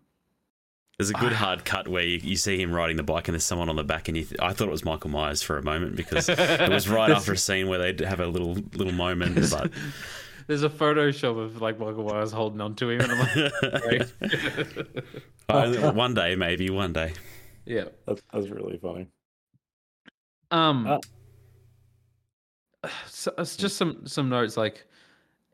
There's 0.99 1.11
a 1.11 1.15
good 1.15 1.33
hard 1.33 1.67
cut 1.67 1.87
where 1.89 2.03
you, 2.03 2.19
you 2.23 2.37
see 2.37 2.61
him 2.61 2.73
riding 2.73 2.97
the 2.97 3.03
bike 3.03 3.29
and 3.29 3.35
there's 3.35 3.45
someone 3.45 3.69
on 3.69 3.77
the 3.77 3.85
back, 3.85 4.09
and 4.09 4.17
you 4.17 4.25
th- 4.25 4.41
I 4.41 4.53
thought 4.55 4.69
it 4.69 4.71
was 4.71 4.85
Michael 4.87 5.11
Myers 5.11 5.43
for 5.43 5.59
a 5.59 5.63
moment 5.63 5.97
because 5.97 6.31
it 6.31 6.71
was 6.71 6.89
right 6.89 7.11
after 7.15 7.33
a 7.33 7.37
scene 7.37 7.69
where 7.69 7.79
they'd 7.79 8.01
have 8.01 8.21
a 8.21 8.27
little 8.27 8.55
little 8.75 8.93
moment. 8.93 9.35
But 9.51 9.71
there's 10.47 10.63
a 10.63 10.69
Photoshop 10.69 11.39
of 11.39 11.61
like 11.61 11.79
Michael 11.79 12.05
Myers 12.05 12.33
holding 12.33 12.61
on 12.61 12.75
to 12.77 12.91
him, 12.91 13.01
and 13.01 13.13
I'm 13.13 13.19
like, 13.19 13.83
great. 13.83 14.95
I- 15.49 15.91
one 15.91 16.15
day, 16.15 16.35
maybe 16.37 16.71
one 16.71 16.93
day. 16.93 17.13
yeah. 17.67 17.85
That's, 18.07 18.23
that's 18.33 18.49
really 18.49 18.79
funny. 18.79 19.09
Um, 20.51 20.87
Uh, 20.87 20.99
so 23.07 23.33
it's 23.39 23.57
just 23.57 23.77
some 23.77 24.07
some 24.07 24.29
notes 24.29 24.57
like, 24.57 24.87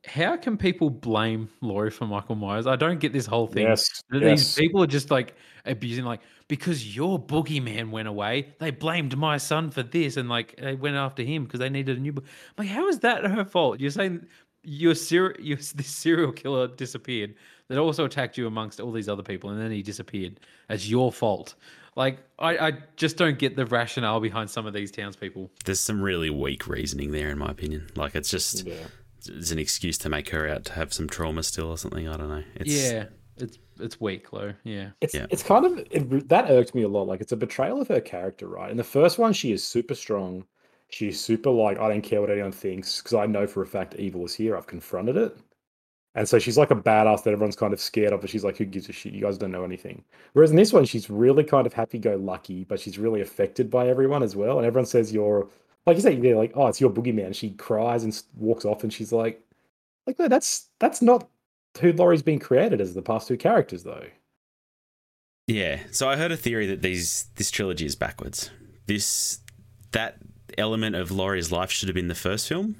how 0.07 0.37
can 0.37 0.57
people 0.57 0.89
blame 0.91 1.49
Laurie 1.61 1.91
for 1.91 2.07
Michael 2.07 2.35
Myers? 2.37 2.67
I 2.67 2.77
don't 2.77 3.01
get 3.01 3.13
this 3.13 3.27
whole 3.27 3.47
thing. 3.47 3.67
Yes, 3.67 4.03
Th- 4.11 4.23
yes. 4.23 4.39
These 4.41 4.55
people 4.55 4.83
are 4.83 4.87
just 4.87 5.11
like 5.11 5.35
abusing, 5.67 6.05
like 6.05 6.21
because 6.47 6.97
your 6.97 7.19
boogeyman 7.19 7.91
went 7.91 8.09
away, 8.09 8.55
they 8.59 8.71
blamed 8.71 9.17
my 9.19 9.37
son 9.37 9.71
for 9.71 9.83
this, 9.83 10.17
and 10.17 10.29
like 10.29 10.57
they 10.57 10.75
went 10.75 10.97
after 10.97 11.23
him 11.23 11.45
because 11.45 11.61
they 11.61 11.69
needed 11.69 11.99
a 11.99 12.01
new. 12.01 12.13
Bo- 12.13 12.23
like, 12.57 12.69
how 12.69 12.89
is 12.89 13.01
that 13.01 13.25
her 13.25 13.45
fault? 13.45 13.81
You're 13.81 13.91
saying 13.91 14.27
your 14.63 14.95
ser- 14.95 15.37
your 15.39 15.57
this 15.75 15.87
serial 15.87 16.33
killer 16.33 16.69
disappeared 16.69 17.35
that 17.69 17.79
also 17.79 18.05
attacked 18.05 18.39
you 18.39 18.47
amongst 18.47 18.81
all 18.81 18.93
these 18.93 19.09
other 19.09 19.23
people, 19.23 19.51
and 19.51 19.61
then 19.61 19.71
he 19.71 19.83
disappeared. 19.83 20.41
It's 20.71 20.89
your 20.89 21.13
fault. 21.13 21.55
Like 21.97 22.19
I, 22.39 22.59
I 22.69 22.73
just 22.97 23.17
don't 23.17 23.39
get 23.39 23.57
the 23.57 23.67
rationale 23.67 24.21
behind 24.21 24.49
some 24.51 24.67
of 24.67 24.73
these 24.73 24.91
townspeople. 24.91 25.51
There's 25.65 25.81
some 25.81 26.01
really 26.01 26.31
weak 26.31 26.67
reasoning 26.69 27.11
there, 27.13 27.29
in 27.31 27.39
my 27.39 27.51
opinion. 27.51 27.89
Like 27.97 28.15
it's 28.15 28.31
just 28.31 28.65
Yeah. 28.67 28.75
it's 29.27 29.51
an 29.51 29.59
excuse 29.59 29.99
to 29.99 30.09
make 30.09 30.29
her 30.31 30.49
out 30.49 30.65
to 30.67 30.73
have 30.75 30.93
some 30.93 31.09
trauma 31.09 31.43
still 31.43 31.71
or 31.71 31.77
something. 31.79 32.09
I 32.09 32.17
don't 32.17 32.29
know. 32.29 32.45
It's, 32.55 32.71
yeah, 32.71 33.07
it's 33.37 33.59
it's 33.81 34.01
weak, 34.01 34.31
though. 34.31 34.55
Yeah. 34.65 34.91
It's 35.01 35.13
Yeah. 35.15 35.27
it's 35.31 35.43
kind 35.43 35.65
of 35.67 35.79
it, 35.91 36.29
that 36.29 36.51
irked 36.51 36.75
me 36.75 36.83
a 36.83 36.89
lot. 36.89 37.09
Like 37.09 37.21
it's 37.21 37.33
a 37.33 37.37
betrayal 37.37 37.81
of 37.81 37.89
her 37.89 38.01
character, 38.01 38.47
right? 38.47 38.71
In 38.71 38.77
the 38.77 38.85
first 38.85 39.19
one, 39.19 39.33
she 39.33 39.51
is 39.53 39.65
super 39.65 39.95
strong. 39.97 40.45
She's 40.91 41.21
super 41.21 41.51
like 41.51 41.79
I 41.79 41.89
don't 41.89 42.03
care 42.03 42.21
what 42.21 42.31
anyone 42.31 42.53
thinks 42.53 43.03
because 43.03 43.15
I 43.15 43.27
know 43.27 43.47
for 43.47 43.63
a 43.63 43.67
fact 43.67 43.95
evil 43.97 44.25
is 44.25 44.35
here. 44.35 44.57
I've 44.57 44.67
confronted 44.67 45.17
it, 45.17 45.37
and 46.15 46.29
so 46.29 46.39
she's 46.39 46.57
like 46.57 46.71
a 46.71 46.77
badass 46.77 47.25
that 47.25 47.33
everyone's 47.33 47.57
kind 47.57 47.75
of 47.75 47.81
scared 47.81 48.13
of. 48.13 48.21
But 48.21 48.31
she's 48.31 48.45
like, 48.45 48.57
who 48.57 48.65
gives 48.65 48.89
a 48.89 48.93
shit? 48.93 49.13
You 49.13 49.21
guys 49.21 49.37
don't 49.37 49.53
know 49.53 49.65
anything. 49.65 50.03
Whereas 50.33 50.51
in 50.51 50.57
this 50.57 50.73
one, 50.73 50.87
she's 50.87 51.11
really 51.11 51.45
kind 51.45 51.67
of 51.67 51.75
happy-go-lucky, 51.75 52.65
but 52.65 52.81
she's 52.81 52.99
really 52.99 53.21
affected 53.21 53.71
by 53.71 53.89
everyone 53.89 54.23
as 54.23 54.35
well. 54.35 54.59
And 54.59 54.67
everyone 54.67 54.87
says 54.87 55.13
you're 55.13 55.49
like 55.87 55.97
you 55.97 56.03
say, 56.03 56.15
yeah, 56.15 56.35
like 56.35 56.53
oh, 56.55 56.67
it's 56.69 56.81
your 56.81 56.91
boogeyman. 56.91 57.35
She 57.35 57.51
cries 57.51 58.05
and 58.05 58.23
walks 58.37 58.65
off, 58.65 58.83
and 58.83 58.93
she's 58.93 59.13
like, 59.13 59.43
like 60.07 60.19
no, 60.19 60.29
that's 60.29 60.69
that's 60.79 61.03
not 61.03 61.29
who 61.81 61.93
Laurie's 61.93 62.23
been 62.23 62.39
created 62.39 62.81
as 62.81 62.95
the 62.95 63.03
past 63.03 63.29
two 63.29 63.37
characters 63.37 63.85
though. 63.85 64.07
Yeah. 65.47 65.81
So 65.91 66.09
I 66.09 66.17
heard 66.17 66.33
a 66.33 66.37
theory 66.37 66.67
that 66.67 66.83
these 66.83 67.27
this 67.37 67.51
trilogy 67.51 67.87
is 67.87 67.97
backwards. 67.97 68.51
This 68.87 69.41
that 69.93 70.19
element 70.57 70.97
of 70.97 71.11
Laurie's 71.11 71.53
life 71.53 71.71
should 71.71 71.89
have 71.89 71.95
been 71.95 72.09
the 72.09 72.15
first 72.15 72.49
film. 72.49 72.77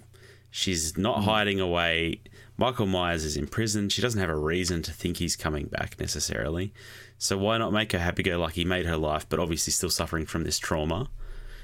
She's 0.51 0.97
not 0.97 1.19
mm. 1.19 1.25
hiding 1.25 1.61
away. 1.61 2.23
Michael 2.57 2.87
Myers 2.87 3.25
is 3.25 3.37
in 3.37 3.47
prison. 3.47 3.89
She 3.89 4.03
doesn't 4.03 4.21
have 4.21 4.31
a 4.31 4.37
reason 4.37 4.83
to 4.83 4.93
think 4.93 5.19
he's 5.19 5.37
coming 5.37 5.67
back 5.67 5.99
necessarily. 6.01 6.73
So 7.19 7.37
why 7.37 7.59
not 7.59 7.73
make 7.73 7.93
her 7.93 7.99
happy 7.99 8.23
go 8.23 8.39
lucky, 8.39 8.65
made 8.65 8.87
her 8.87 8.97
life, 8.97 9.29
but 9.29 9.39
obviously 9.39 9.73
still 9.73 9.91
suffering 9.91 10.27
from 10.27 10.45
this 10.45 10.59
trauma. 10.59 11.11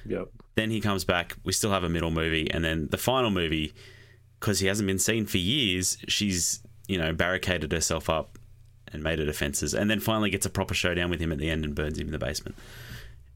Yep. 0.07 0.29
Then 0.55 0.71
he 0.71 0.81
comes 0.81 1.05
back. 1.05 1.37
We 1.45 1.53
still 1.53 1.71
have 1.71 1.85
a 1.85 1.89
middle 1.89 2.11
movie, 2.11 2.51
and 2.51 2.65
then 2.65 2.89
the 2.91 2.99
final 2.99 3.31
movie, 3.31 3.73
because 4.39 4.61
he 4.61 4.67
hasn't 4.67 4.87
been 4.87 4.99
seen 4.99 5.27
for 5.27 5.39
years. 5.39 5.99
She's 6.09 6.61
you 6.87 6.99
know 6.99 7.13
barricaded 7.13 7.73
herself 7.73 8.11
up 8.11 8.39
and 8.93 9.03
made 9.03 9.19
her 9.19 9.25
defenses, 9.25 9.75
and 9.75 9.91
then 9.91 10.01
finally 10.01 10.31
gets 10.31 10.47
a 10.47 10.51
proper 10.51 10.75
showdown 10.75 11.11
with 11.11 11.21
him 11.21 11.33
at 11.33 11.39
the 11.39 11.51
end 11.51 11.65
and 11.65 11.75
burns 11.75 11.99
him 11.99 12.07
in 12.07 12.13
the 12.13 12.19
basement. 12.19 12.57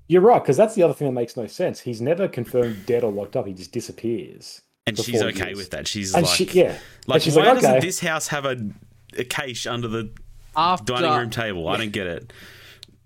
You're 0.09 0.23
right, 0.23 0.43
because 0.43 0.57
that's 0.57 0.75
the 0.75 0.83
other 0.83 0.95
thing 0.95 1.07
that 1.09 1.13
makes 1.13 1.37
no 1.37 1.47
sense. 1.47 1.81
He's 1.81 2.01
never 2.01 2.27
confirmed 2.29 2.87
dead 2.87 3.05
or 3.05 3.13
locked 3.13 3.37
up. 3.37 3.47
He 3.47 3.53
just 3.53 3.73
disappears. 3.73 4.63
And 4.87 4.99
she's 4.99 5.21
okay 5.23 5.55
with 5.55 5.71
that. 5.71 5.87
She's 5.87 6.15
And 6.15 6.25
like, 6.27 6.35
she, 6.35 6.45
yeah, 6.47 6.79
like 7.07 7.21
she's 7.23 7.37
why 7.37 7.45
like, 7.45 7.55
doesn't 7.57 7.71
okay, 7.77 7.87
this 7.87 8.01
house 8.01 8.29
have 8.29 8.45
a 8.47 8.57
a 9.19 9.25
cache 9.25 9.67
under 9.67 9.87
the 9.89 10.11
After 10.57 10.95
dining 10.95 11.11
room 11.19 11.31
table? 11.31 11.69
I 11.69 11.77
don't 11.77 11.93
get 11.93 12.07
it. 12.07 12.33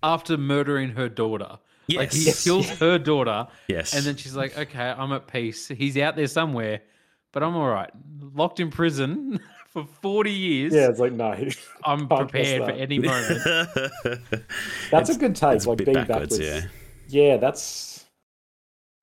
after 0.02 0.36
murdering 0.36 0.90
her 0.90 1.08
daughter. 1.08 1.58
Like 1.92 2.12
he 2.12 2.26
Yes. 2.26 2.44
kills 2.44 2.68
her 2.78 2.98
daughter, 2.98 3.48
Yes. 3.68 3.92
and 3.94 4.04
then 4.04 4.14
she's 4.16 4.36
like, 4.36 4.56
"Okay, 4.56 4.78
I'm 4.96 5.12
at 5.12 5.26
peace. 5.26 5.66
He's 5.68 5.98
out 5.98 6.14
there 6.16 6.28
somewhere, 6.28 6.80
but 7.32 7.42
I'm 7.42 7.56
all 7.56 7.68
right. 7.68 7.90
Locked 8.32 8.60
in 8.60 8.70
prison 8.70 9.40
for 9.70 9.84
40 10.00 10.30
years. 10.30 10.72
yeah, 10.72 10.88
it's 10.88 11.00
like 11.00 11.12
no, 11.12 11.36
I'm 11.84 12.06
prepared 12.08 12.64
for 12.64 12.70
any 12.70 13.00
moment." 13.00 13.42
that's 14.90 15.10
a 15.10 15.16
good 15.18 15.34
take. 15.36 15.66
Like 15.66 15.78
being 15.78 15.92
backwards, 15.92 16.38
backwards. 16.38 16.38
yeah. 16.38 16.60
Yeah, 17.12 17.36
that's 17.36 18.06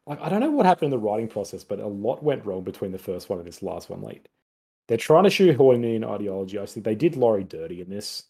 like 0.05 0.19
I 0.21 0.29
don't 0.29 0.39
know 0.39 0.51
what 0.51 0.65
happened 0.65 0.85
in 0.93 0.99
the 0.99 1.05
writing 1.05 1.27
process, 1.27 1.63
but 1.63 1.79
a 1.79 1.87
lot 1.87 2.23
went 2.23 2.45
wrong 2.45 2.63
between 2.63 2.91
the 2.91 2.97
first 2.97 3.29
one 3.29 3.39
and 3.39 3.47
this 3.47 3.61
last 3.61 3.89
one. 3.89 4.01
Like 4.01 4.27
they're 4.87 4.97
trying 4.97 5.25
to 5.25 5.29
shoehorn 5.29 5.83
in 5.83 6.03
ideology. 6.03 6.59
I 6.59 6.65
think 6.65 6.83
they 6.85 6.95
did 6.95 7.15
Laurie 7.15 7.43
dirty 7.43 7.81
in 7.81 7.89
this, 7.89 8.23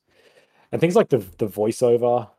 and 0.71 0.81
things 0.81 0.95
like 0.95 1.09
the 1.09 1.19
the 1.37 1.47
voiceover 1.47 2.29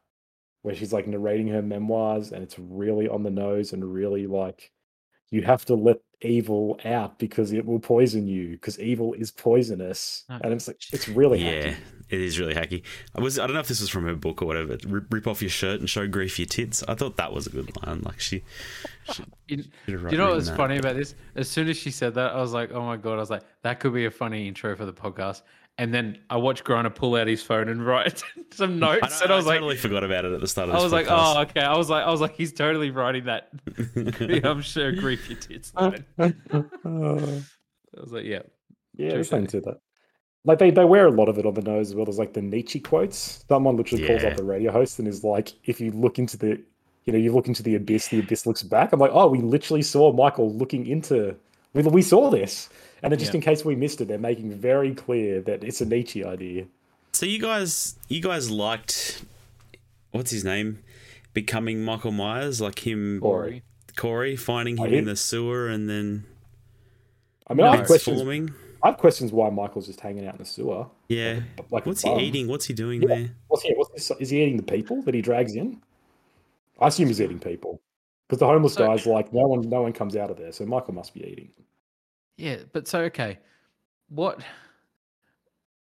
where 0.62 0.74
she's 0.74 0.93
like 0.93 1.07
narrating 1.07 1.49
her 1.49 1.62
memoirs, 1.62 2.32
and 2.32 2.43
it's 2.43 2.59
really 2.59 3.09
on 3.09 3.22
the 3.22 3.30
nose 3.30 3.72
and 3.72 3.95
really 3.95 4.26
like 4.26 4.72
you 5.30 5.43
have 5.43 5.64
to 5.66 5.74
let 5.74 6.01
evil 6.22 6.78
out 6.84 7.18
because 7.18 7.53
it 7.53 7.64
will 7.66 7.80
poison 7.80 8.26
you 8.28 8.51
because 8.53 8.78
evil 8.80 9.14
is 9.14 9.30
poisonous, 9.30 10.26
No. 10.28 10.41
and 10.43 10.53
it's 10.53 10.68
like 10.68 10.80
it's 10.93 11.09
really 11.09 11.38
Yeah, 11.38 11.43
hacky. 11.43 11.76
It 12.11 12.21
is 12.21 12.39
really 12.39 12.55
hacky. 12.55 12.83
I 13.15 13.21
was 13.21 13.39
I 13.39 13.47
don't 13.47 13.55
know 13.55 13.61
if 13.61 13.69
this 13.69 13.81
was 13.81 13.89
from 13.89 14.05
her 14.05 14.15
book 14.15 14.43
or 14.43 14.47
whatever. 14.47 14.77
Rip, 14.87 15.07
rip 15.13 15.27
off 15.27 15.41
your 15.43 15.51
shirt 15.51 15.81
and 15.81 15.89
show 15.89 16.07
grief 16.07 16.39
your 16.39 16.47
tits. 16.47 16.83
I 16.89 16.95
thought 16.95 17.17
that 17.17 17.33
was 17.33 17.47
a 17.47 17.51
good 17.51 17.71
line. 17.87 18.01
Like 18.03 18.21
she, 18.21 18.43
You, 19.49 19.65
you 19.87 19.95
know 19.97 19.99
written 20.03 20.21
what's 20.29 20.49
that. 20.49 20.57
funny 20.57 20.77
about 20.79 20.97
this? 20.97 21.15
As 21.35 21.49
soon 21.49 21.69
as 21.69 21.77
she 21.77 21.91
said 21.91 22.15
that, 22.15 22.33
I 22.33 22.41
was 22.41 22.53
like, 22.53 22.71
"Oh 22.73 22.85
my 22.85 22.97
god!" 22.97 23.15
I 23.15 23.17
was 23.17 23.31
like, 23.31 23.43
"That 23.63 23.81
could 23.81 23.93
be 23.93 24.05
a 24.05 24.11
funny 24.11 24.47
intro 24.47 24.77
for 24.77 24.87
the 24.87 24.93
podcast." 24.93 25.43
And 25.79 25.95
then 25.95 26.19
I 26.29 26.37
watched 26.37 26.65
Grana 26.65 26.91
pull 26.91 27.17
out 27.17 27.27
his 27.27 27.43
phone 27.43 27.69
and 27.69 27.85
write 27.87 28.23
some 28.53 28.79
notes, 28.79 29.21
know, 29.21 29.25
and 29.25 29.33
I 29.33 29.37
was 29.37 29.47
I 29.47 29.51
like, 29.51 29.57
totally 29.61 29.77
forgot 29.77 30.05
about 30.05 30.27
it 30.27 30.33
at 30.35 30.41
the 30.41 30.47
start 30.47 30.69
of 30.69 30.75
I 30.75 30.79
this 30.79 30.85
was 30.85 30.93
like, 30.93 31.07
oh, 31.09 31.41
okay. 31.43 31.61
I 31.63 31.75
was 31.75 31.89
like, 31.89 32.05
I 32.05 32.11
was 32.11 32.21
like, 32.21 32.37
he's 32.37 32.53
totally 32.53 32.91
writing 32.91 33.25
that. 33.25 33.49
I'm 34.45 34.61
sure 34.61 34.93
grief 34.93 35.31
your 35.31 35.39
tits. 35.39 35.73
I 35.79 35.95
was 36.19 38.13
like, 38.13 38.25
yeah. 38.25 38.41
Yeah, 38.97 39.09
True 39.09 39.11
there's 39.15 39.29
something 39.31 39.47
to 39.49 39.61
that. 39.63 39.81
Like 40.45 40.59
they, 40.59 40.70
they 40.70 40.84
wear 40.84 41.07
a 41.07 41.11
lot 41.11 41.28
of 41.28 41.38
it 41.38 41.45
on 41.45 41.55
the 41.55 41.62
nose 41.62 41.91
as 41.91 41.95
well. 41.95 42.07
There's 42.07 42.18
like 42.18 42.32
the 42.32 42.43
Nietzsche 42.43 42.80
quotes. 42.80 43.45
Someone 43.49 43.76
literally 43.76 44.07
calls 44.07 44.24
up 44.24 44.36
the 44.36 44.45
radio 44.45 44.72
host 44.72 44.99
and 44.99 45.07
is 45.07 45.22
like, 45.22 45.53
if 45.64 45.80
you 45.80 45.91
look 45.93 46.18
into 46.18 46.36
the 46.36 46.61
you 47.07 47.14
know, 47.14 47.18
you 47.18 47.32
look 47.32 47.49
into 47.49 47.62
the 47.62 47.74
abyss, 47.76 48.09
the 48.09 48.20
abyss 48.20 48.47
looks 48.47 48.62
back. 48.62 48.93
I'm 48.93 49.01
like, 49.01 49.11
oh, 49.14 49.26
we 49.26 49.41
literally 49.41 49.82
saw 49.82 50.12
Michael 50.12 50.53
looking 50.53 50.86
into 50.86 51.34
we, 51.72 51.82
we 51.82 52.03
saw 52.03 52.30
this. 52.30 52.68
And 53.03 53.12
then 53.12 53.18
just 53.18 53.32
Yeah. 53.32 53.38
in 53.38 53.43
case 53.43 53.64
we 53.64 53.74
missed 53.74 54.01
it, 54.01 54.09
they're 54.09 54.18
making 54.18 54.53
very 54.53 54.95
clear 54.95 55.41
that 55.43 55.64
it's 55.64 55.80
a 55.80 55.86
Nietzsche 55.86 56.24
idea. 56.24 56.66
So 57.12 57.26
you 57.26 57.38
guys, 57.41 57.97
you 58.09 58.20
guys 58.20 58.51
liked 58.51 59.22
what's 60.11 60.30
his 60.30 60.45
name 60.45 60.80
becoming 61.32 61.84
Michael 61.84 62.12
Myers, 62.12 62.61
like 62.61 62.86
him, 62.86 63.20
Corey. 63.20 63.62
Corey 63.97 64.36
finding 64.36 64.78
oh, 64.80 64.84
him 64.84 64.95
in 64.95 65.05
the 65.05 65.16
sewer 65.16 65.68
and 65.68 65.88
then 65.88 66.24
I 67.47 67.55
mean, 67.55 67.66
I 67.66 67.76
have 67.76 67.86
questions. 67.86 68.18
transforming. 68.18 68.55
I 68.83 68.89
have 68.89 68.99
questions 68.99 69.33
why 69.33 69.51
Michael's 69.51 69.87
just 69.87 70.01
hanging 70.01 70.26
out 70.26 70.35
in 70.35 70.39
the 70.39 70.45
sewer. 70.45 70.87
Yeah. 71.09 71.41
Like 71.70 71.85
a 71.87 71.89
What's 71.91 72.03
he 72.03 72.14
eating? 72.18 72.49
What's 72.49 72.64
he 72.66 72.74
doing 72.74 73.03
Yeah. 73.03 73.09
there? 73.09 73.31
What's 73.49 73.62
he? 73.62 73.72
What's 73.74 73.91
this, 73.91 74.11
is 74.20 74.31
he 74.31 74.43
eating 74.43 74.57
the 74.57 74.62
people 74.62 75.03
that 75.03 75.14
he 75.14 75.20
drags 75.22 75.55
in? 75.55 75.81
I 76.81 76.89
assume 76.89 77.09
he's 77.09 77.20
eating 77.20 77.39
people 77.39 77.81
because 78.26 78.39
the 78.39 78.47
homeless 78.47 78.74
So- 78.74 78.87
guy's 78.87 79.05
like 79.07 79.33
no 79.33 79.47
one, 79.47 79.68
no 79.68 79.83
one 79.83 79.93
comes 79.93 80.16
out 80.16 80.31
of 80.31 80.39
there, 80.39 80.53
so 80.53 80.64
Michael 80.64 80.95
must 80.95 81.12
be 81.14 81.22
eating. 81.24 81.51
Yeah, 82.39 82.57
but 82.72 82.89
so 82.89 83.01
okay, 83.03 83.39
what? 84.09 84.41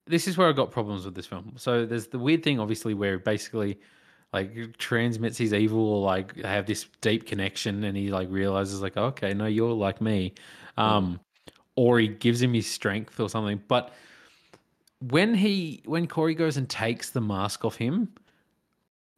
this 0.06 0.28
is 0.28 0.38
where 0.38 0.48
I 0.48 0.52
got 0.52 0.70
problems 0.70 1.04
with 1.04 1.16
this 1.16 1.26
film. 1.26 1.54
So 1.56 1.84
there's 1.84 2.06
the 2.06 2.18
weird 2.20 2.44
thing, 2.44 2.60
obviously, 2.60 2.94
where 2.94 3.18
basically 3.18 3.80
like 4.32 4.76
transmits 4.78 5.36
his 5.38 5.52
evil 5.52 5.80
or 5.80 6.02
like 6.06 6.34
they 6.34 6.42
have 6.46 6.66
this 6.66 6.86
deep 7.00 7.26
connection, 7.26 7.82
and 7.82 7.96
he 7.96 8.10
like 8.10 8.28
realizes 8.30 8.80
like, 8.80 8.96
okay, 8.96 9.34
no, 9.34 9.46
you're 9.46 9.72
like 9.72 10.00
me, 10.00 10.34
um, 10.76 11.18
or 11.76 11.98
he 11.98 12.08
gives 12.08 12.42
him 12.42 12.52
his 12.54 12.66
strength 12.66 13.20
or 13.20 13.28
something. 13.28 13.62
But 13.68 13.92
when 15.00 15.34
he 15.34 15.82
when 15.84 16.06
Corey 16.06 16.34
goes 16.34 16.56
and 16.56 16.68
takes 16.68 17.10
the 17.10 17.20
mask 17.20 17.64
off 17.64 17.76
him, 17.76 18.08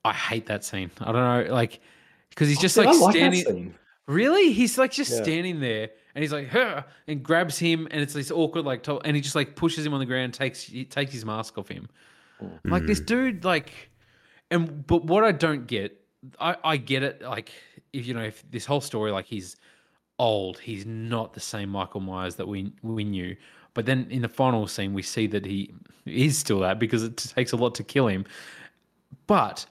I 0.04 0.12
hate 0.12 0.46
that 0.46 0.64
scene. 0.64 0.90
I 1.00 1.12
don't 1.12 1.46
know, 1.48 1.54
like 1.54 1.80
because 2.30 2.48
he's 2.48 2.60
just 2.60 2.74
See, 2.74 2.82
like 2.84 3.00
like 3.00 3.14
standing. 3.14 3.74
Really? 4.06 4.52
He's 4.52 4.78
like 4.78 4.90
just 4.90 5.10
Yeah. 5.10 5.22
standing 5.22 5.60
there 5.60 5.90
and 6.14 6.22
he's 6.22 6.32
like, 6.32 6.48
huh, 6.48 6.82
and 7.06 7.22
grabs 7.22 7.58
him 7.58 7.86
and 7.90 8.00
it's 8.00 8.14
this 8.14 8.30
awkward 8.30 8.64
like 8.64 8.82
to- 8.84 9.00
and 9.00 9.14
he 9.14 9.20
just 9.20 9.34
like 9.34 9.54
pushes 9.54 9.84
him 9.84 9.92
on 9.92 10.00
the 10.00 10.06
ground, 10.06 10.34
takes 10.34 10.62
he 10.62 10.84
takes 10.84 11.12
his 11.12 11.24
mask 11.24 11.58
off 11.58 11.68
him. 11.68 11.88
I'm 12.40 12.70
Like 12.70 12.86
this 12.86 13.00
mm. 13.00 13.06
dude, 13.06 13.44
like 13.44 13.90
and 14.50 14.86
but 14.86 15.04
what 15.04 15.24
I 15.24 15.32
don't 15.32 15.66
get, 15.66 16.00
I, 16.40 16.56
I 16.64 16.76
get 16.78 17.02
it, 17.02 17.22
like 17.22 17.52
if 17.92 18.06
you 18.06 18.14
know, 18.14 18.22
if 18.22 18.50
this 18.50 18.64
whole 18.64 18.80
story, 18.80 19.10
like 19.12 19.26
he's 19.26 19.56
old, 20.18 20.58
he's 20.58 20.86
not 20.86 21.32
the 21.32 21.40
same 21.40 21.68
Michael 21.68 22.00
Myers 22.00 22.36
that 22.36 22.48
we 22.48 22.72
we 22.82 23.04
knew. 23.04 23.36
But 23.74 23.86
then 23.86 24.06
in 24.10 24.22
the 24.22 24.28
final 24.28 24.66
scene, 24.66 24.92
we 24.92 25.02
see 25.02 25.26
that 25.28 25.44
he 25.44 25.72
is 26.04 26.36
still 26.36 26.60
that 26.60 26.78
because 26.78 27.02
it 27.02 27.16
takes 27.16 27.52
a 27.52 27.56
lot 27.56 27.74
to 27.76 27.84
kill 27.84 28.08
him. 28.08 28.24
But 29.26 29.66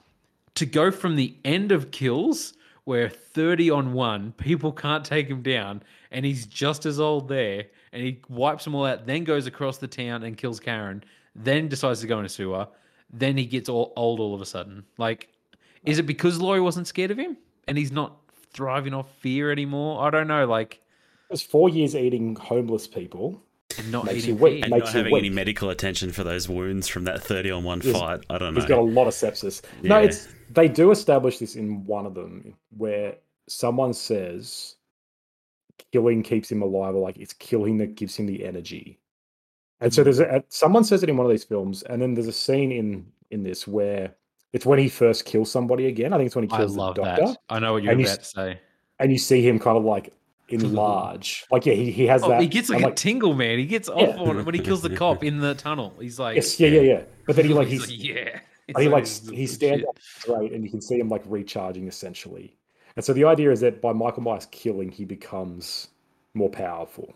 to 0.54 0.66
go 0.66 0.90
from 0.90 1.16
the 1.16 1.36
end 1.44 1.72
of 1.72 1.90
kills 1.90 2.54
where 2.84 3.08
30 3.08 3.70
on 3.70 3.92
one, 3.92 4.32
people 4.32 4.72
can't 4.72 5.04
take 5.04 5.28
him 5.28 5.42
down, 5.42 5.82
and 6.10 6.24
he's 6.24 6.46
just 6.46 6.86
as 6.86 6.98
old 6.98 7.28
there, 7.28 7.66
and 7.92 8.02
he 8.02 8.22
wipes 8.30 8.64
them 8.64 8.74
all 8.74 8.86
out, 8.86 9.06
then 9.06 9.24
goes 9.24 9.46
across 9.46 9.76
the 9.76 9.86
town 9.86 10.22
and 10.22 10.38
kills 10.38 10.58
Karen, 10.58 11.04
then 11.34 11.68
decides 11.68 12.00
to 12.00 12.06
go 12.06 12.18
in 12.18 12.24
a 12.24 12.30
sewer, 12.30 12.66
then 13.12 13.36
he 13.36 13.44
gets 13.44 13.68
all 13.68 13.92
old 13.94 14.20
all 14.20 14.34
of 14.34 14.40
a 14.40 14.46
sudden. 14.46 14.84
Like, 14.96 15.28
is 15.84 15.98
it 15.98 16.04
because 16.04 16.40
Laurie 16.40 16.62
wasn't 16.62 16.86
scared 16.86 17.10
of 17.10 17.18
him 17.18 17.36
and 17.66 17.76
he's 17.76 17.92
not 17.92 18.17
thriving 18.52 18.94
off 18.94 19.08
fear 19.20 19.50
anymore? 19.52 20.06
I 20.06 20.10
don't 20.10 20.28
know. 20.28 20.46
Like, 20.46 20.74
It 20.74 21.32
was 21.32 21.42
four 21.42 21.68
years 21.68 21.94
eating 21.94 22.36
homeless 22.36 22.86
people. 22.86 23.42
and 23.76 23.92
not 23.92 24.06
Makes 24.06 24.18
eating 24.24 24.36
you 24.36 24.42
weak. 24.42 24.62
And 24.62 24.70
not 24.70 24.80
you 24.80 24.98
having 24.98 25.16
any 25.16 25.30
medical 25.30 25.70
attention 25.70 26.12
for 26.12 26.24
those 26.24 26.48
wounds 26.48 26.88
from 26.88 27.04
that 27.04 27.22
30 27.22 27.50
on 27.50 27.64
one 27.64 27.80
fight. 27.80 28.24
I 28.30 28.38
don't 28.38 28.54
know. 28.54 28.60
He's 28.60 28.68
got 28.68 28.78
a 28.78 28.82
lot 28.82 29.06
of 29.06 29.14
sepsis. 29.14 29.62
No, 29.82 29.98
it's 29.98 30.28
they 30.50 30.68
do 30.68 30.90
establish 30.90 31.38
this 31.38 31.56
in 31.56 31.84
one 31.84 32.06
of 32.06 32.14
them 32.14 32.54
where 32.76 33.16
someone 33.48 33.92
says 33.92 34.76
killing 35.92 36.22
keeps 36.22 36.50
him 36.50 36.62
alive, 36.62 36.94
or 36.94 37.02
like 37.02 37.18
it's 37.18 37.32
killing 37.32 37.78
that 37.78 37.94
gives 37.94 38.16
him 38.16 38.26
the 38.26 38.44
energy. 38.44 38.98
And 39.80 39.92
so 39.92 40.02
hmm. 40.02 40.04
there's 40.04 40.20
a, 40.20 40.44
someone 40.48 40.84
says 40.84 41.02
it 41.02 41.08
in 41.08 41.16
one 41.16 41.26
of 41.26 41.30
these 41.30 41.44
films, 41.44 41.82
and 41.82 42.00
then 42.00 42.14
there's 42.14 42.26
a 42.26 42.32
scene 42.32 42.72
in 42.72 43.06
in 43.30 43.42
this 43.42 43.66
where 43.66 44.14
it's 44.52 44.64
when 44.66 44.78
he 44.78 44.88
first 44.88 45.24
kills 45.24 45.50
somebody 45.50 45.86
again. 45.86 46.12
I 46.12 46.16
think 46.16 46.26
it's 46.28 46.36
when 46.36 46.44
he 46.48 46.56
kills 46.56 46.74
the 46.74 46.92
doctor, 46.92 47.26
that. 47.26 47.36
I 47.50 47.58
know 47.58 47.74
what 47.74 47.82
you're 47.82 47.92
And 47.92 48.00
you 48.00 48.06
about 48.06 48.18
s- 48.20 48.32
to 48.32 48.40
say. 48.40 48.60
and 48.98 49.12
you 49.12 49.18
see 49.18 49.46
him 49.46 49.58
kind 49.58 49.76
of 49.76 49.84
like 49.84 50.12
enlarge. 50.48 51.44
like 51.50 51.66
yeah, 51.66 51.74
he, 51.74 51.90
he 51.90 52.06
has 52.06 52.22
Oh, 52.22 52.28
that. 52.30 52.40
he 52.40 52.46
gets 52.46 52.68
like 52.70 52.82
I'm 52.82 52.92
a 52.92 52.94
tingle, 52.94 53.34
man. 53.34 53.58
He 53.58 53.66
gets 53.66 53.88
off 53.88 54.00
Yeah. 54.16 54.22
on 54.22 54.38
it 54.38 54.46
when 54.46 54.54
he 54.54 54.60
kills 54.60 54.82
the 54.82 54.94
cop 54.96 55.22
in 55.24 55.38
the 55.40 55.54
tunnel. 55.54 55.94
He's 56.00 56.18
like, 56.18 56.36
yes, 56.36 56.58
yeah, 56.58 56.68
yeah, 56.68 56.80
yeah. 56.80 57.00
But 57.26 57.36
then 57.36 57.44
he 57.46 57.52
like 57.54 57.68
he's 57.74 57.84
he's 57.86 57.98
like, 58.14 58.16
yeah. 58.16 58.40
He 58.80 58.88
like 58.88 59.02
It's 59.04 59.28
he 59.28 59.46
stands 59.46 59.84
up 59.88 59.98
straight, 60.00 60.52
and 60.52 60.62
you 60.64 60.70
can 60.70 60.80
see 60.82 60.98
him 60.98 61.08
like 61.08 61.22
recharging 61.26 61.88
essentially. 61.88 62.54
And 62.96 63.04
so 63.04 63.12
the 63.12 63.24
idea 63.24 63.50
is 63.50 63.60
that 63.60 63.80
by 63.80 63.92
Michael 63.92 64.22
Myers 64.22 64.46
killing, 64.50 64.90
he 64.90 65.04
becomes 65.04 65.88
more 66.34 66.50
powerful. 66.50 67.14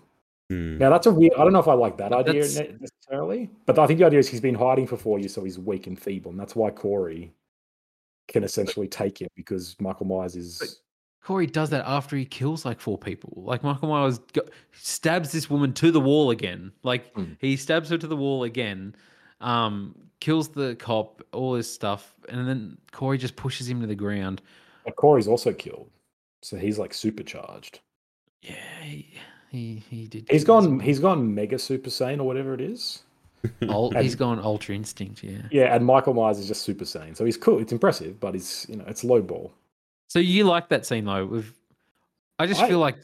Hmm. 0.53 0.78
Now 0.78 0.90
that's 0.90 1.07
a 1.07 1.12
weird. 1.12 1.32
I 1.34 1.44
don't 1.44 1.53
know 1.53 1.59
if 1.61 1.68
I 1.68 1.74
like 1.74 1.96
that 1.98 2.12
idea 2.12 2.42
that's- 2.46 2.80
necessarily, 2.80 3.50
but 3.66 3.78
I 3.78 3.86
think 3.86 3.98
the 3.98 4.07
idea 4.07 4.18
is 4.18 4.28
he's 4.28 4.40
been 4.40 4.55
hiding 4.55 4.86
for 4.86 4.96
four 4.96 5.18
years, 5.18 5.32
so 5.34 5.44
he's 5.44 5.59
weak 5.59 5.86
and 5.86 5.98
feeble, 6.00 6.30
and 6.30 6.38
that's 6.40 6.55
why 6.57 6.70
Corey 6.70 7.32
can 8.28 8.44
essentially 8.44 8.88
take 8.88 9.20
him 9.20 9.28
because 9.36 9.76
Michael 9.80 10.07
Myers 10.07 10.36
is. 10.36 10.80
Corey 11.22 11.46
does 11.46 11.70
that 11.70 11.84
after 11.86 12.16
he 12.16 12.24
kills 12.24 12.64
like 12.64 12.80
four 12.80 12.98
people. 12.98 13.32
Like 13.36 13.62
Michael 13.62 13.88
Myers 13.88 14.18
go, 14.32 14.42
stabs 14.72 15.30
this 15.30 15.48
woman 15.48 15.72
to 15.74 15.90
the 15.92 16.00
wall 16.00 16.30
again. 16.30 16.72
Like 16.82 17.12
Hmm. 17.14 17.34
he 17.38 17.57
stabs 17.57 17.90
her 17.90 17.98
to 17.98 18.07
the 18.09 18.16
wall 18.16 18.42
again, 18.42 18.94
um, 19.40 19.94
kills 20.20 20.48
the 20.48 20.74
cop, 20.76 21.22
all 21.32 21.53
this 21.53 21.72
stuff, 21.72 22.14
and 22.28 22.46
then 22.48 22.76
Corey 22.90 23.18
just 23.18 23.36
pushes 23.36 23.68
him 23.68 23.80
to 23.82 23.86
the 23.86 23.94
ground. 23.94 24.42
But 24.84 24.96
Corey's 24.96 25.28
also 25.28 25.53
killed, 25.53 25.90
so 26.42 26.57
he's 26.57 26.78
like 26.78 26.92
supercharged. 26.92 27.78
Yeah, 28.42 28.82
he 28.82 29.14
he, 29.53 29.82
he 29.90 30.07
did. 30.07 30.26
He's 30.30 30.44
kill 30.44 30.55
gone. 30.57 30.62
someone. 30.64 30.80
He's 30.80 30.98
gone 30.98 31.34
Mega 31.34 31.59
Super 31.59 31.90
Saiyan 31.90 32.18
or 32.18 32.24
whatever 32.24 32.55
it 32.55 32.61
is. 32.61 33.03
Ul- 33.68 33.90
he's 33.90 34.14
gone 34.14 34.38
Ultra 34.38 34.74
Instinct. 34.74 35.22
Yeah. 35.22 35.42
Yeah, 35.50 35.74
and 35.74 35.84
Michael 35.84 36.14
Myers 36.14 36.38
is 36.38 36.48
just 36.48 36.62
Super 36.62 36.84
Saiyan, 36.84 37.16
so 37.16 37.24
he's 37.24 37.36
cool. 37.36 37.59
It's 37.61 37.72
impressive, 37.72 38.18
but 38.18 38.34
he's 38.34 38.66
you 38.68 38.76
know 38.76 38.84
it's 38.86 39.05
low 39.05 39.20
ball. 39.20 39.53
So 40.09 40.18
you 40.18 40.44
like 40.44 40.68
that 40.70 40.86
scene 40.86 41.05
though? 41.05 41.26
With 41.26 41.53
I 42.38 42.46
just 42.46 42.61
I- 42.62 42.68
feel 42.68 42.78
like 42.78 42.96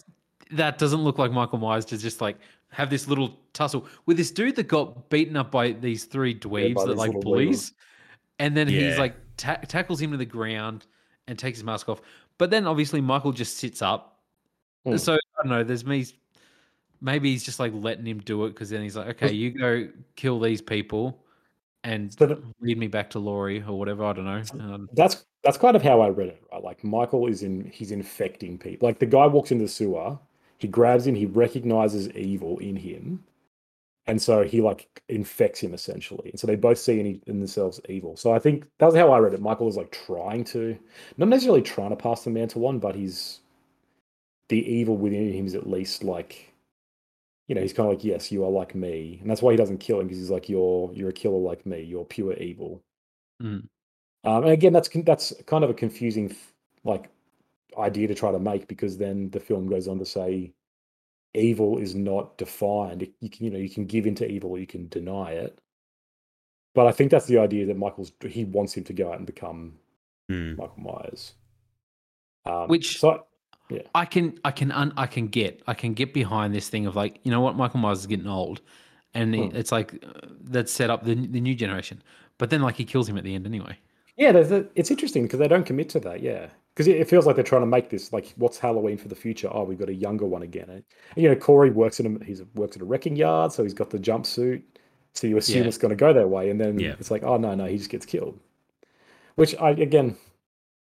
that 0.53 0.79
doesn't 0.79 1.03
look 1.03 1.19
like 1.19 1.31
Michael 1.33 1.59
Myers 1.59 1.85
to 1.87 1.99
just 1.99 2.21
like 2.21 2.39
have 2.71 2.89
this 2.91 3.09
little 3.09 3.39
tussle 3.53 3.87
with 4.07 4.17
this 4.17 4.31
dude 4.31 4.57
that 4.57 4.69
got 4.69 5.11
beaten 5.11 5.37
up 5.37 5.51
by 5.51 5.73
these 5.73 6.05
three 6.05 6.35
dweebs 6.35 6.75
by 6.75 6.87
that 6.87 6.97
like 6.97 7.09
little 7.09 7.23
bullies, 7.23 7.73
and 8.39 8.57
then 8.57 8.69
he's 8.69 8.99
like 8.99 9.15
ta- 9.37 9.61
tackles 9.67 10.01
him 10.01 10.13
to 10.13 10.17
the 10.17 10.25
ground 10.25 10.87
and 11.27 11.39
takes 11.39 11.59
his 11.59 11.65
mask 11.65 11.89
off. 11.89 12.01
But 12.39 12.51
then 12.51 12.67
obviously 12.67 13.01
Michael 13.01 13.33
just 13.33 13.57
sits 13.59 13.83
up. 13.83 14.21
Hmm. 14.87 14.97
So 14.97 15.15
I 15.15 15.19
don't 15.43 15.51
know. 15.51 15.65
There's 15.65 15.85
me. 15.85 16.07
Maybe 17.01 17.31
he's 17.31 17.45
just 17.45 17.61
like 17.61 17.73
letting 17.75 18.07
him 18.07 18.19
do 18.19 18.45
it 18.45 18.51
because 18.51 18.71
then 18.71 18.83
he's 18.83 18.97
like, 18.97 19.09
okay, 19.09 19.33
you 19.33 19.51
go 19.51 19.89
kill 20.17 20.41
these 20.41 20.61
people, 20.61 21.23
and 21.85 22.13
So 22.13 22.43
lead 22.61 22.79
me 22.79 22.89
back 22.89 23.11
to 23.11 23.19
Laurie 23.19 23.63
or 23.67 23.79
whatever. 23.79 24.05
I 24.05 24.13
don't 24.13 24.25
know. 24.25 24.43
Um, 24.75 24.89
That's 24.95 25.25
that's 25.45 25.57
kind 25.57 25.77
of 25.77 25.83
how 25.83 26.01
I 26.01 26.09
read 26.09 26.29
it. 26.29 26.43
Right? 26.53 26.63
Like 26.63 26.83
Michael 26.83 27.29
is 27.29 27.43
in, 27.45 27.71
he's 27.73 27.93
infecting 27.93 28.59
people. 28.59 28.89
Like 28.89 28.99
the 28.99 29.07
guy 29.07 29.27
walks 29.27 29.53
into 29.53 29.65
the 29.65 29.69
sewer, 29.69 30.19
he 30.59 30.67
grabs 30.67 31.07
him, 31.07 31.15
he 31.15 31.27
recognizes 31.27 32.11
evil 32.11 32.59
in 32.59 32.75
him, 32.75 33.23
and 34.09 34.21
so 34.21 34.43
he 34.43 34.61
like 34.61 35.01
infects 35.09 35.61
him 35.61 35.73
essentially. 35.75 36.31
And 36.31 36.41
so 36.41 36.49
they 36.49 36.57
both 36.57 36.79
see 36.79 36.99
in, 36.99 37.23
in 37.27 37.39
themselves 37.39 37.81
evil. 37.89 38.17
So 38.17 38.33
I 38.33 38.41
think 38.41 38.67
that 38.79 38.87
was 38.87 38.97
how 38.97 39.13
I 39.13 39.19
read 39.21 39.35
it. 39.35 39.41
Michael 39.41 39.69
is 39.69 39.77
like 39.77 39.93
trying 39.93 40.43
to, 40.47 40.77
not 41.17 41.29
necessarily 41.29 41.63
trying 41.63 41.91
to 41.91 41.97
pass 41.97 42.25
the 42.25 42.31
mantle 42.31 42.67
on, 42.67 42.81
but 42.81 42.97
he's 42.97 43.41
the 44.49 44.67
evil 44.69 44.97
within 44.97 45.33
him 45.33 45.47
is 45.47 45.55
at 45.55 45.71
least 45.71 46.03
like. 46.03 46.48
You 47.49 47.55
know, 47.55 47.63
he's 47.63 47.73
kind 47.73 47.89
of 47.89 47.95
like, 47.97 48.05
yes, 48.05 48.31
you 48.31 48.45
are 48.45 48.51
like 48.51 48.75
me, 48.75 49.19
and 49.21 49.31
that's 49.31 49.41
why 49.43 49.53
he 49.53 49.57
doesn't 49.57 49.79
kill 49.79 50.01
him 50.01 50.07
because 50.07 50.19
he's 50.19 50.31
like, 50.31 50.49
you're 50.49 50.93
you're 50.93 51.09
a 51.09 51.13
killer 51.15 51.39
like 51.39 51.65
me, 51.67 51.83
you're 51.83 52.05
pure 52.05 52.35
evil. 52.35 52.83
Mm. 53.43 53.67
Um, 54.25 54.43
and 54.43 54.51
again, 54.51 54.73
that's 54.73 54.89
that's 55.05 55.33
kind 55.47 55.65
of 55.65 55.71
a 55.71 55.75
confusing 55.75 56.35
like 56.85 57.11
idea 57.79 58.09
to 58.09 58.15
try 58.15 58.31
to 58.33 58.39
make 58.39 58.69
because 58.69 58.99
then 58.99 59.31
the 59.31 59.41
film 59.41 59.67
goes 59.69 59.89
on 59.89 59.99
to 59.99 60.05
say 60.07 60.53
evil 61.35 61.79
is 61.79 61.95
not 61.95 62.37
defined. 62.39 63.09
You 63.21 63.31
can 63.31 63.45
you 63.47 63.51
know 63.51 63.59
you 63.59 63.71
can 63.71 63.87
give 63.87 64.07
into 64.07 64.29
evil, 64.31 64.51
or 64.51 64.59
you 64.59 64.67
can 64.67 64.89
deny 64.89 65.33
it. 65.33 65.59
But 66.75 66.87
I 66.87 66.93
think 66.93 67.11
that's 67.11 67.27
the 67.27 67.39
idea 67.39 67.67
that 67.67 67.79
Michael's 67.79 68.13
he 68.29 68.45
wants 68.45 68.75
him 68.75 68.85
to 68.85 68.93
go 68.93 69.11
out 69.11 69.17
and 69.19 69.27
become 69.27 69.79
Hmm. 70.29 70.57
Michael 70.57 70.83
Myers. 70.83 71.33
Um, 72.45 72.69
Which- 72.69 72.99
so 72.99 73.25
I 73.95 74.05
can 74.05 74.39
I 74.45 74.51
can 74.51 74.73
un, 74.73 74.93
I 74.97 75.07
can 75.07 75.27
get 75.29 75.63
I 75.67 75.75
can 75.75 75.95
get 75.95 76.15
behind 76.15 76.55
this 76.55 76.69
thing 76.69 76.87
of 76.87 76.97
like 76.97 77.21
you 77.25 77.31
know 77.31 77.41
what 77.41 77.57
Michael 77.57 77.81
Myers 77.81 78.01
is 78.01 78.07
getting 78.07 78.27
old, 78.27 78.61
and 79.15 79.35
Hmm. 79.35 79.55
it's 79.57 79.73
like 79.73 80.03
uh, 80.05 80.27
that's 80.45 80.73
set 80.73 80.91
up 80.91 81.05
the 81.05 81.15
the 81.15 81.41
new 81.41 81.55
generation. 81.55 82.03
But 82.39 82.51
then 82.51 82.63
like 82.63 82.77
he 82.77 82.85
kills 82.85 83.09
him 83.09 83.19
at 83.19 83.25
the 83.25 83.35
end 83.35 83.47
anyway. 83.47 83.77
yeah, 84.17 84.33
there's 84.33 84.53
a, 84.53 84.67
it's 84.75 84.91
interesting 84.91 85.25
because 85.25 85.39
they 85.39 85.49
don't 85.49 85.65
commit 85.67 85.89
to 85.91 86.01
that. 86.01 86.23
Yeah, 86.23 86.49
because 86.75 86.87
it, 86.87 87.09
feels 87.09 87.27
like 87.27 87.35
they're 87.37 87.45
trying 87.45 87.63
to 87.63 87.67
make 87.67 87.91
this 87.91 88.13
like 88.13 88.33
what's 88.37 88.59
Halloween 88.59 88.97
for 88.97 89.09
the 89.09 89.15
future? 89.17 89.49
Oh, 89.53 89.65
we've 89.65 89.79
got 89.79 89.89
a 89.89 89.95
younger 89.95 90.25
one 90.27 90.43
again. 90.43 90.69
And, 90.71 90.85
you 91.17 91.29
know, 91.29 91.37
Corey 91.37 91.71
works 91.71 92.01
in 92.01 92.17
a 92.17 92.25
he's 92.25 92.43
works 92.55 92.77
at 92.77 92.83
a 92.83 92.85
wrecking 92.85 93.17
yard, 93.17 93.53
so 93.53 93.63
he's 93.65 93.75
got 93.75 93.91
the 93.91 93.99
jumpsuit. 93.99 94.63
So 95.15 95.27
you 95.27 95.37
assume 95.37 95.63
Yeah. 95.63 95.69
it's 95.69 95.79
going 95.79 95.91
to 95.91 95.97
go 95.97 96.13
that 96.13 96.29
way, 96.29 96.49
and 96.51 96.61
then 96.61 96.79
Yeah. 96.79 96.95
it's 97.01 97.11
like, 97.11 97.23
oh 97.25 97.37
no, 97.37 97.55
no, 97.55 97.67
he 97.67 97.77
just 97.77 97.91
gets 97.91 98.07
killed. 98.07 98.39
Which 99.35 99.55
I 99.57 99.71
again, 99.71 100.17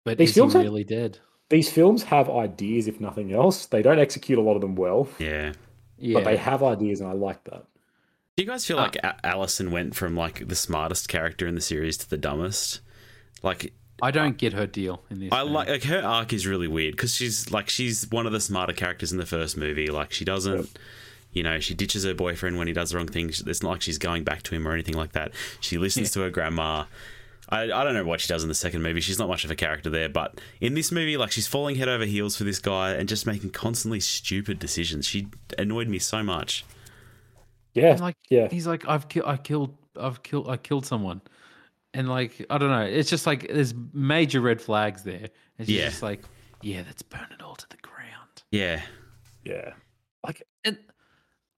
But 0.05 0.21
is 0.21 0.35
he 0.35 0.41
really 0.41 0.85
dead? 0.85 1.19
These 1.53 1.71
films 1.71 2.03
have 2.05 2.29
ideas, 2.29 2.89
if 2.89 2.99
nothing 3.01 3.33
else. 3.33 3.67
They 3.67 3.83
don't 3.83 4.01
execute 4.01 4.39
a 4.39 4.43
lot 4.43 4.55
of 4.57 4.61
them 4.61 4.75
well, 4.75 5.07
Yeah. 5.19 5.53
Yeah, 5.99 6.15
but 6.15 6.25
they 6.25 6.37
have 6.37 6.65
ideas, 6.65 7.01
and 7.01 7.09
I 7.09 7.13
like 7.13 7.45
that. 7.45 7.65
Do 8.37 8.43
you 8.43 8.49
guys 8.49 8.67
feel 8.67 8.79
Uh, 8.79 8.83
like 8.83 8.97
A- 8.97 9.25
Allison 9.25 9.71
went 9.71 9.95
from 9.95 10.17
like 10.17 10.49
the 10.49 10.57
smartest 10.57 11.09
character 11.09 11.47
in 11.47 11.55
the 11.55 11.61
series 11.61 11.97
to 11.99 12.11
the 12.11 12.17
dumbest? 12.17 12.81
Like 13.43 13.73
I 14.01 14.11
don't 14.11 14.37
get 14.37 14.53
her 14.55 14.67
deal 14.67 15.03
in 15.11 15.21
this. 15.21 15.29
I 15.31 15.45
man. 15.45 15.53
like 15.53 15.69
like 15.69 15.85
her 15.85 16.01
arc 16.03 16.33
is 16.33 16.45
really 16.47 16.67
weird 16.67 16.97
because 16.97 17.15
she's 17.15 17.53
like 17.53 17.69
she's 17.69 18.11
one 18.11 18.27
of 18.27 18.33
the 18.33 18.41
smarter 18.41 18.73
characters 18.73 19.13
in 19.13 19.19
the 19.19 19.27
first 19.27 19.57
movie. 19.57 19.89
Like 19.89 20.13
she 20.13 20.25
doesn't, 20.25 20.77
you 21.33 21.43
know, 21.45 21.61
she 21.61 21.75
ditches 21.75 22.03
her 22.05 22.15
boyfriend 22.15 22.59
when 22.59 22.67
he 22.67 22.73
does 22.73 22.91
the 22.91 22.97
wrong 22.97 23.07
thing. 23.07 23.29
It's 23.29 23.63
not 23.63 23.71
like 23.71 23.83
she's 23.83 23.99
going 23.99 24.25
back 24.25 24.43
to 24.45 24.55
him 24.57 24.67
or 24.67 24.73
anything 24.73 24.97
like 24.97 25.13
that. 25.13 25.31
She 25.61 25.79
listens 25.79 26.11
to 26.13 26.21
her 26.23 26.31
grandma. 26.31 26.87
I, 27.53 27.65
I 27.65 27.85
don't 27.85 27.95
know 27.95 28.05
what 28.05 28.21
she 28.21 28.29
does 28.29 28.43
in 28.43 28.49
the 28.49 28.55
second 28.55 28.83
movie. 28.83 29.01
She's 29.01 29.19
not 29.19 29.29
much 29.29 29.45
of 29.45 29.51
a 29.51 29.55
character 29.55 29.91
there, 29.91 30.09
but 30.09 30.41
in 30.61 30.75
this 30.75 30.91
movie, 30.91 31.17
like 31.17 31.31
she's 31.31 31.47
falling 31.47 31.77
head 31.77 31.89
over 31.89 32.05
heels 32.05 32.35
for 32.37 32.45
this 32.45 32.59
guy 32.59 32.93
and 32.93 33.09
just 33.09 33.27
making 33.27 33.51
constantly 33.51 34.01
stupid 34.01 34.59
decisions. 34.59 35.07
She 35.07 35.29
annoyed 35.59 35.89
me 35.89 35.99
so 35.99 36.23
much. 36.23 36.65
Yeah, 37.75 37.93
And, 37.93 38.01
like 38.01 38.17
yeah. 38.31 38.49
he's 38.51 38.67
like 38.67 38.87
I've 38.89 39.09
ki- 39.09 39.23
I 39.25 39.37
killed 39.37 39.77
I've 39.99 40.23
killed 40.23 40.49
I 40.49 40.57
killed 40.57 40.87
someone, 40.87 41.21
and 41.95 42.09
like 42.09 42.45
I 42.51 42.59
don't 42.59 42.71
know, 42.71 42.83
it's 42.83 43.09
just 43.11 43.27
like 43.27 43.47
there's 43.49 43.75
major 43.93 44.41
red 44.41 44.61
flags 44.61 45.03
there. 45.05 45.29
And 45.59 45.69
she's 45.69 45.77
Yeah. 45.77 45.85
just 45.91 46.03
like, 46.03 46.23
yeah, 46.63 46.83
let's 46.87 47.03
burn 47.03 47.29
it 47.33 47.43
all 47.43 47.55
to 47.57 47.69
the 47.69 47.77
ground. 47.79 48.43
Yeah. 48.51 48.81
Yeah. 49.45 49.73
Like 50.27 50.43
And 50.65 50.79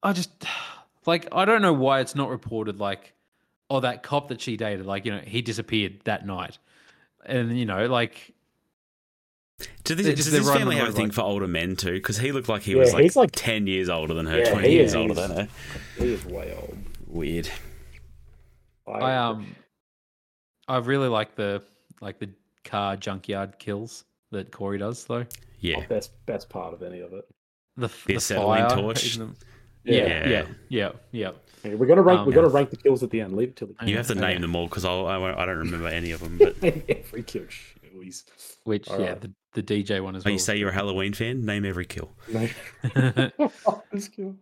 I 0.02 0.12
just 0.12 0.30
like 1.06 1.28
I 1.32 1.44
don't 1.44 1.62
know 1.62 1.72
why 1.72 2.00
it's 2.00 2.14
not 2.14 2.30
reported 2.30 2.78
like, 2.80 3.13
oh, 3.70 3.80
that 3.80 4.02
cop 4.02 4.28
that 4.28 4.40
she 4.40 4.56
dated, 4.56 4.86
like 4.86 5.04
you 5.04 5.12
know, 5.12 5.20
he 5.24 5.42
disappeared 5.42 6.00
that 6.04 6.26
night, 6.26 6.58
and 7.24 7.58
you 7.58 7.64
know, 7.66 7.86
like 7.86 8.32
Do 9.84 9.94
this, 9.94 10.06
just- 10.06 10.16
does 10.16 10.30
they're 10.32 10.40
this 10.40 10.50
family 10.52 10.76
have 10.76 10.84
a 10.84 10.86
around 10.88 10.94
thing 10.96 11.04
like- 11.06 11.12
for 11.14 11.22
older 11.22 11.46
men 11.48 11.76
too? 11.76 11.92
Because 11.92 12.18
he 12.18 12.32
looked 12.32 12.48
like 12.48 12.62
he 12.62 12.72
Yeah, 12.72 12.78
was 12.80 12.92
like, 12.92 13.02
he's 13.02 13.16
like- 13.16 13.30
ten 13.32 13.66
years 13.66 13.88
older 13.88 14.14
than 14.14 14.26
her, 14.26 14.38
Yeah, 14.38 14.50
twenty 14.50 14.68
he 14.68 14.74
years 14.76 14.90
is. 14.90 14.96
older 14.96 15.14
than 15.14 15.30
her. 15.30 15.48
he 15.98 16.12
is 16.12 16.24
way 16.24 16.54
old. 16.56 16.78
Weird. 17.06 17.48
I 18.86 19.14
um, 19.16 19.54
I 20.68 20.78
really 20.78 21.08
like 21.08 21.36
the 21.36 21.62
like 22.00 22.18
the 22.18 22.28
car 22.64 22.96
junkyard 22.96 23.58
kills 23.58 24.04
that 24.30 24.50
Corey 24.50 24.78
does 24.78 25.04
though. 25.04 25.24
Yeah. 25.60 25.86
best 25.86 26.10
best 26.26 26.50
part 26.50 26.74
of 26.74 26.82
any 26.82 27.00
of 27.00 27.12
it. 27.14 27.24
The, 27.76 27.88
The 27.88 27.94
the 28.06 28.14
acetylene 28.16 28.68
fire 28.68 28.76
torch? 28.78 29.18
In 29.84 29.94
them. 29.94 30.08
Yeah, 30.08 30.28
Yeah. 30.28 30.28
yeah, 30.28 30.46
yeah, 30.68 30.92
yeah. 31.12 31.30
Yeah, 31.64 31.74
we're 31.76 31.86
gonna 31.86 32.02
rank. 32.02 32.20
Um, 32.20 32.26
we're 32.26 32.34
gonna 32.34 32.48
rank 32.48 32.70
the 32.70 32.76
kills 32.76 33.02
at 33.02 33.10
the 33.10 33.20
end. 33.22 33.34
Leave 33.34 33.48
it 33.50 33.56
till 33.56 33.68
the 33.68 33.74
end. 33.80 33.88
You 33.88 33.96
have 33.96 34.06
to 34.08 34.12
Okay. 34.12 34.20
name 34.20 34.42
them 34.42 34.54
all 34.54 34.66
because 34.66 34.84
I 34.84 34.92
I 34.92 35.46
don't 35.46 35.58
remember 35.58 35.88
any 35.88 36.10
of 36.10 36.20
them. 36.20 36.38
But 36.38 36.56
every 36.62 37.22
kill. 37.22 37.46
Always. 37.94 38.24
Which 38.64 38.88
All 38.88 39.00
yeah, 39.00 39.10
right. 39.10 39.20
the, 39.20 39.32
the 39.54 39.62
DJ 39.62 40.02
one 40.02 40.16
as 40.16 40.22
oh, 40.22 40.24
well. 40.26 40.32
you 40.32 40.38
say 40.38 40.56
you're 40.56 40.70
a 40.70 40.74
Halloween 40.74 41.12
fan? 41.14 41.44
Name 41.44 41.64
every 41.64 41.86
kill. 41.86 42.10
This 43.92 44.08
kill. 44.08 44.36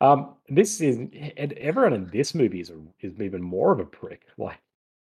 Um, 0.00 0.34
this 0.48 0.80
is 0.80 0.98
and 1.36 1.52
everyone 1.54 1.92
in 1.92 2.06
this 2.10 2.34
movie 2.34 2.60
is 2.60 2.70
a, 2.70 2.78
is 3.00 3.20
even 3.20 3.42
more 3.42 3.72
of 3.72 3.80
a 3.80 3.84
prick. 3.84 4.22
Like, 4.38 4.58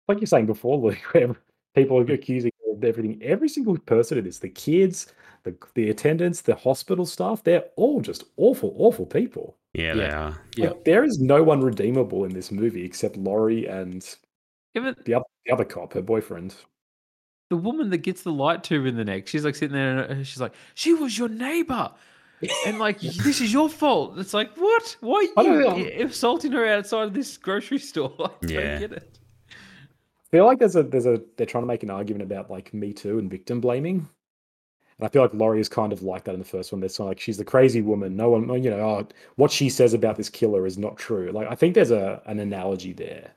like 0.08 0.20
you're 0.20 0.26
saying 0.26 0.46
before, 0.46 0.78
Luke, 0.78 0.98
where 1.12 1.36
people 1.74 1.98
are 1.98 2.12
accusing 2.12 2.50
her 2.59 2.59
of 2.59 2.59
everything. 2.84 3.20
Every 3.22 3.48
single 3.48 3.76
person 3.78 4.18
in 4.18 4.24
this, 4.24 4.38
the 4.38 4.48
kids, 4.48 5.12
the 5.44 5.54
the 5.74 5.90
attendants, 5.90 6.42
the 6.42 6.54
hospital 6.54 7.06
staff, 7.06 7.42
they're 7.44 7.64
all 7.76 8.00
just 8.00 8.24
awful, 8.36 8.74
awful 8.78 9.06
people. 9.06 9.56
Yeah, 9.74 9.94
they 9.94 10.02
Yeah. 10.02 10.18
are. 10.28 10.42
Yeah. 10.56 10.68
Like, 10.68 10.84
there 10.84 11.04
is 11.04 11.18
no 11.20 11.42
one 11.42 11.60
redeemable 11.62 12.24
in 12.24 12.32
this 12.34 12.50
movie 12.50 12.84
except 12.84 13.16
Laurie 13.16 13.66
and 13.66 14.04
Even 14.74 14.94
the 15.04 15.14
other, 15.14 15.24
the 15.46 15.52
other 15.52 15.64
cop, 15.64 15.92
her 15.94 16.02
boyfriend. 16.02 16.54
the 17.50 17.56
woman 17.56 17.90
that 17.90 17.98
gets 17.98 18.22
the 18.22 18.32
light 18.32 18.62
tube 18.64 18.86
in 18.86 18.96
the 18.96 19.04
neck, 19.04 19.26
she's 19.28 19.44
like 19.44 19.54
sitting 19.56 19.74
there 19.74 20.00
and 20.04 20.26
she's 20.26 20.40
like, 20.40 20.52
"She 20.74 20.94
was 20.94 21.16
your 21.18 21.28
neighbor." 21.28 21.92
And 22.66 22.78
like 22.78 23.00
this 23.00 23.40
is 23.40 23.52
your 23.52 23.68
fault. 23.68 24.18
It's 24.18 24.32
like 24.34 24.56
what? 24.56 24.96
Why 25.00 25.26
are 25.36 25.44
you 25.44 25.60
don't 25.60 25.60
know. 25.60 25.84
i- 25.84 26.02
assaulting 26.04 26.52
her 26.52 26.66
outside 26.66 27.04
of 27.08 27.14
this 27.14 27.36
grocery 27.36 27.78
store? 27.78 28.14
I 28.18 28.26
don't 28.46 28.50
Yeah. 28.50 28.78
get 28.78 28.92
it. 28.92 29.18
I 30.32 30.36
feel 30.36 30.46
like 30.46 30.58
there's 30.60 30.76
a 30.76 30.82
there's 30.84 31.06
a 31.06 31.20
they're 31.36 31.46
trying 31.46 31.62
to 31.62 31.66
make 31.68 31.82
an 31.82 31.90
argument 31.90 32.22
about 32.22 32.50
like 32.50 32.72
Me 32.72 32.92
Too 32.92 33.18
and 33.18 33.28
victim 33.30 33.60
blaming. 33.60 34.08
And 34.98 35.06
I 35.06 35.08
feel 35.08 35.22
like 35.22 35.34
Laurie 35.34 35.60
is 35.60 35.68
kind 35.68 35.92
of 35.92 36.02
like 36.02 36.24
that 36.24 36.34
in 36.34 36.38
the 36.40 36.44
first 36.46 36.70
one. 36.72 36.80
They're 36.80 36.88
sort 36.88 37.06
of 37.06 37.10
like 37.10 37.20
she's 37.20 37.38
the 37.38 37.44
crazy 37.44 37.80
woman. 37.80 38.16
No 38.16 38.28
one, 38.30 38.62
you 38.62 38.70
know, 38.70 38.80
oh, 38.80 39.08
what 39.36 39.50
she 39.50 39.68
says 39.70 39.94
about 39.94 40.16
this 40.16 40.28
killer 40.28 40.66
is 40.66 40.78
not 40.78 40.96
true. 40.98 41.30
Like 41.32 41.48
I 41.48 41.54
think 41.54 41.74
there's 41.74 41.90
a 41.90 42.22
an 42.26 42.38
analogy 42.38 42.92
there, 42.92 43.32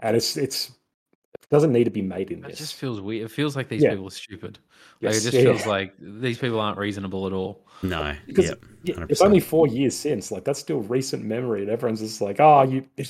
and 0.00 0.16
it's 0.16 0.36
it's 0.36 0.70
it 0.70 1.48
doesn't 1.50 1.72
need 1.72 1.84
to 1.84 1.90
be 1.90 2.02
made 2.02 2.30
in 2.32 2.38
It 2.40 2.48
this. 2.48 2.54
It 2.54 2.58
just 2.58 2.74
feels 2.74 3.00
weird. 3.00 3.26
It 3.26 3.30
feels 3.30 3.54
like 3.54 3.68
these 3.68 3.82
Yeah. 3.82 3.90
people 3.90 4.08
are 4.08 4.10
stupid. 4.10 4.58
Like 5.02 5.14
Yes, 5.14 5.18
it 5.18 5.30
just 5.30 5.34
yeah, 5.34 5.42
feels 5.44 5.60
yeah. 5.62 5.68
like 5.68 5.94
these 6.00 6.38
people 6.38 6.58
aren't 6.60 6.78
reasonable 6.78 7.26
at 7.26 7.32
all. 7.32 7.66
No. 7.82 8.14
Because 8.26 8.46
Yep. 8.46 8.64
yeah, 8.82 9.06
it's 9.08 9.20
only 9.22 9.40
four 9.40 9.66
years 9.68 9.94
since. 9.94 10.32
Like 10.32 10.44
that's 10.44 10.58
still 10.60 10.80
recent 10.80 11.24
memory, 11.24 11.62
and 11.62 11.70
everyone's 11.70 12.00
just 12.00 12.20
like, 12.20 12.40
oh, 12.40 12.62
you. 12.62 12.84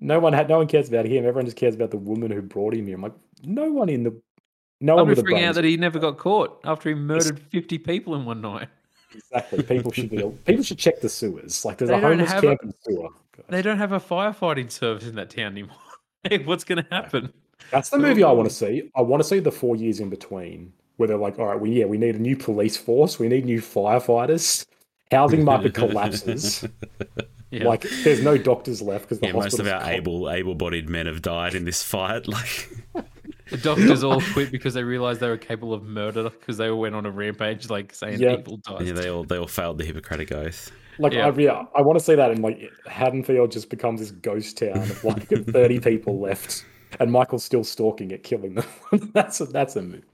No 0.00 0.20
one 0.20 0.32
had. 0.32 0.48
No 0.48 0.58
one 0.58 0.66
cares 0.68 0.88
about 0.88 1.06
him. 1.06 1.18
Everyone 1.26 1.44
just 1.44 1.56
cares 1.56 1.74
about 1.74 1.90
the 1.90 1.96
woman 1.98 2.30
who 2.30 2.40
brought 2.42 2.74
him 2.74 2.86
here. 2.86 2.96
I'm 2.96 3.02
like, 3.02 3.14
no 3.44 3.70
one 3.70 3.88
in 3.88 4.04
the. 4.04 4.20
No 4.80 4.92
I'm 4.94 4.98
one 5.00 5.08
with 5.08 5.18
a 5.18 5.22
brain 5.24 5.44
out 5.44 5.56
that 5.56 5.64
he 5.64 5.76
never 5.76 5.98
got 5.98 6.18
caught 6.18 6.60
after 6.64 6.88
he 6.88 6.94
murdered 6.94 7.40
50 7.40 7.78
people 7.78 8.14
in 8.14 8.24
one 8.24 8.40
night. 8.40 8.68
Exactly. 9.12 9.62
People 9.64 9.90
should 9.90 10.10
be. 10.10 10.22
People 10.44 10.62
should 10.62 10.78
check 10.78 11.00
the 11.00 11.08
sewers. 11.08 11.64
Like 11.64 11.78
there's 11.78 11.88
They 11.90 11.96
a 11.96 12.00
homeless 12.00 12.30
have 12.30 12.44
a- 12.44 12.46
camp 12.48 12.60
in 12.62 12.68
the 12.68 12.74
sewer. 12.82 13.08
Oh, 13.08 13.42
they 13.48 13.62
don't 13.62 13.78
have 13.78 13.92
a 13.92 13.98
firefighting 14.00 14.70
service 14.70 15.06
in 15.08 15.14
that 15.16 15.30
town 15.30 15.52
anymore. 15.52 15.76
Hey, 16.24 16.38
what's 16.38 16.64
going 16.64 16.82
to 16.82 16.86
happen? 16.90 17.32
That's 17.70 17.90
the 17.90 17.98
movie 17.98 18.24
I 18.24 18.32
want 18.32 18.48
to 18.48 18.54
see. 18.54 18.90
I 18.96 19.02
want 19.02 19.22
to 19.22 19.28
see 19.28 19.38
the 19.38 19.52
four 19.52 19.76
years 19.76 20.00
in 20.00 20.10
between, 20.10 20.72
where 20.96 21.06
they're 21.06 21.16
like, 21.16 21.38
all 21.38 21.46
right, 21.46 21.58
we 21.58 21.70
yeah, 21.70 21.84
we 21.84 21.96
need 21.96 22.16
a 22.16 22.18
new 22.18 22.36
police 22.36 22.76
force. 22.76 23.20
We 23.20 23.28
need 23.28 23.44
new 23.44 23.60
firefighters. 23.60 24.66
Housing 25.12 25.44
market 25.44 25.74
collapses. 25.74 26.66
Yeah. 27.50 27.64
Like 27.66 27.82
there's 28.04 28.22
no 28.22 28.36
doctors 28.36 28.82
left 28.82 29.04
because 29.04 29.20
the 29.20 29.28
Yeah, 29.28 29.32
most 29.32 29.58
of 29.58 29.66
our 29.66 29.80
co- 29.80 29.88
able 29.88 30.30
able-bodied 30.30 30.88
men 30.88 31.06
have 31.06 31.22
died 31.22 31.54
in 31.54 31.64
this 31.64 31.82
fight. 31.82 32.26
Like, 32.28 32.68
The 33.50 33.56
doctors 33.56 34.04
all 34.04 34.20
quit 34.20 34.52
because 34.52 34.74
they 34.74 34.82
realized 34.84 35.20
they 35.20 35.28
were 35.30 35.38
capable 35.38 35.72
of 35.72 35.82
murder 35.82 36.24
because 36.24 36.58
they 36.58 36.68
all 36.68 36.78
went 36.78 36.94
on 36.94 37.06
a 37.06 37.10
rampage, 37.10 37.70
like 37.70 37.94
saying 37.94 38.20
Yeah. 38.20 38.36
people 38.36 38.58
died. 38.58 38.86
yeah, 38.86 38.92
they 38.92 39.08
all 39.08 39.24
they 39.24 39.38
all 39.38 39.46
failed 39.46 39.78
the 39.78 39.86
Hippocratic 39.86 40.30
oath. 40.32 40.70
Like 40.98 41.14
Yeah. 41.14 41.28
I, 41.28 41.34
yeah, 41.38 41.62
I 41.74 41.80
want 41.80 41.98
to 41.98 42.04
see 42.04 42.14
that 42.14 42.30
in 42.30 42.42
like 42.42 42.70
Haddonfield 42.86 43.50
just 43.50 43.70
becomes 43.70 44.00
this 44.00 44.10
ghost 44.10 44.58
town 44.58 44.76
of 44.76 45.02
like 45.04 45.28
30 45.30 45.80
people 45.80 46.20
left, 46.20 46.66
and 47.00 47.10
Michael's 47.10 47.44
still 47.44 47.64
stalking 47.64 48.10
it, 48.10 48.22
killing 48.22 48.54
them. 48.56 48.66
that's 49.14 49.40
a, 49.40 49.46
that's 49.46 49.76
a 49.76 49.80
move. 49.82 50.04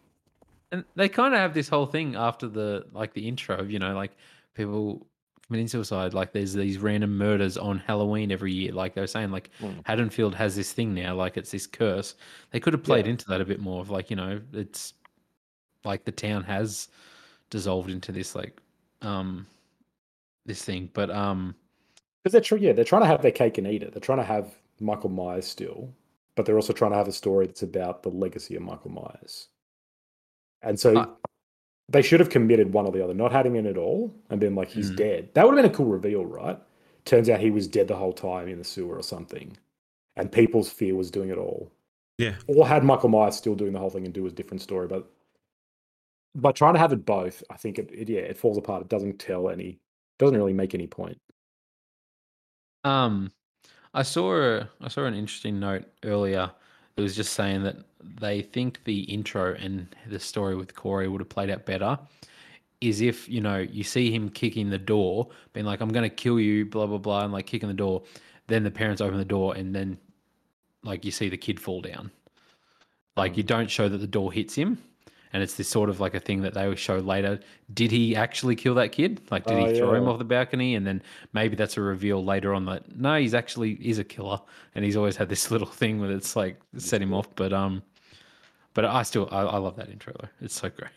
and 0.70 0.84
they 0.94 1.08
kind 1.08 1.34
of 1.34 1.40
have 1.40 1.54
this 1.54 1.68
whole 1.68 1.86
thing 1.86 2.14
after 2.14 2.46
the 2.46 2.84
like 2.92 3.14
the 3.14 3.26
intro, 3.26 3.56
of 3.56 3.68
you 3.72 3.80
know, 3.80 3.96
like 3.96 4.12
people 4.54 5.08
committing 5.46 5.68
suicide. 5.68 6.14
Like 6.14 6.32
there's 6.32 6.52
these 6.54 6.78
random 6.78 7.16
murders 7.16 7.56
on 7.58 7.78
Halloween 7.78 8.32
every 8.32 8.52
year. 8.52 8.72
Like 8.72 8.94
they 8.94 9.00
were 9.00 9.06
saying, 9.06 9.30
like 9.30 9.50
Mm. 9.60 9.82
Haddonfield 9.84 10.34
has 10.34 10.56
this 10.56 10.72
thing 10.72 10.94
now, 10.94 11.14
like 11.14 11.36
it's 11.36 11.50
this 11.50 11.66
curse. 11.66 12.14
They 12.50 12.60
could 12.60 12.72
have 12.72 12.82
played 12.82 13.06
Yeah. 13.06 13.12
into 13.12 13.26
that 13.28 13.40
a 13.40 13.44
bit 13.44 13.60
more 13.60 13.80
of 13.80 13.90
like 13.90 14.10
you 14.10 14.16
know, 14.16 14.40
it's 14.52 14.94
like 15.84 16.04
the 16.04 16.12
town 16.12 16.44
has 16.44 16.88
dissolved 17.50 17.90
into 17.90 18.10
this 18.12 18.34
like 18.34 18.60
um 19.02 19.46
this 20.46 20.64
thing, 20.64 20.90
but 20.94 21.10
um 21.10 21.54
Because 22.22 22.32
they're 22.32 22.40
true, 22.40 22.58
yeah, 22.58 22.72
they're 22.72 22.84
trying 22.84 23.02
to 23.02 23.06
have 23.08 23.22
their 23.22 23.30
cake 23.30 23.58
and 23.58 23.66
eat 23.66 23.82
it. 23.82 23.92
They're 23.92 24.00
trying 24.00 24.18
to 24.18 24.24
have 24.24 24.54
Michael 24.80 25.10
Myers 25.10 25.46
still, 25.46 25.92
but 26.36 26.46
they're 26.46 26.56
also 26.56 26.72
trying 26.72 26.90
to 26.92 26.96
have 26.96 27.08
a 27.08 27.12
story 27.12 27.46
that's 27.46 27.62
about 27.62 28.02
the 28.02 28.08
legacy 28.10 28.56
of 28.56 28.62
Michael 28.62 28.90
Myers. 28.90 29.48
And 30.62 30.78
so 30.80 30.96
Uh, 30.96 31.06
they 31.88 32.02
should 32.02 32.20
have 32.20 32.30
committed 32.30 32.72
one 32.72 32.86
or 32.86 32.92
the 32.92 33.04
other, 33.04 33.14
not 33.14 33.32
had 33.32 33.46
him 33.46 33.56
in 33.56 33.66
at 33.66 33.76
all 33.76 34.14
and 34.30 34.40
been 34.40 34.54
like, 34.54 34.68
he's 34.68 34.90
Mm. 34.90 34.96
dead. 34.96 35.34
That 35.34 35.46
would 35.46 35.56
have 35.56 35.62
been 35.62 35.70
a 35.70 35.74
cool 35.74 35.86
reveal, 35.86 36.24
right? 36.24 36.58
Turns 37.04 37.28
out 37.28 37.40
he 37.40 37.50
was 37.50 37.68
dead 37.68 37.88
the 37.88 37.96
whole 37.96 38.12
time 38.12 38.48
in 38.48 38.58
the 38.58 38.64
sewer 38.64 38.96
or 38.96 39.02
something. 39.02 39.56
And 40.16 40.32
people's 40.32 40.70
fear 40.70 40.94
was 40.94 41.10
doing 41.10 41.28
it 41.30 41.38
all. 41.38 41.70
Yeah, 42.16 42.36
Or 42.46 42.66
had 42.66 42.84
Michael 42.84 43.08
Myers 43.08 43.36
still 43.36 43.56
doing 43.56 43.72
the 43.72 43.78
whole 43.80 43.90
thing 43.90 44.04
and 44.04 44.14
do 44.14 44.26
a 44.26 44.30
different 44.30 44.62
story. 44.62 44.86
But 44.86 45.10
by 46.34 46.52
trying 46.52 46.74
to 46.74 46.80
have 46.80 46.92
it 46.92 47.04
both, 47.04 47.42
I 47.50 47.56
think 47.56 47.78
it, 47.78 47.90
it 47.92 48.08
yeah, 48.08 48.20
it 48.20 48.38
falls 48.38 48.56
apart. 48.56 48.82
It 48.82 48.88
doesn't 48.88 49.18
tell 49.18 49.48
any, 49.50 49.80
doesn't 50.18 50.36
really 50.36 50.52
make 50.52 50.74
any 50.74 50.86
point. 50.86 51.18
Um, 52.84 53.32
I 53.92 54.02
saw 54.02 54.36
a, 54.40 54.70
I 54.80 54.88
saw 54.88 55.04
an 55.04 55.14
interesting 55.14 55.58
note 55.60 55.84
earlier. 56.04 56.50
It 56.96 57.00
was 57.00 57.16
just 57.16 57.32
saying 57.32 57.64
that 57.64 57.76
they 58.20 58.42
think 58.42 58.82
the 58.84 59.00
intro 59.02 59.54
and 59.54 59.94
the 60.08 60.18
story 60.18 60.56
with 60.56 60.74
Corey 60.74 61.08
would 61.08 61.20
have 61.20 61.28
played 61.28 61.50
out 61.50 61.64
better. 61.66 61.98
Is 62.80 63.00
if 63.00 63.28
you 63.28 63.40
know 63.40 63.58
you 63.58 63.82
see 63.84 64.10
him 64.10 64.28
kicking 64.28 64.68
the 64.70 64.78
door, 64.78 65.28
being 65.52 65.64
like, 65.64 65.80
"I'm 65.80 65.88
going 65.90 66.08
to 66.08 66.14
kill 66.14 66.38
you," 66.38 66.66
blah 66.66 66.86
blah 66.86 66.98
blah, 66.98 67.24
and 67.24 67.32
like 67.32 67.46
kicking 67.46 67.68
the 67.68 67.74
door. 67.74 68.02
Then 68.46 68.62
the 68.62 68.70
parents 68.70 69.00
open 69.00 69.16
the 69.16 69.24
door, 69.24 69.54
and 69.54 69.74
then 69.74 69.96
like 70.82 71.04
you 71.04 71.10
see 71.10 71.28
the 71.30 71.36
kid 71.38 71.58
fall 71.58 71.80
down. 71.80 72.10
Like 73.16 73.36
you 73.36 73.42
don't 73.42 73.70
show 73.70 73.88
that 73.88 73.98
the 73.98 74.06
door 74.06 74.32
hits 74.32 74.54
him, 74.54 74.76
and 75.32 75.42
it's 75.42 75.54
this 75.54 75.68
sort 75.68 75.88
of 75.88 76.00
like 76.00 76.14
a 76.14 76.20
thing 76.20 76.42
that 76.42 76.52
they 76.52 76.66
will 76.68 76.74
show 76.74 76.98
later. 76.98 77.40
Did 77.72 77.90
he 77.90 78.14
actually 78.16 78.56
kill 78.56 78.74
that 78.74 78.92
kid? 78.92 79.20
Like, 79.30 79.46
did 79.46 79.56
Oh, 79.58 79.66
he 79.66 79.78
throw 79.78 79.94
him 79.94 80.06
off 80.08 80.18
the 80.18 80.24
balcony? 80.24 80.74
And 80.74 80.86
then 80.86 81.00
maybe 81.32 81.56
that's 81.56 81.76
a 81.78 81.80
reveal 81.80 82.22
later 82.24 82.52
on 82.52 82.66
that 82.66 82.94
no, 82.96 83.18
he's 83.18 83.34
actually 83.34 83.74
is 83.74 83.98
a 83.98 84.04
killer, 84.04 84.40
and 84.74 84.84
he's 84.84 84.96
always 84.96 85.16
had 85.16 85.28
this 85.30 85.50
little 85.52 85.68
thing 85.68 86.00
where 86.00 86.10
it's 86.10 86.36
like 86.36 86.60
set 86.76 87.00
him 87.00 87.14
off. 87.14 87.28
But 87.34 87.52
um, 87.54 87.82
but 88.74 88.84
I 88.84 89.02
still 89.04 89.28
I, 89.30 89.40
I 89.42 89.56
love 89.58 89.76
that 89.76 89.88
intro 89.88 90.12
though. 90.20 90.28
It's 90.40 90.54
so 90.60 90.68
great. 90.68 90.90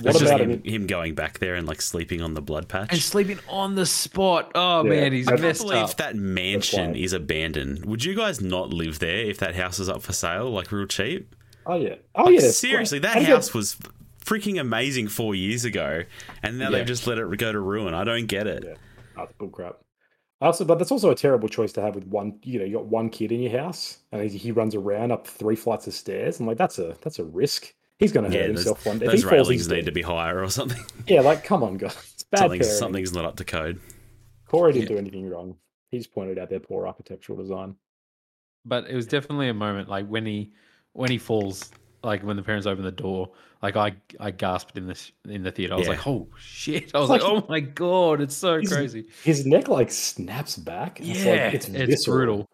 What 0.00 0.10
it's 0.10 0.18
just 0.20 0.30
about 0.32 0.40
him, 0.42 0.50
him? 0.50 0.62
him 0.64 0.86
going 0.86 1.14
back 1.14 1.38
there 1.38 1.54
and 1.54 1.66
like 1.66 1.80
sleeping 1.80 2.20
on 2.20 2.34
the 2.34 2.42
blood 2.42 2.68
patch. 2.68 2.92
And 2.92 3.00
sleeping 3.00 3.38
on 3.48 3.74
the 3.76 3.86
spot. 3.86 4.52
Oh 4.54 4.84
Yeah. 4.84 4.90
man, 4.90 5.12
he's 5.12 5.28
I 5.28 5.34
I 5.34 5.36
can't 5.38 5.58
believe 5.58 5.76
up. 5.84 5.96
that 5.96 6.16
mansion 6.16 6.94
is 6.96 7.12
abandoned. 7.12 7.84
Would 7.86 8.04
you 8.04 8.14
guys 8.14 8.40
not 8.40 8.70
live 8.70 8.98
there 8.98 9.18
if 9.20 9.38
that 9.38 9.54
house 9.54 9.78
is 9.78 9.88
up 9.88 10.02
for 10.02 10.12
sale, 10.12 10.50
like 10.50 10.70
real 10.72 10.86
cheap? 10.86 11.34
Oh 11.66 11.76
yeah. 11.76 11.94
Oh 12.14 12.24
Like, 12.24 12.40
yeah. 12.42 12.50
seriously, 12.50 12.98
that 13.00 13.22
How 13.22 13.34
house 13.36 13.54
was 13.54 13.76
freaking 14.24 14.60
amazing 14.60 15.08
four 15.08 15.34
years 15.34 15.64
ago, 15.64 16.02
and 16.42 16.58
now 16.58 16.64
Yeah. 16.70 16.78
they've 16.78 16.86
just 16.86 17.06
let 17.06 17.18
it 17.18 17.38
go 17.38 17.52
to 17.52 17.60
ruin. 17.60 17.94
I 17.94 18.04
don't 18.04 18.26
get 18.26 18.46
it. 18.46 18.64
Yeah. 18.66 18.74
Oh, 19.18 19.22
it's 19.22 19.32
bullcrap. 19.38 19.76
Also, 20.40 20.64
but 20.64 20.78
that's 20.78 20.90
also 20.92 21.10
a 21.10 21.14
terrible 21.14 21.48
choice 21.48 21.72
to 21.72 21.80
have 21.80 21.94
with 21.94 22.06
one. 22.06 22.38
You 22.42 22.58
know, 22.58 22.64
you 22.66 22.74
got 22.74 22.86
one 22.86 23.08
kid 23.08 23.32
in 23.32 23.40
your 23.40 23.58
house, 23.58 23.98
and 24.12 24.22
he, 24.22 24.36
he 24.36 24.52
runs 24.52 24.74
around 24.74 25.10
up 25.12 25.26
three 25.26 25.56
flights 25.56 25.86
of 25.86 25.94
stairs. 25.94 26.40
I'm 26.40 26.46
like, 26.46 26.58
that's 26.58 26.78
a 26.78 26.96
that's 27.02 27.18
a 27.18 27.24
risk. 27.24 27.72
He's 27.98 28.12
going 28.12 28.30
to 28.30 28.36
hurt 28.36 28.48
those, 28.48 28.58
himself 28.58 28.84
one 28.84 28.98
day. 28.98 29.06
If 29.06 29.12
those 29.12 29.22
he 29.22 29.28
falls, 29.28 29.32
railings 29.32 29.60
he's 29.62 29.68
need 29.68 29.76
dead. 29.76 29.86
to 29.86 29.92
be 29.92 30.02
higher 30.02 30.42
or 30.42 30.50
something. 30.50 30.82
Yeah, 31.06 31.20
like 31.22 31.44
come 31.44 31.62
on, 31.62 31.78
guys. 31.78 31.96
It's 32.14 32.24
bad 32.24 32.40
something's, 32.40 32.66
parenting. 32.66 32.78
something's 32.78 33.12
not 33.14 33.24
up 33.24 33.36
to 33.36 33.44
code. 33.44 33.80
Corey 34.46 34.72
didn't 34.74 34.88
do 34.88 34.98
anything 34.98 35.28
wrong. 35.30 35.56
He 35.90 35.98
just 35.98 36.12
pointed 36.12 36.38
out 36.38 36.50
their 36.50 36.60
poor 36.60 36.86
architectural 36.86 37.38
design. 37.38 37.76
but 38.64 38.88
it 38.90 38.94
was 38.94 39.06
definitely 39.06 39.48
a 39.48 39.54
moment 39.54 39.88
like 39.88 40.06
when 40.06 40.26
he 40.26 40.52
when 40.92 41.10
he 41.10 41.18
falls, 41.18 41.70
like 42.06 42.22
when 42.22 42.36
the 42.36 42.42
parents 42.42 42.66
open 42.66 42.84
the 42.84 42.90
door. 42.92 43.32
Like 43.62 43.76
I, 43.76 43.96
I 44.20 44.30
gasped 44.30 44.76
in 44.78 44.86
this 44.86 45.12
in 45.28 45.42
the 45.42 45.50
theater. 45.50 45.74
I 45.74 45.76
was 45.78 45.86
Yeah. 45.86 45.94
like, 45.94 46.06
"Oh 46.06 46.28
shit!" 46.38 46.92
I 46.94 46.98
was 47.00 47.10
like, 47.10 47.22
like- 47.22 47.30
"Oh 47.30 47.44
my 47.48 47.60
god, 47.60 48.20
it's 48.20 48.36
so 48.36 48.58
He's- 48.58 48.72
crazy." 48.72 49.06
His 49.24 49.44
neck 49.46 49.68
like 49.68 49.90
snaps 49.90 50.56
back. 50.56 51.00
and 51.00 51.08
Yeah, 51.08 51.48
it's, 51.48 51.68
like, 51.68 51.78
it's, 51.80 51.88
visceral. 51.90 52.16
brutal. 52.16 52.46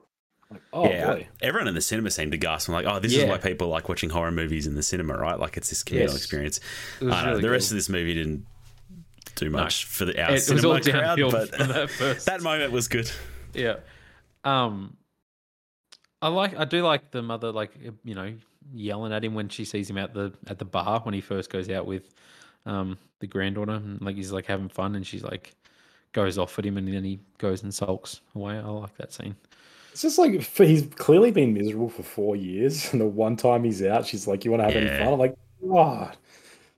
Like, 0.51 0.63
oh 0.73 0.85
yeah, 0.89 1.07
boy. 1.07 1.29
everyone 1.41 1.67
in 1.69 1.75
the 1.75 1.81
cinema 1.81 2.11
seemed 2.11 2.33
to 2.33 2.39
gasp. 2.39 2.69
I'm 2.69 2.75
like, 2.75 2.87
oh, 2.87 2.99
this 2.99 3.15
is 3.15 3.25
why 3.25 3.39
people 3.39 3.69
like 3.69 3.89
watching 3.89 4.11
horror 4.11 4.31
movies 4.31 4.67
in 4.67 4.75
the 4.75 4.83
cinema, 4.83 5.17
right? 5.19 5.39
Like 5.39 5.57
it's 5.57 5.69
this 5.71 5.83
communal 5.83 6.13
Yes. 6.13 6.17
experience. 6.23 6.61
I 7.01 7.05
don't 7.05 7.11
know, 7.11 7.25
really 7.31 7.43
the 7.43 7.51
rest 7.51 7.71
of 7.71 7.77
this 7.77 7.89
movie 7.89 8.15
didn't 8.15 8.47
do 9.37 9.51
much 9.51 9.87
for 9.87 10.05
the 10.05 10.13
our 10.23 10.29
It, 10.29 10.31
it 10.31 10.35
was 10.35 10.47
cinema 10.47 10.69
all 10.75 10.81
crowd, 10.81 11.19
but 11.33 11.51
that 11.59 11.91
first. 11.99 12.27
that 12.27 12.43
moment 12.43 12.71
was 12.73 12.87
good. 12.89 13.11
yeah. 13.55 13.77
Um, 14.45 14.97
I 16.21 16.29
like. 16.29 16.57
I 16.57 16.65
do 16.65 16.83
like 16.83 17.11
the 17.11 17.23
mother, 17.23 17.51
like 17.51 17.73
you 18.05 18.15
know, 18.15 18.35
yelling 18.73 19.13
at 19.13 19.25
him 19.25 19.35
when 19.35 19.49
she 19.49 19.65
sees 19.65 19.89
him 19.89 19.99
at 19.99 20.15
the 20.15 20.33
at 20.47 20.59
the 20.59 20.65
bar 20.65 21.01
when 21.01 21.15
he 21.15 21.21
first 21.21 21.51
goes 21.51 21.69
out 21.71 21.87
with, 21.87 22.15
um, 22.67 22.99
the 23.21 23.27
granddaughter, 23.27 23.73
and 23.73 24.01
like 24.01 24.17
he's 24.17 24.33
like 24.33 24.47
having 24.47 24.69
fun, 24.69 24.95
and 24.95 25.07
she's 25.07 25.23
like 25.23 25.55
goes 26.13 26.39
off 26.39 26.59
at 26.59 26.67
him, 26.67 26.77
and 26.77 26.93
then 26.93 27.05
he 27.05 27.21
goes 27.39 27.63
and 27.63 27.75
sulks 27.75 28.21
away. 28.35 28.57
I 28.59 28.63
like 28.63 28.97
that 28.97 29.13
scene. 29.13 29.37
It's 29.93 30.03
just 30.03 30.19
like 30.19 30.43
for, 30.43 30.65
he's 30.65 30.87
clearly 30.97 31.31
been 31.31 31.53
miserable 31.53 31.89
for 31.89 32.03
four 32.03 32.37
years, 32.37 32.89
and 32.93 33.01
the 33.01 33.07
one 33.07 33.37
time 33.37 33.65
he's 33.65 33.83
out, 33.83 34.07
she's 34.07 34.27
like, 34.27 34.45
"You 34.45 34.51
want 34.51 34.63
to 34.63 34.65
have 34.65 34.77
any 34.77 34.89
fun?" 34.89 35.13
I'm 35.15 35.19
like, 35.19 35.35
"God." 35.67 36.17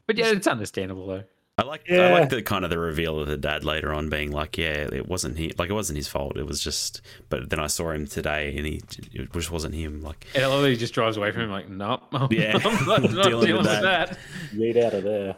But 0.07 0.19
yeah, 0.19 0.31
it's 0.31 0.47
understandable 0.47 1.07
though. 1.07 1.25
I 1.57 1.63
like 1.63 1.89
I 1.89 2.11
like 2.13 2.31
the 2.31 2.43
kind 2.43 2.65
of 2.65 2.71
the 2.71 2.79
reveal 2.81 3.21
of 3.21 3.29
the 3.29 3.37
dad 3.37 3.65
later 3.65 3.93
on 3.95 4.09
being 4.11 4.33
like, 4.33 4.59
yeah, 4.59 4.89
it 4.93 5.07
wasn't 5.09 5.39
he 5.39 5.53
like 5.57 5.71
it 5.71 5.75
wasn't 5.75 5.97
his 5.99 6.09
fault. 6.09 6.37
It 6.37 6.47
was 6.47 6.61
just. 6.61 7.01
But 7.29 7.49
then 7.49 7.61
I 7.61 7.69
saw 7.69 7.91
him 7.93 8.07
today, 8.09 8.57
and 8.57 8.67
he 8.67 8.83
it 9.13 9.33
just 9.33 9.53
wasn't 9.53 9.75
him. 9.77 10.03
Like 10.03 10.27
And 10.35 10.43
I 10.43 10.49
love 10.49 10.63
that 10.63 10.71
he 10.71 10.77
just 10.77 10.95
drives 10.95 11.17
away 11.17 11.31
from 11.31 11.43
him, 11.43 11.51
like, 11.51 11.69
nope, 11.69 12.03
I'm 12.13 12.33
Yeah. 12.33 12.59
I'm 12.65 12.87
not, 12.87 13.03
not 13.03 13.25
Dealing 13.29 13.47
dealing, 13.47 13.53
with 13.53 13.57
with 13.59 13.67
that. 13.67 13.83
that. 14.11 14.19
Get 14.59 14.85
out 14.85 14.95
of 14.95 15.05
there. 15.05 15.37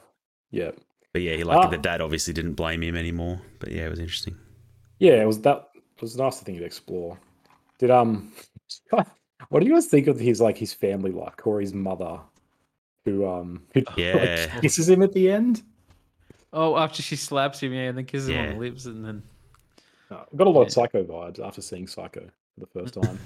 Yeah, 0.50 0.70
But 1.12 1.20
yeah, 1.20 1.36
he 1.36 1.44
like 1.44 1.58
Ah. 1.58 1.68
the 1.68 1.76
dad 1.76 2.00
obviously 2.00 2.32
didn't 2.32 2.54
blame 2.54 2.82
him 2.82 2.96
anymore. 2.96 3.42
But 3.58 3.72
yeah, 3.72 3.84
it 3.86 3.90
was 3.90 3.98
interesting. 4.00 4.36
yeah. 4.98 5.20
It 5.20 5.26
was 5.26 5.40
that. 5.42 5.68
It 5.74 6.00
was 6.02 6.14
a 6.14 6.18
nice 6.18 6.40
thing 6.40 6.56
to 6.56 6.64
explore. 6.64 7.18
Did 7.78 7.90
um, 7.90 8.32
what 8.90 9.60
do 9.60 9.66
you 9.66 9.74
guys 9.74 9.86
think 9.86 10.06
of 10.06 10.18
his 10.18 10.40
like 10.40 10.56
his 10.56 10.72
family 10.72 11.10
like 11.12 11.46
or 11.46 11.60
his 11.60 11.74
mother, 11.74 12.20
who 13.04 13.26
um, 13.28 13.64
who 13.74 13.82
Yeah. 13.96 14.46
like, 14.54 14.62
kisses 14.62 14.88
him 14.88 15.02
at 15.02 15.12
the 15.12 15.30
end? 15.30 15.62
Oh, 16.58 16.76
after 16.76 17.02
she 17.02 17.16
slaps 17.16 17.60
him, 17.62 17.72
yeah, 17.74 17.82
and 17.88 17.98
then 17.98 18.06
kisses 18.06 18.28
him 18.30 18.40
on 18.40 18.48
the 18.54 18.58
lips, 18.60 18.86
and 18.86 19.04
then 19.04 19.22
Uh, 20.10 20.24
got 20.34 20.46
a 20.46 20.50
lot 20.50 20.62
of 20.62 20.72
Psycho 20.72 21.04
vibes 21.04 21.38
after 21.38 21.60
seeing 21.60 21.86
Psycho 21.86 22.22
for 22.54 22.60
the 22.60 22.66
first 22.66 22.94
time. 23.02 23.18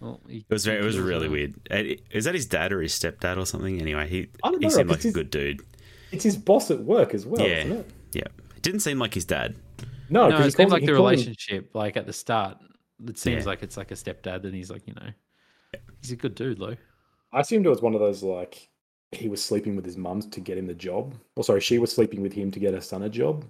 well, 0.00 0.20
he, 0.28 0.38
It 0.38 0.44
was 0.50 0.64
very, 0.66 0.78
it 0.80 0.84
was 0.84 0.98
really 0.98 1.26
her. 1.26 1.32
weird. 1.32 1.54
Uh, 1.70 1.96
Is 2.10 2.24
that 2.26 2.34
his 2.34 2.46
dad 2.46 2.72
or 2.72 2.82
his 2.82 2.92
stepdad 2.92 3.38
or 3.38 3.46
something? 3.46 3.80
Anyway, 3.80 4.06
he 4.08 4.28
I 4.44 4.50
don't 4.50 4.62
he 4.62 4.68
seemed 4.70 4.90
like 4.90 4.98
a 5.00 5.02
his- 5.04 5.14
good 5.14 5.30
dude. 5.30 5.62
it's 6.12 6.24
his 6.24 6.36
boss 6.36 6.70
at 6.70 6.80
work 6.80 7.14
as 7.14 7.24
well, 7.26 7.40
Yeah. 7.46 7.60
isn't 7.64 7.72
it? 7.78 7.90
Yeah, 8.12 8.22
it 8.56 8.62
didn't 8.62 8.80
seem 8.80 8.98
like 8.98 9.14
his 9.14 9.24
dad. 9.24 9.56
No, 10.10 10.28
No, 10.28 10.36
'cause 10.36 10.44
he 10.44 10.48
it 10.48 10.56
seems 10.56 10.70
like 10.72 10.82
the 10.82 10.88
calls 10.88 10.98
him- 10.98 11.04
relationship, 11.04 11.74
like 11.74 11.96
at 11.96 12.06
the 12.06 12.12
start, 12.12 12.58
it 13.08 13.18
seems 13.18 13.44
Yeah. 13.44 13.48
like 13.48 13.62
it's 13.62 13.76
like 13.76 13.90
a 13.90 13.94
stepdad, 13.94 14.44
and 14.44 14.54
he's 14.54 14.70
like, 14.70 14.86
you 14.86 14.94
know, 14.94 15.10
he's 16.02 16.12
a 16.12 16.16
good 16.16 16.34
dude, 16.34 16.58
though. 16.58 16.76
I 17.32 17.40
assumed 17.40 17.66
it 17.66 17.70
was 17.70 17.82
one 17.82 17.94
of 17.94 18.00
those 18.00 18.22
like 18.22 18.68
he 19.12 19.28
was 19.28 19.42
sleeping 19.44 19.76
with 19.76 19.84
his 19.84 19.96
mum 19.96 20.20
to 20.22 20.40
get 20.40 20.58
him 20.58 20.66
the 20.66 20.74
job. 20.74 21.14
Or 21.36 21.44
sorry, 21.44 21.60
she 21.60 21.78
was 21.78 21.92
sleeping 21.92 22.22
with 22.22 22.32
him 22.32 22.50
to 22.50 22.58
get 22.60 22.74
her 22.74 22.80
son 22.80 23.02
a 23.02 23.08
job. 23.08 23.44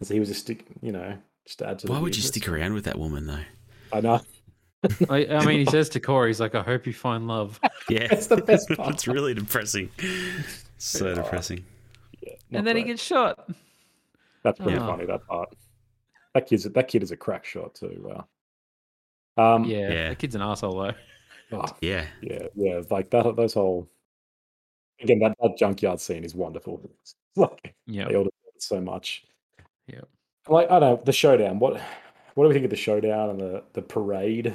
And 0.00 0.06
so 0.08 0.14
he 0.14 0.20
was 0.20 0.28
just 0.28 0.40
stick, 0.40 0.64
you 0.82 0.92
know, 0.92 1.16
just 1.46 1.58
to 1.60 1.68
add 1.68 1.78
to. 1.80 1.86
the 1.86 1.92
Why 1.92 1.98
would 1.98 2.16
you 2.16 2.20
weirdness. 2.20 2.28
stick 2.28 2.48
around 2.48 2.74
with 2.74 2.84
that 2.84 2.98
woman 2.98 3.26
though? 3.26 3.44
I 3.92 4.00
know. 4.00 4.20
I, 5.10 5.26
I 5.26 5.44
mean, 5.44 5.58
he 5.60 5.64
says 5.70 5.88
to 5.90 6.00
Corey, 6.00 6.28
he's 6.30 6.40
like, 6.40 6.54
I 6.54 6.62
hope 6.62 6.86
you 6.86 6.92
find 6.92 7.26
love. 7.28 7.60
Yeah, 7.88 8.08
That's 8.08 8.26
the 8.26 8.38
best 8.38 8.68
part. 8.70 8.94
it's 8.94 9.06
really 9.06 9.32
depressing. 9.32 9.90
So 10.76 11.06
Yeah. 11.06 11.14
depressing. 11.14 11.64
Yeah, 12.20 12.32
and 12.58 12.66
then 12.66 12.76
he 12.76 12.82
gets 12.82 13.00
shot. 13.00 13.48
That's 14.42 14.58
pretty 14.58 14.76
Oh. 14.78 14.86
funny. 14.88 15.06
That 15.06 15.24
part. 15.24 15.50
That 16.34 16.48
kid's 16.48 16.64
that 16.64 16.88
kid 16.88 17.04
is 17.04 17.12
a 17.12 17.16
crack 17.16 17.44
shot 17.44 17.76
too. 17.76 18.02
Wow. 18.04 19.54
Um, 19.54 19.64
Yeah, 19.64 19.88
Yeah. 19.92 20.08
the 20.10 20.16
kid's 20.16 20.34
an 20.34 20.42
asshole, 20.42 20.76
though. 20.78 20.94
oh, 21.52 21.64
Yeah, 21.80 22.06
yeah, 22.22 22.48
yeah. 22.56 22.82
Like 22.90 23.10
that. 23.10 23.36
Those 23.36 23.54
whole. 23.54 23.88
Again, 25.00 25.18
that, 25.20 25.36
that 25.42 25.56
junkyard 25.58 26.00
scene 26.00 26.24
is 26.24 26.34
wonderful. 26.34 26.80
It's 27.02 27.14
like 27.36 27.74
Yeah. 27.86 28.08
they 28.08 28.16
all 28.16 28.24
do 28.24 28.30
it 28.54 28.62
so 28.62 28.80
much. 28.80 29.24
Yeah. 29.86 30.00
Like 30.48 30.70
I 30.70 30.78
don't 30.80 30.98
know 30.98 31.02
the 31.04 31.12
showdown. 31.12 31.58
What 31.58 31.80
what 32.34 32.44
do 32.44 32.48
we 32.48 32.54
think 32.54 32.64
of 32.64 32.70
the 32.70 32.76
showdown 32.76 33.30
and 33.30 33.40
the 33.40 33.62
the 33.72 33.82
parade? 33.82 34.54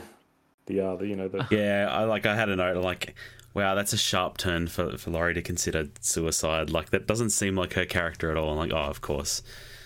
The 0.68 0.80
uh, 0.82 0.96
the, 0.98 1.08
you 1.08 1.16
know 1.16 1.28
the 1.28 1.48
yeah. 1.52 1.88
I 1.92 2.04
like. 2.06 2.26
I 2.26 2.36
had 2.36 2.50
a 2.50 2.56
note 2.56 2.78
like, 2.78 3.16
wow, 3.54 3.76
that's 3.76 3.94
a 3.94 3.98
sharp 3.98 4.38
turn 4.38 4.68
for 4.68 4.98
for 4.98 5.12
Laurie 5.12 5.34
to 5.34 5.42
consider 5.42 5.88
suicide. 6.00 6.70
Like 6.70 6.92
that 6.92 7.08
doesn't 7.08 7.32
seem 7.32 7.56
like 7.56 7.74
her 7.74 7.86
character 7.86 8.32
at 8.32 8.38
all. 8.38 8.52
I'm 8.52 8.58
like, 8.58 8.72
oh, 8.74 8.90
of 8.90 9.02
course, 9.02 9.42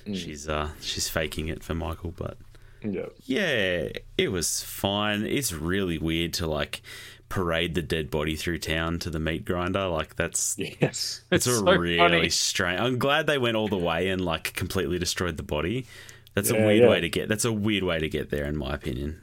Mm. 0.06 0.16
she's 0.16 0.48
uh 0.48 0.70
she's 0.82 1.10
faking 1.10 1.48
it 1.48 1.64
for 1.64 1.74
Michael, 1.74 2.14
but. 2.16 2.38
yeah. 2.84 3.08
Yeah, 3.24 3.88
it 4.20 4.32
was 4.32 4.62
fine. 4.62 5.26
It's 5.26 5.52
really 5.52 5.98
weird 5.98 6.34
to 6.34 6.46
like 6.46 6.82
parade 7.30 7.74
the 7.76 7.82
dead 7.82 8.10
body 8.12 8.36
through 8.36 8.60
town 8.60 9.00
to 9.00 9.10
the 9.10 9.20
meat 9.20 9.46
grinder. 9.46 9.88
Like 9.88 10.16
that's 10.16 10.56
Yes. 10.60 10.80
it's, 10.82 11.22
It's 11.32 11.48
a 11.48 11.56
so 11.58 11.64
really 11.76 12.30
strange. 12.30 12.80
I'm 12.80 13.00
glad 13.00 13.28
they 13.28 13.38
went 13.38 13.58
all 13.58 13.68
the 13.68 13.78
way 13.78 14.10
and 14.10 14.24
like 14.24 14.54
completely 14.54 15.00
destroyed 15.00 15.38
the 15.38 15.44
body. 15.44 15.86
That's 16.34 16.52
Yeah, 16.52 16.58
a 16.64 16.66
weird 16.68 16.84
yeah. 16.84 16.90
way 16.90 17.02
to 17.02 17.10
get. 17.10 17.30
That's 17.30 17.46
a 17.46 17.52
weird 17.52 17.84
way 17.84 18.00
to 18.00 18.10
get 18.10 18.30
there, 18.30 18.46
in 18.46 18.58
my 18.58 18.74
opinion. 18.74 19.22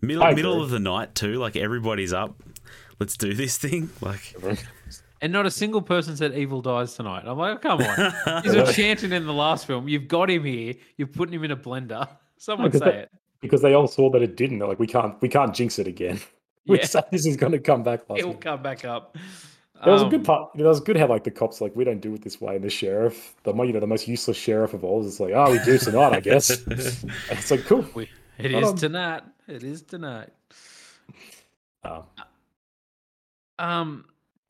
Middle 0.00 0.24
middle 0.34 0.62
of 0.62 0.70
the 0.70 0.78
night 0.80 1.14
too. 1.14 1.34
Like 1.34 1.56
everybody's 1.56 2.12
up. 2.12 2.36
Let's 3.00 3.16
do 3.16 3.32
this 3.34 3.56
thing. 3.58 3.90
Like 4.00 4.34
And 5.22 5.32
not 5.32 5.46
a 5.46 5.50
single 5.50 5.80
person 5.80 6.18
said 6.18 6.34
evil 6.34 6.60
dies 6.60 6.94
tonight. 6.96 7.22
I'm 7.24 7.38
like, 7.38 7.56
oh, 7.64 7.78
come 7.78 7.80
on. 7.80 8.42
He's 8.42 8.52
a 8.52 8.70
chanting 8.70 9.10
in 9.12 9.24
the 9.24 9.32
last 9.32 9.66
film. 9.66 9.88
You've 9.88 10.06
got 10.06 10.28
him 10.28 10.44
here. 10.44 10.74
You're 10.98 11.08
putting 11.08 11.32
him 11.34 11.44
in 11.44 11.50
a 11.50 11.56
blender. 11.56 12.06
Someone 12.36 12.68
because 12.68 12.80
say 12.86 12.90
they- 12.92 12.98
it. 12.98 13.10
because 13.40 13.62
they 13.62 13.72
all 13.72 13.86
saw 13.88 14.10
that 14.10 14.20
it 14.20 14.36
didn't. 14.36 14.58
They're 14.58 14.68
like, 14.68 14.78
we 14.80 14.86
can't 14.86 15.14
we 15.22 15.30
can't 15.30 15.54
jinx 15.54 15.78
it 15.78 15.86
again. 15.86 16.20
Yeah. 16.66 17.00
this 17.10 17.26
is 17.26 17.36
going 17.36 17.52
to 17.52 17.58
come 17.58 17.82
back. 17.82 18.00
Last 18.08 18.18
It'll 18.20 18.34
come 18.34 18.62
back 18.62 18.84
up. 18.84 19.16
That 19.84 19.90
was 19.90 20.02
a 20.02 20.04
Um, 20.06 20.10
good 20.10 20.24
part. 20.24 20.50
That 20.54 20.64
was 20.64 20.80
good 20.80 20.96
how 20.96 21.08
like 21.08 21.24
the 21.24 21.30
cops 21.30 21.60
like 21.60 21.76
we 21.76 21.84
don't 21.84 22.00
do 22.00 22.14
it 22.14 22.22
this 22.22 22.40
way, 22.40 22.56
and 22.56 22.64
the 22.64 22.70
sheriff, 22.70 23.34
the 23.42 23.52
you 23.54 23.72
know 23.72 23.80
the 23.80 23.86
most 23.86 24.08
useless 24.08 24.36
sheriff 24.36 24.72
of 24.72 24.82
all, 24.84 25.04
is 25.04 25.20
like, 25.20 25.32
oh, 25.34 25.50
we 25.52 25.58
do 25.64 25.76
tonight, 25.76 26.12
I 26.14 26.20
guess. 26.20 26.50
It's 27.30 27.50
like 27.50 27.64
cool. 27.66 27.84
We, 27.94 28.08
it 28.38 28.52
is 28.52 28.64
on. 28.68 28.76
tonight. 28.76 29.24
It 29.46 29.62
is 29.62 29.82
tonight. 29.82 30.30
Oh, 31.84 32.06
Um, 33.58 34.06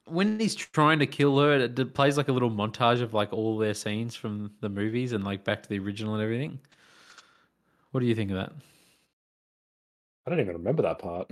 when 0.07 0.39
he's 0.39 0.55
trying 0.55 1.01
to 1.01 1.07
kill 1.07 1.39
her, 1.41 1.55
it 1.55 1.95
plays 1.95 2.17
like 2.17 2.29
a 2.29 2.33
little 2.33 2.51
montage 2.51 3.01
of 3.03 3.13
like 3.13 3.33
all 3.33 3.59
their 3.59 3.75
scenes 3.75 4.15
from 4.15 4.53
the 4.61 4.69
movies 4.69 5.13
and 5.13 5.25
like 5.25 5.43
back 5.43 5.63
to 5.65 5.69
the 5.69 5.79
original 5.81 6.15
and 6.15 6.23
everything. 6.23 6.61
What 7.91 8.01
do 8.01 8.07
you 8.07 8.15
think 8.15 8.31
of 8.31 8.37
that? 8.37 8.53
I 10.27 10.31
don't 10.31 10.41
even 10.41 10.53
remember 10.55 10.83
that 10.83 10.99
part. 11.01 11.31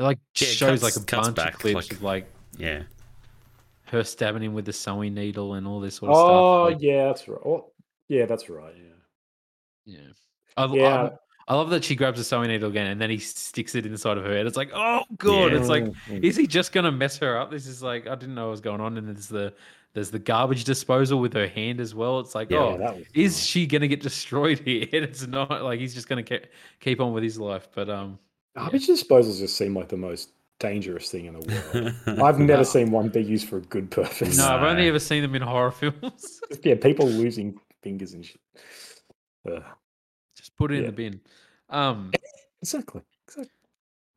It 0.00 0.04
like 0.04 0.18
Yeah, 0.40 0.48
it 0.48 0.52
shows 0.52 0.80
cuts- 0.80 0.96
like 0.96 0.96
a 0.96 1.16
bunch 1.22 1.36
back, 1.36 1.54
of 1.54 1.60
clips 1.60 1.74
like- 1.74 1.92
of 1.92 2.02
like 2.02 2.26
yeah, 2.58 2.82
her 3.86 4.02
stabbing 4.04 4.42
him 4.42 4.54
with 4.54 4.64
the 4.64 4.72
sewing 4.72 5.14
needle 5.14 5.54
and 5.54 5.66
all 5.66 5.80
this 5.80 5.96
sort 5.96 6.10
of 6.12 6.16
Oh 6.16 6.64
stuff. 6.68 6.74
like- 6.74 6.82
yeah, 6.82 7.04
that's 7.06 7.28
right. 7.28 7.40
Oh, 7.44 7.72
yeah, 8.08 8.26
that's 8.26 8.48
right. 8.48 8.74
Yeah. 9.86 9.94
yeah. 9.98 10.12
I, 10.56 10.64
I- 10.64 10.74
Yeah. 10.74 11.08
I 11.48 11.54
love 11.54 11.70
that 11.70 11.82
she 11.82 11.96
grabs 11.96 12.16
the 12.18 12.22
sewing 12.24 12.48
needle 12.48 12.70
again 12.70 12.86
and 12.86 13.00
then 13.00 13.10
he 13.10 13.18
sticks 13.18 13.74
it 13.74 13.84
inside 13.84 14.16
of 14.18 14.24
her 14.24 14.32
head. 14.32 14.46
It's 14.46 14.56
like, 14.56 14.70
oh 14.72 15.02
god! 15.18 15.52
It's 15.52 15.68
like, 15.68 15.84
is 16.08 16.36
he 16.36 16.46
just 16.46 16.70
gonna 16.72 16.92
mess 16.92 17.18
her 17.18 17.36
up? 17.36 17.50
This 17.50 17.66
is 17.66 17.82
like, 17.82 18.06
I 18.06 18.14
didn't 18.14 18.36
know 18.36 18.44
what 18.46 18.50
was 18.52 18.60
going 18.60 18.80
on. 18.80 18.96
And 18.96 19.08
there's 19.08 19.26
the 19.26 19.52
there's 19.92 20.12
the 20.12 20.20
garbage 20.20 20.62
disposal 20.62 21.18
with 21.18 21.32
her 21.32 21.48
hand 21.48 21.80
as 21.80 21.92
well. 21.92 22.20
It's 22.20 22.36
like, 22.36 22.50
Yeah, 22.52 22.58
oh, 22.58 22.78
that 22.78 22.94
was 22.96 23.06
is 23.14 23.32
nice. 23.36 23.44
she 23.44 23.66
gonna 23.66 23.88
get 23.88 24.00
destroyed 24.00 24.60
here? 24.64 24.86
And 24.92 25.02
it's 25.04 25.26
not 25.26 25.64
like 25.64 25.80
he's 25.80 25.92
just 25.92 26.08
gonna 26.08 26.22
ke- 26.22 26.48
keep 26.78 27.00
on 27.00 27.12
with 27.12 27.24
his 27.24 27.36
life. 27.36 27.66
But 27.74 27.90
um, 27.90 28.20
garbage 28.56 28.86
disposals 28.86 29.38
just 29.38 29.56
seem 29.56 29.74
like 29.76 29.88
the 29.88 29.96
most 29.96 30.30
dangerous 30.58 31.10
thing 31.10 31.26
in 31.26 31.34
the 31.34 31.40
world. 31.74 31.94
I've 32.22 32.38
never 32.38 32.58
No. 32.58 32.62
seen 32.64 32.90
one 32.90 33.08
be 33.08 33.22
used 33.22 33.48
for 33.48 33.56
a 33.58 33.62
good 33.62 33.90
purpose. 33.90 34.36
no, 34.36 34.46
I've 34.48 34.62
only 34.62 34.88
ever 34.88 34.98
seen 34.98 35.22
them 35.22 35.34
in 35.34 35.42
horror 35.42 35.70
films. 35.70 36.40
yeah, 36.62 36.74
people 36.74 37.06
losing 37.08 37.58
fingers 37.82 38.12
and 38.12 38.24
shit. 38.24 38.40
Ugh. 39.50 39.62
just 40.36 40.54
put 40.56 40.70
it 40.70 40.80
in 40.80 40.86
the 40.86 40.92
bin. 40.92 41.20
Um, 41.70 42.12
exactly. 42.62 43.00
Exactly. 43.26 43.52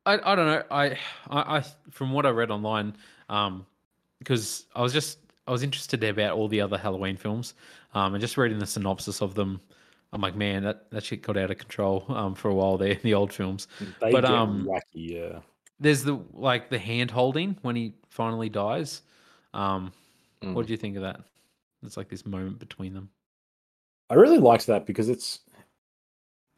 I, 0.06 0.14
I 0.32 0.34
don't 0.34 0.46
know. 0.46 0.62
I, 0.70 0.84
I, 1.30 1.58
I 1.58 1.64
from 1.90 2.12
what 2.12 2.26
I 2.26 2.30
read 2.30 2.50
online, 2.50 2.94
um, 3.30 3.64
because 4.18 4.66
I 4.74 4.82
was 4.82 4.92
just 4.92 5.18
I 5.46 5.50
was 5.52 5.62
interested 5.62 6.04
about 6.04 6.36
all 6.36 6.46
the 6.48 6.60
other 6.60 6.76
Halloween 6.76 7.16
films, 7.16 7.54
um, 7.94 8.14
and 8.14 8.20
just 8.20 8.36
reading 8.36 8.58
the 8.58 8.66
synopsis 8.66 9.22
of 9.22 9.34
them, 9.34 9.62
I'm 10.14 10.20
like, 10.20 10.36
man, 10.36 10.62
that 10.62 10.90
that 10.92 11.04
shit 11.04 11.22
got 11.22 11.36
out 11.36 11.50
of 11.50 11.58
control, 11.58 12.06
um, 12.08 12.34
for 12.34 12.48
a 12.48 12.54
while 12.54 12.78
there, 12.78 12.92
in 12.92 13.00
the 13.02 13.14
old 13.14 13.32
films. 13.32 13.66
They 14.00 14.12
But, 14.12 14.24
um, 14.24 14.66
wacky. 14.66 14.80
Yeah. 14.94 15.40
There's 15.80 16.04
the 16.04 16.20
like 16.32 16.70
the 16.70 16.78
hand 16.78 17.10
holding 17.10 17.58
when 17.62 17.74
he 17.76 17.94
finally 18.08 18.48
dies. 18.48 19.02
Um, 19.52 19.92
Mm. 20.42 20.52
what 20.52 20.66
do 20.66 20.72
you 20.72 20.76
think 20.76 20.96
of 20.96 21.02
that? 21.02 21.20
It's 21.82 21.96
like 21.96 22.08
this 22.08 22.26
moment 22.26 22.58
between 22.58 22.92
them. 22.92 23.08
I 24.10 24.14
really 24.14 24.38
liked 24.38 24.66
that 24.66 24.84
because 24.84 25.08
it's 25.08 25.40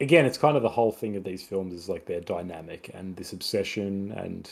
again, 0.01 0.25
it's 0.25 0.37
kind 0.37 0.57
of 0.57 0.63
the 0.63 0.69
whole 0.69 0.91
thing 0.91 1.15
of 1.15 1.23
these 1.23 1.43
films 1.43 1.73
is 1.73 1.87
like 1.89 2.05
they're 2.05 2.19
dynamic 2.21 2.91
and 2.93 3.15
this 3.15 3.33
obsession. 3.33 4.11
And 4.11 4.49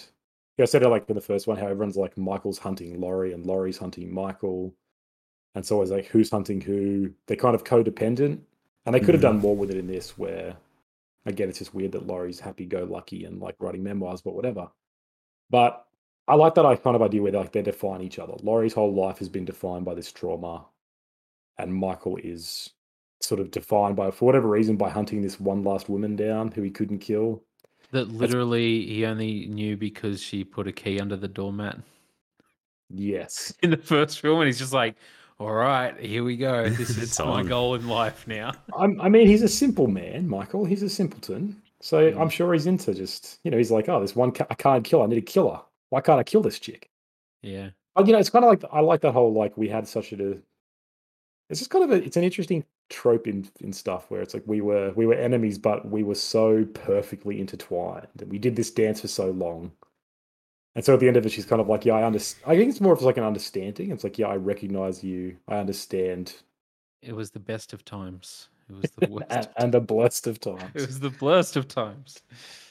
yeah, 0.57 0.63
I 0.63 0.65
said 0.67 0.83
it 0.83 0.89
like 0.89 1.09
in 1.09 1.15
the 1.15 1.21
first 1.21 1.47
one, 1.47 1.57
how 1.57 1.67
everyone's 1.67 1.97
like 1.97 2.17
Michael's 2.17 2.57
hunting 2.57 2.99
Laurie 3.01 3.33
and 3.33 3.45
Laurie's 3.45 3.77
hunting 3.77 4.13
Michael. 4.13 4.73
And 5.53 5.65
so 5.65 5.81
it's 5.81 5.91
like 5.91 6.05
who's 6.07 6.29
hunting 6.31 6.61
who. 6.61 7.11
They're 7.27 7.37
kind 7.37 7.55
of 7.55 7.63
codependent. 7.65 8.39
And 8.85 8.93
they 8.93 8.99
could 8.99 9.15
have 9.15 9.21
done 9.21 9.39
mm. 9.39 9.43
more 9.43 9.55
with 9.55 9.71
it 9.71 9.77
in 9.77 9.87
this, 9.87 10.17
where 10.17 10.55
again, 11.25 11.49
it's 11.49 11.59
just 11.59 11.73
weird 11.73 11.93
that 11.93 12.07
Laurie's 12.07 12.39
happy 12.39 12.65
go 12.65 12.83
lucky 12.83 13.25
and 13.25 13.39
like 13.41 13.55
writing 13.59 13.83
memoirs, 13.83 14.21
but 14.21 14.35
whatever. 14.35 14.69
But 15.49 15.85
I 16.27 16.35
like 16.35 16.55
that 16.55 16.65
I 16.65 16.75
kind 16.75 16.95
of 16.95 17.01
idea 17.01 17.21
where 17.21 17.31
like 17.31 17.51
they 17.51 17.61
define 17.61 18.01
each 18.01 18.19
other. 18.19 18.33
Laurie's 18.43 18.73
whole 18.73 18.93
life 18.93 19.19
has 19.19 19.29
been 19.29 19.45
defined 19.45 19.85
by 19.85 19.93
this 19.95 20.11
trauma, 20.11 20.65
and 21.57 21.73
Michael 21.73 22.17
is 22.17 22.71
sort 23.21 23.39
of 23.39 23.49
defined 23.49 23.95
by, 23.95 24.11
for 24.11 24.25
whatever 24.25 24.49
reason, 24.49 24.75
by 24.75 24.89
hunting 24.89 25.21
this 25.21 25.39
one 25.39 25.63
last 25.63 25.89
woman 25.89 26.15
down 26.15 26.51
who 26.51 26.61
he 26.61 26.69
couldn't 26.69 26.99
kill. 26.99 27.43
That 27.91 28.09
literally 28.09 28.85
he 28.85 29.05
only 29.05 29.47
knew 29.47 29.77
because 29.77 30.21
she 30.21 30.43
put 30.43 30.67
a 30.67 30.71
key 30.71 30.99
under 30.99 31.15
the 31.15 31.27
doormat 31.27 31.79
Yes. 32.89 33.53
in 33.63 33.71
the 33.71 33.77
first 33.77 34.19
film, 34.19 34.39
and 34.39 34.47
he's 34.47 34.59
just 34.59 34.73
like, 34.73 34.95
"All 35.39 35.51
right, 35.53 35.99
here 35.99 36.23
we 36.23 36.37
go. 36.37 36.69
This 36.69 36.97
is 36.97 37.19
my 37.19 37.43
goal 37.43 37.75
in 37.75 37.87
life 37.87 38.27
now." 38.27 38.53
I'm, 38.77 38.99
I 39.01 39.09
mean, 39.09 39.27
he's 39.27 39.41
a 39.41 39.47
simple 39.49 39.87
man, 39.87 40.27
Michael. 40.27 40.65
He's 40.65 40.83
a 40.83 40.89
simpleton. 40.89 41.61
So 41.81 42.11
Mm. 42.11 42.19
I'm 42.21 42.29
sure 42.29 42.53
he's 42.53 42.65
into 42.67 42.93
just, 42.93 43.39
you 43.43 43.51
know, 43.51 43.57
he's 43.57 43.69
like, 43.71 43.89
oh, 43.89 43.99
this 44.01 44.15
one 44.15 44.31
ca- 44.31 44.47
I 44.49 44.55
can't 44.55 44.83
kill. 44.83 45.01
I 45.03 45.07
need 45.07 45.17
a 45.17 45.21
killer. 45.21 45.59
Why 45.89 46.01
can't 46.01 46.19
I 46.19 46.23
kill 46.23 46.41
this 46.41 46.57
chick? 46.59 46.89
Yeah, 47.43 47.69
But 47.93 48.07
you 48.07 48.13
know, 48.13 48.19
it's 48.19 48.29
kind 48.31 48.43
of 48.43 48.49
like 48.49 48.63
I 48.71 48.79
like 48.79 49.01
that 49.01 49.11
whole 49.11 49.33
like 49.33 49.55
we 49.57 49.69
had 49.69 49.87
such 49.87 50.11
a. 50.13 50.37
It's 51.49 51.59
just 51.59 51.69
kind 51.69 51.83
of 51.83 51.91
a. 51.91 52.03
It's 52.03 52.17
an 52.17 52.23
interesting 52.23 52.63
trope 52.89 53.27
in 53.27 53.47
in 53.59 53.71
stuff 53.73 54.09
where 54.09 54.21
it's 54.21 54.33
like 54.33 54.43
we 54.47 54.61
were 54.61 54.93
we 54.95 55.05
were 55.05 55.13
enemies, 55.13 55.59
but 55.59 55.87
we 55.89 56.01
were 56.01 56.15
so 56.15 56.65
perfectly 56.73 57.39
intertwined, 57.39 58.07
and 58.19 58.31
we 58.31 58.39
did 58.39 58.55
this 58.55 58.71
dance 58.71 59.01
for 59.01 59.07
so 59.07 59.29
long. 59.31 59.71
And 60.75 60.83
so 60.83 60.93
at 60.93 60.99
the 60.99 61.07
end 61.07 61.15
of 61.17 61.25
it, 61.25 61.31
she's 61.31 61.45
kind 61.45 61.61
of 61.61 61.69
like, 61.69 61.85
yeah, 61.85 61.93
I 61.93 62.03
understand. 62.03 62.43
I 62.51 62.57
think 62.57 62.69
it's 62.69 62.81
more 62.81 62.93
of 62.93 63.01
like 63.01 63.17
an 63.17 63.23
understanding. 63.23 63.91
It's 63.91 64.03
like, 64.03 64.17
yeah, 64.19 64.27
I 64.27 64.35
recognize 64.35 65.03
you. 65.03 65.37
I 65.47 65.55
understand, 65.57 66.35
it 67.01 67.15
was 67.15 67.31
the 67.31 67.39
best 67.39 67.71
of 67.73 67.85
times. 67.85 68.49
It 68.69 68.75
was 68.75 68.91
the 68.91 69.01
worst. 69.09 69.27
and, 69.29 69.47
and 69.57 69.73
the 69.73 69.79
blessed 69.79 70.27
of 70.27 70.39
times. 70.41 70.71
It 70.73 70.87
was 70.87 70.99
the 70.99 71.09
blurst 71.11 71.55
of 71.55 71.67
times. 71.67 72.21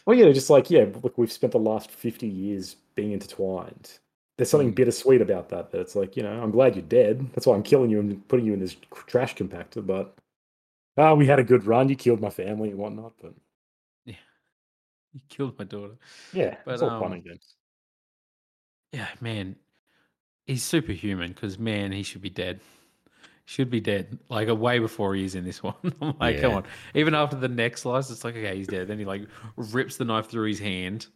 Well, 0.06 0.16
yeah, 0.18 0.30
just 0.32 0.50
like 0.50 0.70
yeah, 0.70 0.86
look, 1.02 1.16
we've 1.16 1.32
spent 1.32 1.52
the 1.52 1.58
last 1.58 1.90
fifty 1.90 2.28
years 2.28 2.76
being 2.94 3.12
intertwined. 3.12 3.98
There's 4.36 4.50
something 4.50 4.72
Mm. 4.72 4.74
bittersweet 4.74 5.22
about 5.22 5.48
that. 5.50 5.70
That 5.70 5.80
it's 5.80 5.96
like 5.96 6.16
you 6.16 6.22
know, 6.24 6.42
I'm 6.42 6.50
glad 6.50 6.74
you're 6.76 6.82
dead. 6.84 7.30
That's 7.32 7.46
why 7.46 7.54
I'm 7.54 7.62
killing 7.62 7.88
you 7.90 8.00
and 8.00 8.26
putting 8.28 8.44
you 8.44 8.52
in 8.52 8.60
this 8.60 8.76
trash 9.06 9.34
compactor. 9.36 9.86
But 9.86 10.14
ah, 10.98 11.14
we 11.14 11.26
had 11.26 11.38
a 11.38 11.44
good 11.44 11.64
run. 11.66 11.88
You 11.88 11.96
killed 11.96 12.20
my 12.20 12.30
family 12.30 12.70
and 12.70 12.78
whatnot. 12.78 13.14
But 13.22 13.34
yeah, 14.04 14.16
You 15.14 15.20
killed 15.28 15.58
my 15.58 15.64
daughter. 15.64 15.94
yeah, 16.32 16.56
But, 16.64 16.72
it's 16.74 16.82
all 16.82 16.90
fun 16.90 17.12
um, 17.12 17.12
and 17.12 17.24
games. 17.24 17.54
Yeah, 18.94 19.08
man, 19.20 19.56
he's 20.46 20.62
superhuman 20.62 21.32
because 21.32 21.58
man, 21.58 21.90
he 21.90 22.04
should 22.04 22.22
be 22.22 22.30
dead. 22.30 22.60
Should 23.44 23.68
be 23.68 23.80
dead, 23.80 24.18
like 24.30 24.48
a 24.48 24.54
way 24.54 24.78
before 24.78 25.14
he 25.14 25.24
is 25.24 25.34
in 25.34 25.44
this 25.44 25.62
one. 25.62 25.74
I'm 26.00 26.14
like, 26.20 26.40
come 26.40 26.52
on. 26.52 26.64
Even 26.94 27.14
after 27.14 27.36
the 27.36 27.48
neck 27.48 27.76
slice, 27.76 28.08
it's 28.08 28.24
like, 28.24 28.36
okay, 28.36 28.56
he's 28.56 28.68
dead. 28.68 28.86
Then 28.86 28.98
he 28.98 29.04
like 29.04 29.22
rips 29.56 29.96
the 29.96 30.04
knife 30.04 30.28
through 30.28 30.46
his 30.46 30.60
hand, 30.60 31.08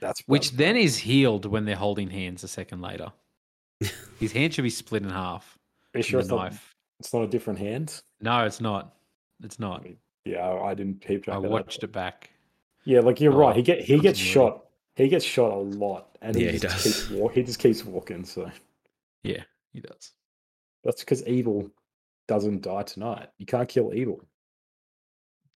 That's 0.00 0.20
which 0.26 0.52
then 0.52 0.76
is 0.76 0.98
healed 0.98 1.46
when 1.46 1.64
they're 1.64 1.74
holding 1.74 2.10
hands 2.10 2.44
a 2.44 2.48
second 2.48 2.82
later. 2.82 3.10
his 4.20 4.32
hand 4.32 4.54
should 4.54 4.62
be 4.62 4.70
split 4.70 5.02
in 5.02 5.10
half. 5.10 5.58
Are 5.94 6.02
sure 6.02 6.20
it's 6.20 6.28
not, 6.28 6.52
knife. 6.52 6.74
it's 7.00 7.14
not 7.14 7.22
a 7.22 7.26
different 7.26 7.58
hand? 7.58 8.02
No, 8.20 8.44
it's 8.44 8.60
not. 8.60 8.94
It's 9.42 9.58
not. 9.58 9.84
yeah, 10.24 10.52
I 10.52 10.74
didn't 10.74 11.00
keep 11.00 11.24
track. 11.24 11.38
I 11.38 11.40
that. 11.40 11.50
watched 11.50 11.82
it 11.82 11.92
back. 11.92 12.30
Yeah, 12.84 13.00
like 13.00 13.20
you're 13.20 13.32
oh, 13.32 13.36
right. 13.36 13.52
Oh, 13.52 13.56
He 13.56 13.62
get 13.62 13.80
he 13.80 13.98
gets 13.98 14.18
shot. 14.18 14.63
He 14.96 15.08
gets 15.08 15.24
shot 15.24 15.50
a 15.52 15.56
lot, 15.56 16.16
and 16.22 16.36
he 16.36 16.44
Yeah, 16.44 16.50
he 16.52 16.58
just 16.58 16.74
does. 16.84 17.08
keeps 17.08 17.10
wa- 17.10 17.28
he 17.28 17.42
just 17.42 17.58
keeps 17.58 17.84
walking. 17.84 18.24
So 18.24 18.50
Yeah, 19.22 19.42
he 19.72 19.80
does. 19.80 20.12
that's 20.84 21.00
because 21.00 21.26
evil 21.26 21.70
doesn't 22.28 22.62
die 22.62 22.82
tonight. 22.82 23.28
You 23.38 23.46
can't 23.46 23.68
kill 23.68 23.92
evil. 23.94 24.20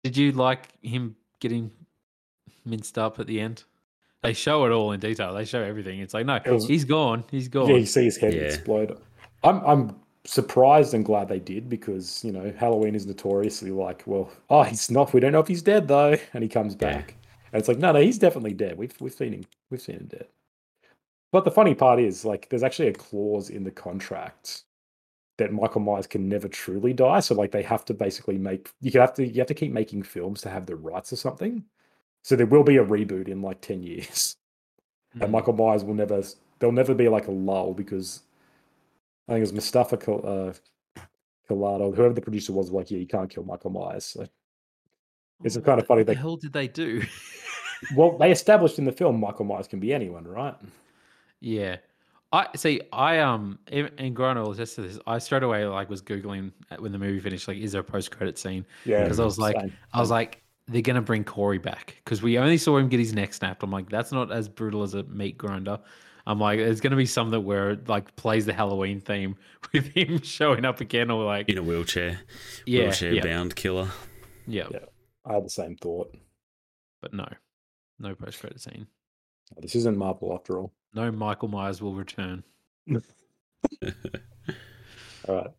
Did 0.02 0.16
you 0.16 0.32
like 0.32 0.69
him 0.82 1.16
getting 1.40 1.70
minced 2.65 2.98
up 2.98 3.19
at 3.19 3.27
the 3.27 3.40
end? 3.40 3.65
They 4.23 4.32
show 4.32 4.65
it 4.65 4.70
all 4.70 4.93
in 4.93 5.01
detail. 5.01 5.35
They 5.35 5.44
show 5.44 5.62
everything. 5.62 6.01
It's 6.01 6.15
like, 6.15 6.27
no, 6.27 6.40
was- 6.47 6.66
he's 6.69 6.85
gone. 6.85 7.24
He's 7.31 7.48
gone. 7.48 7.69
Yeah, 7.69 7.77
you 7.77 7.86
see 7.86 8.05
his 8.05 8.16
head 8.16 8.35
Yeah. 8.35 8.43
explode. 8.43 8.98
I'm 9.43 9.61
I'm 9.66 9.97
surprised 10.27 10.94
and 10.94 11.05
glad 11.05 11.28
they 11.28 11.39
did 11.40 11.69
because 11.69 12.24
you 12.24 12.32
know 12.32 12.51
Halloween 12.56 12.94
is 12.94 13.06
notoriously 13.06 13.70
like, 13.70 14.02
well, 14.06 14.31
oh, 14.48 14.62
he's 14.62 14.90
not. 14.90 15.12
We 15.12 15.20
don't 15.20 15.32
know 15.32 15.40
if 15.40 15.48
he's 15.48 15.61
dead 15.62 15.89
though, 15.89 16.16
and 16.32 16.43
he 16.43 16.48
comes 16.48 16.74
back, 16.74 17.15
and 17.55 17.60
it's 17.60 17.68
like, 17.68 17.78
no, 17.78 17.93
no, 17.93 18.01
he's 18.01 18.18
definitely 18.18 18.52
dead. 18.52 18.76
We've 18.76 18.93
we've 19.01 19.14
seen 19.14 19.32
him. 19.32 19.44
We've 19.70 19.81
seen 19.81 19.97
him 19.97 20.06
dead. 20.09 20.26
But 21.31 21.44
the 21.44 21.51
funny 21.52 21.74
part 21.74 22.01
is, 22.01 22.24
like, 22.24 22.48
there's 22.51 22.62
actually 22.64 22.89
a 22.89 22.93
clause 22.93 23.48
in 23.48 23.62
the 23.64 23.70
contract 23.70 24.64
that 25.39 25.52
Michael 25.52 25.81
Myers 25.81 26.06
can 26.06 26.28
never 26.28 26.48
truly 26.48 26.93
die. 26.93 27.20
So 27.20 27.35
like, 27.35 27.52
they 27.52 27.62
have 27.62 27.85
to 27.86 27.94
basically 27.94 28.39
make 28.39 28.70
you 28.81 29.01
have 29.01 29.14
to 29.14 29.26
you 29.26 29.39
have 29.39 29.47
to 29.47 29.55
keep 29.55 29.72
making 29.72 30.02
films 30.02 30.40
to 30.43 30.51
have 30.51 30.66
the 30.66 30.76
rights 30.76 31.12
or 31.12 31.16
something. 31.16 31.64
So 32.22 32.35
there 32.36 32.47
will 32.47 32.64
be 32.64 32.78
a 32.78 32.85
reboot 32.85 33.28
in 33.28 33.40
like 33.40 33.60
ten 33.60 33.82
years 33.82 34.36
and 35.14 35.22
Mm. 35.28 35.31
Michael 35.31 35.52
Myers 35.52 35.85
will 35.85 35.94
never 35.94 36.22
there'll 36.59 36.72
never 36.72 36.93
be 36.94 37.09
like 37.09 37.28
a 37.28 37.32
lull 37.32 37.72
because 37.72 38.22
I 39.28 39.32
think 39.32 39.39
it 39.39 39.43
was 39.43 39.52
Mustafa 39.52 39.97
uh, 40.12 40.52
Collado, 41.48 41.94
whoever 41.94 42.14
the 42.14 42.20
producer 42.20 42.52
was, 42.52 42.70
like, 42.70 42.90
yeah, 42.90 42.98
you 42.98 43.06
can't 43.06 43.31
kill 43.31 43.44
Michael 43.44 43.70
Myers. 43.70 44.05
So, 44.05 44.26
it's 45.43 45.56
Oh, 45.56 45.60
kind 45.60 45.81
of 45.81 45.85
what 45.85 45.89
funny 45.89 46.02
the 46.05 46.14
they- 46.14 46.20
hell 46.20 46.36
did 46.36 46.52
they 46.52 46.68
do? 46.68 47.02
well, 47.94 48.16
they 48.19 48.31
established 48.31 48.78
in 48.78 48.85
the 48.85 48.93
film 48.93 49.19
Michael 49.20 49.44
Myers 49.44 49.69
can 49.69 49.81
be 49.81 49.93
anyone, 49.93 50.24
right? 50.27 50.55
yeah, 51.40 51.77
I 52.32 52.48
see. 52.56 52.81
I 52.93 53.19
um, 53.20 53.59
in- 53.70 53.90
and 53.98 54.15
Grano 54.16 54.43
will 54.44 54.52
attest 54.52 54.77
to 54.77 54.82
this. 54.82 54.98
I 55.06 55.19
straight 55.19 55.43
away 55.43 55.65
like 55.66 55.89
was 55.90 56.02
googling 56.02 56.52
when 56.78 56.93
the 56.93 56.98
movie 56.98 57.20
finished. 57.20 57.47
Like, 57.48 57.59
is 57.59 57.73
there 57.73 57.81
a 57.81 57.85
post 57.85 58.11
credit 58.11 58.39
scene? 58.39 58.65
Yeah, 58.85 59.02
Because 59.02 59.20
I 59.20 59.24
was 59.24 59.39
like, 59.39 59.56
same. 59.56 59.73
I 59.93 60.01
was 60.01 60.11
like, 60.11 60.43
they're 60.66 60.82
gonna 60.82 61.02
bring 61.02 61.24
Corey 61.24 61.59
back 61.59 61.97
because 62.05 62.23
we 62.23 62.39
only 62.39 62.56
saw 62.59 62.77
him 62.78 62.89
get 62.89 62.98
his 62.98 63.12
neck 63.12 63.35
snapped. 63.35 63.62
I'm 63.62 63.70
like, 63.70 63.89
that's 63.90 64.11
not 64.12 64.32
as 64.32 64.48
brutal 64.48 64.82
as 64.82 64.94
a 64.94 65.02
meat 65.05 65.36
grinder. 65.39 65.78
I'm 66.27 66.40
like, 66.40 66.59
there's 66.59 66.81
gonna 66.81 66.97
be 66.97 67.05
something 67.06 67.44
where 67.44 67.77
like 67.86 68.16
plays 68.16 68.47
the 68.47 68.55
Halloween 68.55 69.01
theme 69.01 69.36
with 69.74 69.89
him 69.89 70.23
showing 70.23 70.65
up 70.65 70.81
again, 70.81 71.11
or 71.11 71.23
like, 71.24 71.48
in 71.51 71.59
a 71.59 71.62
wheelchair, 71.62 72.19
yeah, 72.65 72.85
wheelchair 72.85 73.12
yeah, 73.12 73.23
bound 73.23 73.55
killer. 73.55 73.90
yeah, 74.47 74.65
Yeah. 74.70 74.78
I 75.27 75.35
had 75.35 75.44
the 75.44 75.51
same 75.51 75.77
thought. 75.77 76.15
but 77.02 77.12
no, 77.12 77.28
no 77.98 78.14
post 78.14 78.40
credit 78.40 78.60
scene. 78.60 78.86
This 79.58 79.74
isn't 79.76 79.96
Marvel 79.96 80.32
after 80.34 80.58
all. 80.58 80.72
No, 80.94 81.10
Michael 81.12 81.48
Myers 81.48 81.82
will 81.82 81.94
return. 81.94 82.42
All 85.28 85.34
right. 85.34 85.50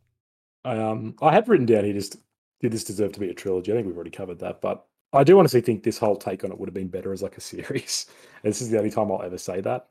I 0.64 0.78
um 0.78 1.16
I 1.22 1.32
had 1.34 1.48
written 1.48 1.66
down 1.66 1.84
here 1.86 1.94
just 1.94 2.18
did 2.62 2.72
this 2.72 2.84
deserve 2.84 3.12
to 3.14 3.20
be 3.20 3.30
a 3.30 3.34
trilogy? 3.34 3.72
I 3.72 3.76
think 3.76 3.88
we've 3.88 3.96
already 3.96 4.12
covered 4.12 4.40
that, 4.40 4.62
but 4.62 4.86
I 5.14 5.24
do 5.24 5.38
honestly 5.38 5.62
think 5.62 5.84
this 5.84 5.98
whole 5.98 6.16
take 6.16 6.44
on 6.44 6.52
it 6.52 6.60
would 6.60 6.68
have 6.68 6.74
been 6.74 6.88
better 6.88 7.14
as 7.14 7.22
like 7.22 7.38
a 7.38 7.42
series. 7.54 8.08
And 8.44 8.50
this 8.52 8.62
is 8.62 8.70
the 8.70 8.78
only 8.78 8.92
time 8.92 9.12
I'll 9.12 9.22
ever 9.22 9.38
say 9.38 9.62
that. 9.62 9.88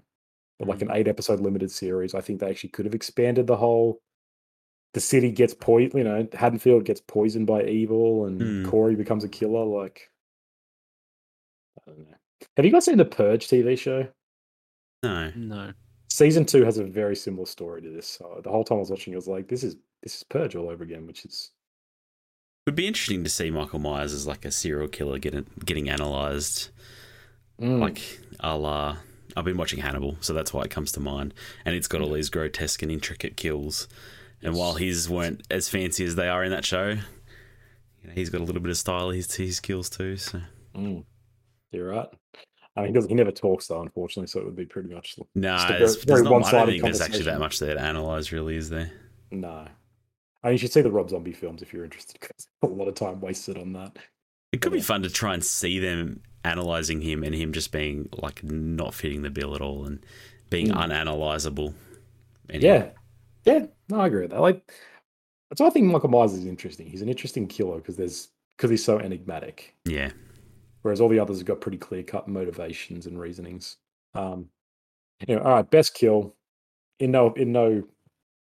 But 0.59 0.69
like 0.69 0.83
an 0.83 0.91
eight 0.93 1.09
episode 1.09 1.41
limited 1.41 1.71
series, 1.71 2.15
I 2.15 2.21
think 2.21 2.41
they 2.41 2.49
actually 2.51 2.71
could 2.71 2.85
have 2.85 2.95
expanded 2.95 3.47
the 3.47 3.57
whole 3.57 4.01
the 4.93 5.01
city 5.01 5.33
gets 5.33 5.55
poisoned, 5.55 5.95
you 5.95 6.05
know, 6.05 6.29
Haddonfield 6.33 6.85
gets 6.85 7.01
poisoned 7.01 7.47
by 7.49 7.65
evil 7.65 8.27
and 8.27 8.41
Hmm. 8.41 8.71
Corey 8.71 8.95
becomes 8.95 9.25
a 9.25 9.29
killer. 9.29 9.65
Like 9.65 10.11
I 11.87 11.91
don't 11.91 11.99
know. 12.11 12.17
Have 12.57 12.65
you 12.65 12.73
guys 12.73 12.85
seen 12.85 12.97
the 12.99 13.05
Purge 13.05 13.49
TV 13.49 13.77
show? 13.79 14.07
No, 15.03 15.31
No, 15.37 15.73
Season 16.09 16.45
two 16.45 16.65
has 16.65 16.79
a 16.79 16.85
very 16.85 17.17
similar 17.17 17.47
story 17.47 17.83
to 17.83 17.91
this. 17.91 18.07
So 18.07 18.41
the 18.43 18.51
whole 18.51 18.65
time 18.65 18.77
I 18.77 18.81
was 18.81 18.91
watching, 18.91 19.13
I 19.15 19.17
was 19.17 19.27
like, 19.29 19.49
"This 19.49 19.65
is 19.65 19.77
this 20.03 20.17
is 20.17 20.23
Purge 20.23 20.55
all 20.55 20.71
over 20.71 20.85
again," 20.85 21.07
which 21.07 21.25
is 21.25 21.51
It 22.67 22.71
would 22.71 22.77
be 22.77 22.87
interesting 22.87 23.25
to 23.25 23.31
see 23.31 23.51
Michael 23.51 23.79
Myers 23.81 24.13
as 24.15 24.27
like 24.27 24.45
a 24.45 24.51
serial 24.51 24.89
killer 24.89 25.19
getting 25.19 25.47
getting 25.65 25.89
analyzed, 25.91 26.71
Mm. 27.61 27.81
like 27.81 28.01
a 28.41 28.57
la. 28.57 28.97
I've 29.37 29.45
been 29.45 29.57
watching 29.57 29.81
Hannibal, 29.81 30.17
so 30.21 30.33
that's 30.33 30.53
why 30.53 30.63
it 30.63 30.71
comes 30.71 30.93
to 30.93 31.01
mind, 31.01 31.35
and 31.65 31.75
it's 31.75 31.89
got 31.89 32.01
all 32.01 32.13
these 32.13 32.31
grotesque 32.31 32.83
and 32.83 32.93
intricate 32.93 33.37
kills. 33.37 33.89
And 34.43 34.55
while 34.55 34.75
his 34.75 35.09
weren't 35.09 35.43
as 35.51 35.69
fancy 35.69 36.05
as 36.05 36.15
they 36.15 36.29
are 36.29 36.45
in 36.45 36.51
that 36.53 36.65
show, 36.65 36.91
you 36.91 38.05
know, 38.09 38.13
he's 38.15 38.31
got 38.31 38.41
a 38.41 38.45
little 38.45 38.63
bit 38.63 38.71
of 38.71 38.77
style. 38.77 39.11
to 39.11 39.17
His 39.17 39.35
his 39.35 39.59
kills 39.61 39.91
too. 39.91 40.17
So 40.17 40.41
Mm. 40.75 41.05
You're 41.75 41.89
right. 41.91 42.09
I 42.77 42.81
mean, 42.81 42.89
he, 42.89 42.95
doesn't, 42.95 43.09
he 43.11 43.15
never 43.15 43.31
talks 43.31 43.67
though, 43.69 43.83
unfortunately. 43.83 44.27
So 44.29 44.41
it 44.41 44.47
would 44.47 44.57
be 44.57 44.67
pretty 44.67 44.93
much 44.93 45.17
no, 45.35 45.57
very- 45.59 45.79
there's, 45.79 45.97
very 46.03 46.07
there's 46.07 46.23
not, 46.23 46.27
I 46.27 46.31
don't 46.31 46.31
one-sided 46.33 46.71
think 46.73 46.83
there's 46.83 47.01
actually 47.01 47.25
that 47.25 47.39
much 47.39 47.59
there 47.59 47.75
to 47.75 47.81
analyze. 47.81 48.33
Really, 48.33 48.57
is 48.57 48.71
there? 48.71 48.91
no. 49.31 49.67
I 50.43 50.49
mean, 50.49 50.53
you 50.55 50.59
should 50.59 50.73
see 50.73 50.83
the 50.83 50.91
Rob 50.93 51.09
Zombie 51.09 51.33
films 51.33 51.63
if 51.63 51.73
you're 51.73 51.85
interested. 51.85 52.21
'cause 52.21 52.49
a 52.63 52.67
lot 52.67 52.87
of 52.89 52.95
time 52.95 53.21
wasted 53.21 53.57
on 53.57 53.73
that. 53.75 53.97
It 54.53 54.61
could 54.61 54.73
be 54.73 54.79
Yeah. 54.79 54.85
fun 54.85 55.03
to 55.03 55.09
try 55.11 55.33
and 55.35 55.43
see 55.45 55.79
them 55.79 56.21
analyzing 56.45 57.01
him 57.01 57.23
and 57.25 57.35
him 57.35 57.53
just 57.53 57.73
being 57.73 58.09
like 58.23 58.43
not 58.45 58.93
fitting 58.93 59.23
the 59.23 59.31
bill 59.31 59.55
at 59.55 59.63
all 59.63 59.87
and 59.87 60.05
being 60.51 60.69
Mm. 60.69 60.75
unanalyzable. 60.91 61.73
Anyway. 62.51 62.93
Yeah, 63.47 63.53
yeah. 63.53 63.67
No, 63.89 64.01
I 64.01 64.07
agree 64.09 64.21
with 64.23 64.33
that. 64.33 64.41
Like, 64.43 64.71
that's 65.49 65.63
why 65.63 65.69
I 65.69 65.71
think 65.71 65.87
Michael 65.87 66.11
Myers 66.11 66.35
is 66.35 66.45
interesting. 66.45 66.87
He's 66.89 67.01
an 67.03 67.09
interesting 67.09 67.47
killer 67.47 67.77
because 67.79 67.97
there's 67.97 68.29
because 68.59 68.71
he's 68.71 68.85
so 68.85 68.99
enigmatic. 68.99 69.75
Yeah. 69.87 70.11
Whereas 70.85 71.01
all 71.01 71.09
the 71.09 71.19
others 71.19 71.39
have 71.39 71.47
got 71.47 71.63
pretty 71.63 71.79
clear 71.79 72.03
cut 72.03 72.29
motivations 72.29 73.07
and 73.07 73.19
reasonings. 73.19 73.79
Um, 74.13 74.51
you 75.27 75.35
know, 75.35 75.41
all 75.41 75.55
right, 75.55 75.71
best 75.71 75.95
kill 75.95 76.35
in 77.01 77.11
no 77.11 77.33
in 77.33 77.53
no 77.53 77.85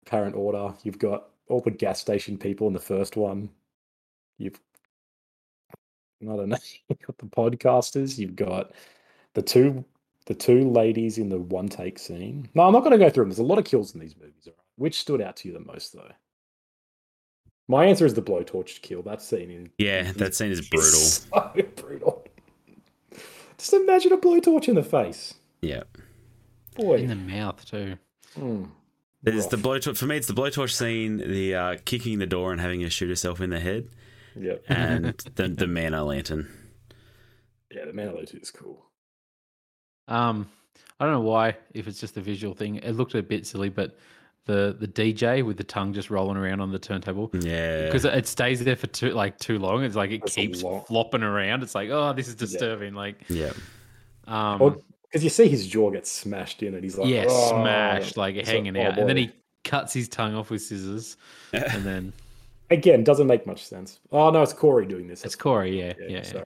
apparent 0.06 0.36
order. 0.36 0.74
You've 0.82 0.98
got 0.98 1.28
all 1.48 1.62
the 1.62 1.70
gas 1.70 1.98
station 1.98 2.36
people 2.36 2.66
in 2.66 2.74
the 2.74 2.78
first 2.78 3.16
one. 3.16 3.48
You've 4.36 4.60
I 6.20 6.36
don't 6.36 6.50
know. 6.50 6.58
You've 6.90 7.00
got 7.00 7.16
the 7.16 7.24
podcasters. 7.24 8.18
You've 8.18 8.36
got 8.36 8.72
the 9.32 9.40
two 9.40 9.82
the 10.26 10.34
two 10.34 10.68
ladies 10.70 11.16
in 11.16 11.30
the 11.30 11.38
one 11.38 11.68
take 11.70 11.98
scene. 11.98 12.50
No, 12.54 12.64
I'm 12.64 12.72
not 12.74 12.80
going 12.80 12.92
to 12.92 12.98
go 12.98 13.08
through 13.08 13.24
them. 13.24 13.30
There's 13.30 13.38
a 13.38 13.44
lot 13.44 13.58
of 13.58 13.64
kills 13.64 13.94
in 13.94 14.00
these 14.00 14.14
movies. 14.14 14.46
all 14.46 14.52
right? 14.52 14.64
Which 14.76 15.00
stood 15.00 15.22
out 15.22 15.36
to 15.38 15.48
you 15.48 15.54
the 15.54 15.60
most, 15.60 15.94
though? 15.94 16.12
My 17.68 17.86
answer 17.86 18.06
is 18.06 18.14
the 18.14 18.22
blowtorch 18.22 18.82
kill. 18.82 19.02
That 19.02 19.22
scene 19.22 19.50
in 19.50 19.70
Yeah, 19.78 20.12
that 20.12 20.34
scene 20.34 20.52
is 20.52 20.68
brutal. 20.68 20.98
so 21.00 21.52
brutal. 21.76 22.15
Just 23.58 23.72
imagine 23.72 24.12
a 24.12 24.16
blowtorch 24.18 24.68
in 24.68 24.74
the 24.74 24.82
face. 24.82 25.34
Yeah. 25.62 25.84
Boy. 26.74 26.96
In 26.98 27.08
the 27.08 27.14
mouth 27.16 27.64
too. 27.64 27.96
Mm. 28.38 28.68
There's 29.22 29.46
the 29.48 29.56
Rough. 29.56 29.64
blowtorch 29.82 29.96
for 29.96 30.06
me. 30.06 30.16
It's 30.18 30.26
the 30.26 30.34
blowtorch 30.34 30.72
scene, 30.72 31.16
the 31.16 31.54
uh, 31.54 31.76
kicking 31.84 32.18
the 32.18 32.26
door 32.26 32.52
and 32.52 32.60
having 32.60 32.80
her 32.82 32.90
shoot 32.90 33.08
herself 33.08 33.40
in 33.40 33.50
the 33.50 33.58
head, 33.60 33.88
Yep. 34.38 34.64
and 34.68 35.04
the 35.36 35.48
the 35.48 35.66
man-o'-lantern. 35.66 36.46
Yeah, 37.70 37.86
the 37.86 37.92
Man 37.92 38.14
lantern 38.14 38.40
is 38.40 38.50
cool. 38.50 38.84
Um, 40.06 40.48
I 41.00 41.04
don't 41.04 41.14
know 41.14 41.20
why. 41.20 41.56
If 41.74 41.88
it's 41.88 41.98
just 41.98 42.16
a 42.16 42.20
visual 42.20 42.54
thing, 42.54 42.76
it 42.76 42.92
looked 42.92 43.14
a 43.14 43.22
bit 43.22 43.46
silly, 43.46 43.68
but 43.70 43.98
the 44.46 44.76
the 44.78 44.88
DJ 44.88 45.44
with 45.44 45.56
the 45.56 45.64
tongue 45.64 45.92
just 45.92 46.08
rolling 46.08 46.36
around 46.36 46.60
on 46.60 46.72
the 46.72 46.78
turntable 46.78 47.30
Yeah, 47.34 47.86
because 47.86 48.04
it 48.04 48.26
stays 48.26 48.64
there 48.64 48.76
for 48.76 48.86
too 48.86 49.10
like 49.10 49.38
too 49.38 49.58
long. 49.58 49.84
It's 49.84 49.96
like 49.96 50.10
it 50.10 50.22
That's 50.22 50.34
keeps 50.34 50.62
flopping 50.86 51.22
around. 51.22 51.62
It's 51.62 51.74
like 51.74 51.90
oh, 51.90 52.12
this 52.12 52.28
is 52.28 52.34
disturbing. 52.34 52.94
Like 52.94 53.16
yeah, 53.28 53.52
um, 54.26 54.58
Well, 54.58 54.82
because 55.02 55.22
you 55.22 55.30
see 55.30 55.48
his 55.48 55.66
jaw 55.66 55.90
get 55.90 56.06
smashed 56.06 56.62
in, 56.62 56.74
and 56.74 56.82
he's 56.82 56.96
like, 56.96 57.08
yeah, 57.08 57.26
"Oh." 57.28 57.50
smashed 57.50 58.16
like 58.16 58.36
It's 58.36 58.48
hanging 58.48 58.74
like, 58.74 58.86
oh, 58.86 58.90
out, 58.92 58.98
and 58.98 59.08
then 59.08 59.16
he 59.16 59.32
cuts 59.64 59.92
his 59.92 60.08
tongue 60.08 60.34
off 60.34 60.50
with 60.50 60.62
scissors, 60.62 61.16
and 61.52 61.84
then 61.84 62.12
Again, 62.70 63.04
doesn't 63.04 63.28
make 63.28 63.46
much 63.46 63.64
sense. 63.64 64.00
Oh 64.10 64.30
no, 64.30 64.42
it's 64.42 64.52
Corey 64.52 64.86
doing 64.86 65.06
this. 65.06 65.20
it's 65.20 65.22
That's 65.22 65.36
Corey. 65.36 65.78
Yeah, 65.78 65.92
yeah, 66.00 66.06
yeah, 66.08 66.22
sorry. 66.22 66.44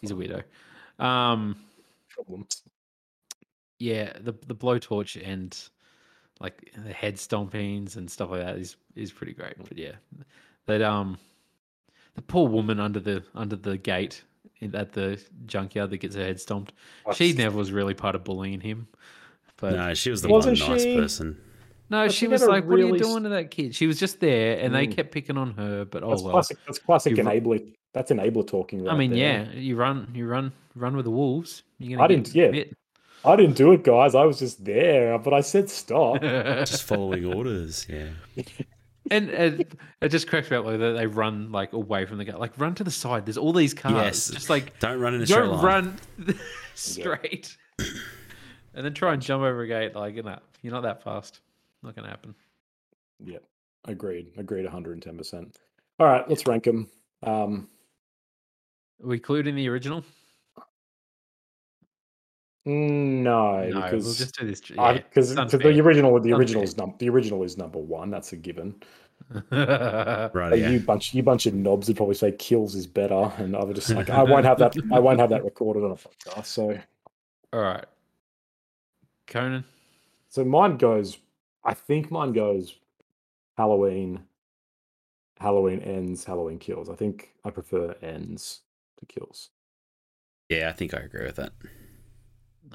he's 0.00 0.10
a 0.10 0.14
weirdo. 0.14 0.42
Um, 1.02 1.56
problems. 2.08 2.62
yeah, 3.78 4.12
the 4.20 4.32
the 4.46 4.54
blowtorch 4.54 5.20
and 5.22 5.56
like 6.40 6.72
the 6.84 6.92
head 6.92 7.16
stompings 7.16 7.96
and 7.96 8.10
stuff 8.10 8.30
like 8.30 8.40
that 8.40 8.56
is 8.56 8.76
is 8.96 9.12
pretty 9.12 9.32
great. 9.32 9.54
But 9.68 9.76
yeah, 9.78 9.92
that 10.66 10.82
um, 10.82 11.18
the 12.14 12.22
poor 12.22 12.48
woman 12.48 12.80
under 12.80 13.00
the 13.00 13.22
under 13.34 13.56
the 13.56 13.76
gate 13.76 14.22
in, 14.60 14.74
at 14.74 14.92
the 14.92 15.20
junkyard 15.46 15.90
that 15.90 15.98
gets 15.98 16.14
her 16.16 16.24
head 16.24 16.40
stomped. 16.40 16.72
She 17.14 17.32
never 17.32 17.56
was 17.56 17.72
really 17.72 17.94
part 17.94 18.14
of 18.14 18.24
bullying 18.24 18.60
him. 18.60 18.88
But 19.58 19.72
no, 19.72 19.86
no, 19.88 19.94
she 19.94 20.10
was 20.10 20.22
the 20.22 20.28
Wasn't 20.28 20.58
one 20.60 20.70
nice 20.70 20.82
she? 20.82 20.96
person. 20.96 21.38
But 21.90 22.12
she 22.12 22.18
she 22.18 22.28
was 22.28 22.40
never 22.42 22.52
like, 22.52 22.64
"What 22.66 22.78
are 22.78 22.86
you 22.86 22.98
doing 22.98 23.24
to 23.24 23.28
that 23.30 23.50
kid?" 23.50 23.74
She 23.74 23.86
was 23.86 23.98
just 23.98 24.20
there, 24.20 24.58
and 24.60 24.72
they 24.74 24.86
Mm. 24.86 24.94
kept 24.96 25.10
picking 25.12 25.36
on 25.36 25.52
her. 25.54 25.84
But 25.84 26.02
oh 26.04 26.10
That's 26.10 26.22
well. 26.22 26.32
classic. 26.32 26.58
That's 26.66 26.78
classic 26.78 27.16
You've- 27.16 27.22
enabler. 27.22 27.72
That's 27.92 28.12
enabler 28.12 28.46
talking. 28.46 28.84
Right 28.84 28.94
I 28.94 28.96
mean, 28.96 29.10
there. 29.10 29.48
yeah, 29.52 29.58
you 29.58 29.74
run, 29.74 30.08
you 30.14 30.28
run, 30.28 30.52
run 30.76 30.94
with 30.94 31.04
the 31.04 31.10
wolves. 31.10 31.64
You're 31.80 31.98
gonna 31.98 32.04
I 32.04 32.06
get 32.14 32.24
didn't- 32.24 32.34
yeah. 32.36 32.50
bit. 32.52 32.76
I 33.24 33.36
didn't 33.36 33.56
do 33.56 33.72
it, 33.72 33.84
guys. 33.84 34.14
I 34.14 34.24
was 34.24 34.38
just 34.38 34.64
there, 34.64 35.18
but 35.18 35.34
I 35.34 35.40
said 35.42 35.68
stop. 35.68 36.20
Just 36.22 36.84
following 36.84 37.24
orders. 37.26 37.86
Yeah, 37.88 38.08
And, 39.10 39.28
and 39.30 39.66
it 40.00 40.08
just 40.10 40.28
cracks 40.28 40.50
me 40.50 40.56
up 40.56 40.64
like 40.66 40.78
that 40.78 40.92
they 40.92 41.06
run 41.06 41.50
like 41.50 41.72
away 41.72 42.04
from 42.06 42.18
the 42.18 42.24
gate, 42.24 42.38
like 42.38 42.52
run 42.58 42.74
to 42.76 42.84
the 42.84 42.90
side. 42.92 43.26
There's 43.26 43.38
all 43.38 43.52
these 43.52 43.74
cars, 43.74 43.94
Yes. 43.94 44.28
just 44.30 44.48
like 44.50 44.78
don't 44.78 45.00
run 45.00 45.14
in 45.14 45.22
a 45.22 45.26
straight 45.26 45.40
don't 45.40 45.56
line. 45.56 45.64
run 45.64 46.38
straight, 46.74 47.56
and 47.78 48.84
then 48.84 48.94
try 48.94 49.12
and 49.14 49.20
jump 49.20 49.42
over 49.42 49.62
a 49.62 49.66
gate. 49.66 49.94
Like 49.96 50.14
you 50.14 50.22
know, 50.22 50.38
you're 50.62 50.72
not 50.72 50.82
that 50.82 51.02
fast. 51.02 51.40
Not 51.82 51.96
gonna 51.96 52.08
happen. 52.08 52.34
yeah, 53.24 53.38
agreed. 53.86 54.32
Agreed. 54.36 54.64
110. 54.64 55.16
percent 55.18 55.58
All 55.98 56.06
right, 56.06 56.28
let's 56.28 56.46
rank 56.46 56.64
them. 56.64 56.88
Um, 57.24 57.68
Are 59.02 59.08
we 59.08 59.18
clued 59.18 59.46
in 59.48 59.56
the 59.56 59.68
original? 59.68 60.04
No, 62.66 63.64
no, 63.68 63.82
because 63.82 64.04
we'll 64.04 64.14
just 64.14 64.38
do 64.38 64.46
this. 64.46 64.60
because 64.60 64.76
Yeah, 64.76 64.92
because 64.94 65.30
it's 65.32 65.36
the 65.52 65.58
unfair. 65.58 65.82
original 65.84 66.20
the 66.20 66.32
original 66.32 66.62
is 66.62 66.76
num- 66.76 66.94
the 66.98 67.08
original 67.08 67.42
is 67.42 67.56
number 67.56 67.78
one. 67.78 68.10
That's 68.10 68.32
a 68.32 68.36
given. 68.36 68.74
Right. 69.52 70.58
Yeah. 70.58 70.70
You 70.70 70.80
bunch 70.80 71.14
you 71.14 71.22
bunch 71.22 71.46
of 71.46 71.54
knobs 71.54 71.88
would 71.88 71.96
probably 71.96 72.14
say 72.14 72.32
kills 72.32 72.74
is 72.74 72.86
better, 72.86 73.32
and 73.38 73.54
I 73.56 73.62
would 73.64 73.76
just 73.76 73.90
like 73.90 74.10
I 74.10 74.22
won't 74.22 74.44
have 74.44 74.58
that 74.58 74.74
I 74.92 74.98
won't 74.98 75.20
have 75.20 75.30
that 75.30 75.44
recorded 75.50 75.84
on 75.84 75.92
a 75.92 75.94
podcast. 75.96 76.46
So 76.46 76.78
all 77.52 77.60
right, 77.60 77.84
Conan. 79.26 79.64
so 80.28 80.44
mine 80.44 80.76
goes. 80.78 81.18
I 81.64 81.74
think 81.74 82.10
mine 82.10 82.32
goes 82.32 82.74
Halloween. 83.56 84.22
Halloween 85.38 85.80
ends. 85.80 86.24
Halloween 86.24 86.58
kills. 86.58 86.88
I 86.90 86.94
think 86.94 87.32
I 87.44 87.50
prefer 87.50 87.94
ends 88.02 88.60
to 88.98 89.06
kills. 89.06 89.50
Yeah, 90.48 90.68
I 90.68 90.72
think 90.72 90.94
I 90.94 90.98
agree 90.98 91.24
with 91.26 91.36
that. 91.36 91.52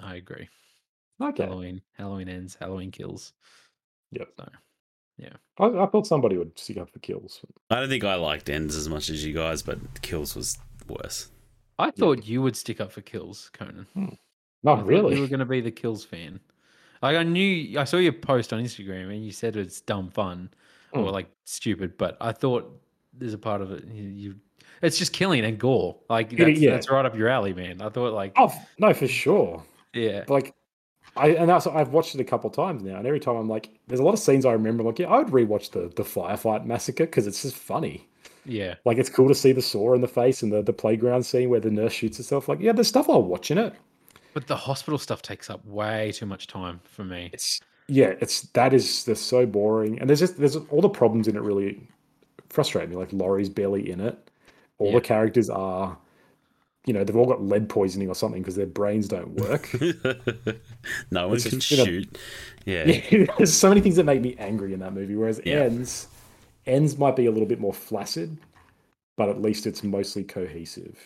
I 0.01 0.15
agree. 0.15 0.47
Okay. 1.21 1.43
Halloween. 1.43 1.81
Halloween 1.93 2.29
ends. 2.29 2.57
Halloween 2.59 2.91
kills. 2.91 3.33
Yep. 4.11 4.29
So, 4.37 4.49
I, 5.57 5.83
I 5.83 5.85
thought 5.87 6.05
somebody 6.05 6.37
would 6.37 6.57
stick 6.59 6.77
up 6.77 6.89
for 6.91 6.99
kills. 6.99 7.39
I 7.69 7.79
don't 7.79 7.87
think 7.89 8.03
I 8.03 8.15
liked 8.15 8.49
ends 8.49 8.75
as 8.75 8.89
much 8.89 9.09
as 9.09 9.23
you 9.25 9.33
guys, 9.33 9.61
but 9.61 9.77
kills 10.01 10.35
was 10.35 10.57
worse. 10.87 11.29
I 11.79 11.91
thought 11.91 12.25
you 12.25 12.41
would 12.41 12.55
stick 12.57 12.81
up 12.81 12.91
for 12.91 13.01
kills, 13.01 13.49
Conan. 13.53 13.87
I 13.95 13.99
Not 14.63 14.79
thought 14.79 14.85
really. 14.85 15.15
You 15.15 15.21
were 15.21 15.27
going 15.27 15.39
to 15.39 15.45
be 15.45 15.61
the 15.61 15.71
kills 15.71 16.03
fan. 16.03 16.39
Like 17.01 17.15
I 17.17 17.23
knew, 17.23 17.79
I 17.79 17.83
saw 17.83 17.97
your 17.97 18.13
post 18.13 18.51
on 18.51 18.61
Instagram, 18.63 19.09
and 19.13 19.23
you 19.23 19.31
said 19.31 19.55
it's 19.55 19.81
dumb 19.81 20.09
fun 20.09 20.49
or 20.91 21.03
Mm. 21.03 21.11
like 21.11 21.29
stupid. 21.45 21.97
But 21.97 22.17
I 22.19 22.31
thought 22.31 22.81
there's 23.13 23.33
a 23.33 23.37
part 23.37 23.61
of 23.61 23.71
it 23.71 23.85
you. 23.85 24.03
you 24.03 24.35
it's 24.81 24.97
just 24.97 25.13
killing 25.13 25.45
and 25.45 25.57
gore. 25.57 25.97
Like 26.09 26.35
that's, 26.35 26.59
yeah. 26.59 26.71
that's 26.71 26.89
right 26.89 27.05
up 27.05 27.15
your 27.15 27.29
alley, 27.29 27.53
man. 27.53 27.81
I 27.81 27.89
thought 27.89 28.13
like, 28.13 28.33
Oh 28.37 28.53
no, 28.79 28.93
for 28.93 29.07
sure. 29.07 29.63
Yeah, 29.95 30.25
like 30.27 30.53
I 31.15 31.29
and 31.29 31.49
that's 31.49 31.65
I've 31.67 31.89
watched 31.93 32.15
it 32.15 32.21
a 32.21 32.25
couple 32.25 32.49
of 32.49 32.55
times 32.55 32.83
now, 32.83 32.97
and 32.97 33.07
every 33.07 33.19
time 33.19 33.35
I'm 33.37 33.47
like, 33.49 33.69
there's 33.87 33.99
a 33.99 34.03
lot 34.03 34.13
of 34.13 34.19
scenes 34.19 34.45
I 34.45 34.51
remember. 34.53 34.83
Like, 34.83 34.99
yeah, 34.99 35.07
I 35.07 35.19
would 35.19 35.27
rewatch 35.27 35.71
the 35.71 35.91
the 35.95 36.03
firefight 36.03 36.65
massacre 36.65 37.05
because 37.05 37.27
it's 37.27 37.41
just 37.43 37.55
funny. 37.55 38.07
yeah, 38.45 38.75
Like, 38.85 38.97
it's 38.97 39.09
cool 39.09 39.27
to 39.29 39.35
see 39.35 39.51
the 39.53 39.61
saw 39.61 39.93
in 39.95 40.01
the 40.01 40.07
face 40.07 40.43
and 40.43 40.51
the 40.51 40.61
the 40.61 40.73
playground 40.73 41.23
scene 41.23 41.49
where 41.49 41.59
the 41.61 41.71
nurse 41.71 41.93
shoots 41.93 42.17
herself. 42.17 42.47
Like, 42.49 42.59
yeah, 42.59 42.73
there's 42.73 42.87
stuff 42.89 43.09
I'll 43.09 43.23
watch 43.23 43.49
in 43.51 43.57
it. 43.57 43.73
but 44.33 44.47
the 44.47 44.55
hospital 44.55 44.97
stuff 44.97 45.21
takes 45.21 45.49
up 45.49 45.65
way 45.65 46.11
too 46.11 46.25
much 46.25 46.47
time 46.47 46.81
for 46.83 47.03
me. 47.05 47.29
It's 47.33 47.61
yeah, 47.87 48.13
it's 48.19 48.41
that 48.53 48.73
is 48.73 49.05
they're 49.05 49.15
so 49.15 49.45
boring, 49.45 49.99
and 49.99 50.09
there's 50.09 50.19
just 50.19 50.37
there's 50.37 50.55
all 50.57 50.81
the 50.81 50.89
problems 50.89 51.27
in 51.27 51.35
it 51.35 51.41
really 51.41 51.87
frustrate 52.49 52.89
me. 52.89 52.95
Like, 52.95 53.13
Laurie's 53.13 53.49
barely 53.49 53.89
in 53.89 53.99
it. 54.01 54.17
All 54.79 54.91
Yeah. 54.91 54.95
the 54.95 55.01
characters 55.01 55.49
are. 55.49 55.97
You 56.85 56.93
know, 56.93 57.03
they've 57.03 57.15
all 57.15 57.25
got 57.25 57.41
lead 57.41 57.67
poisoning 57.67 58.09
or 58.09 58.15
something 58.15 58.41
because 58.41 58.55
their 58.55 58.67
brains 58.67 59.07
don't 59.07 59.29
work. 59.35 59.73
no 61.11 61.27
one 61.27 61.35
It's 61.37 61.47
can 61.49 61.59
just, 61.59 61.71
you 61.71 61.77
know- 61.77 61.85
shoot. 61.85 62.17
Yeah. 62.65 62.85
Yeah, 63.11 63.25
there's 63.37 63.53
so 63.53 63.69
many 63.69 63.81
things 63.81 63.95
that 63.95 64.03
make 64.05 64.21
me 64.21 64.35
angry 64.37 64.73
in 64.73 64.79
that 64.81 64.93
movie. 64.93 65.15
Whereas 65.15 65.41
Yeah. 65.45 65.61
ends, 65.61 66.07
ends 66.65 66.97
might 66.97 67.15
be 67.15 67.25
a 67.25 67.31
little 67.31 67.47
bit 67.47 67.59
more 67.59 67.73
flaccid, 67.73 68.37
but 69.17 69.29
at 69.29 69.41
least 69.41 69.65
it's 69.67 69.83
mostly 69.83 70.23
cohesive. 70.23 70.97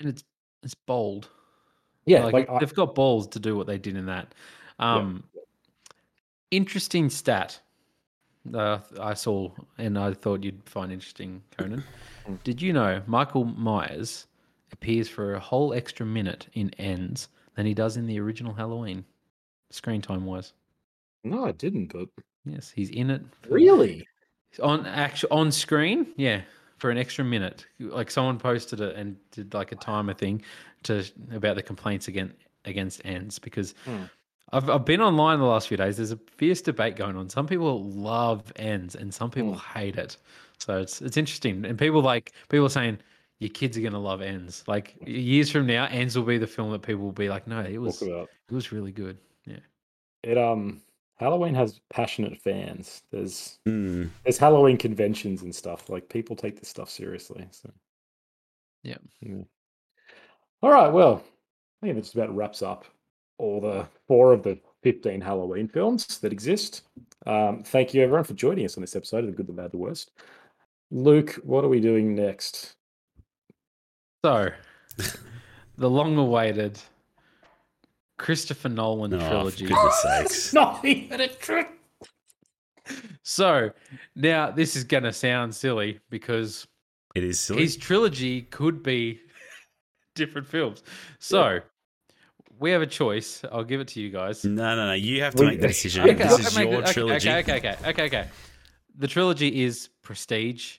and 0.00 0.08
it's 0.08 0.24
it's 0.62 0.74
bold. 0.86 1.28
Yeah, 2.06 2.24
like, 2.24 2.32
like, 2.34 2.50
I, 2.50 2.58
they've 2.58 2.74
got 2.74 2.94
balls 2.94 3.26
to 3.28 3.38
do 3.38 3.56
what 3.56 3.66
they 3.66 3.78
did 3.78 3.96
in 3.96 4.06
that. 4.06 4.34
Um, 4.78 5.24
Interesting 6.50 7.08
stat 7.10 7.60
uh, 8.54 8.78
I 9.00 9.14
saw, 9.14 9.50
and 9.78 9.96
I 9.98 10.12
thought 10.14 10.42
you'd 10.42 10.62
find 10.68 10.90
interesting, 10.90 11.42
Conan. 11.56 11.84
Mm. 12.26 12.42
Did 12.42 12.60
you 12.60 12.72
know 12.72 13.02
Michael 13.06 13.44
Myers 13.44 14.26
appears 14.72 15.08
for 15.08 15.34
a 15.34 15.40
whole 15.40 15.72
extra 15.74 16.04
minute 16.06 16.48
in 16.54 16.70
Ends 16.78 17.28
than 17.54 17.66
he 17.66 17.74
does 17.74 17.96
in 17.96 18.06
the 18.06 18.18
original 18.20 18.52
Halloween, 18.54 19.04
screen 19.70 20.00
time 20.02 20.24
wise? 20.24 20.52
no, 21.24 21.44
I 21.44 21.52
didn't. 21.52 21.92
But 21.92 22.08
Yes, 22.46 22.70
he's 22.74 22.88
in 22.90 23.10
it 23.10 23.22
for- 23.42 23.50
really, 23.50 24.06
on 24.62 24.86
actual 24.86 25.28
on 25.30 25.52
screen. 25.52 26.06
Yeah, 26.16 26.40
for 26.78 26.90
an 26.90 26.96
extra 26.96 27.22
minute. 27.24 27.66
Like 27.78 28.10
someone 28.10 28.38
posted 28.38 28.80
it 28.80 28.96
and 28.96 29.16
did 29.30 29.52
like 29.52 29.72
a 29.72 29.76
timer 29.76 30.14
thing 30.14 30.42
to 30.84 31.04
about 31.32 31.56
the 31.56 31.62
complaints 31.62 32.08
against 32.08 32.34
against 32.64 33.02
ends 33.04 33.38
because 33.38 33.74
Hmm. 33.84 34.04
I've 34.52 34.70
I've 34.70 34.84
been 34.86 35.02
online 35.02 35.38
the 35.38 35.44
last 35.44 35.68
few 35.68 35.76
days. 35.76 35.98
There's 35.98 36.12
a 36.12 36.18
fierce 36.38 36.62
debate 36.62 36.96
going 36.96 37.14
on. 37.16 37.28
Some 37.28 37.46
people 37.46 37.84
love 37.84 38.50
ends 38.56 38.94
and 38.96 39.12
some 39.12 39.30
people 39.30 39.54
hate 39.58 39.96
it. 39.96 40.16
So 40.56 40.78
it's 40.80 41.02
it's 41.02 41.18
interesting. 41.18 41.66
And 41.66 41.78
people 41.78 42.00
like 42.00 42.32
people 42.48 42.64
are 42.66 42.70
saying 42.70 42.98
your 43.40 43.50
kids 43.50 43.76
are 43.76 43.80
gonna 43.80 43.98
love 43.98 44.22
ends. 44.22 44.62
Like 44.68 44.94
years 45.04 45.50
from 45.50 45.66
now, 45.66 45.86
ends 45.86 46.16
will 46.16 46.24
be 46.24 46.38
the 46.38 46.46
film 46.46 46.70
that 46.72 46.82
people 46.82 47.02
will 47.02 47.12
be 47.12 47.28
like, 47.28 47.46
no, 47.46 47.60
it 47.60 47.78
was 47.78 48.00
it 48.02 48.28
was 48.50 48.70
really 48.70 48.92
good. 48.92 49.18
Yeah. 49.46 49.58
it. 50.22 50.38
Um, 50.38 50.82
Halloween 51.16 51.54
has 51.54 51.80
passionate 51.90 52.40
fans. 52.40 53.02
There's 53.10 53.58
Hmm. 53.66 54.04
there's 54.24 54.38
Halloween 54.38 54.76
conventions 54.76 55.42
and 55.42 55.54
stuff. 55.54 55.88
Like 55.90 56.08
people 56.08 56.36
take 56.36 56.58
this 56.58 56.68
stuff 56.68 56.88
seriously. 56.88 57.46
So 57.50 57.70
Yeah. 58.82 58.96
All 60.62 60.70
right. 60.70 60.92
Well, 60.92 61.22
I 61.82 61.86
think 61.86 61.96
that 61.96 62.02
just 62.02 62.14
about 62.14 62.34
wraps 62.34 62.62
up 62.62 62.84
all 63.38 63.60
the 63.60 63.86
four 64.06 64.32
of 64.34 64.42
the 64.42 64.58
15 64.82 65.20
Halloween 65.20 65.68
films 65.68 66.18
that 66.18 66.32
exist. 66.32 66.82
Um, 67.26 67.62
thank 67.62 67.94
you, 67.94 68.02
everyone, 68.02 68.24
for 68.24 68.34
joining 68.34 68.64
us 68.66 68.76
on 68.76 68.82
this 68.82 68.96
episode 68.96 69.24
of 69.24 69.26
The 69.30 69.36
Good, 69.36 69.46
the 69.46 69.52
Bad, 69.54 69.72
the 69.72 69.78
Worst. 69.78 70.10
Luke, 70.90 71.34
what 71.42 71.64
are 71.64 71.68
we 71.68 71.80
doing 71.80 72.14
next? 72.14 72.76
So, 74.24 74.50
the 75.78 75.88
long-awaited 75.88 76.78
Christopher 78.18 78.68
Nolan 78.68 79.14
Oh, 79.14 79.18
for 79.18 79.28
trilogy. 79.28 79.66
goodness 79.66 80.02
sakes. 80.02 80.52
Not 80.52 80.84
even 80.84 81.20
a 81.22 81.28
trick. 81.28 81.68
So 83.22 83.70
now 84.16 84.50
this 84.50 84.74
is 84.76 84.84
going 84.84 85.04
to 85.04 85.12
sound 85.12 85.54
silly 85.54 86.00
because 86.10 86.66
It 87.14 87.22
is 87.24 87.38
silly. 87.40 87.62
his 87.62 87.76
trilogy 87.76 88.42
could 88.42 88.82
be 88.82 89.20
different 90.16 90.46
films. 90.48 90.82
So 91.18 91.60
we 92.58 92.72
have 92.72 92.82
a 92.82 92.86
choice. 92.86 93.42
I'll 93.50 93.64
give 93.64 93.80
it 93.80 93.88
to 93.88 94.00
you 94.00 94.10
guys. 94.10 94.44
No, 94.44 94.74
no, 94.76 94.86
no. 94.88 94.92
You 94.94 95.22
have 95.22 95.34
to 95.36 95.44
make 95.44 95.60
the 95.60 95.68
decision. 95.68 96.02
Okay, 96.02 96.14
this 96.14 96.38
is 96.40 96.58
your 96.58 96.70
the- 96.72 96.78
okay, 96.78 96.92
trilogy. 96.92 97.30
Okay, 97.30 97.38
okay, 97.56 97.56
okay, 97.56 97.88
okay, 97.90 98.04
okay. 98.06 98.28
The 98.98 99.06
trilogy 99.06 99.62
is 99.62 99.88
Prestige, 100.02 100.78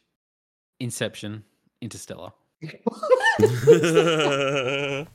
Inception, 0.79 1.43
Interstellar. 1.81 2.33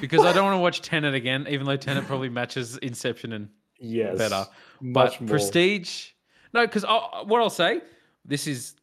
Because 0.00 0.24
I 0.24 0.32
don't 0.32 0.44
want 0.44 0.54
to 0.54 0.60
watch 0.60 0.80
Tenet 0.80 1.14
again, 1.14 1.46
even 1.50 1.66
though 1.66 1.76
Tenet 1.76 2.06
probably 2.06 2.30
matches 2.30 2.78
Inception 2.78 3.32
and 3.34 3.48
Yes. 3.78 4.16
better. 4.16 4.46
Much 4.80 5.12
But 5.18 5.20
more. 5.20 5.28
Prestige, 5.30 6.08
no, 6.54 6.66
because 6.66 6.84
what 6.84 7.42
I'll 7.42 7.50
say, 7.50 7.82
this 8.24 8.46
is, 8.46 8.76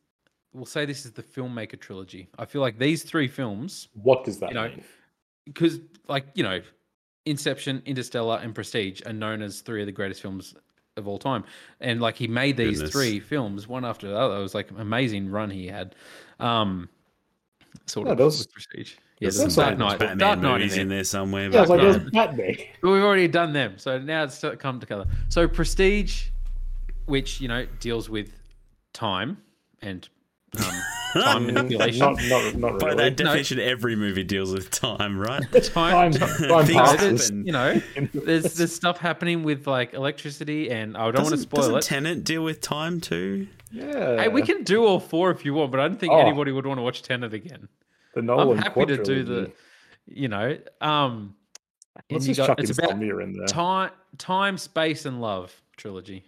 we'll 0.53 0.65
say 0.65 0.85
this 0.85 1.05
is 1.05 1.11
the 1.13 1.23
filmmaker 1.23 1.79
trilogy. 1.79 2.29
I 2.37 2.45
feel 2.45 2.61
like 2.61 2.77
these 2.77 3.01
three 3.03 3.27
films, 3.27 3.87
What 3.93 4.23
does 4.25 4.39
that 4.39 4.49
you 4.49 4.55
know, 4.55 4.67
mean? 4.69 4.83
because 5.45 5.79
like 6.07 6.25
you 6.35 6.43
know, 6.43 6.61
Inception, 7.25 7.81
Interstellar, 7.85 8.39
and 8.43 8.53
Prestige 8.53 9.01
are 9.07 9.13
known 9.13 9.41
as 9.41 9.61
three 9.61 9.81
of 9.81 9.85
the 9.87 9.91
greatest 9.91 10.21
films 10.21 10.53
of 10.97 11.07
all 11.07 11.17
time. 11.17 11.43
And 11.81 11.99
like 11.99 12.15
he 12.15 12.27
made 12.27 12.57
these 12.57 12.77
Goodness. 12.77 12.91
three 12.91 13.19
films 13.19 13.67
one 13.67 13.85
after 13.85 14.07
the 14.07 14.15
other. 14.17 14.37
It 14.37 14.41
was 14.41 14.53
like 14.55 14.69
amazing 14.77 15.29
run 15.29 15.49
he 15.49 15.67
had. 15.67 15.95
Um, 16.39 16.89
sort 17.85 18.07
Yeah, 18.07 18.11
of 18.13 18.17
those- 18.17 18.39
with 18.39 18.51
Prestige. 18.53 18.93
Yeah, 19.19 19.25
There's 19.27 19.37
there's 19.39 19.53
some 19.55 19.63
Dark 19.63 19.77
Batman- 19.79 19.87
Knight. 19.87 19.99
Batman 19.99 20.17
Dark 20.19 20.39
Knight 20.39 20.47
in 20.47 20.57
movies 20.59 20.73
there. 20.73 20.81
in 20.83 20.89
there 20.89 21.03
somewhere. 21.03 21.49
Yeah, 21.49 21.57
I 21.61 21.63
like, 21.63 21.81
Dark 21.81 21.81
there's 21.97 22.11
Batman. 22.11 22.55
But 22.81 22.91
we've 22.91 23.01
already 23.03 23.27
done 23.27 23.53
them, 23.53 23.73
so 23.77 23.97
now 23.97 24.23
it's 24.23 24.39
to 24.41 24.55
come 24.57 24.79
together. 24.79 25.05
So 25.29 25.47
Prestige, 25.47 26.25
which 27.05 27.41
you 27.41 27.47
know 27.47 27.65
deals 27.79 28.09
with 28.09 28.31
time 28.93 29.37
and 29.81 30.07
um, 30.59 30.63
time 31.23 31.45
manipulation. 31.47 31.99
Not, 31.99 32.17
not, 32.29 32.55
not 32.55 32.79
By 32.79 32.87
really. 32.89 33.03
that 33.05 33.17
definition, 33.17 33.59
every 33.59 33.95
movie 33.95 34.23
deals 34.23 34.53
with 34.53 34.69
time, 34.69 35.17
right? 35.19 35.41
time, 35.63 36.11
Time, 36.11 36.11
time- 36.11 36.47
time 36.49 36.65
Things 36.65 36.77
passes. 36.79 37.23
happen. 37.29 37.45
you 37.47 37.51
know, 37.53 37.81
there's 38.13 38.53
there's 38.53 38.75
stuff 38.75 38.99
happening 38.99 39.41
with 39.41 39.65
like 39.65 39.95
electricity, 39.95 40.69
and 40.69 40.95
I 40.95 41.05
don't 41.09 41.15
want 41.23 41.25
to 41.29 41.31
Doesn't, 41.31 41.39
spoil 41.39 41.61
doesn't 41.61 41.77
it. 41.77 41.81
Tenet 41.83 42.23
deal 42.23 42.43
with 42.43 42.61
time 42.61 43.01
too? 43.01 43.47
Yeah. 43.71 44.21
hey, 44.21 44.27
we 44.29 44.41
can 44.41 44.63
do 44.63 44.85
all 44.85 44.99
four 44.99 45.31
if 45.31 45.43
you 45.45 45.53
want, 45.53 45.71
but 45.71 45.79
I 45.79 45.87
don't 45.87 45.99
think 45.99 46.13
Oh. 46.13 46.19
anybody 46.19 46.51
would 46.51 46.65
want 46.65 46.77
to 46.77 46.81
watch 46.81 47.01
Tenet 47.01 47.33
again. 47.33 47.67
The 48.13 48.21
Nolan 48.21 48.57
I'm 48.57 48.63
happy 48.63 48.85
to 48.85 49.03
do 49.03 49.23
the, 49.23 49.51
you 50.07 50.27
know, 50.27 50.57
um, 50.81 51.35
Let's 52.09 52.25
just 52.25 52.37
got- 52.37 52.47
chuck 52.47 52.59
it's 52.59 52.77
about 52.77 52.91
in 53.01 53.33
there. 53.33 53.47
time, 53.47 53.91
time, 54.17 54.57
space, 54.57 55.05
and 55.05 55.19
love 55.21 55.59
trilogy. 55.77 56.25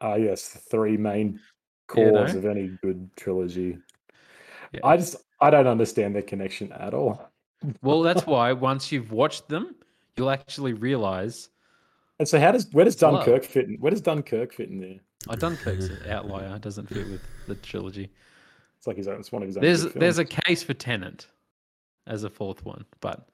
Ah, 0.00 0.14
yes, 0.16 0.50
the 0.52 0.58
three 0.58 0.96
main 0.96 1.40
You 1.96 2.04
know? 2.06 2.12
cores 2.12 2.34
of 2.34 2.44
any 2.44 2.68
good 2.82 3.10
trilogy. 3.16 3.78
Yeah. 4.72 4.80
I 4.84 4.96
just 4.96 5.16
I 5.40 5.50
don't 5.50 5.66
understand 5.66 6.14
their 6.14 6.22
connection 6.22 6.70
at 6.72 6.94
all. 6.94 7.28
Well, 7.82 8.02
that's 8.02 8.26
why 8.26 8.52
once 8.52 8.92
you've 8.92 9.12
watched 9.12 9.48
them, 9.48 9.74
you'll 10.16 10.30
actually 10.30 10.72
realize 10.72 11.48
And 12.18 12.28
so, 12.28 12.38
how 12.38 12.52
does 12.52 12.68
where 12.72 12.84
does 12.84 12.94
It's 12.94 13.02
love. 13.02 13.24
Dunkirk 13.24 13.44
fit? 13.44 13.68
In, 13.68 13.74
where 13.76 13.90
does 13.90 14.00
Dunkirk 14.00 14.52
fit 14.52 14.68
in 14.68 14.80
there? 14.80 15.00
Oh, 15.28 15.34
Dunkirk's 15.36 15.86
an 15.86 15.98
outlier. 16.10 16.54
It 16.56 16.62
doesn't 16.62 16.88
fit 16.88 17.08
with 17.08 17.20
the 17.46 17.54
trilogy. 17.56 18.10
It's 18.78 18.86
like 18.86 18.96
his 18.96 19.08
own. 19.08 19.20
It's 19.20 19.30
one 19.32 19.42
of 19.42 19.48
his 19.48 19.56
own. 19.56 19.62
There's 19.62 19.84
good 19.84 19.94
there's 19.94 20.18
a 20.18 20.24
films. 20.24 20.40
case 20.44 20.62
for 20.62 20.74
Tenet 20.74 21.26
as 22.06 22.24
a 22.24 22.30
fourth 22.30 22.64
one, 22.64 22.84
but 23.00 23.28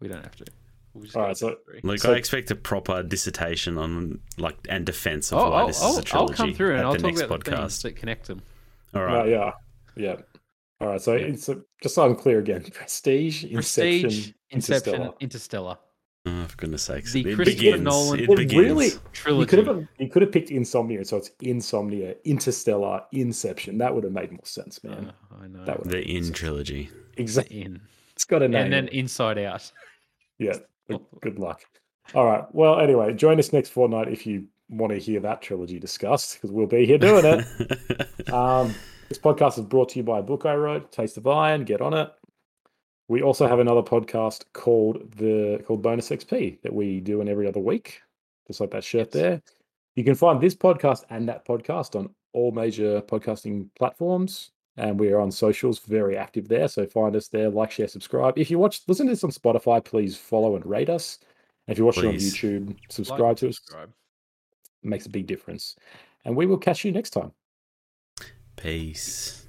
we 0.00 0.08
don't 0.08 0.22
have 0.22 0.34
to. 0.36 0.44
We'll 0.92 1.04
just 1.04 1.16
All 1.16 1.22
go 1.22 1.24
right, 1.24 1.28
with 1.30 1.38
so- 1.38 1.48
the 1.50 1.56
three. 1.64 1.80
Look, 1.84 1.98
So- 2.00 2.12
I 2.12 2.16
expect 2.16 2.50
a 2.50 2.56
proper 2.56 3.02
dissertation 3.02 3.78
on 3.78 4.20
like 4.38 4.56
and 4.68 4.84
defense 4.86 5.32
of 5.32 5.38
Oh, 5.38 5.50
why 5.50 5.60
I'll, 5.60 5.66
this 5.68 5.82
I'll, 5.82 5.90
is 5.90 5.96
a 5.96 5.98
I'll 5.98 6.04
trilogy 6.04 6.34
come 6.34 6.54
through 6.54 6.70
and 6.70 6.78
at 6.80 6.84
I'll 6.86 6.92
the 6.92 6.98
talk 6.98 7.06
next 7.08 7.20
about 7.22 7.40
podcast. 7.44 7.58
things 7.58 7.82
that 7.82 7.96
connect 7.96 8.26
them. 8.26 8.42
All 8.94 9.02
right. 9.04 9.12
No, 9.12 9.18
right. 9.18 9.28
yeah, 9.28 9.50
yeah. 9.96 10.16
All 10.80 10.88
right. 10.88 11.00
So 11.00 11.12
it's 11.14 11.48
a, 11.48 11.60
just 11.82 11.94
so 11.94 12.04
I'm 12.04 12.16
clear 12.16 12.38
again: 12.40 12.62
Prestige, 12.72 13.44
Prestige, 13.52 14.04
Inception, 14.04 14.34
Inception, 14.50 14.94
Interstellar. 14.94 15.14
Interstellar. 15.20 15.78
Oh, 16.26 16.44
for 16.46 16.56
goodness 16.56 16.82
sakes. 16.84 17.12
The 17.12 17.20
it 17.20 17.34
Christopher 17.34 17.56
begins. 17.60 17.82
Nolan- 17.82 18.20
It 18.20 18.30
It 18.30 18.36
begins. 18.36 18.54
really- 18.64 18.86
You 18.86 19.00
Trilogy. 19.12 19.50
could 19.50 19.66
have 19.66 19.88
you 19.98 20.08
could 20.08 20.22
have 20.22 20.32
picked 20.32 20.50
Insomnia, 20.50 21.04
so 21.04 21.18
it's 21.18 21.30
Insomnia, 21.42 22.14
Interstellar, 22.24 23.02
Inception. 23.12 23.76
That 23.78 23.94
would 23.94 24.04
have 24.04 24.12
made 24.14 24.30
more 24.32 24.44
sense, 24.44 24.82
man. 24.82 25.12
Uh, 25.30 25.42
I 25.42 25.48
know. 25.48 25.64
That 25.66 25.80
would 25.80 25.90
the 25.90 26.00
In 26.02 26.32
trilogy. 26.32 26.88
exactly. 27.18 27.62
in. 27.62 27.80
It's 28.14 28.24
got 28.24 28.42
a 28.42 28.48
name. 28.48 28.64
And 28.64 28.72
then 28.72 28.88
Inside 28.88 29.38
Out. 29.38 29.70
Yeah. 30.38 30.56
Good 31.20 31.38
luck. 31.38 31.60
All 32.14 32.24
right. 32.24 32.44
Well, 32.54 32.80
anyway, 32.80 33.12
join 33.12 33.38
us 33.38 33.52
next 33.52 33.70
fortnight 33.70 34.08
if 34.08 34.26
you 34.26 34.46
want 34.70 34.92
to 34.92 34.98
hear 34.98 35.20
that 35.20 35.42
trilogy 35.42 35.78
discussed, 35.78 36.34
because 36.34 36.50
we'll 36.50 36.66
be 36.66 36.86
here 36.86 36.98
doing 36.98 37.24
it. 37.26 38.28
um, 38.32 38.74
this 39.10 39.18
podcast 39.18 39.58
is 39.58 39.64
brought 39.66 39.90
to 39.90 39.98
you 39.98 40.02
by 40.04 40.20
a 40.20 40.22
book 40.22 40.46
I 40.46 40.54
wrote, 40.54 40.90
Taste 40.90 41.18
of 41.18 41.26
Iron. 41.26 41.64
Get 41.64 41.80
on 41.82 41.92
it. 41.92 42.10
We 43.08 43.22
also 43.22 43.46
have 43.46 43.58
another 43.58 43.82
podcast 43.82 44.44
called 44.54 45.10
the 45.16 45.62
called 45.66 45.82
Bonus 45.82 46.08
XP 46.10 46.62
that 46.62 46.72
we 46.72 47.00
do 47.00 47.20
in 47.20 47.28
every 47.28 47.46
other 47.46 47.60
week, 47.60 48.00
just 48.46 48.60
like 48.60 48.70
that 48.70 48.84
shirt 48.84 49.08
Yes. 49.08 49.12
there. 49.12 49.42
You 49.94 50.04
can 50.04 50.14
find 50.14 50.40
this 50.40 50.54
podcast 50.54 51.04
and 51.10 51.28
that 51.28 51.46
podcast 51.46 51.96
on 51.96 52.14
all 52.32 52.50
major 52.50 53.00
podcasting 53.02 53.68
platforms, 53.76 54.50
and 54.76 54.98
we 54.98 55.12
are 55.12 55.20
on 55.20 55.30
socials, 55.30 55.78
very 55.80 56.16
active 56.16 56.48
there. 56.48 56.66
So 56.66 56.84
find 56.86 57.14
us 57.14 57.28
there, 57.28 57.48
like, 57.50 57.70
share, 57.70 57.86
subscribe. 57.88 58.38
If 58.38 58.50
you 58.50 58.58
watch, 58.58 58.80
listen 58.88 59.06
to 59.06 59.12
this 59.12 59.22
on 59.22 59.30
Spotify, 59.30 59.84
please 59.84 60.16
follow 60.16 60.56
and 60.56 60.66
rate 60.66 60.88
us. 60.90 61.18
And 61.68 61.72
if 61.72 61.78
you're 61.78 61.86
watching 61.86 62.06
on 62.08 62.14
YouTube, 62.14 62.68
Like, 62.68 62.78
subscribe 62.88 63.36
to 63.36 63.50
us. 63.50 63.56
subscribe. 63.56 63.92
It 64.82 64.88
makes 64.88 65.06
a 65.06 65.10
big 65.10 65.26
difference. 65.26 65.76
And 66.24 66.34
we 66.34 66.46
will 66.46 66.58
catch 66.58 66.84
you 66.84 66.90
next 66.90 67.10
time. 67.10 67.32
Peace. 68.56 69.43